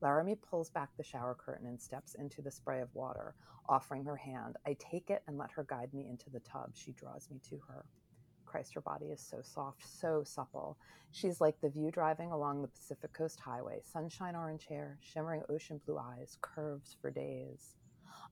Laramie 0.00 0.36
pulls 0.36 0.70
back 0.70 0.90
the 0.96 1.02
shower 1.02 1.34
curtain 1.34 1.66
and 1.66 1.80
steps 1.80 2.14
into 2.14 2.42
the 2.42 2.50
spray 2.50 2.80
of 2.80 2.94
water, 2.94 3.34
offering 3.68 4.04
her 4.04 4.16
hand. 4.16 4.56
I 4.66 4.76
take 4.78 5.10
it 5.10 5.22
and 5.26 5.38
let 5.38 5.50
her 5.52 5.64
guide 5.64 5.92
me 5.94 6.06
into 6.08 6.30
the 6.30 6.40
tub. 6.40 6.72
She 6.74 6.92
draws 6.92 7.28
me 7.30 7.40
to 7.48 7.58
her. 7.68 7.86
Christ, 8.44 8.74
her 8.74 8.80
body 8.80 9.06
is 9.06 9.20
so 9.20 9.40
soft, 9.42 9.86
so 9.86 10.22
supple. 10.22 10.78
She's 11.10 11.40
like 11.40 11.60
the 11.60 11.68
view 11.68 11.90
driving 11.90 12.30
along 12.30 12.62
the 12.62 12.68
Pacific 12.68 13.12
Coast 13.12 13.40
Highway 13.40 13.80
sunshine 13.82 14.36
orange 14.36 14.66
hair, 14.66 14.98
shimmering 15.00 15.42
ocean 15.48 15.80
blue 15.84 15.98
eyes, 15.98 16.38
curves 16.40 16.96
for 17.00 17.10
days. 17.10 17.74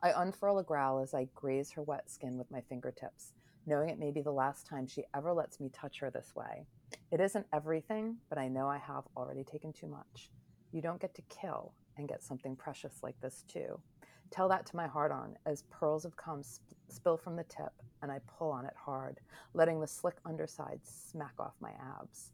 I 0.02 0.12
unfurl 0.14 0.58
a 0.58 0.62
growl 0.62 1.00
as 1.00 1.14
I 1.14 1.28
graze 1.34 1.70
her 1.72 1.82
wet 1.82 2.10
skin 2.10 2.38
with 2.38 2.50
my 2.50 2.60
fingertips, 2.60 3.32
knowing 3.66 3.88
it 3.88 3.98
may 3.98 4.10
be 4.10 4.20
the 4.20 4.30
last 4.30 4.66
time 4.66 4.86
she 4.86 5.04
ever 5.14 5.32
lets 5.32 5.60
me 5.60 5.70
touch 5.70 5.98
her 6.00 6.10
this 6.10 6.34
way. 6.36 6.66
It 7.10 7.20
isn't 7.20 7.46
everything, 7.52 8.18
but 8.28 8.38
I 8.38 8.48
know 8.48 8.68
I 8.68 8.78
have 8.78 9.04
already 9.16 9.44
taken 9.44 9.72
too 9.72 9.86
much. 9.88 10.30
You 10.74 10.82
don't 10.82 11.00
get 11.00 11.14
to 11.14 11.22
kill 11.28 11.72
and 11.96 12.08
get 12.08 12.24
something 12.24 12.56
precious 12.56 12.98
like 13.04 13.14
this, 13.20 13.44
too. 13.46 13.78
Tell 14.32 14.48
that 14.48 14.66
to 14.66 14.76
my 14.76 14.88
heart 14.88 15.12
on 15.12 15.36
as 15.46 15.62
pearls 15.70 16.04
of 16.04 16.16
cum 16.16 16.42
sp- 16.42 16.66
spill 16.88 17.16
from 17.16 17.36
the 17.36 17.44
tip 17.44 17.72
and 18.02 18.10
I 18.10 18.18
pull 18.26 18.50
on 18.50 18.64
it 18.64 18.74
hard, 18.76 19.20
letting 19.52 19.80
the 19.80 19.86
slick 19.86 20.16
underside 20.26 20.80
smack 20.82 21.34
off 21.38 21.54
my 21.60 21.70
abs. 22.00 22.32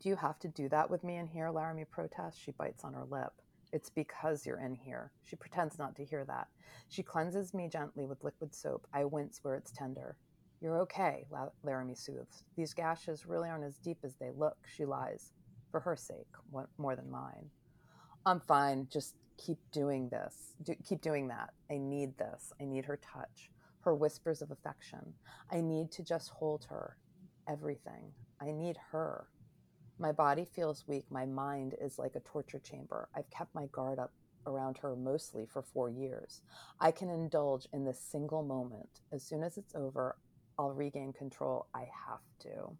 Do 0.00 0.08
you 0.08 0.16
have 0.16 0.40
to 0.40 0.48
do 0.48 0.68
that 0.70 0.90
with 0.90 1.04
me 1.04 1.18
in 1.18 1.28
here? 1.28 1.48
Laramie 1.48 1.84
protests. 1.84 2.38
She 2.38 2.50
bites 2.50 2.82
on 2.82 2.94
her 2.94 3.06
lip. 3.08 3.30
It's 3.72 3.88
because 3.88 4.44
you're 4.44 4.60
in 4.60 4.74
here. 4.74 5.12
She 5.22 5.36
pretends 5.36 5.78
not 5.78 5.94
to 5.96 6.04
hear 6.04 6.24
that. 6.24 6.48
She 6.88 7.04
cleanses 7.04 7.54
me 7.54 7.68
gently 7.68 8.06
with 8.06 8.24
liquid 8.24 8.52
soap. 8.52 8.84
I 8.92 9.04
wince 9.04 9.38
where 9.44 9.54
it's 9.54 9.70
tender. 9.70 10.16
You're 10.60 10.80
okay, 10.80 11.24
Laramie 11.62 11.94
soothes. 11.94 12.42
These 12.56 12.74
gashes 12.74 13.26
really 13.26 13.48
aren't 13.48 13.64
as 13.64 13.78
deep 13.78 13.98
as 14.02 14.16
they 14.16 14.32
look, 14.32 14.56
she 14.66 14.84
lies 14.84 15.32
for 15.76 15.80
her 15.80 15.96
sake 15.96 16.32
more 16.78 16.96
than 16.96 17.10
mine. 17.10 17.50
I'm 18.24 18.40
fine. 18.40 18.88
Just 18.90 19.14
keep 19.36 19.58
doing 19.72 20.08
this. 20.08 20.54
Do, 20.62 20.74
keep 20.88 21.02
doing 21.02 21.28
that. 21.28 21.50
I 21.70 21.76
need 21.76 22.16
this. 22.16 22.50
I 22.58 22.64
need 22.64 22.86
her 22.86 22.96
touch, 22.96 23.50
her 23.80 23.94
whispers 23.94 24.40
of 24.40 24.50
affection. 24.50 25.12
I 25.52 25.60
need 25.60 25.92
to 25.92 26.02
just 26.02 26.30
hold 26.30 26.64
her. 26.70 26.96
Everything. 27.46 28.10
I 28.40 28.52
need 28.52 28.78
her. 28.90 29.26
My 29.98 30.12
body 30.12 30.46
feels 30.46 30.84
weak. 30.86 31.04
My 31.10 31.26
mind 31.26 31.74
is 31.78 31.98
like 31.98 32.14
a 32.16 32.20
torture 32.20 32.58
chamber. 32.60 33.10
I've 33.14 33.28
kept 33.28 33.54
my 33.54 33.66
guard 33.66 33.98
up 33.98 34.14
around 34.46 34.78
her 34.78 34.96
mostly 34.96 35.44
for 35.44 35.60
four 35.60 35.90
years. 35.90 36.40
I 36.80 36.90
can 36.90 37.10
indulge 37.10 37.68
in 37.74 37.84
this 37.84 38.00
single 38.00 38.42
moment. 38.42 39.00
As 39.12 39.22
soon 39.22 39.42
as 39.42 39.58
it's 39.58 39.74
over, 39.74 40.16
I'll 40.58 40.72
regain 40.72 41.12
control. 41.12 41.66
I 41.74 41.80
have 41.80 42.20
to 42.44 42.78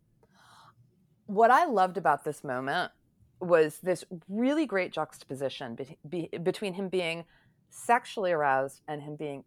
what 1.26 1.50
I 1.50 1.66
loved 1.66 1.96
about 1.96 2.24
this 2.24 2.42
moment 2.42 2.92
was 3.40 3.78
this 3.78 4.04
really 4.28 4.66
great 4.66 4.92
juxtaposition 4.92 5.74
be, 5.74 5.98
be, 6.08 6.38
between 6.38 6.74
him 6.74 6.88
being 6.88 7.24
sexually 7.70 8.32
aroused 8.32 8.80
and 8.88 9.02
him 9.02 9.16
being 9.16 9.44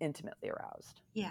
intimately 0.00 0.50
aroused. 0.50 1.00
Yeah. 1.14 1.30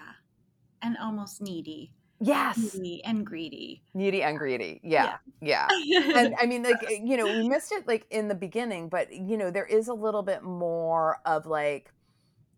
And 0.81 0.97
almost 0.97 1.41
needy. 1.41 1.93
Yes. 2.19 2.75
Needy 2.75 3.03
and 3.03 3.25
greedy. 3.25 3.83
Needy 3.93 4.23
and 4.23 4.37
greedy. 4.37 4.79
Yeah. 4.83 5.17
Yeah. 5.41 5.67
yeah. 5.83 6.17
and 6.17 6.35
I 6.39 6.45
mean, 6.45 6.63
like, 6.63 6.81
eh, 6.89 6.99
you 7.03 7.17
know, 7.17 7.25
we 7.25 7.47
missed 7.47 7.71
it 7.71 7.87
like 7.87 8.07
in 8.09 8.27
the 8.27 8.35
beginning, 8.35 8.89
but, 8.89 9.13
you 9.13 9.37
know, 9.37 9.51
there 9.51 9.65
is 9.65 9.89
a 9.89 9.93
little 9.93 10.23
bit 10.23 10.41
more 10.43 11.19
of 11.25 11.45
like, 11.45 11.91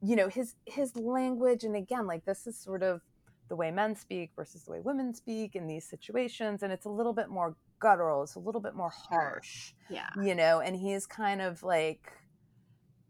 you 0.01 0.15
know, 0.15 0.27
his 0.27 0.55
his 0.65 0.95
language. 0.95 1.63
And 1.63 1.75
again, 1.75 2.05
like 2.05 2.25
this 2.25 2.45
is 2.45 2.57
sort 2.57 2.83
of 2.83 3.01
the 3.48 3.56
way 3.56 3.72
men 3.72 3.96
speak 3.96 4.32
versus 4.36 4.64
the 4.64 4.72
way 4.72 4.80
women 4.80 5.14
speak 5.14 5.56
in 5.56 5.68
these 5.68 5.86
situations 5.86 6.64
and 6.64 6.72
it's 6.72 6.86
a 6.86 6.89
little 6.89 7.14
bit 7.14 7.30
more 7.30 7.56
guttural 7.80 8.24
it's 8.24 8.36
a 8.36 8.39
little 8.39 8.62
bit 8.62 8.76
more 8.76 8.89
harsh 8.89 9.74
yeah. 9.89 10.10
you 10.22 10.34
know 10.34 10.60
and 10.60 10.76
he's 10.76 11.06
kind 11.06 11.41
of 11.41 11.62
like 11.64 12.12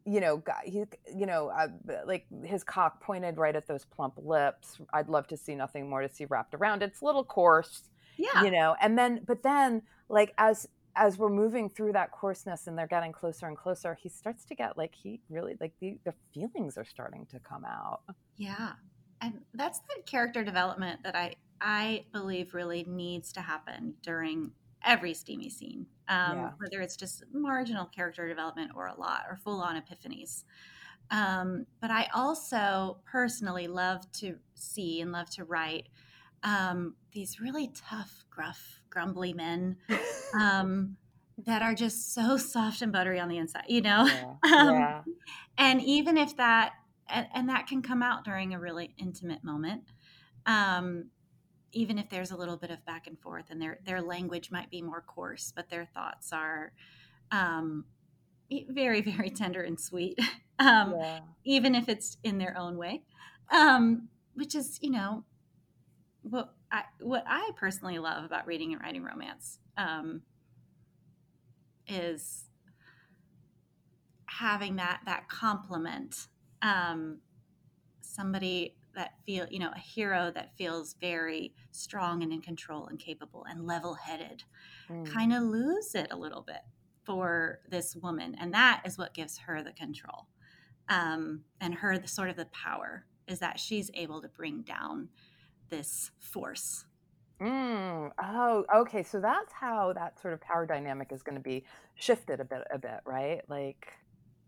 you 0.06 0.20
know 0.20 0.42
he 0.64 0.84
you 1.16 1.26
know 1.26 1.50
uh, 1.50 1.68
like 2.06 2.26
his 2.44 2.64
cock 2.64 3.02
pointed 3.02 3.38
right 3.38 3.56
at 3.56 3.68
those 3.68 3.86
plump 3.86 4.14
lips. 4.18 4.78
I'd 4.94 5.10
love 5.10 5.28
to 5.28 5.38
see 5.38 5.56
nothing 5.56 5.90
more 5.90 6.02
to 6.02 6.10
see 6.10 6.26
wrapped 6.26 6.54
around. 6.54 6.84
It's 6.84 7.02
a 7.02 7.06
little 7.06 7.24
coarse 7.24 7.90
yeah. 8.18 8.44
you 8.44 8.52
know 8.52 8.76
and 8.82 8.98
then 8.98 9.22
but 9.26 9.44
then 9.44 9.82
like 10.10 10.34
as 10.38 10.68
as 10.96 11.18
we're 11.18 11.30
moving 11.30 11.70
through 11.70 11.92
that 11.92 12.12
coarseness 12.12 12.68
and 12.68 12.78
they're 12.78 12.88
getting 12.88 13.12
closer 13.12 13.48
and 13.48 13.58
closer 13.58 13.98
he 14.02 14.08
starts 14.08 14.46
to 14.46 14.56
get 14.56 14.78
like 14.78 14.94
he 14.96 15.20
really 15.30 15.56
like 15.60 15.74
the, 15.82 15.98
the 16.06 16.14
feelings 16.34 16.78
are 16.78 16.86
starting 16.86 17.26
to 17.32 17.40
come 17.40 17.66
out. 17.66 18.02
Yeah 18.38 18.74
and 19.26 19.42
that's 19.54 19.80
the 19.80 20.02
character 20.06 20.44
development 20.44 21.04
that 21.04 21.16
I 21.16 21.36
I 21.62 22.06
believe 22.12 22.54
really 22.54 22.84
needs 22.88 23.32
to 23.34 23.42
happen 23.42 23.96
during 24.02 24.52
every 24.84 25.14
steamy 25.14 25.50
scene, 25.50 25.88
um, 26.08 26.38
yeah. 26.38 26.50
whether 26.58 26.82
it's 26.82 26.96
just 26.96 27.24
marginal 27.34 27.86
character 27.86 28.28
development 28.28 28.72
or 28.76 28.88
a 28.88 29.00
lot 29.00 29.24
or 29.30 29.38
full 29.38 29.62
on 29.62 29.82
epiphanies. 29.82 30.44
Um, 31.12 31.66
but 31.82 31.92
I 31.92 32.10
also 32.14 32.98
personally 33.06 33.68
love 33.68 34.10
to 34.14 34.36
see 34.54 35.02
and 35.02 35.12
love 35.12 35.30
to 35.32 35.44
write 35.44 35.88
um, 36.44 36.96
these 37.12 37.40
really 37.40 37.72
tough, 37.76 38.26
gruff, 38.30 38.82
grumbly 38.90 39.34
men 39.34 39.78
um, 40.40 40.98
that 41.46 41.62
are 41.62 41.74
just 41.74 42.14
so 42.14 42.38
soft 42.38 42.82
and 42.82 42.92
buttery 42.92 43.20
on 43.20 43.30
the 43.30 43.38
inside, 43.38 43.66
you 43.68 43.82
know? 43.82 44.06
Yeah. 44.06 44.34
Um, 44.56 44.76
yeah. 44.76 45.02
And 45.58 45.82
even 45.82 46.18
if 46.18 46.38
that 46.38 46.74
and, 47.10 47.28
and 47.34 47.50
that 47.50 47.68
can 47.68 47.82
come 47.82 48.02
out 48.02 48.24
during 48.24 48.54
a 48.54 48.60
really 48.60 48.94
intimate 48.98 49.44
moment 49.44 49.84
um, 50.46 51.06
even 51.72 51.98
if 51.98 52.10
there's 52.10 52.32
a 52.32 52.38
little 52.38 52.58
bit 52.58 52.72
of 52.72 52.84
back 52.86 53.08
and 53.08 53.20
forth 53.20 53.46
and 53.50 53.62
their 53.62 53.80
their 53.86 54.02
language 54.02 54.52
might 54.52 54.70
be 54.70 54.82
more 54.82 55.02
coarse 55.02 55.52
but 55.56 55.70
their 55.70 55.86
thoughts 55.86 56.32
are 56.32 56.72
um, 57.32 57.86
very 58.70 59.02
very 59.18 59.30
tender 59.30 59.62
and 59.62 59.80
sweet 59.80 60.20
um, 60.60 60.96
yeah. 60.98 61.20
even 61.44 61.76
if 61.76 61.90
it's 61.90 62.18
in 62.24 62.38
their 62.38 62.58
own 62.58 62.78
way 62.78 63.02
um, 63.52 64.08
which 64.34 64.56
is 64.56 64.80
you 64.82 64.90
know 64.90 65.24
what 66.22 66.54
I, 66.72 66.84
what 67.00 67.24
I 67.28 67.52
personally 67.56 68.00
love 68.00 68.26
about 68.26 68.48
reading 68.48 68.74
and 68.74 68.82
writing 68.82 69.04
romance 69.04 69.60
um, 69.78 70.24
is 71.88 72.46
having 74.26 74.78
that 74.78 75.02
that 75.06 75.30
complement 75.30 76.28
um, 76.62 77.20
somebody 78.02 78.76
that 78.96 79.14
feel 79.26 79.46
you 79.50 79.60
know 79.60 79.72
a 79.76 79.80
hero 79.80 80.32
that 80.34 80.56
feels 80.58 80.96
very 81.02 81.54
strong 81.72 82.24
and 82.24 82.32
in 82.32 82.42
control 82.42 82.88
and 82.88 82.98
capable 83.00 83.46
and 83.50 83.66
level-headed 83.66 84.44
mm. 84.90 85.06
kind 85.12 85.34
of 85.34 85.44
lose 85.44 85.96
it 85.96 86.08
a 86.12 86.16
little 86.16 86.42
bit 86.42 86.62
for 87.04 87.60
this 87.70 87.96
woman 87.96 88.36
and 88.40 88.54
that 88.54 88.82
is 88.86 88.98
what 88.98 89.14
gives 89.14 89.38
her 89.38 89.62
the 89.62 89.74
control 89.74 90.28
um, 90.88 91.42
and 91.60 91.74
her 91.76 91.98
the 91.98 92.08
sort 92.08 92.30
of 92.30 92.38
the 92.38 92.46
power 92.46 93.06
is 93.28 93.40
that 93.40 93.60
she's 93.60 93.92
able 93.96 94.22
to 94.22 94.30
bring 94.30 94.62
down 94.62 95.10
this 95.70 96.12
force 96.20 96.86
Mm, 97.42 98.12
oh, 98.24 98.66
okay. 98.74 99.04
So 99.04 99.20
that's 99.20 99.52
how 99.52 99.92
that 99.94 100.20
sort 100.22 100.34
of 100.34 100.42
power 100.42 100.66
dynamic 100.66 101.12
is 101.12 101.22
going 101.22 101.36
to 101.36 101.44
be 101.44 101.66
shifted 101.96 102.40
a 102.40 102.46
bit, 102.46 102.64
a 102.72 102.78
bit, 102.78 103.02
right? 103.06 103.42
Like, 103.50 103.88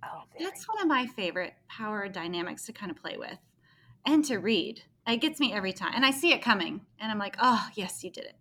oh, 0.03 0.23
that's 0.39 0.67
one 0.67 0.81
of 0.81 0.87
my 0.87 1.07
favorite 1.07 1.53
power 1.67 2.07
dynamics 2.07 2.65
to 2.65 2.73
kind 2.73 2.91
of 2.91 2.97
play 2.97 3.17
with 3.17 3.37
and 4.05 4.23
to 4.25 4.37
read. 4.37 4.81
It 5.07 5.17
gets 5.17 5.39
me 5.39 5.53
every 5.53 5.71
time, 5.73 5.93
and 5.95 6.05
I 6.05 6.11
see 6.11 6.33
it 6.33 6.41
coming, 6.41 6.81
and 6.99 7.11
I'm 7.11 7.17
like, 7.17 7.37
oh, 7.39 7.67
yes, 7.75 8.03
you 8.03 8.11
did 8.11 8.25
it. 8.25 8.35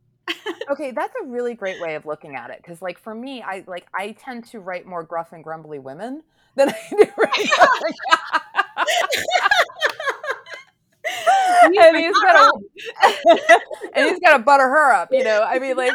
okay, 0.70 0.90
that's 0.90 1.14
a 1.22 1.26
really 1.26 1.54
great 1.54 1.80
way 1.80 1.94
of 1.94 2.06
looking 2.06 2.34
at 2.34 2.50
it 2.50 2.58
because, 2.58 2.82
like, 2.82 2.98
for 2.98 3.14
me, 3.14 3.42
I 3.42 3.62
like 3.66 3.86
I 3.94 4.12
tend 4.12 4.46
to 4.48 4.60
write 4.60 4.86
more 4.86 5.04
gruff 5.04 5.32
and 5.32 5.44
grumbly 5.44 5.78
women 5.78 6.22
than 6.56 6.70
I 6.70 6.76
do 6.90 6.96
write. 7.16 7.50
and 11.78 11.96
he's 11.96 12.18
gonna 12.18 12.50
and 13.94 14.10
he's 14.10 14.18
gonna 14.18 14.42
butter 14.42 14.68
her 14.68 14.92
up, 14.92 15.10
you 15.12 15.22
know. 15.22 15.42
I 15.42 15.58
mean, 15.58 15.76
like, 15.76 15.92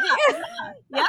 yeah. 0.90 1.06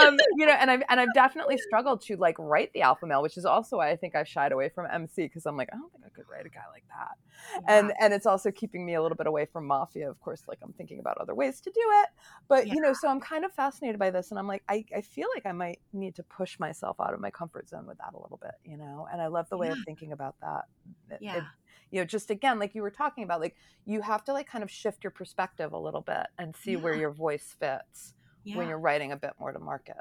Um, 0.00 0.16
you 0.36 0.46
know, 0.46 0.52
and 0.52 0.70
I've 0.70 0.82
and 0.88 1.00
I've 1.00 1.12
definitely 1.14 1.58
struggled 1.58 2.02
to 2.02 2.16
like 2.16 2.36
write 2.38 2.72
the 2.72 2.82
alpha 2.82 3.06
male, 3.06 3.22
which 3.22 3.36
is 3.36 3.44
also 3.44 3.78
why 3.78 3.90
I 3.90 3.96
think 3.96 4.14
I've 4.14 4.28
shied 4.28 4.52
away 4.52 4.68
from 4.68 4.86
MC 4.90 5.22
because 5.22 5.46
I'm 5.46 5.56
like, 5.56 5.68
I 5.72 5.76
don't 5.76 5.90
think 5.92 6.04
I 6.04 6.08
could 6.10 6.24
write 6.30 6.46
a 6.46 6.48
guy 6.48 6.64
like 6.72 6.84
that. 6.88 7.62
Yeah. 7.68 7.78
And 7.78 7.92
and 8.00 8.14
it's 8.14 8.26
also 8.26 8.50
keeping 8.50 8.84
me 8.84 8.94
a 8.94 9.02
little 9.02 9.16
bit 9.16 9.26
away 9.26 9.46
from 9.46 9.66
mafia. 9.66 10.10
Of 10.10 10.20
course, 10.20 10.42
like 10.48 10.58
I'm 10.62 10.72
thinking 10.72 10.98
about 10.98 11.18
other 11.18 11.34
ways 11.34 11.60
to 11.62 11.70
do 11.70 11.82
it. 12.02 12.08
But 12.48 12.66
yeah. 12.66 12.74
you 12.74 12.80
know, 12.80 12.92
so 12.92 13.08
I'm 13.08 13.20
kind 13.20 13.44
of 13.44 13.52
fascinated 13.52 13.98
by 13.98 14.10
this, 14.10 14.30
and 14.30 14.38
I'm 14.38 14.48
like, 14.48 14.62
I, 14.68 14.84
I 14.94 15.00
feel 15.00 15.28
like 15.34 15.46
I 15.46 15.52
might 15.52 15.80
need 15.92 16.14
to 16.16 16.22
push 16.22 16.58
myself 16.58 16.96
out 17.00 17.14
of 17.14 17.20
my 17.20 17.30
comfort 17.30 17.68
zone 17.68 17.86
with 17.86 17.98
that 17.98 18.14
a 18.14 18.20
little 18.20 18.38
bit, 18.40 18.54
you 18.64 18.76
know. 18.76 19.06
And 19.12 19.20
I 19.20 19.28
love 19.28 19.48
the 19.48 19.56
way 19.56 19.68
yeah. 19.68 19.74
of 19.74 19.78
thinking 19.84 20.12
about 20.12 20.36
that. 20.40 20.64
It, 21.10 21.18
yeah. 21.20 21.36
It, 21.36 21.44
you 21.90 22.00
know 22.00 22.04
just 22.04 22.30
again 22.30 22.58
like 22.58 22.74
you 22.74 22.82
were 22.82 22.90
talking 22.90 23.22
about 23.22 23.40
like 23.40 23.54
you 23.84 24.00
have 24.00 24.24
to 24.24 24.32
like 24.32 24.48
kind 24.48 24.64
of 24.64 24.70
shift 24.70 25.04
your 25.04 25.12
perspective 25.12 25.72
a 25.72 25.78
little 25.78 26.00
bit 26.00 26.26
and 26.38 26.54
see 26.56 26.72
yeah. 26.72 26.78
where 26.78 26.94
your 26.94 27.10
voice 27.10 27.54
fits 27.60 28.13
yeah. 28.44 28.56
when 28.56 28.68
you're 28.68 28.78
writing 28.78 29.12
a 29.12 29.16
bit 29.16 29.32
more 29.38 29.52
to 29.52 29.58
market. 29.58 29.96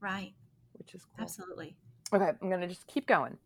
Right. 0.00 0.34
Which 0.74 0.94
is 0.94 1.04
cool. 1.04 1.22
Absolutely. 1.22 1.76
Okay 2.12 2.30
i'm 2.40 2.50
gonna 2.50 2.68
just 2.68 2.86
keep 2.86 3.06
going. 3.06 3.36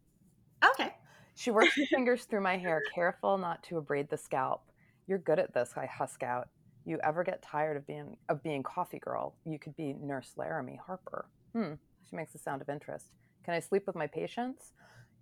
Okay. 0.65 0.95
She 1.35 1.51
works 1.51 1.77
her 1.77 1.87
fingers 1.91 2.25
through 2.25 2.43
my 2.43 2.57
hair 2.57 2.83
careful 2.95 3.39
not 3.39 3.63
to 3.65 3.79
abrade 3.79 4.09
the 4.09 4.17
scalp. 4.17 4.63
You're 5.07 5.19
good 5.19 5.39
at 5.39 5.55
this 5.55 5.73
i 5.77 5.87
husk 5.87 6.23
out. 6.23 6.49
You 6.85 6.99
ever 7.05 7.23
get 7.23 7.43
tired 7.43 7.77
of 7.77 7.87
being 7.87 8.17
of 8.29 8.43
being 8.43 8.63
coffee 8.63 8.99
girl? 8.99 9.37
You 9.45 9.59
could 9.59 9.77
be 9.77 9.95
nurse 10.01 10.33
laramie 10.37 10.81
harper. 10.85 11.27
Hmm 11.55 11.75
she 12.13 12.17
makes 12.17 12.35
a 12.35 12.39
sound 12.39 12.61
of 12.63 12.69
interest. 12.69 13.07
Can 13.45 13.55
i 13.55 13.61
sleep 13.61 13.85
with 13.87 13.97
my 13.97 14.07
patients? 14.07 14.73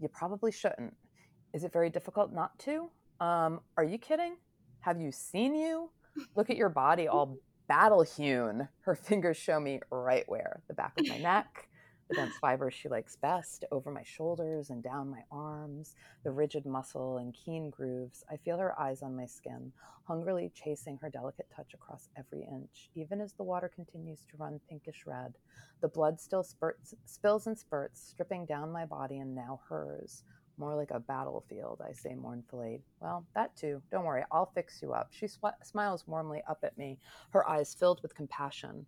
You 0.01 0.09
probably 0.09 0.51
shouldn't. 0.51 0.95
Is 1.55 1.65
it 1.65 1.73
very 1.73 1.89
difficult 1.89 2.33
not 2.33 2.59
to? 2.61 2.91
Um, 3.21 3.61
are 3.77 3.85
you 3.85 3.99
kidding? 3.99 4.37
Have 4.81 5.01
you 5.01 5.13
seen 5.13 5.55
you? 5.55 5.91
Look 6.37 6.51
at 6.51 6.57
your 6.57 6.69
body 6.69 7.07
all 7.07 7.39
battle 7.71 8.03
hewn. 8.03 8.67
Her 8.81 8.97
fingers 8.97 9.37
show 9.37 9.61
me 9.61 9.79
right 9.93 10.29
where 10.29 10.61
the 10.67 10.75
back 10.75 10.99
of 10.99 11.07
my 11.07 11.19
neck, 11.19 11.69
the 12.09 12.17
dense 12.17 12.37
fibers 12.41 12.75
she 12.75 12.89
likes 12.89 13.15
best, 13.15 13.65
over 13.71 13.93
my 13.93 14.03
shoulders 14.03 14.71
and 14.71 14.83
down 14.83 15.09
my 15.09 15.23
arms, 15.31 15.95
the 16.25 16.33
rigid 16.33 16.67
muscle 16.67 17.19
and 17.19 17.33
keen 17.33 17.71
grooves. 17.71 18.25
I 18.29 18.39
feel 18.39 18.59
her 18.59 18.77
eyes 18.77 19.03
on 19.03 19.15
my 19.15 19.27
skin, 19.27 19.71
hungrily 20.03 20.51
chasing 20.53 20.99
her 21.01 21.09
delicate 21.09 21.47
touch 21.55 21.73
across 21.73 22.09
every 22.19 22.41
inch. 22.43 22.91
Even 22.97 23.21
as 23.21 23.35
the 23.35 23.45
water 23.45 23.71
continues 23.73 24.25
to 24.29 24.37
run 24.37 24.59
pinkish 24.69 25.05
red, 25.07 25.35
the 25.81 25.87
blood 25.87 26.21
still 26.21 26.43
spurts, 26.43 26.93
spills 27.05 27.47
and 27.47 27.57
spurts, 27.57 28.03
stripping 28.05 28.47
down 28.47 28.73
my 28.73 28.85
body 28.85 29.19
and 29.19 29.33
now 29.33 29.61
hers. 29.69 30.25
More 30.61 30.77
like 30.77 30.91
a 30.91 31.01
battlefield, 31.01 31.81
I 31.83 31.93
say 31.93 32.15
mournfully. 32.15 32.83
Well, 33.01 33.25
that 33.35 33.57
too. 33.57 33.81
Don't 33.91 34.05
worry, 34.05 34.25
I'll 34.31 34.53
fix 34.55 34.83
you 34.83 34.93
up. 34.93 35.09
She 35.11 35.27
sw- 35.27 35.57
smiles 35.63 36.07
warmly 36.07 36.43
up 36.47 36.59
at 36.63 36.77
me, 36.77 36.99
her 37.31 37.49
eyes 37.49 37.73
filled 37.73 38.03
with 38.03 38.15
compassion. 38.15 38.85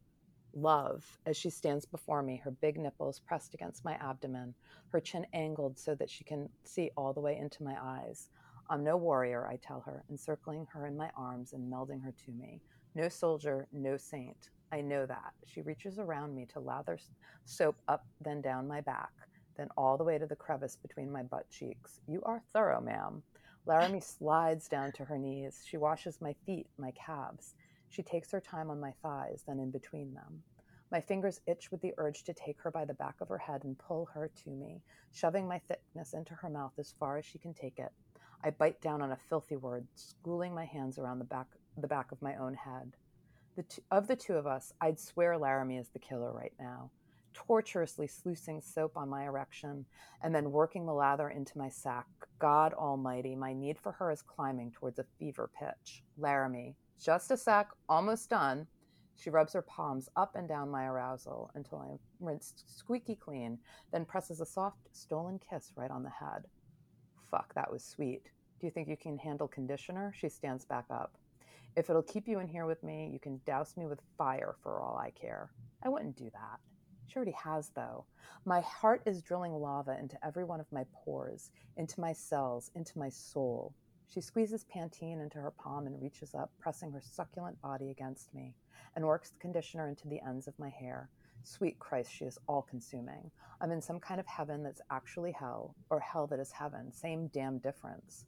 Love, 0.52 1.18
as 1.24 1.34
she 1.34 1.48
stands 1.48 1.86
before 1.86 2.22
me, 2.22 2.36
her 2.36 2.50
big 2.50 2.78
nipples 2.78 3.20
pressed 3.20 3.54
against 3.54 3.86
my 3.86 3.94
abdomen, 3.94 4.52
her 4.90 5.00
chin 5.00 5.26
angled 5.32 5.78
so 5.78 5.94
that 5.94 6.10
she 6.10 6.24
can 6.24 6.46
see 6.64 6.90
all 6.94 7.14
the 7.14 7.20
way 7.22 7.38
into 7.38 7.62
my 7.62 7.76
eyes. 7.82 8.28
I'm 8.68 8.84
no 8.84 8.98
warrior, 8.98 9.46
I 9.46 9.56
tell 9.56 9.80
her, 9.80 10.04
encircling 10.10 10.66
her 10.74 10.86
in 10.86 10.94
my 10.94 11.08
arms 11.16 11.54
and 11.54 11.72
melding 11.72 12.02
her 12.02 12.12
to 12.26 12.32
me. 12.32 12.60
No 12.94 13.08
soldier, 13.08 13.66
no 13.72 13.96
saint. 13.96 14.50
I 14.72 14.82
know 14.82 15.06
that. 15.06 15.32
She 15.46 15.62
reaches 15.62 15.98
around 15.98 16.34
me 16.34 16.46
to 16.52 16.60
lather 16.60 16.98
soap 17.46 17.76
up, 17.88 18.04
then 18.20 18.42
down 18.42 18.68
my 18.68 18.82
back 18.82 19.12
then 19.56 19.68
all 19.76 19.96
the 19.96 20.04
way 20.04 20.18
to 20.18 20.26
the 20.26 20.36
crevice 20.36 20.76
between 20.76 21.10
my 21.10 21.22
butt 21.22 21.48
cheeks. 21.50 22.00
You 22.06 22.22
are 22.24 22.42
thorough, 22.52 22.80
ma'am. 22.80 23.22
Laramie 23.66 24.00
slides 24.18 24.68
down 24.68 24.92
to 24.92 25.04
her 25.04 25.18
knees. 25.18 25.62
She 25.66 25.76
washes 25.76 26.20
my 26.20 26.34
feet, 26.46 26.66
my 26.78 26.92
calves. 26.92 27.54
She 27.88 28.02
takes 28.02 28.30
her 28.30 28.40
time 28.40 28.70
on 28.70 28.80
my 28.80 28.92
thighs, 29.02 29.44
then 29.46 29.58
in 29.58 29.70
between 29.70 30.14
them. 30.14 30.42
My 30.90 31.00
fingers 31.00 31.40
itch 31.46 31.70
with 31.70 31.80
the 31.80 31.94
urge 31.98 32.24
to 32.24 32.34
take 32.34 32.60
her 32.60 32.70
by 32.70 32.84
the 32.84 32.94
back 32.94 33.16
of 33.20 33.28
her 33.28 33.38
head 33.38 33.64
and 33.64 33.78
pull 33.78 34.06
her 34.12 34.30
to 34.44 34.50
me, 34.50 34.82
shoving 35.10 35.48
my 35.48 35.58
thickness 35.58 36.12
into 36.12 36.34
her 36.34 36.50
mouth 36.50 36.72
as 36.78 36.94
far 36.98 37.18
as 37.18 37.24
she 37.24 37.38
can 37.38 37.54
take 37.54 37.78
it. 37.78 37.92
I 38.44 38.50
bite 38.50 38.80
down 38.80 39.00
on 39.00 39.12
a 39.12 39.16
filthy 39.16 39.56
word, 39.56 39.86
schooling 39.94 40.54
my 40.54 40.64
hands 40.64 40.98
around 40.98 41.18
the 41.18 41.24
back, 41.24 41.46
the 41.78 41.86
back 41.86 42.12
of 42.12 42.20
my 42.20 42.36
own 42.36 42.54
head. 42.54 42.96
The 43.56 43.64
of 43.90 44.06
the 44.06 44.16
two 44.16 44.34
of 44.34 44.46
us, 44.46 44.72
I'd 44.80 44.98
swear 44.98 45.38
Laramie 45.38 45.78
is 45.78 45.88
the 45.88 45.98
killer 45.98 46.32
right 46.32 46.54
now 46.58 46.90
tortuously 47.34 48.06
sluicing 48.06 48.60
soap 48.60 48.96
on 48.96 49.08
my 49.08 49.24
erection, 49.24 49.84
and 50.22 50.34
then 50.34 50.52
working 50.52 50.86
the 50.86 50.92
lather 50.92 51.30
into 51.30 51.58
my 51.58 51.68
sack. 51.68 52.06
God 52.38 52.74
Almighty, 52.74 53.34
my 53.34 53.52
need 53.52 53.78
for 53.78 53.92
her 53.92 54.10
is 54.10 54.22
climbing 54.22 54.70
towards 54.72 54.98
a 54.98 55.06
fever 55.18 55.50
pitch. 55.58 56.02
Laramie, 56.16 56.76
just 57.00 57.30
a 57.30 57.36
sec, 57.36 57.68
almost 57.88 58.30
done. 58.30 58.66
She 59.16 59.30
rubs 59.30 59.52
her 59.52 59.62
palms 59.62 60.08
up 60.16 60.34
and 60.36 60.48
down 60.48 60.70
my 60.70 60.84
arousal 60.84 61.50
until 61.54 61.78
I'm 61.78 61.98
rinsed 62.20 62.64
squeaky 62.78 63.14
clean, 63.14 63.58
then 63.92 64.04
presses 64.04 64.40
a 64.40 64.46
soft, 64.46 64.88
stolen 64.92 65.38
kiss 65.38 65.72
right 65.76 65.90
on 65.90 66.02
the 66.02 66.10
head. 66.10 66.44
Fuck, 67.30 67.54
that 67.54 67.70
was 67.70 67.84
sweet. 67.84 68.30
Do 68.60 68.66
you 68.66 68.70
think 68.70 68.88
you 68.88 68.96
can 68.96 69.18
handle 69.18 69.48
conditioner? 69.48 70.12
She 70.16 70.28
stands 70.28 70.64
back 70.64 70.86
up. 70.90 71.16
If 71.76 71.88
it'll 71.88 72.02
keep 72.02 72.28
you 72.28 72.38
in 72.38 72.48
here 72.48 72.66
with 72.66 72.82
me, 72.82 73.10
you 73.12 73.18
can 73.18 73.40
douse 73.46 73.76
me 73.76 73.86
with 73.86 74.00
fire 74.18 74.56
for 74.62 74.80
all 74.80 74.96
I 74.96 75.10
care. 75.10 75.50
I 75.82 75.88
wouldn't 75.88 76.16
do 76.16 76.30
that. 76.32 76.60
She 77.06 77.16
already 77.16 77.32
has, 77.32 77.70
though. 77.70 78.04
My 78.44 78.60
heart 78.60 79.02
is 79.06 79.22
drilling 79.22 79.52
lava 79.52 79.98
into 79.98 80.18
every 80.24 80.44
one 80.44 80.60
of 80.60 80.72
my 80.72 80.84
pores, 80.92 81.50
into 81.76 82.00
my 82.00 82.12
cells, 82.12 82.70
into 82.74 82.98
my 82.98 83.08
soul. 83.08 83.74
She 84.08 84.20
squeezes 84.20 84.64
Pantene 84.64 85.22
into 85.22 85.38
her 85.38 85.52
palm 85.52 85.86
and 85.86 86.00
reaches 86.00 86.34
up, 86.34 86.52
pressing 86.58 86.92
her 86.92 87.00
succulent 87.00 87.60
body 87.62 87.90
against 87.90 88.34
me, 88.34 88.54
and 88.94 89.06
works 89.06 89.30
the 89.30 89.38
conditioner 89.38 89.88
into 89.88 90.08
the 90.08 90.20
ends 90.26 90.46
of 90.48 90.58
my 90.58 90.68
hair. 90.68 91.08
Sweet 91.44 91.78
Christ, 91.78 92.12
she 92.12 92.24
is 92.24 92.38
all 92.46 92.62
consuming. 92.62 93.30
I'm 93.60 93.72
in 93.72 93.80
some 93.80 93.98
kind 93.98 94.20
of 94.20 94.26
heaven 94.26 94.62
that's 94.62 94.82
actually 94.90 95.32
hell, 95.32 95.74
or 95.90 95.98
hell 96.00 96.26
that 96.28 96.38
is 96.38 96.52
heaven. 96.52 96.92
Same 96.92 97.28
damn 97.28 97.58
difference. 97.58 98.26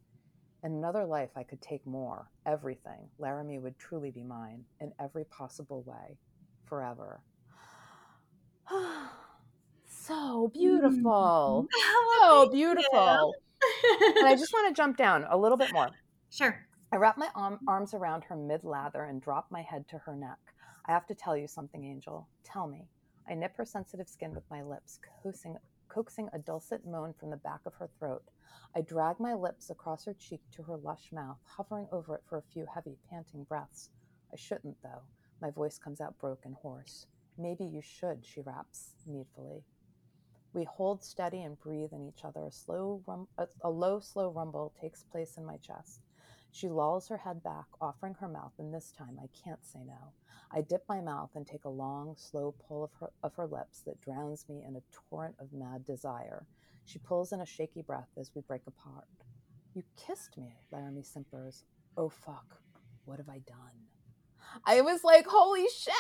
In 0.62 0.72
another 0.72 1.04
life, 1.04 1.30
I 1.36 1.42
could 1.42 1.60
take 1.60 1.86
more, 1.86 2.30
everything. 2.46 3.10
Laramie 3.18 3.58
would 3.58 3.78
truly 3.78 4.10
be 4.10 4.22
mine, 4.22 4.64
in 4.80 4.92
every 4.98 5.24
possible 5.24 5.82
way, 5.82 6.16
forever. 6.64 7.20
so 9.86 10.50
beautiful. 10.52 11.66
Mm. 11.84 12.20
so 12.20 12.48
beautiful. 12.50 13.34
and 14.16 14.26
I 14.26 14.34
just 14.38 14.52
want 14.52 14.74
to 14.74 14.74
jump 14.80 14.96
down 14.96 15.26
a 15.28 15.36
little 15.36 15.58
bit 15.58 15.72
more. 15.72 15.90
Sure. 16.30 16.58
I 16.92 16.96
wrap 16.96 17.18
my 17.18 17.28
arm, 17.34 17.58
arms 17.68 17.92
around 17.92 18.24
her 18.24 18.36
mid 18.36 18.64
lather 18.64 19.04
and 19.04 19.20
drop 19.20 19.46
my 19.50 19.62
head 19.62 19.86
to 19.88 19.98
her 19.98 20.16
neck. 20.16 20.38
I 20.86 20.92
have 20.92 21.06
to 21.08 21.14
tell 21.14 21.36
you 21.36 21.46
something, 21.46 21.84
Angel. 21.84 22.28
Tell 22.44 22.66
me. 22.66 22.86
I 23.28 23.34
nip 23.34 23.56
her 23.56 23.64
sensitive 23.64 24.08
skin 24.08 24.34
with 24.34 24.44
my 24.50 24.62
lips, 24.62 25.00
coaxing, 25.22 25.56
coaxing 25.88 26.28
a 26.32 26.38
dulcet 26.38 26.86
moan 26.86 27.14
from 27.18 27.30
the 27.30 27.36
back 27.36 27.60
of 27.66 27.74
her 27.74 27.88
throat. 27.98 28.22
I 28.76 28.80
drag 28.80 29.18
my 29.20 29.34
lips 29.34 29.70
across 29.70 30.04
her 30.04 30.14
cheek 30.14 30.40
to 30.52 30.62
her 30.62 30.76
lush 30.76 31.10
mouth, 31.12 31.38
hovering 31.44 31.88
over 31.92 32.14
it 32.14 32.22
for 32.28 32.38
a 32.38 32.52
few 32.52 32.66
heavy, 32.72 32.96
panting 33.10 33.44
breaths. 33.44 33.90
I 34.32 34.36
shouldn't, 34.36 34.76
though. 34.82 35.02
My 35.40 35.50
voice 35.50 35.78
comes 35.78 36.00
out 36.00 36.18
broken, 36.18 36.52
hoarse. 36.60 37.06
Maybe 37.38 37.64
you 37.64 37.82
should, 37.82 38.24
she 38.24 38.40
raps 38.40 38.92
needfully. 39.06 39.64
We 40.52 40.64
hold 40.64 41.02
steady 41.04 41.42
and 41.42 41.58
breathe 41.60 41.92
in 41.92 42.06
each 42.08 42.24
other. 42.24 42.44
A 42.46 42.52
slow, 42.52 43.02
rum- 43.06 43.28
a, 43.38 43.48
a 43.62 43.70
low, 43.70 44.00
slow 44.00 44.30
rumble 44.30 44.72
takes 44.80 45.04
place 45.04 45.36
in 45.36 45.44
my 45.44 45.56
chest. 45.58 46.00
She 46.52 46.68
lolls 46.68 47.08
her 47.08 47.18
head 47.18 47.42
back, 47.42 47.66
offering 47.80 48.14
her 48.14 48.28
mouth, 48.28 48.52
and 48.58 48.72
this 48.72 48.92
time 48.92 49.18
I 49.20 49.28
can't 49.44 49.64
say 49.64 49.80
no. 49.84 50.14
I 50.52 50.60
dip 50.62 50.84
my 50.88 51.00
mouth 51.00 51.30
and 51.34 51.46
take 51.46 51.64
a 51.64 51.68
long, 51.70 52.16
slow 52.16 52.54
pull 52.68 52.84
of 52.84 52.90
her, 53.00 53.10
of 53.22 53.34
her 53.34 53.46
lips 53.46 53.82
that 53.86 54.00
drowns 54.00 54.44
me 54.48 54.62
in 54.66 54.76
a 54.76 54.82
torrent 55.10 55.36
of 55.40 55.52
mad 55.52 55.84
desire. 55.84 56.46
She 56.84 57.00
pulls 57.00 57.32
in 57.32 57.40
a 57.40 57.46
shaky 57.46 57.82
breath 57.82 58.10
as 58.16 58.30
we 58.34 58.42
break 58.42 58.62
apart. 58.68 59.08
You 59.74 59.82
kissed 59.96 60.38
me, 60.38 60.54
Laramie 60.70 61.02
simpers. 61.02 61.64
Oh 61.96 62.08
fuck, 62.08 62.60
what 63.04 63.18
have 63.18 63.28
I 63.28 63.40
done? 63.40 63.88
I 64.64 64.80
was 64.80 65.04
like, 65.04 65.26
holy 65.26 65.66
shit! 65.76 65.94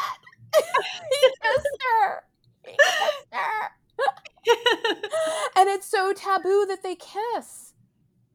he 0.54 1.28
kissed 1.42 1.84
her! 1.90 2.22
He 2.64 2.72
kissed 2.72 3.26
her! 3.32 3.70
and 5.56 5.68
it's 5.68 5.86
so 5.86 6.12
taboo 6.12 6.66
that 6.68 6.82
they 6.82 6.96
kiss. 6.96 7.74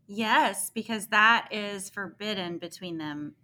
Yes, 0.08 0.72
because 0.74 1.08
that 1.08 1.50
is 1.52 1.90
forbidden 1.90 2.58
between 2.58 2.98
them 2.98 3.36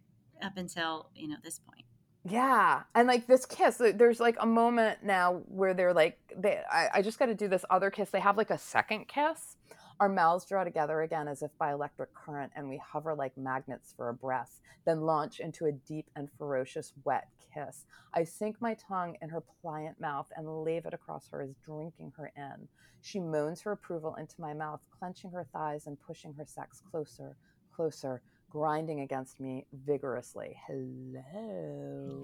up 0.42 0.58
until, 0.58 1.10
you 1.16 1.28
know, 1.28 1.38
this 1.44 1.60
point. 1.60 1.86
Yeah. 2.28 2.82
And 2.96 3.08
like 3.08 3.28
this 3.28 3.46
kiss, 3.46 3.80
uh, 3.80 3.92
there's 3.94 4.20
like 4.20 4.36
a 4.40 4.48
moment 4.48 5.04
now 5.04 5.44
where 5.48 5.76
they're 5.76 5.94
like, 5.94 6.18
they, 6.36 6.60
I, 6.72 6.90
I 6.96 7.02
just 7.04 7.20
got 7.20 7.28
to 7.28 7.36
do 7.36 7.48
this 7.48 7.64
other 7.70 7.92
kiss. 7.92 8.10
They 8.10 8.20
have 8.20 8.36
like 8.36 8.50
a 8.50 8.58
second 8.58 9.08
kiss. 9.08 9.58
Our 10.00 10.10
mouths 10.10 10.46
draw 10.46 10.66
together 10.66 11.02
again 11.02 11.28
as 11.28 11.42
if 11.42 11.52
by 11.58 11.72
electric 11.72 12.14
current, 12.14 12.52
and 12.56 12.68
we 12.68 12.78
hover 12.78 13.16
like 13.16 13.38
magnets 13.38 13.94
for 13.96 14.10
a 14.10 14.14
breath, 14.14 14.60
then 14.86 15.02
launch 15.02 15.40
into 15.40 15.66
a 15.66 15.72
deep 15.72 16.10
and 16.16 16.30
ferocious 16.38 16.92
wet 17.06 17.28
kiss. 17.54 17.86
I 18.14 18.26
sink 18.26 18.58
my 18.60 18.76
tongue 18.76 19.16
in 19.22 19.30
her 19.30 19.44
pliant 19.62 20.00
mouth 20.02 20.28
and 20.36 20.64
lave 20.64 20.86
it 20.86 20.94
across 20.94 21.30
her 21.30 21.42
as 21.42 21.56
drinking 21.64 22.12
her 22.18 22.32
in. 22.36 22.68
She 23.02 23.20
moans 23.20 23.62
her 23.62 23.72
approval 23.72 24.16
into 24.16 24.36
my 24.40 24.54
mouth, 24.54 24.82
clenching 25.00 25.32
her 25.32 25.48
thighs 25.54 25.88
and 25.88 25.98
pushing 26.06 26.34
her 26.34 26.46
sex 26.46 26.82
closer, 26.92 27.38
closer 27.74 28.22
grinding 28.50 29.02
against 29.02 29.40
me 29.40 29.66
vigorously. 29.86 30.58
Hello. 30.68 31.22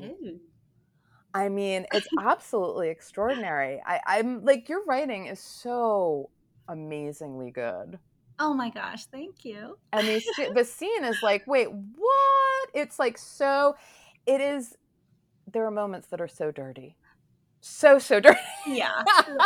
Hello. 0.01 0.37
I 1.33 1.47
mean, 1.47 1.85
it's 1.93 2.07
absolutely 2.19 2.89
extraordinary. 2.89 3.81
I, 3.85 4.01
I'm 4.05 4.43
like, 4.43 4.67
your 4.67 4.83
writing 4.83 5.27
is 5.27 5.39
so 5.39 6.29
amazingly 6.71 7.51
good. 7.51 7.99
Oh 8.39 8.53
my 8.53 8.69
gosh, 8.69 9.05
thank 9.05 9.45
you. 9.45 9.77
And 9.93 10.07
the, 10.07 10.51
the 10.55 10.65
scene 10.65 11.03
is 11.03 11.17
like, 11.21 11.45
wait, 11.45 11.67
what? 11.71 12.69
It's 12.73 12.97
like 12.97 13.17
so, 13.17 13.75
it 14.25 14.41
is, 14.41 14.75
there 15.51 15.65
are 15.65 15.71
moments 15.71 16.07
that 16.07 16.21
are 16.21 16.27
so 16.27 16.51
dirty. 16.51 16.95
So, 17.59 17.99
so 17.99 18.19
dirty. 18.19 18.39
Yeah. 18.65 19.03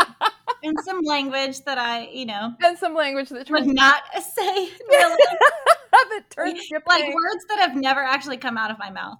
and 0.63 0.75
some 0.85 1.01
language 1.01 1.59
that 1.65 1.77
I, 1.77 2.07
you 2.07 2.25
know, 2.25 2.53
and 2.63 2.77
some 2.77 2.93
language 2.95 3.29
that 3.29 3.49
would 3.49 3.67
not 3.67 4.03
say 4.13 4.69
really 4.87 5.23
that 5.91 6.23
turns 6.29 6.61
like 6.87 7.05
words 7.05 7.45
that 7.49 7.59
have 7.59 7.75
never 7.75 7.99
actually 7.99 8.37
come 8.37 8.57
out 8.57 8.71
of 8.71 8.79
my 8.79 8.89
mouth. 8.89 9.17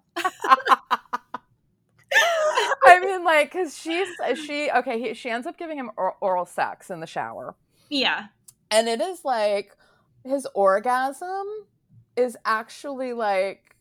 I 2.85 2.99
mean, 3.01 3.23
like, 3.23 3.51
because 3.51 3.77
she's 3.77 4.07
she 4.45 4.69
okay. 4.71 4.99
He, 5.01 5.13
she 5.13 5.29
ends 5.29 5.47
up 5.47 5.57
giving 5.57 5.77
him 5.77 5.91
oral 6.21 6.45
sex 6.45 6.89
in 6.89 6.99
the 6.99 7.07
shower. 7.07 7.55
Yeah, 7.89 8.27
and 8.71 8.87
it 8.87 9.01
is 9.01 9.23
like 9.23 9.75
his 10.23 10.47
orgasm 10.53 11.45
is 12.15 12.37
actually 12.45 13.13
like 13.13 13.75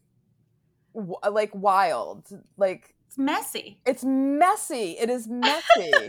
w- 0.95 1.15
like 1.31 1.51
wild, 1.55 2.27
like 2.57 2.95
it's 3.07 3.19
messy. 3.19 3.79
It's 3.87 4.05
messy. 4.05 4.97
It 4.99 5.11
is 5.11 5.29
messy. 5.29 5.93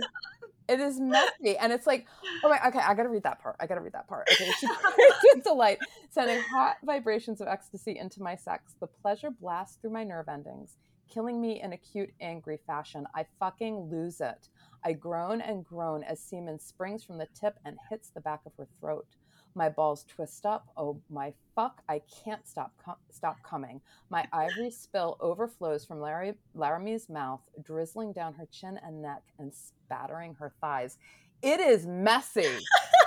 It 0.67 0.79
is 0.79 0.99
messy. 0.99 1.57
And 1.59 1.71
it's 1.71 1.85
like, 1.85 2.07
oh 2.43 2.49
my, 2.49 2.59
okay, 2.67 2.79
I 2.79 2.95
gotta 2.95 3.09
read 3.09 3.21
that 3.21 3.39
part. 3.39 3.55
I 3.59 3.67
gotta 3.67 3.81
read 3.81 3.93
that 3.93 4.07
part. 4.07 4.27
Okay, 4.31 4.49
she 4.59 4.67
creates 4.81 5.43
delight, 5.43 5.77
sending 6.09 6.41
hot 6.41 6.77
vibrations 6.83 7.39
of 7.39 7.47
ecstasy 7.47 7.99
into 7.99 8.21
my 8.23 8.35
sex. 8.35 8.73
The 8.79 8.87
pleasure 8.87 9.29
blasts 9.29 9.77
through 9.79 9.91
my 9.91 10.03
nerve 10.03 10.27
endings, 10.27 10.77
killing 11.07 11.39
me 11.39 11.61
in 11.61 11.73
acute, 11.73 12.11
angry 12.19 12.57
fashion. 12.65 13.05
I 13.13 13.27
fucking 13.39 13.89
lose 13.91 14.19
it. 14.21 14.49
I 14.85 14.93
groan 14.93 15.41
and 15.41 15.65
groan 15.65 16.03
as 16.03 16.19
semen 16.19 16.59
springs 16.59 17.03
from 17.03 17.17
the 17.17 17.27
tip 17.33 17.57
and 17.65 17.77
hits 17.89 18.11
the 18.11 18.21
back 18.21 18.41
of 18.45 18.53
her 18.57 18.67
throat. 18.79 19.07
My 19.55 19.67
balls 19.67 20.05
twist 20.07 20.45
up. 20.45 20.67
Oh 20.77 21.01
my 21.09 21.33
fuck! 21.55 21.81
I 21.89 22.01
can't 22.23 22.47
stop 22.47 22.71
com- 22.83 22.97
stop 23.09 23.37
coming. 23.41 23.81
My 24.09 24.27
ivory 24.31 24.69
spill 24.69 25.17
overflows 25.21 25.85
from 25.85 26.01
Larry, 26.01 26.33
Laramie's 26.53 27.09
mouth, 27.09 27.41
drizzling 27.63 28.11
down 28.13 28.33
her 28.35 28.45
chin 28.51 28.79
and 28.85 29.01
neck 29.01 29.23
and 29.39 29.51
spattering 29.53 30.35
her 30.35 30.53
thighs. 30.61 30.97
It 31.41 31.59
is 31.59 31.87
messy, 31.87 32.57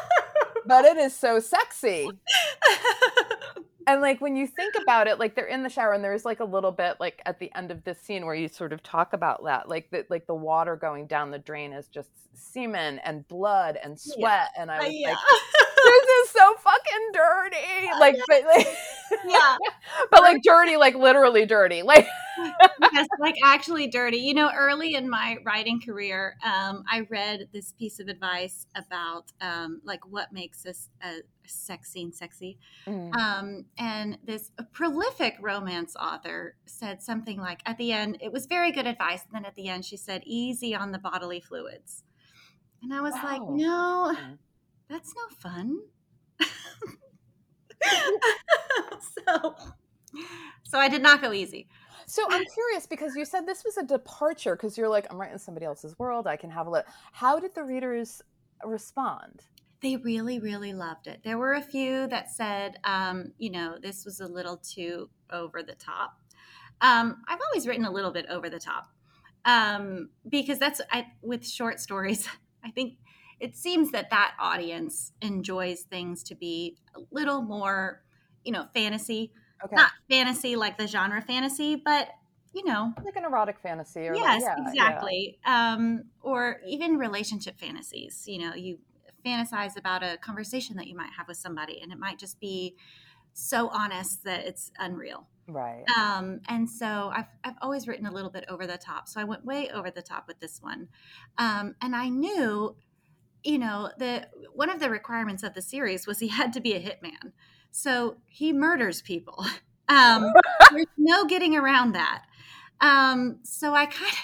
but 0.66 0.84
it 0.84 0.96
is 0.96 1.14
so 1.14 1.38
sexy. 1.38 2.10
and 3.88 4.02
like 4.02 4.20
when 4.20 4.36
you 4.36 4.46
think 4.46 4.74
about 4.80 5.06
it, 5.06 5.18
like 5.18 5.34
they're 5.34 5.46
in 5.46 5.62
the 5.62 5.70
shower 5.70 5.94
and 5.94 6.04
there's 6.04 6.26
like 6.26 6.40
a 6.40 6.44
little 6.44 6.70
bit 6.70 6.96
like 7.00 7.22
at 7.24 7.38
the 7.40 7.50
end 7.56 7.70
of 7.70 7.82
this 7.84 7.98
scene 7.98 8.26
where 8.26 8.34
you 8.34 8.46
sort 8.46 8.74
of 8.74 8.82
talk 8.82 9.14
about 9.14 9.42
that, 9.44 9.68
like 9.68 9.90
the 9.90 10.04
like 10.10 10.26
the 10.26 10.34
water 10.34 10.76
going 10.76 11.06
down 11.06 11.30
the 11.30 11.38
drain 11.38 11.72
is 11.72 11.88
just 11.88 12.10
semen 12.34 12.98
and 12.98 13.26
blood 13.28 13.78
and 13.82 13.98
sweat, 13.98 14.50
yeah. 14.54 14.62
and 14.62 14.70
I 14.70 14.76
uh, 14.76 14.84
was 14.84 14.94
yeah. 14.94 15.08
like 15.08 15.18
this 15.84 16.08
is 16.24 16.30
so 16.30 16.54
fucking 16.56 17.12
dirty. 17.12 17.56
Like, 17.98 18.16
but 18.28 18.44
like, 18.44 18.68
yeah, 19.26 19.56
but 20.10 20.22
like 20.22 20.42
dirty, 20.42 20.76
like 20.76 20.94
literally 20.94 21.46
dirty. 21.46 21.82
Like, 22.40 22.92
yes, 22.92 23.08
like 23.18 23.34
actually 23.44 23.88
dirty. 23.88 24.18
You 24.18 24.32
know, 24.32 24.52
early 24.56 24.94
in 24.94 25.10
my 25.10 25.38
writing 25.44 25.80
career, 25.84 26.36
um, 26.44 26.84
I 26.88 27.04
read 27.10 27.48
this 27.52 27.72
piece 27.72 27.98
of 27.98 28.06
advice 28.06 28.66
about 28.76 29.32
um, 29.40 29.80
like 29.82 30.06
what 30.06 30.32
makes 30.32 30.62
this 30.62 30.88
a 31.02 31.22
sex 31.44 31.90
scene 31.90 32.12
sexy. 32.12 32.56
Mm. 32.86 33.12
Um, 33.16 33.64
and 33.76 34.18
this 34.22 34.52
prolific 34.70 35.34
romance 35.40 35.96
author 35.96 36.54
said 36.64 37.02
something 37.02 37.40
like 37.40 37.60
at 37.66 37.76
the 37.76 37.90
end, 37.90 38.18
it 38.20 38.30
was 38.30 38.46
very 38.46 38.70
good 38.70 38.86
advice. 38.86 39.22
And 39.24 39.34
then 39.34 39.44
at 39.44 39.56
the 39.56 39.68
end, 39.68 39.84
she 39.84 39.96
said, 39.96 40.22
easy 40.24 40.76
on 40.76 40.92
the 40.92 40.98
bodily 41.00 41.40
fluids. 41.40 42.04
And 42.84 42.94
I 42.94 43.00
was 43.00 43.14
wow. 43.14 43.24
like, 43.24 43.42
no, 43.42 44.16
mm 44.16 44.38
that's 44.88 45.14
no 45.14 45.50
fun. 45.50 45.78
so, 49.28 49.54
so 50.64 50.78
I 50.78 50.88
did 50.88 51.02
not 51.02 51.20
go 51.20 51.32
easy. 51.32 51.68
So 52.06 52.24
I'm 52.30 52.44
curious 52.54 52.86
because 52.86 53.14
you 53.14 53.24
said 53.24 53.46
this 53.46 53.64
was 53.64 53.76
a 53.76 53.84
departure 53.84 54.56
because 54.56 54.76
you're 54.78 54.88
like, 54.88 55.06
I'm 55.10 55.20
writing 55.20 55.38
somebody 55.38 55.66
else's 55.66 55.98
world. 55.98 56.26
I 56.26 56.36
can 56.36 56.50
have 56.50 56.66
a 56.66 56.70
look. 56.70 56.86
How 57.12 57.38
did 57.38 57.54
the 57.54 57.62
readers 57.62 58.22
respond? 58.64 59.42
They 59.80 59.96
really, 59.96 60.40
really 60.40 60.72
loved 60.72 61.06
it. 61.06 61.20
There 61.22 61.38
were 61.38 61.54
a 61.54 61.62
few 61.62 62.08
that 62.08 62.30
said, 62.30 62.78
um, 62.82 63.32
you 63.38 63.50
know, 63.50 63.76
this 63.80 64.04
was 64.04 64.20
a 64.20 64.26
little 64.26 64.56
too 64.56 65.08
over 65.30 65.62
the 65.62 65.74
top. 65.74 66.18
Um, 66.80 67.22
I've 67.28 67.38
always 67.50 67.66
written 67.66 67.84
a 67.84 67.90
little 67.90 68.10
bit 68.10 68.26
over 68.28 68.50
the 68.50 68.58
top 68.58 68.88
um, 69.44 70.10
because 70.28 70.58
that's 70.58 70.80
I, 70.90 71.06
with 71.22 71.46
short 71.46 71.80
stories. 71.80 72.28
I 72.64 72.70
think 72.70 72.94
it 73.40 73.56
seems 73.56 73.92
that 73.92 74.10
that 74.10 74.34
audience 74.40 75.12
enjoys 75.20 75.82
things 75.82 76.22
to 76.24 76.34
be 76.34 76.76
a 76.96 77.00
little 77.10 77.42
more, 77.42 78.02
you 78.44 78.52
know, 78.52 78.66
fantasy. 78.74 79.32
Okay. 79.64 79.74
Not 79.74 79.90
fantasy 80.08 80.56
like 80.56 80.78
the 80.78 80.86
genre 80.86 81.20
fantasy, 81.20 81.76
but 81.76 82.08
you 82.54 82.64
know, 82.64 82.92
like 83.04 83.16
an 83.16 83.24
erotic 83.24 83.58
fantasy. 83.60 84.08
Or 84.08 84.14
yes, 84.14 84.42
like, 84.42 84.56
yeah, 84.56 84.68
exactly. 84.68 85.38
Yeah. 85.44 85.74
Um, 85.74 86.04
or 86.22 86.60
even 86.66 86.96
relationship 86.96 87.58
fantasies. 87.58 88.24
You 88.26 88.38
know, 88.38 88.54
you 88.54 88.78
fantasize 89.24 89.76
about 89.76 90.02
a 90.02 90.16
conversation 90.16 90.76
that 90.76 90.86
you 90.86 90.96
might 90.96 91.10
have 91.16 91.28
with 91.28 91.36
somebody, 91.36 91.80
and 91.82 91.92
it 91.92 91.98
might 91.98 92.18
just 92.18 92.40
be 92.40 92.76
so 93.32 93.68
honest 93.68 94.24
that 94.24 94.46
it's 94.46 94.72
unreal. 94.78 95.26
Right. 95.46 95.84
Um, 95.98 96.40
and 96.48 96.68
so 96.68 97.10
I've, 97.14 97.26
I've 97.42 97.54
always 97.62 97.88
written 97.88 98.06
a 98.06 98.12
little 98.12 98.30
bit 98.30 98.44
over 98.48 98.66
the 98.66 98.76
top. 98.76 99.08
So 99.08 99.20
I 99.20 99.24
went 99.24 99.44
way 99.44 99.70
over 99.70 99.90
the 99.90 100.02
top 100.02 100.26
with 100.28 100.40
this 100.40 100.60
one. 100.60 100.88
Um, 101.38 101.74
and 101.80 101.96
I 101.96 102.08
knew 102.08 102.76
you 103.44 103.58
know, 103.58 103.90
the 103.98 104.28
one 104.52 104.70
of 104.70 104.80
the 104.80 104.90
requirements 104.90 105.42
of 105.42 105.54
the 105.54 105.62
series 105.62 106.06
was 106.06 106.18
he 106.18 106.28
had 106.28 106.52
to 106.54 106.60
be 106.60 106.74
a 106.74 106.80
hitman. 106.80 107.32
So 107.70 108.16
he 108.26 108.52
murders 108.52 109.02
people. 109.02 109.44
Um, 109.90 110.34
there's 110.70 110.84
no 110.98 111.24
getting 111.24 111.56
around 111.56 111.92
that. 111.92 112.24
Um, 112.78 113.38
so 113.42 113.72
I 113.74 113.86
kind 113.86 114.12
of, 114.12 114.18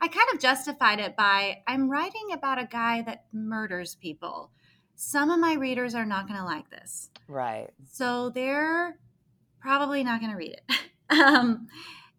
I 0.00 0.08
kind 0.08 0.26
of 0.32 0.40
justified 0.40 0.98
it 0.98 1.14
by 1.14 1.58
I'm 1.66 1.90
writing 1.90 2.28
about 2.32 2.58
a 2.58 2.64
guy 2.64 3.02
that 3.02 3.24
murders 3.30 3.96
people. 3.96 4.50
Some 4.96 5.30
of 5.30 5.38
my 5.38 5.54
readers 5.54 5.94
are 5.94 6.06
not 6.06 6.26
going 6.26 6.38
to 6.38 6.44
like 6.46 6.70
this, 6.70 7.10
right? 7.28 7.68
So 7.92 8.30
they're 8.30 8.98
probably 9.60 10.02
not 10.02 10.20
going 10.20 10.32
to 10.32 10.38
read 10.38 10.56
it. 10.56 10.76
um, 11.10 11.68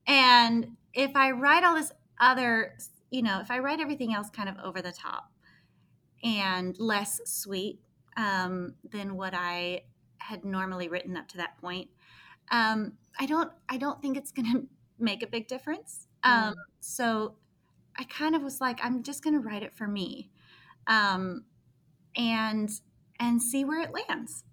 and 0.07 0.67
if 0.93 1.15
I 1.15 1.31
write 1.31 1.63
all 1.63 1.75
this 1.75 1.91
other, 2.19 2.75
you 3.09 3.21
know, 3.21 3.39
if 3.39 3.51
I 3.51 3.59
write 3.59 3.79
everything 3.79 4.13
else 4.13 4.29
kind 4.29 4.47
of 4.47 4.57
over 4.63 4.81
the 4.81 4.91
top, 4.91 5.31
and 6.23 6.77
less 6.79 7.19
sweet 7.25 7.79
um, 8.17 8.75
than 8.91 9.15
what 9.15 9.33
I 9.33 9.81
had 10.17 10.45
normally 10.45 10.87
written 10.87 11.17
up 11.17 11.27
to 11.29 11.37
that 11.37 11.57
point. 11.59 11.89
Um, 12.51 12.93
I 13.19 13.25
don't 13.25 13.51
I 13.69 13.77
don't 13.77 14.01
think 14.01 14.17
it's 14.17 14.31
going 14.31 14.51
to 14.51 14.67
make 14.99 15.23
a 15.23 15.27
big 15.27 15.47
difference. 15.47 16.07
Um, 16.23 16.53
mm. 16.53 16.55
So 16.79 17.35
I 17.97 18.03
kind 18.05 18.35
of 18.35 18.41
was 18.41 18.61
like, 18.61 18.79
I'm 18.83 19.03
just 19.03 19.23
going 19.23 19.33
to 19.33 19.39
write 19.39 19.63
it 19.63 19.73
for 19.73 19.87
me, 19.87 20.29
um, 20.87 21.45
and 22.15 22.69
and 23.19 23.41
see 23.41 23.65
where 23.65 23.81
it 23.81 23.91
lands. 23.91 24.43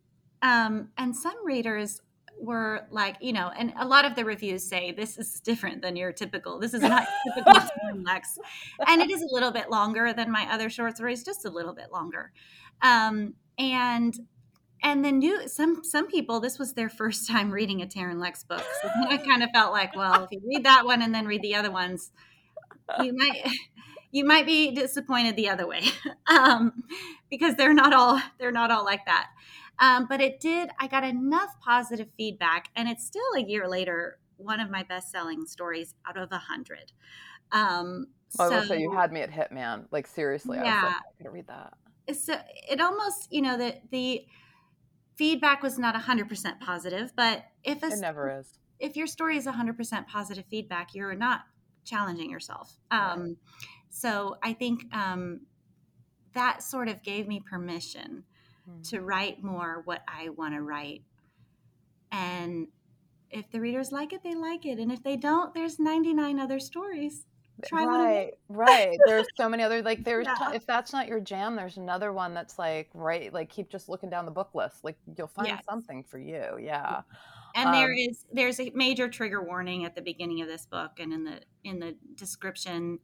Um, 0.40 0.90
and 0.96 1.16
some 1.16 1.44
readers 1.44 2.00
were 2.40 2.86
like, 2.90 3.16
you 3.20 3.32
know, 3.32 3.50
and 3.56 3.72
a 3.78 3.86
lot 3.86 4.04
of 4.04 4.14
the 4.14 4.24
reviews 4.24 4.62
say 4.62 4.92
this 4.92 5.18
is 5.18 5.40
different 5.40 5.82
than 5.82 5.96
your 5.96 6.12
typical. 6.12 6.58
This 6.58 6.74
is 6.74 6.82
not 6.82 7.06
typical 7.24 7.62
Lex, 8.02 8.38
and 8.86 9.00
it 9.02 9.10
is 9.10 9.22
a 9.22 9.28
little 9.34 9.50
bit 9.50 9.70
longer 9.70 10.12
than 10.12 10.30
my 10.30 10.46
other 10.52 10.70
short 10.70 10.96
stories, 10.96 11.24
just 11.24 11.44
a 11.44 11.50
little 11.50 11.74
bit 11.74 11.92
longer. 11.92 12.32
Um, 12.82 13.34
and 13.58 14.18
and 14.82 15.04
then 15.04 15.18
new 15.18 15.48
some 15.48 15.82
some 15.82 16.06
people 16.06 16.40
this 16.40 16.58
was 16.58 16.74
their 16.74 16.88
first 16.88 17.28
time 17.28 17.50
reading 17.50 17.82
a 17.82 17.86
Taryn 17.86 18.20
Lex 18.20 18.44
book, 18.44 18.64
so 18.82 18.88
I 19.08 19.18
kind 19.18 19.42
of 19.42 19.50
felt 19.52 19.72
like, 19.72 19.96
well, 19.96 20.24
if 20.24 20.30
you 20.30 20.40
read 20.46 20.64
that 20.64 20.84
one 20.84 21.02
and 21.02 21.14
then 21.14 21.26
read 21.26 21.42
the 21.42 21.54
other 21.54 21.70
ones, 21.70 22.12
you 23.02 23.14
might 23.14 23.46
you 24.10 24.24
might 24.24 24.46
be 24.46 24.70
disappointed 24.70 25.36
the 25.36 25.48
other 25.48 25.66
way 25.66 25.82
um, 26.30 26.84
because 27.30 27.56
they're 27.56 27.74
not 27.74 27.92
all 27.92 28.20
they're 28.38 28.52
not 28.52 28.70
all 28.70 28.84
like 28.84 29.04
that. 29.06 29.28
Um, 29.80 30.06
but 30.08 30.20
it 30.20 30.40
did. 30.40 30.70
I 30.80 30.88
got 30.88 31.04
enough 31.04 31.50
positive 31.60 32.08
feedback, 32.16 32.68
and 32.74 32.88
it's 32.88 33.04
still 33.06 33.34
a 33.36 33.40
year 33.40 33.68
later 33.68 34.18
one 34.36 34.60
of 34.60 34.70
my 34.70 34.82
best 34.84 35.10
selling 35.10 35.46
stories 35.46 35.94
out 36.06 36.16
of 36.16 36.30
a 36.32 36.38
hundred. 36.38 36.92
Um, 37.52 38.06
well, 38.38 38.48
so, 38.48 38.56
I 38.56 38.60
will 38.60 38.66
say 38.66 38.80
you 38.80 38.92
had 38.92 39.12
me 39.12 39.20
at 39.20 39.30
Hitman. 39.30 39.86
Like 39.90 40.06
seriously, 40.06 40.58
yeah. 40.58 40.64
I 40.64 40.74
was 40.74 40.82
like, 40.82 40.92
I 40.92 41.22
could 41.22 41.32
read 41.32 41.46
that. 41.48 41.74
So 42.16 42.34
it 42.70 42.80
almost, 42.80 43.28
you 43.30 43.42
know, 43.42 43.56
the 43.56 43.76
the 43.90 44.24
feedback 45.16 45.62
was 45.62 45.78
not 45.78 45.96
hundred 45.96 46.28
percent 46.28 46.60
positive, 46.60 47.12
but 47.16 47.44
if 47.64 47.82
a, 47.82 47.86
it 47.86 48.00
never 48.00 48.38
is. 48.38 48.58
If 48.78 48.96
your 48.96 49.06
story 49.06 49.36
is 49.36 49.46
hundred 49.46 49.76
percent 49.76 50.08
positive 50.08 50.44
feedback, 50.50 50.94
you're 50.94 51.14
not 51.14 51.42
challenging 51.84 52.30
yourself. 52.30 52.76
Um, 52.90 53.20
right. 53.20 53.36
So 53.90 54.36
I 54.42 54.52
think 54.52 54.84
um, 54.94 55.40
that 56.34 56.62
sort 56.62 56.88
of 56.88 57.02
gave 57.02 57.26
me 57.26 57.40
permission 57.40 58.24
mm-hmm. 58.68 58.82
to 58.82 59.00
write 59.00 59.42
more 59.42 59.82
what 59.84 60.02
I 60.08 60.28
want 60.30 60.54
to 60.54 60.62
write. 60.62 61.02
And 62.12 62.68
if 63.30 63.50
the 63.50 63.60
readers 63.60 63.92
like 63.92 64.12
it, 64.12 64.22
they 64.22 64.34
like 64.34 64.66
it. 64.66 64.78
And 64.78 64.90
if 64.90 65.02
they 65.02 65.16
don't, 65.16 65.54
there's 65.54 65.78
99 65.78 66.38
other 66.38 66.60
stories. 66.60 67.26
Try 67.66 67.84
right, 67.84 68.30
right. 68.48 68.98
There's 69.06 69.26
so 69.36 69.48
many 69.48 69.64
other 69.64 69.82
like 69.82 70.04
there's 70.04 70.26
yeah. 70.26 70.50
t- 70.50 70.56
if 70.56 70.64
that's 70.64 70.92
not 70.92 71.08
your 71.08 71.18
jam, 71.18 71.56
there's 71.56 71.76
another 71.76 72.12
one 72.12 72.32
that's 72.32 72.56
like 72.56 72.88
right. 72.94 73.32
Like 73.32 73.50
keep 73.50 73.68
just 73.68 73.88
looking 73.88 74.10
down 74.10 74.26
the 74.26 74.30
book 74.30 74.50
list. 74.54 74.84
Like 74.84 74.96
you'll 75.16 75.26
find 75.26 75.48
yes. 75.48 75.64
something 75.68 76.04
for 76.04 76.20
you. 76.20 76.56
Yeah. 76.60 77.02
And 77.56 77.70
um, 77.70 77.74
there 77.74 77.92
is 77.92 78.26
there's 78.32 78.60
a 78.60 78.70
major 78.74 79.08
trigger 79.08 79.42
warning 79.42 79.84
at 79.84 79.96
the 79.96 80.02
beginning 80.02 80.40
of 80.40 80.46
this 80.46 80.66
book 80.66 80.92
and 81.00 81.12
in 81.12 81.24
the 81.24 81.40
in 81.64 81.80
the 81.80 81.96
description. 82.14 83.00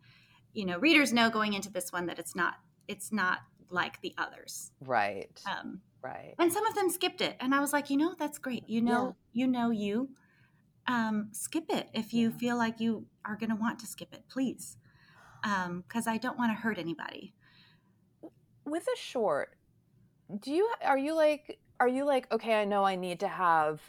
You 0.52 0.66
know, 0.66 0.78
readers 0.78 1.12
know 1.12 1.30
going 1.30 1.54
into 1.54 1.70
this 1.70 1.92
one 1.92 2.06
that 2.06 2.20
it's 2.20 2.36
not 2.36 2.54
it's 2.86 3.12
not 3.12 3.38
like 3.70 4.00
the 4.00 4.14
others. 4.18 4.72
Right. 4.80 5.40
Um, 5.50 5.80
right. 6.02 6.34
And 6.38 6.52
some 6.52 6.66
of 6.66 6.74
them 6.74 6.90
skipped 6.90 7.20
it, 7.20 7.36
and 7.40 7.54
I 7.54 7.60
was 7.60 7.72
like, 7.72 7.90
you 7.90 7.96
know, 7.96 8.14
that's 8.18 8.38
great. 8.38 8.68
You 8.68 8.82
know, 8.82 9.16
yeah. 9.32 9.44
you 9.44 9.46
know, 9.50 9.70
you 9.70 10.08
um, 10.86 11.28
skip 11.32 11.64
it 11.68 11.88
if 11.92 12.12
you 12.12 12.30
yeah. 12.30 12.36
feel 12.36 12.56
like 12.56 12.80
you 12.80 13.06
are 13.24 13.36
going 13.36 13.50
to 13.50 13.56
want 13.56 13.78
to 13.80 13.86
skip 13.86 14.12
it, 14.12 14.24
please, 14.28 14.76
because 15.42 16.06
um, 16.06 16.12
I 16.12 16.18
don't 16.18 16.38
want 16.38 16.52
to 16.52 16.60
hurt 16.60 16.78
anybody. 16.78 17.34
With 18.64 18.84
a 18.84 18.98
short, 18.98 19.56
do 20.40 20.52
you 20.52 20.70
are 20.82 20.98
you 20.98 21.14
like 21.14 21.58
are 21.80 21.88
you 21.88 22.04
like 22.04 22.30
okay? 22.32 22.54
I 22.54 22.64
know 22.64 22.84
I 22.84 22.96
need 22.96 23.20
to 23.20 23.28
have 23.28 23.80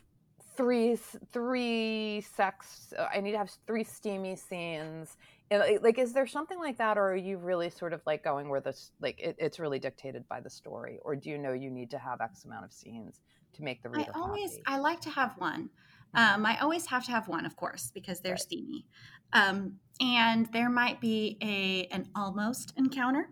three 0.58 0.98
three 1.32 2.26
sex. 2.36 2.94
I 3.14 3.22
need 3.22 3.32
to 3.32 3.38
have 3.38 3.52
three 3.68 3.84
steamy 3.84 4.36
scenes 4.36 5.18
like 5.52 6.00
is 6.00 6.14
there 6.14 6.26
something 6.26 6.58
like 6.58 6.78
that 6.78 6.98
or 6.98 7.12
are 7.12 7.16
you 7.16 7.38
really 7.38 7.70
sort 7.70 7.94
of 7.94 8.02
like 8.06 8.24
going 8.24 8.50
where 8.50 8.60
this 8.60 8.92
like 9.00 9.20
it, 9.20 9.36
it's 9.38 9.60
really 9.60 9.80
dictated 9.80 10.28
by 10.28 10.40
the 10.40 10.50
story 10.50 11.00
or 11.04 11.16
do 11.16 11.30
you 11.30 11.38
know 11.38 11.54
you 11.54 11.70
need 11.70 11.90
to 11.92 12.00
have 12.00 12.20
x 12.22 12.46
amount 12.46 12.66
of 12.66 12.74
scenes 12.74 13.22
to 13.54 13.64
make 13.64 13.82
the 13.84 13.90
reader 13.90 14.12
i 14.16 14.20
always 14.20 14.52
happy? 14.52 14.64
i 14.68 14.78
like 14.78 15.00
to 15.00 15.10
have 15.10 15.34
one 15.38 15.70
mm-hmm. 16.16 16.36
um, 16.36 16.46
i 16.46 16.58
always 16.60 16.88
have 16.88 17.06
to 17.06 17.12
have 17.12 17.28
one 17.28 17.46
of 17.46 17.56
course 17.56 17.92
because 17.94 18.22
they're 18.22 18.34
right. 18.34 18.42
steamy 18.42 18.86
um, 19.34 19.74
and 20.00 20.48
there 20.52 20.70
might 20.70 21.00
be 21.00 21.38
a 21.42 21.88
an 21.94 22.08
almost 22.16 22.74
encounter 22.78 23.30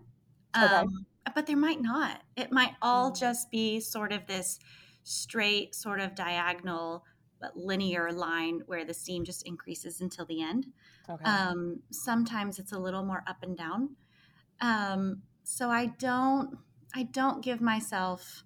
um, 0.53 0.65
okay. 0.72 1.34
but 1.34 1.48
there 1.48 1.57
might 1.57 1.81
not 1.81 2.22
it 2.35 2.52
might 2.52 2.73
all 2.81 3.11
mm-hmm. 3.11 3.19
just 3.19 3.49
be 3.49 3.80
sort 3.80 4.11
of 4.11 4.26
this 4.27 4.60
straight 5.03 5.76
sort 5.76 5.99
of 5.99 6.15
diagonal 6.15 7.03
but 7.43 7.57
linear 7.57 8.09
line 8.13 8.61
where 8.67 8.85
the 8.85 8.93
steam 8.93 9.25
just 9.25 9.45
increases 9.45 9.99
until 9.99 10.25
the 10.25 10.41
end. 10.41 10.67
Okay. 11.09 11.23
Um, 11.25 11.81
sometimes 11.91 12.57
it's 12.57 12.71
a 12.71 12.79
little 12.79 13.03
more 13.03 13.21
up 13.27 13.43
and 13.43 13.57
down. 13.57 13.97
Um, 14.61 15.23
so 15.43 15.69
I 15.69 15.87
don't 15.99 16.57
I 16.95 17.03
don't 17.03 17.43
give 17.43 17.59
myself 17.59 18.45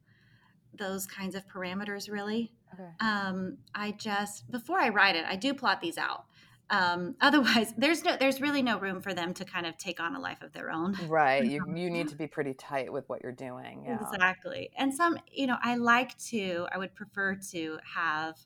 those 0.74 1.06
kinds 1.06 1.36
of 1.36 1.48
parameters 1.48 2.12
really. 2.12 2.52
Okay. 2.74 2.90
Um, 3.00 3.60
I 3.76 3.92
just 3.92 4.50
before 4.50 4.80
I 4.80 4.90
write 4.90 5.16
it, 5.16 5.26
I 5.28 5.36
do 5.36 5.54
plot 5.54 5.80
these 5.80 6.00
out. 6.00 6.26
Um, 6.72 7.16
otherwise, 7.22 7.76
there's 7.78 8.04
no 8.04 8.18
there's 8.18 8.42
really 8.42 8.64
no 8.64 8.80
room 8.80 9.00
for 9.00 9.14
them 9.14 9.32
to 9.36 9.46
kind 9.46 9.68
of 9.68 9.78
take 9.78 10.00
on 10.00 10.16
a 10.16 10.20
life 10.20 10.42
of 10.42 10.54
their 10.54 10.72
own. 10.72 10.98
Right. 11.08 11.46
You 11.52 11.64
you 11.76 11.92
need 11.92 12.08
to 12.08 12.16
be 12.16 12.26
pretty 12.26 12.56
tight 12.56 12.92
with 12.92 13.08
what 13.10 13.22
you're 13.22 13.32
doing. 13.32 13.84
Yeah. 13.86 14.00
Exactly. 14.02 14.72
And 14.76 14.92
some, 14.92 15.20
you 15.32 15.46
know, 15.46 15.58
I 15.62 15.76
like 15.76 16.18
to 16.30 16.66
I 16.74 16.80
would 16.80 16.96
prefer 16.96 17.36
to 17.52 17.78
have 17.96 18.38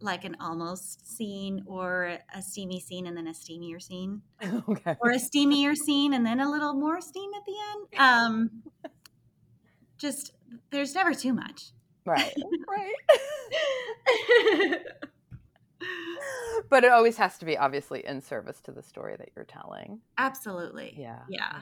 like 0.00 0.24
an 0.24 0.36
almost 0.40 1.06
scene 1.06 1.62
or 1.66 2.18
a 2.34 2.42
steamy 2.42 2.80
scene 2.80 3.06
and 3.06 3.16
then 3.16 3.26
a 3.26 3.32
steamier 3.32 3.80
scene. 3.82 4.22
Okay. 4.68 4.96
Or 5.00 5.10
a 5.10 5.18
steamier 5.18 5.74
scene 5.76 6.14
and 6.14 6.24
then 6.24 6.40
a 6.40 6.50
little 6.50 6.74
more 6.74 7.00
steam 7.00 7.30
at 7.34 7.44
the 7.44 7.54
end. 7.72 7.86
Um 8.00 8.62
just 9.98 10.32
there's 10.70 10.94
never 10.94 11.12
too 11.14 11.32
much. 11.32 11.72
Right. 12.06 12.32
right. 12.68 12.94
but 16.70 16.84
it 16.84 16.92
always 16.92 17.16
has 17.16 17.38
to 17.38 17.44
be 17.44 17.58
obviously 17.58 18.06
in 18.06 18.22
service 18.22 18.60
to 18.62 18.72
the 18.72 18.82
story 18.82 19.16
that 19.16 19.30
you're 19.34 19.44
telling. 19.44 20.00
Absolutely. 20.16 20.94
Yeah. 20.96 21.18
Yeah. 21.28 21.38
yeah 21.52 21.60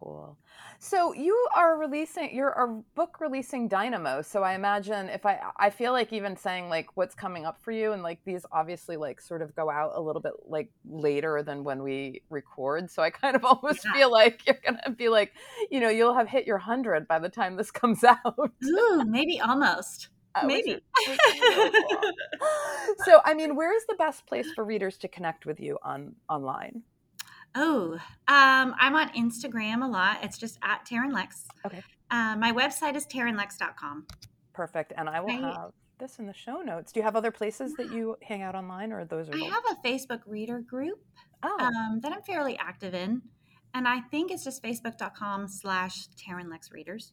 cool. 0.00 0.38
So 0.78 1.12
you 1.12 1.36
are 1.54 1.78
releasing 1.78 2.34
you're 2.34 2.50
a 2.50 2.68
book 2.94 3.18
releasing 3.20 3.68
Dynamo. 3.68 4.22
So 4.22 4.42
I 4.42 4.54
imagine 4.54 5.08
if 5.08 5.26
I 5.26 5.40
I 5.56 5.70
feel 5.70 5.92
like 5.92 6.12
even 6.12 6.36
saying 6.36 6.68
like 6.68 6.88
what's 6.96 7.14
coming 7.14 7.44
up 7.44 7.62
for 7.62 7.70
you 7.70 7.92
and 7.92 8.02
like 8.02 8.20
these 8.24 8.46
obviously 8.50 8.96
like 8.96 9.20
sort 9.20 9.42
of 9.42 9.54
go 9.54 9.70
out 9.70 9.92
a 9.94 10.00
little 10.00 10.22
bit 10.22 10.32
like 10.46 10.70
later 10.88 11.42
than 11.42 11.64
when 11.64 11.82
we 11.82 12.22
record. 12.30 12.90
So 12.90 13.02
I 13.02 13.10
kind 13.10 13.36
of 13.36 13.44
almost 13.50 13.84
yeah. 13.84 13.92
feel 13.92 14.10
like 14.10 14.46
you're 14.46 14.60
gonna 14.64 14.90
be 14.96 15.08
like, 15.08 15.32
you 15.70 15.80
know, 15.80 15.90
you'll 15.90 16.14
have 16.14 16.28
hit 16.28 16.46
your 16.46 16.58
hundred 16.58 17.06
by 17.06 17.18
the 17.18 17.28
time 17.28 17.56
this 17.56 17.70
comes 17.70 18.02
out. 18.04 18.50
Ooh, 18.64 19.04
maybe 19.06 19.40
almost. 19.40 20.08
Uh, 20.34 20.46
maybe. 20.46 20.80
so 23.04 23.20
I 23.24 23.34
mean, 23.34 23.56
where 23.56 23.76
is 23.76 23.84
the 23.86 23.96
best 23.96 24.26
place 24.26 24.50
for 24.52 24.64
readers 24.64 24.96
to 24.98 25.08
connect 25.08 25.44
with 25.44 25.60
you 25.60 25.78
on 25.82 26.14
online? 26.28 26.82
Oh, 27.54 27.94
um, 28.28 28.74
I'm 28.78 28.94
on 28.94 29.08
Instagram 29.10 29.84
a 29.84 29.88
lot. 29.88 30.18
It's 30.22 30.38
just 30.38 30.58
at 30.62 30.86
Taryn 30.86 31.12
Lex. 31.12 31.46
Okay. 31.66 31.82
Uh, 32.10 32.36
my 32.36 32.52
website 32.52 32.96
is 32.96 33.06
tarynlex.com. 33.06 34.06
Perfect. 34.52 34.92
And 34.96 35.08
I 35.08 35.20
will 35.20 35.30
I, 35.30 35.52
have 35.52 35.72
this 35.98 36.18
in 36.18 36.26
the 36.26 36.34
show 36.34 36.60
notes. 36.60 36.92
Do 36.92 37.00
you 37.00 37.04
have 37.04 37.16
other 37.16 37.30
places 37.30 37.74
that 37.74 37.92
you 37.92 38.16
hang 38.22 38.42
out 38.42 38.54
online 38.54 38.92
or 38.92 39.04
those 39.04 39.28
are? 39.28 39.34
I 39.34 39.44
have 39.44 39.64
a 39.70 39.86
Facebook 39.86 40.20
reader 40.26 40.60
group 40.60 41.00
oh. 41.42 41.56
um, 41.60 42.00
that 42.02 42.12
I'm 42.12 42.22
fairly 42.22 42.56
active 42.58 42.94
in. 42.94 43.22
And 43.74 43.86
I 43.86 44.00
think 44.00 44.32
it's 44.32 44.42
just 44.42 44.62
facebook.com 44.62 45.46
slash 45.46 46.08
Taryn 46.16 46.50
Lex 46.50 46.72
Readers. 46.72 47.12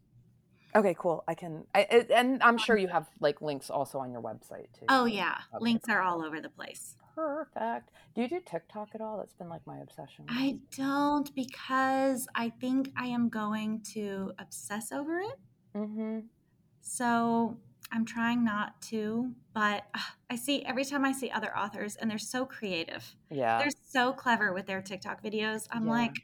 Okay, 0.75 0.95
cool. 0.97 1.23
I 1.27 1.33
can, 1.33 1.65
I, 1.73 2.05
and 2.13 2.41
I'm 2.43 2.57
sure 2.57 2.77
you 2.77 2.87
have 2.87 3.07
like 3.19 3.41
links 3.41 3.69
also 3.69 3.99
on 3.99 4.11
your 4.11 4.21
website 4.21 4.67
too. 4.73 4.85
Oh 4.89 5.05
yeah, 5.05 5.35
links 5.59 5.87
are 5.89 6.01
all 6.01 6.23
over 6.23 6.41
the 6.41 6.49
place. 6.49 6.95
Perfect. 7.17 7.89
Do 8.13 8.21
you 8.21 8.29
do 8.29 8.39
TikTok 8.45 8.89
at 8.93 9.01
all? 9.01 9.17
That's 9.17 9.33
been 9.33 9.49
like 9.49 9.65
my 9.65 9.79
obsession. 9.79 10.25
I 10.29 10.59
don't 10.77 11.33
because 11.33 12.27
I 12.35 12.49
think 12.61 12.91
I 12.95 13.07
am 13.07 13.27
going 13.27 13.81
to 13.93 14.33
obsess 14.37 14.91
over 14.91 15.19
it. 15.21 15.39
Mm-hmm. 15.75 16.19
So 16.81 17.57
I'm 17.91 18.05
trying 18.05 18.43
not 18.45 18.79
to, 18.83 19.31
but 19.55 19.85
uh, 19.95 19.99
I 20.29 20.35
see 20.35 20.63
every 20.63 20.85
time 20.85 21.03
I 21.03 21.11
see 21.11 21.31
other 21.31 21.57
authors 21.57 21.95
and 21.95 22.09
they're 22.09 22.19
so 22.19 22.45
creative. 22.45 23.15
Yeah. 23.31 23.57
They're 23.57 23.71
so 23.89 24.13
clever 24.13 24.53
with 24.53 24.67
their 24.67 24.83
TikTok 24.83 25.23
videos. 25.23 25.67
I'm 25.71 25.87
yeah. 25.87 25.93
like, 25.93 26.15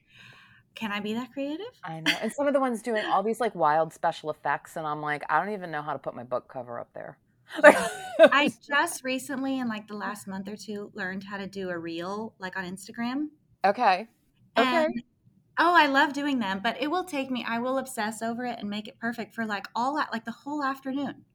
can 0.75 0.91
I 0.91 0.99
be 0.99 1.15
that 1.15 1.33
creative? 1.33 1.65
I 1.83 2.01
know. 2.01 2.13
And 2.21 2.31
some 2.31 2.45
of 2.45 2.53
the 2.53 2.59
ones 2.59 2.83
doing 2.83 3.03
all 3.05 3.23
these 3.23 3.39
like 3.39 3.55
wild 3.55 3.93
special 3.93 4.29
effects, 4.29 4.75
and 4.75 4.85
I'm 4.85 5.01
like, 5.01 5.23
I 5.27 5.43
don't 5.43 5.53
even 5.53 5.71
know 5.71 5.81
how 5.81 5.93
to 5.93 5.99
put 5.99 6.13
my 6.13 6.23
book 6.23 6.47
cover 6.47 6.79
up 6.79 6.89
there. 6.93 7.17
I 7.63 8.51
just 8.67 9.03
recently, 9.03 9.59
in 9.59 9.67
like 9.67 9.87
the 9.87 9.95
last 9.95 10.27
month 10.27 10.47
or 10.47 10.55
two, 10.55 10.91
learned 10.93 11.23
how 11.23 11.37
to 11.37 11.47
do 11.47 11.69
a 11.69 11.77
reel 11.77 12.33
like 12.39 12.57
on 12.57 12.63
Instagram. 12.63 13.27
Okay. 13.65 14.07
Okay. 14.57 14.87
Oh, 15.59 15.75
I 15.75 15.87
love 15.87 16.13
doing 16.13 16.39
them, 16.39 16.61
but 16.63 16.81
it 16.81 16.89
will 16.89 17.03
take 17.03 17.29
me, 17.29 17.45
I 17.47 17.59
will 17.59 17.77
obsess 17.77 18.21
over 18.21 18.45
it 18.45 18.57
and 18.59 18.69
make 18.69 18.87
it 18.87 18.99
perfect 18.99 19.35
for 19.35 19.45
like 19.45 19.67
all 19.75 19.95
like 19.95 20.25
the 20.25 20.31
whole 20.31 20.63
afternoon. 20.63 21.25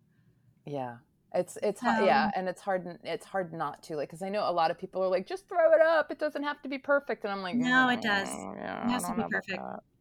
Yeah. 0.66 0.96
It's 1.34 1.58
it's 1.62 1.82
um, 1.82 2.06
yeah, 2.06 2.30
and 2.34 2.48
it's 2.48 2.62
hard 2.62 2.98
it's 3.04 3.26
hard 3.26 3.52
not 3.52 3.82
to 3.84 3.96
like 3.96 4.08
because 4.08 4.22
I 4.22 4.30
know 4.30 4.48
a 4.48 4.52
lot 4.52 4.70
of 4.70 4.78
people 4.78 5.04
are 5.04 5.08
like 5.08 5.26
just 5.26 5.46
throw 5.46 5.72
it 5.74 5.80
up. 5.82 6.10
It 6.10 6.18
doesn't 6.18 6.42
have 6.42 6.62
to 6.62 6.70
be 6.70 6.78
perfect, 6.78 7.24
and 7.24 7.32
I'm 7.32 7.42
like 7.42 7.54
no, 7.54 7.90
it 7.90 8.00
does. 8.00 8.28
Yeah, 8.28 8.86
it 8.86 8.90
has 8.90 9.04
to 9.04 9.14
be 9.14 9.22
perfect. 9.30 9.60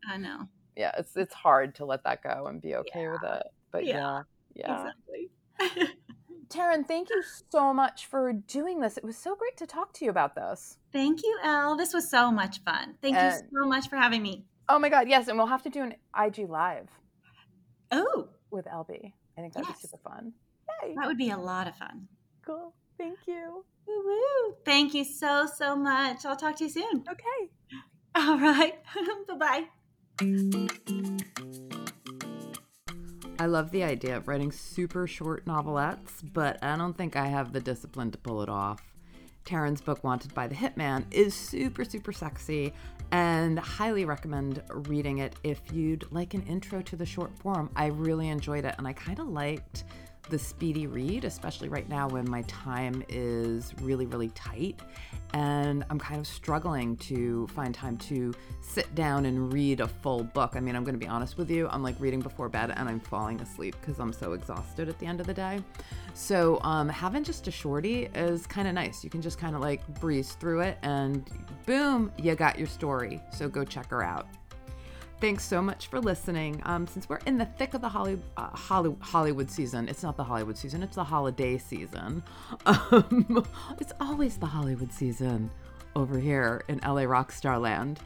I 0.10 0.18
know. 0.18 0.48
Yeah, 0.78 0.92
it's 0.98 1.18
it's 1.18 1.34
hard 1.34 1.76
to 1.76 1.86
let 1.86 2.04
that 2.06 2.24
go 2.24 2.48
and 2.48 2.62
be 2.62 2.76
okay 2.76 3.02
yeah. 3.02 3.12
with 3.12 3.24
it. 3.24 3.44
But 3.72 3.86
yeah, 3.86 3.94
yeah, 3.94 4.22
yeah. 4.56 4.74
exactly. 4.78 5.07
Taryn, 6.50 6.88
thank 6.88 7.10
you 7.10 7.22
so 7.52 7.74
much 7.74 8.06
for 8.06 8.32
doing 8.32 8.80
this. 8.80 8.98
It 8.98 9.04
was 9.04 9.18
so 9.18 9.36
great 9.36 9.58
to 9.58 9.68
talk 9.68 9.94
to 9.94 10.06
you 10.06 10.12
about 10.12 10.36
this. 10.36 10.78
Thank 10.94 11.22
you, 11.24 11.38
Elle. 11.44 11.76
This 11.76 11.94
was 11.94 12.10
so 12.10 12.32
much 12.32 12.64
fun. 12.64 12.96
Thank 13.02 13.18
and, 13.18 13.34
you 13.34 13.60
so 13.60 13.68
much 13.68 13.90
for 13.90 13.98
having 13.98 14.22
me. 14.22 14.46
Oh 14.70 14.80
my 14.80 14.90
God, 14.90 15.10
yes. 15.10 15.28
And 15.28 15.38
we'll 15.38 15.48
have 15.48 15.64
to 15.64 15.70
do 15.70 15.84
an 15.84 15.96
IG 16.18 16.50
Live. 16.50 16.90
Oh. 17.92 18.30
With 18.50 18.66
LB. 18.66 19.14
I 19.38 19.42
think 19.42 19.54
that'd 19.54 19.68
yes. 19.68 19.82
be 19.82 19.88
super 19.88 20.02
fun. 20.10 20.34
Yay. 20.84 20.96
That 20.96 21.08
would 21.08 21.18
be 21.18 21.32
a 21.32 21.38
lot 21.38 21.68
of 21.68 21.76
fun. 21.76 22.08
Cool. 22.46 22.74
Thank 22.98 23.20
you. 23.28 23.66
Woo 23.88 24.04
woo. 24.06 24.56
Thank 24.66 24.94
you 24.94 25.04
so, 25.04 25.48
so 25.54 25.76
much. 25.76 26.26
I'll 26.26 26.36
talk 26.36 26.56
to 26.58 26.64
you 26.66 26.70
soon. 26.70 27.04
Okay. 27.10 27.52
All 28.16 28.40
right. 28.40 28.76
bye 29.40 29.66
bye. 30.20 31.94
I 33.40 33.46
love 33.46 33.70
the 33.70 33.84
idea 33.84 34.18
of 34.18 34.28
writing 34.28 34.52
super 34.52 35.06
short 35.06 35.46
novelettes, 35.46 36.24
but 36.34 36.58
I 36.64 36.76
don't 36.76 36.98
think 36.98 37.16
I 37.16 37.28
have 37.28 37.54
the 37.54 37.60
discipline 37.60 38.10
to 38.12 38.18
pull 38.18 38.42
it 38.42 38.50
off. 38.50 38.82
Taryn's 39.46 39.80
book, 39.80 40.04
Wanted 40.04 40.34
by 40.34 40.48
the 40.48 40.56
Hitman, 40.56 41.06
is 41.12 41.36
super, 41.36 41.86
super 41.86 42.12
sexy 42.12 42.74
and 43.12 43.60
highly 43.60 44.06
recommend 44.06 44.64
reading 44.72 45.20
it 45.20 45.36
if 45.44 45.62
you'd 45.72 46.12
like 46.12 46.34
an 46.34 46.42
intro 46.48 46.82
to 46.82 46.96
the 46.96 47.06
short 47.06 47.38
form. 47.38 47.70
I 47.76 47.88
really 47.88 48.28
enjoyed 48.30 48.66
it 48.66 48.74
and 48.80 48.88
I 48.88 48.94
kind 48.94 49.20
of 49.20 49.28
liked 49.28 49.84
the 50.30 50.40
speedy 50.40 50.88
read, 50.88 51.24
especially 51.24 51.70
right 51.70 51.88
now 51.90 52.08
when 52.08 52.30
my 52.30 52.42
time 52.44 53.04
is 53.10 53.74
really, 53.82 54.06
really 54.06 54.30
tight. 54.30 54.80
And 55.34 55.84
I'm 55.90 56.00
kind 56.00 56.20
of 56.20 56.28
struggling 56.28 56.96
to 56.98 57.48
find 57.48 57.74
time 57.74 57.98
to 57.98 58.34
sit 58.62 58.94
down 58.96 59.26
and 59.26 59.52
read 59.52 59.82
a 59.82 59.88
full 59.88 60.24
book. 60.24 60.54
I 60.56 60.60
mean, 60.60 60.76
I'm 60.76 60.84
going 60.84 60.96
to 60.96 61.00
be 61.00 61.08
honest 61.08 61.38
with 61.38 61.50
you, 61.50 61.68
I'm 61.70 61.84
like 61.84 61.96
reading 62.00 62.22
before 62.22 62.50
bed 62.50 62.74
and 62.76 62.88
I'm 62.88 63.00
falling 63.00 63.42
asleep 63.42 63.76
because 63.82 64.00
I'm 64.00 64.14
so 64.14 64.34
exhausted 64.34 64.90
at 64.90 64.98
the 65.00 65.06
end 65.06 65.20
of 65.20 65.28
the 65.28 65.34
day. 65.34 65.60
So, 66.14 66.60
um, 66.64 66.90
having 66.90 67.24
just 67.24 67.48
a 67.48 67.52
shorty 67.52 68.10
is 68.16 68.48
kind 68.48 68.68
of 68.68 68.74
nice. 68.74 69.04
You 69.04 69.10
can 69.10 69.22
just 69.22 69.38
kind 69.38 69.56
of 69.56 69.62
like 69.62 69.86
breeze 70.00 70.34
through 70.34 70.62
it 70.62 70.78
and 70.82 71.30
boom, 71.66 72.12
you 72.18 72.34
got 72.36 72.58
your 72.58 72.68
story. 72.68 73.22
So, 73.32 73.48
go 73.50 73.64
check 73.64 73.90
her 73.90 74.04
out. 74.04 74.28
Thanks 75.20 75.44
so 75.44 75.64
much 75.64 75.88
for 75.88 76.00
listening. 76.00 76.62
Um, 76.64 76.86
since 76.86 77.10
we're 77.10 77.20
in 77.26 77.40
the 77.40 77.46
thick 77.46 77.74
of 77.74 77.82
the 77.82 77.90
Holly, 77.90 78.20
uh, 78.38 78.50
Holly, 78.50 78.96
Hollywood 79.00 79.50
season, 79.50 79.90
it's 79.90 80.04
not 80.04 80.16
the 80.16 80.24
Hollywood 80.24 80.56
season, 80.56 80.84
it's 80.84 80.96
the 80.96 81.04
holiday 81.04 81.58
season. 81.58 82.24
Um, 82.68 83.46
it's 83.80 83.94
always 84.00 84.38
the 84.38 84.46
Hollywood 84.46 84.94
season 84.94 85.50
over 85.96 86.20
here 86.20 86.64
in 86.68 86.78
LA 86.80 87.02
Rockstar 87.02 87.60
Land. 87.60 88.00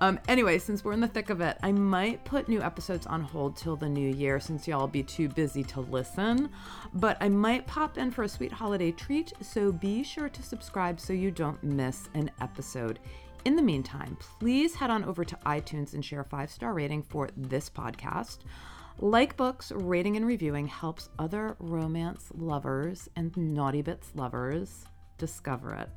Um, 0.00 0.18
anyway, 0.28 0.58
since 0.58 0.84
we're 0.84 0.92
in 0.92 1.00
the 1.00 1.08
thick 1.08 1.30
of 1.30 1.40
it, 1.40 1.56
I 1.62 1.72
might 1.72 2.24
put 2.24 2.48
new 2.48 2.60
episodes 2.60 3.06
on 3.06 3.22
hold 3.22 3.56
till 3.56 3.76
the 3.76 3.88
new 3.88 4.10
year 4.10 4.40
since 4.40 4.66
y'all 4.66 4.88
be 4.88 5.02
too 5.02 5.28
busy 5.28 5.62
to 5.64 5.80
listen. 5.80 6.50
But 6.94 7.16
I 7.20 7.28
might 7.28 7.66
pop 7.66 7.96
in 7.96 8.10
for 8.10 8.24
a 8.24 8.28
sweet 8.28 8.52
holiday 8.52 8.90
treat, 8.90 9.32
so 9.40 9.72
be 9.72 10.02
sure 10.02 10.28
to 10.28 10.42
subscribe 10.42 10.98
so 10.98 11.12
you 11.12 11.30
don't 11.30 11.62
miss 11.62 12.08
an 12.14 12.30
episode. 12.40 12.98
In 13.44 13.56
the 13.56 13.62
meantime, 13.62 14.16
please 14.38 14.74
head 14.74 14.90
on 14.90 15.04
over 15.04 15.24
to 15.24 15.36
iTunes 15.46 15.94
and 15.94 16.04
share 16.04 16.20
a 16.20 16.24
five 16.24 16.50
star 16.50 16.74
rating 16.74 17.02
for 17.02 17.28
this 17.36 17.70
podcast. 17.70 18.38
Like 19.00 19.36
books, 19.36 19.70
rating 19.72 20.16
and 20.16 20.26
reviewing 20.26 20.66
helps 20.66 21.08
other 21.18 21.56
romance 21.60 22.30
lovers 22.34 23.08
and 23.16 23.36
naughty 23.36 23.80
bits 23.80 24.10
lovers 24.14 24.84
discover 25.18 25.74
it. 25.74 25.88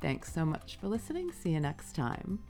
Thanks 0.00 0.32
so 0.32 0.44
much 0.44 0.76
for 0.76 0.88
listening. 0.88 1.32
See 1.32 1.50
you 1.50 1.60
next 1.60 1.94
time. 1.94 2.40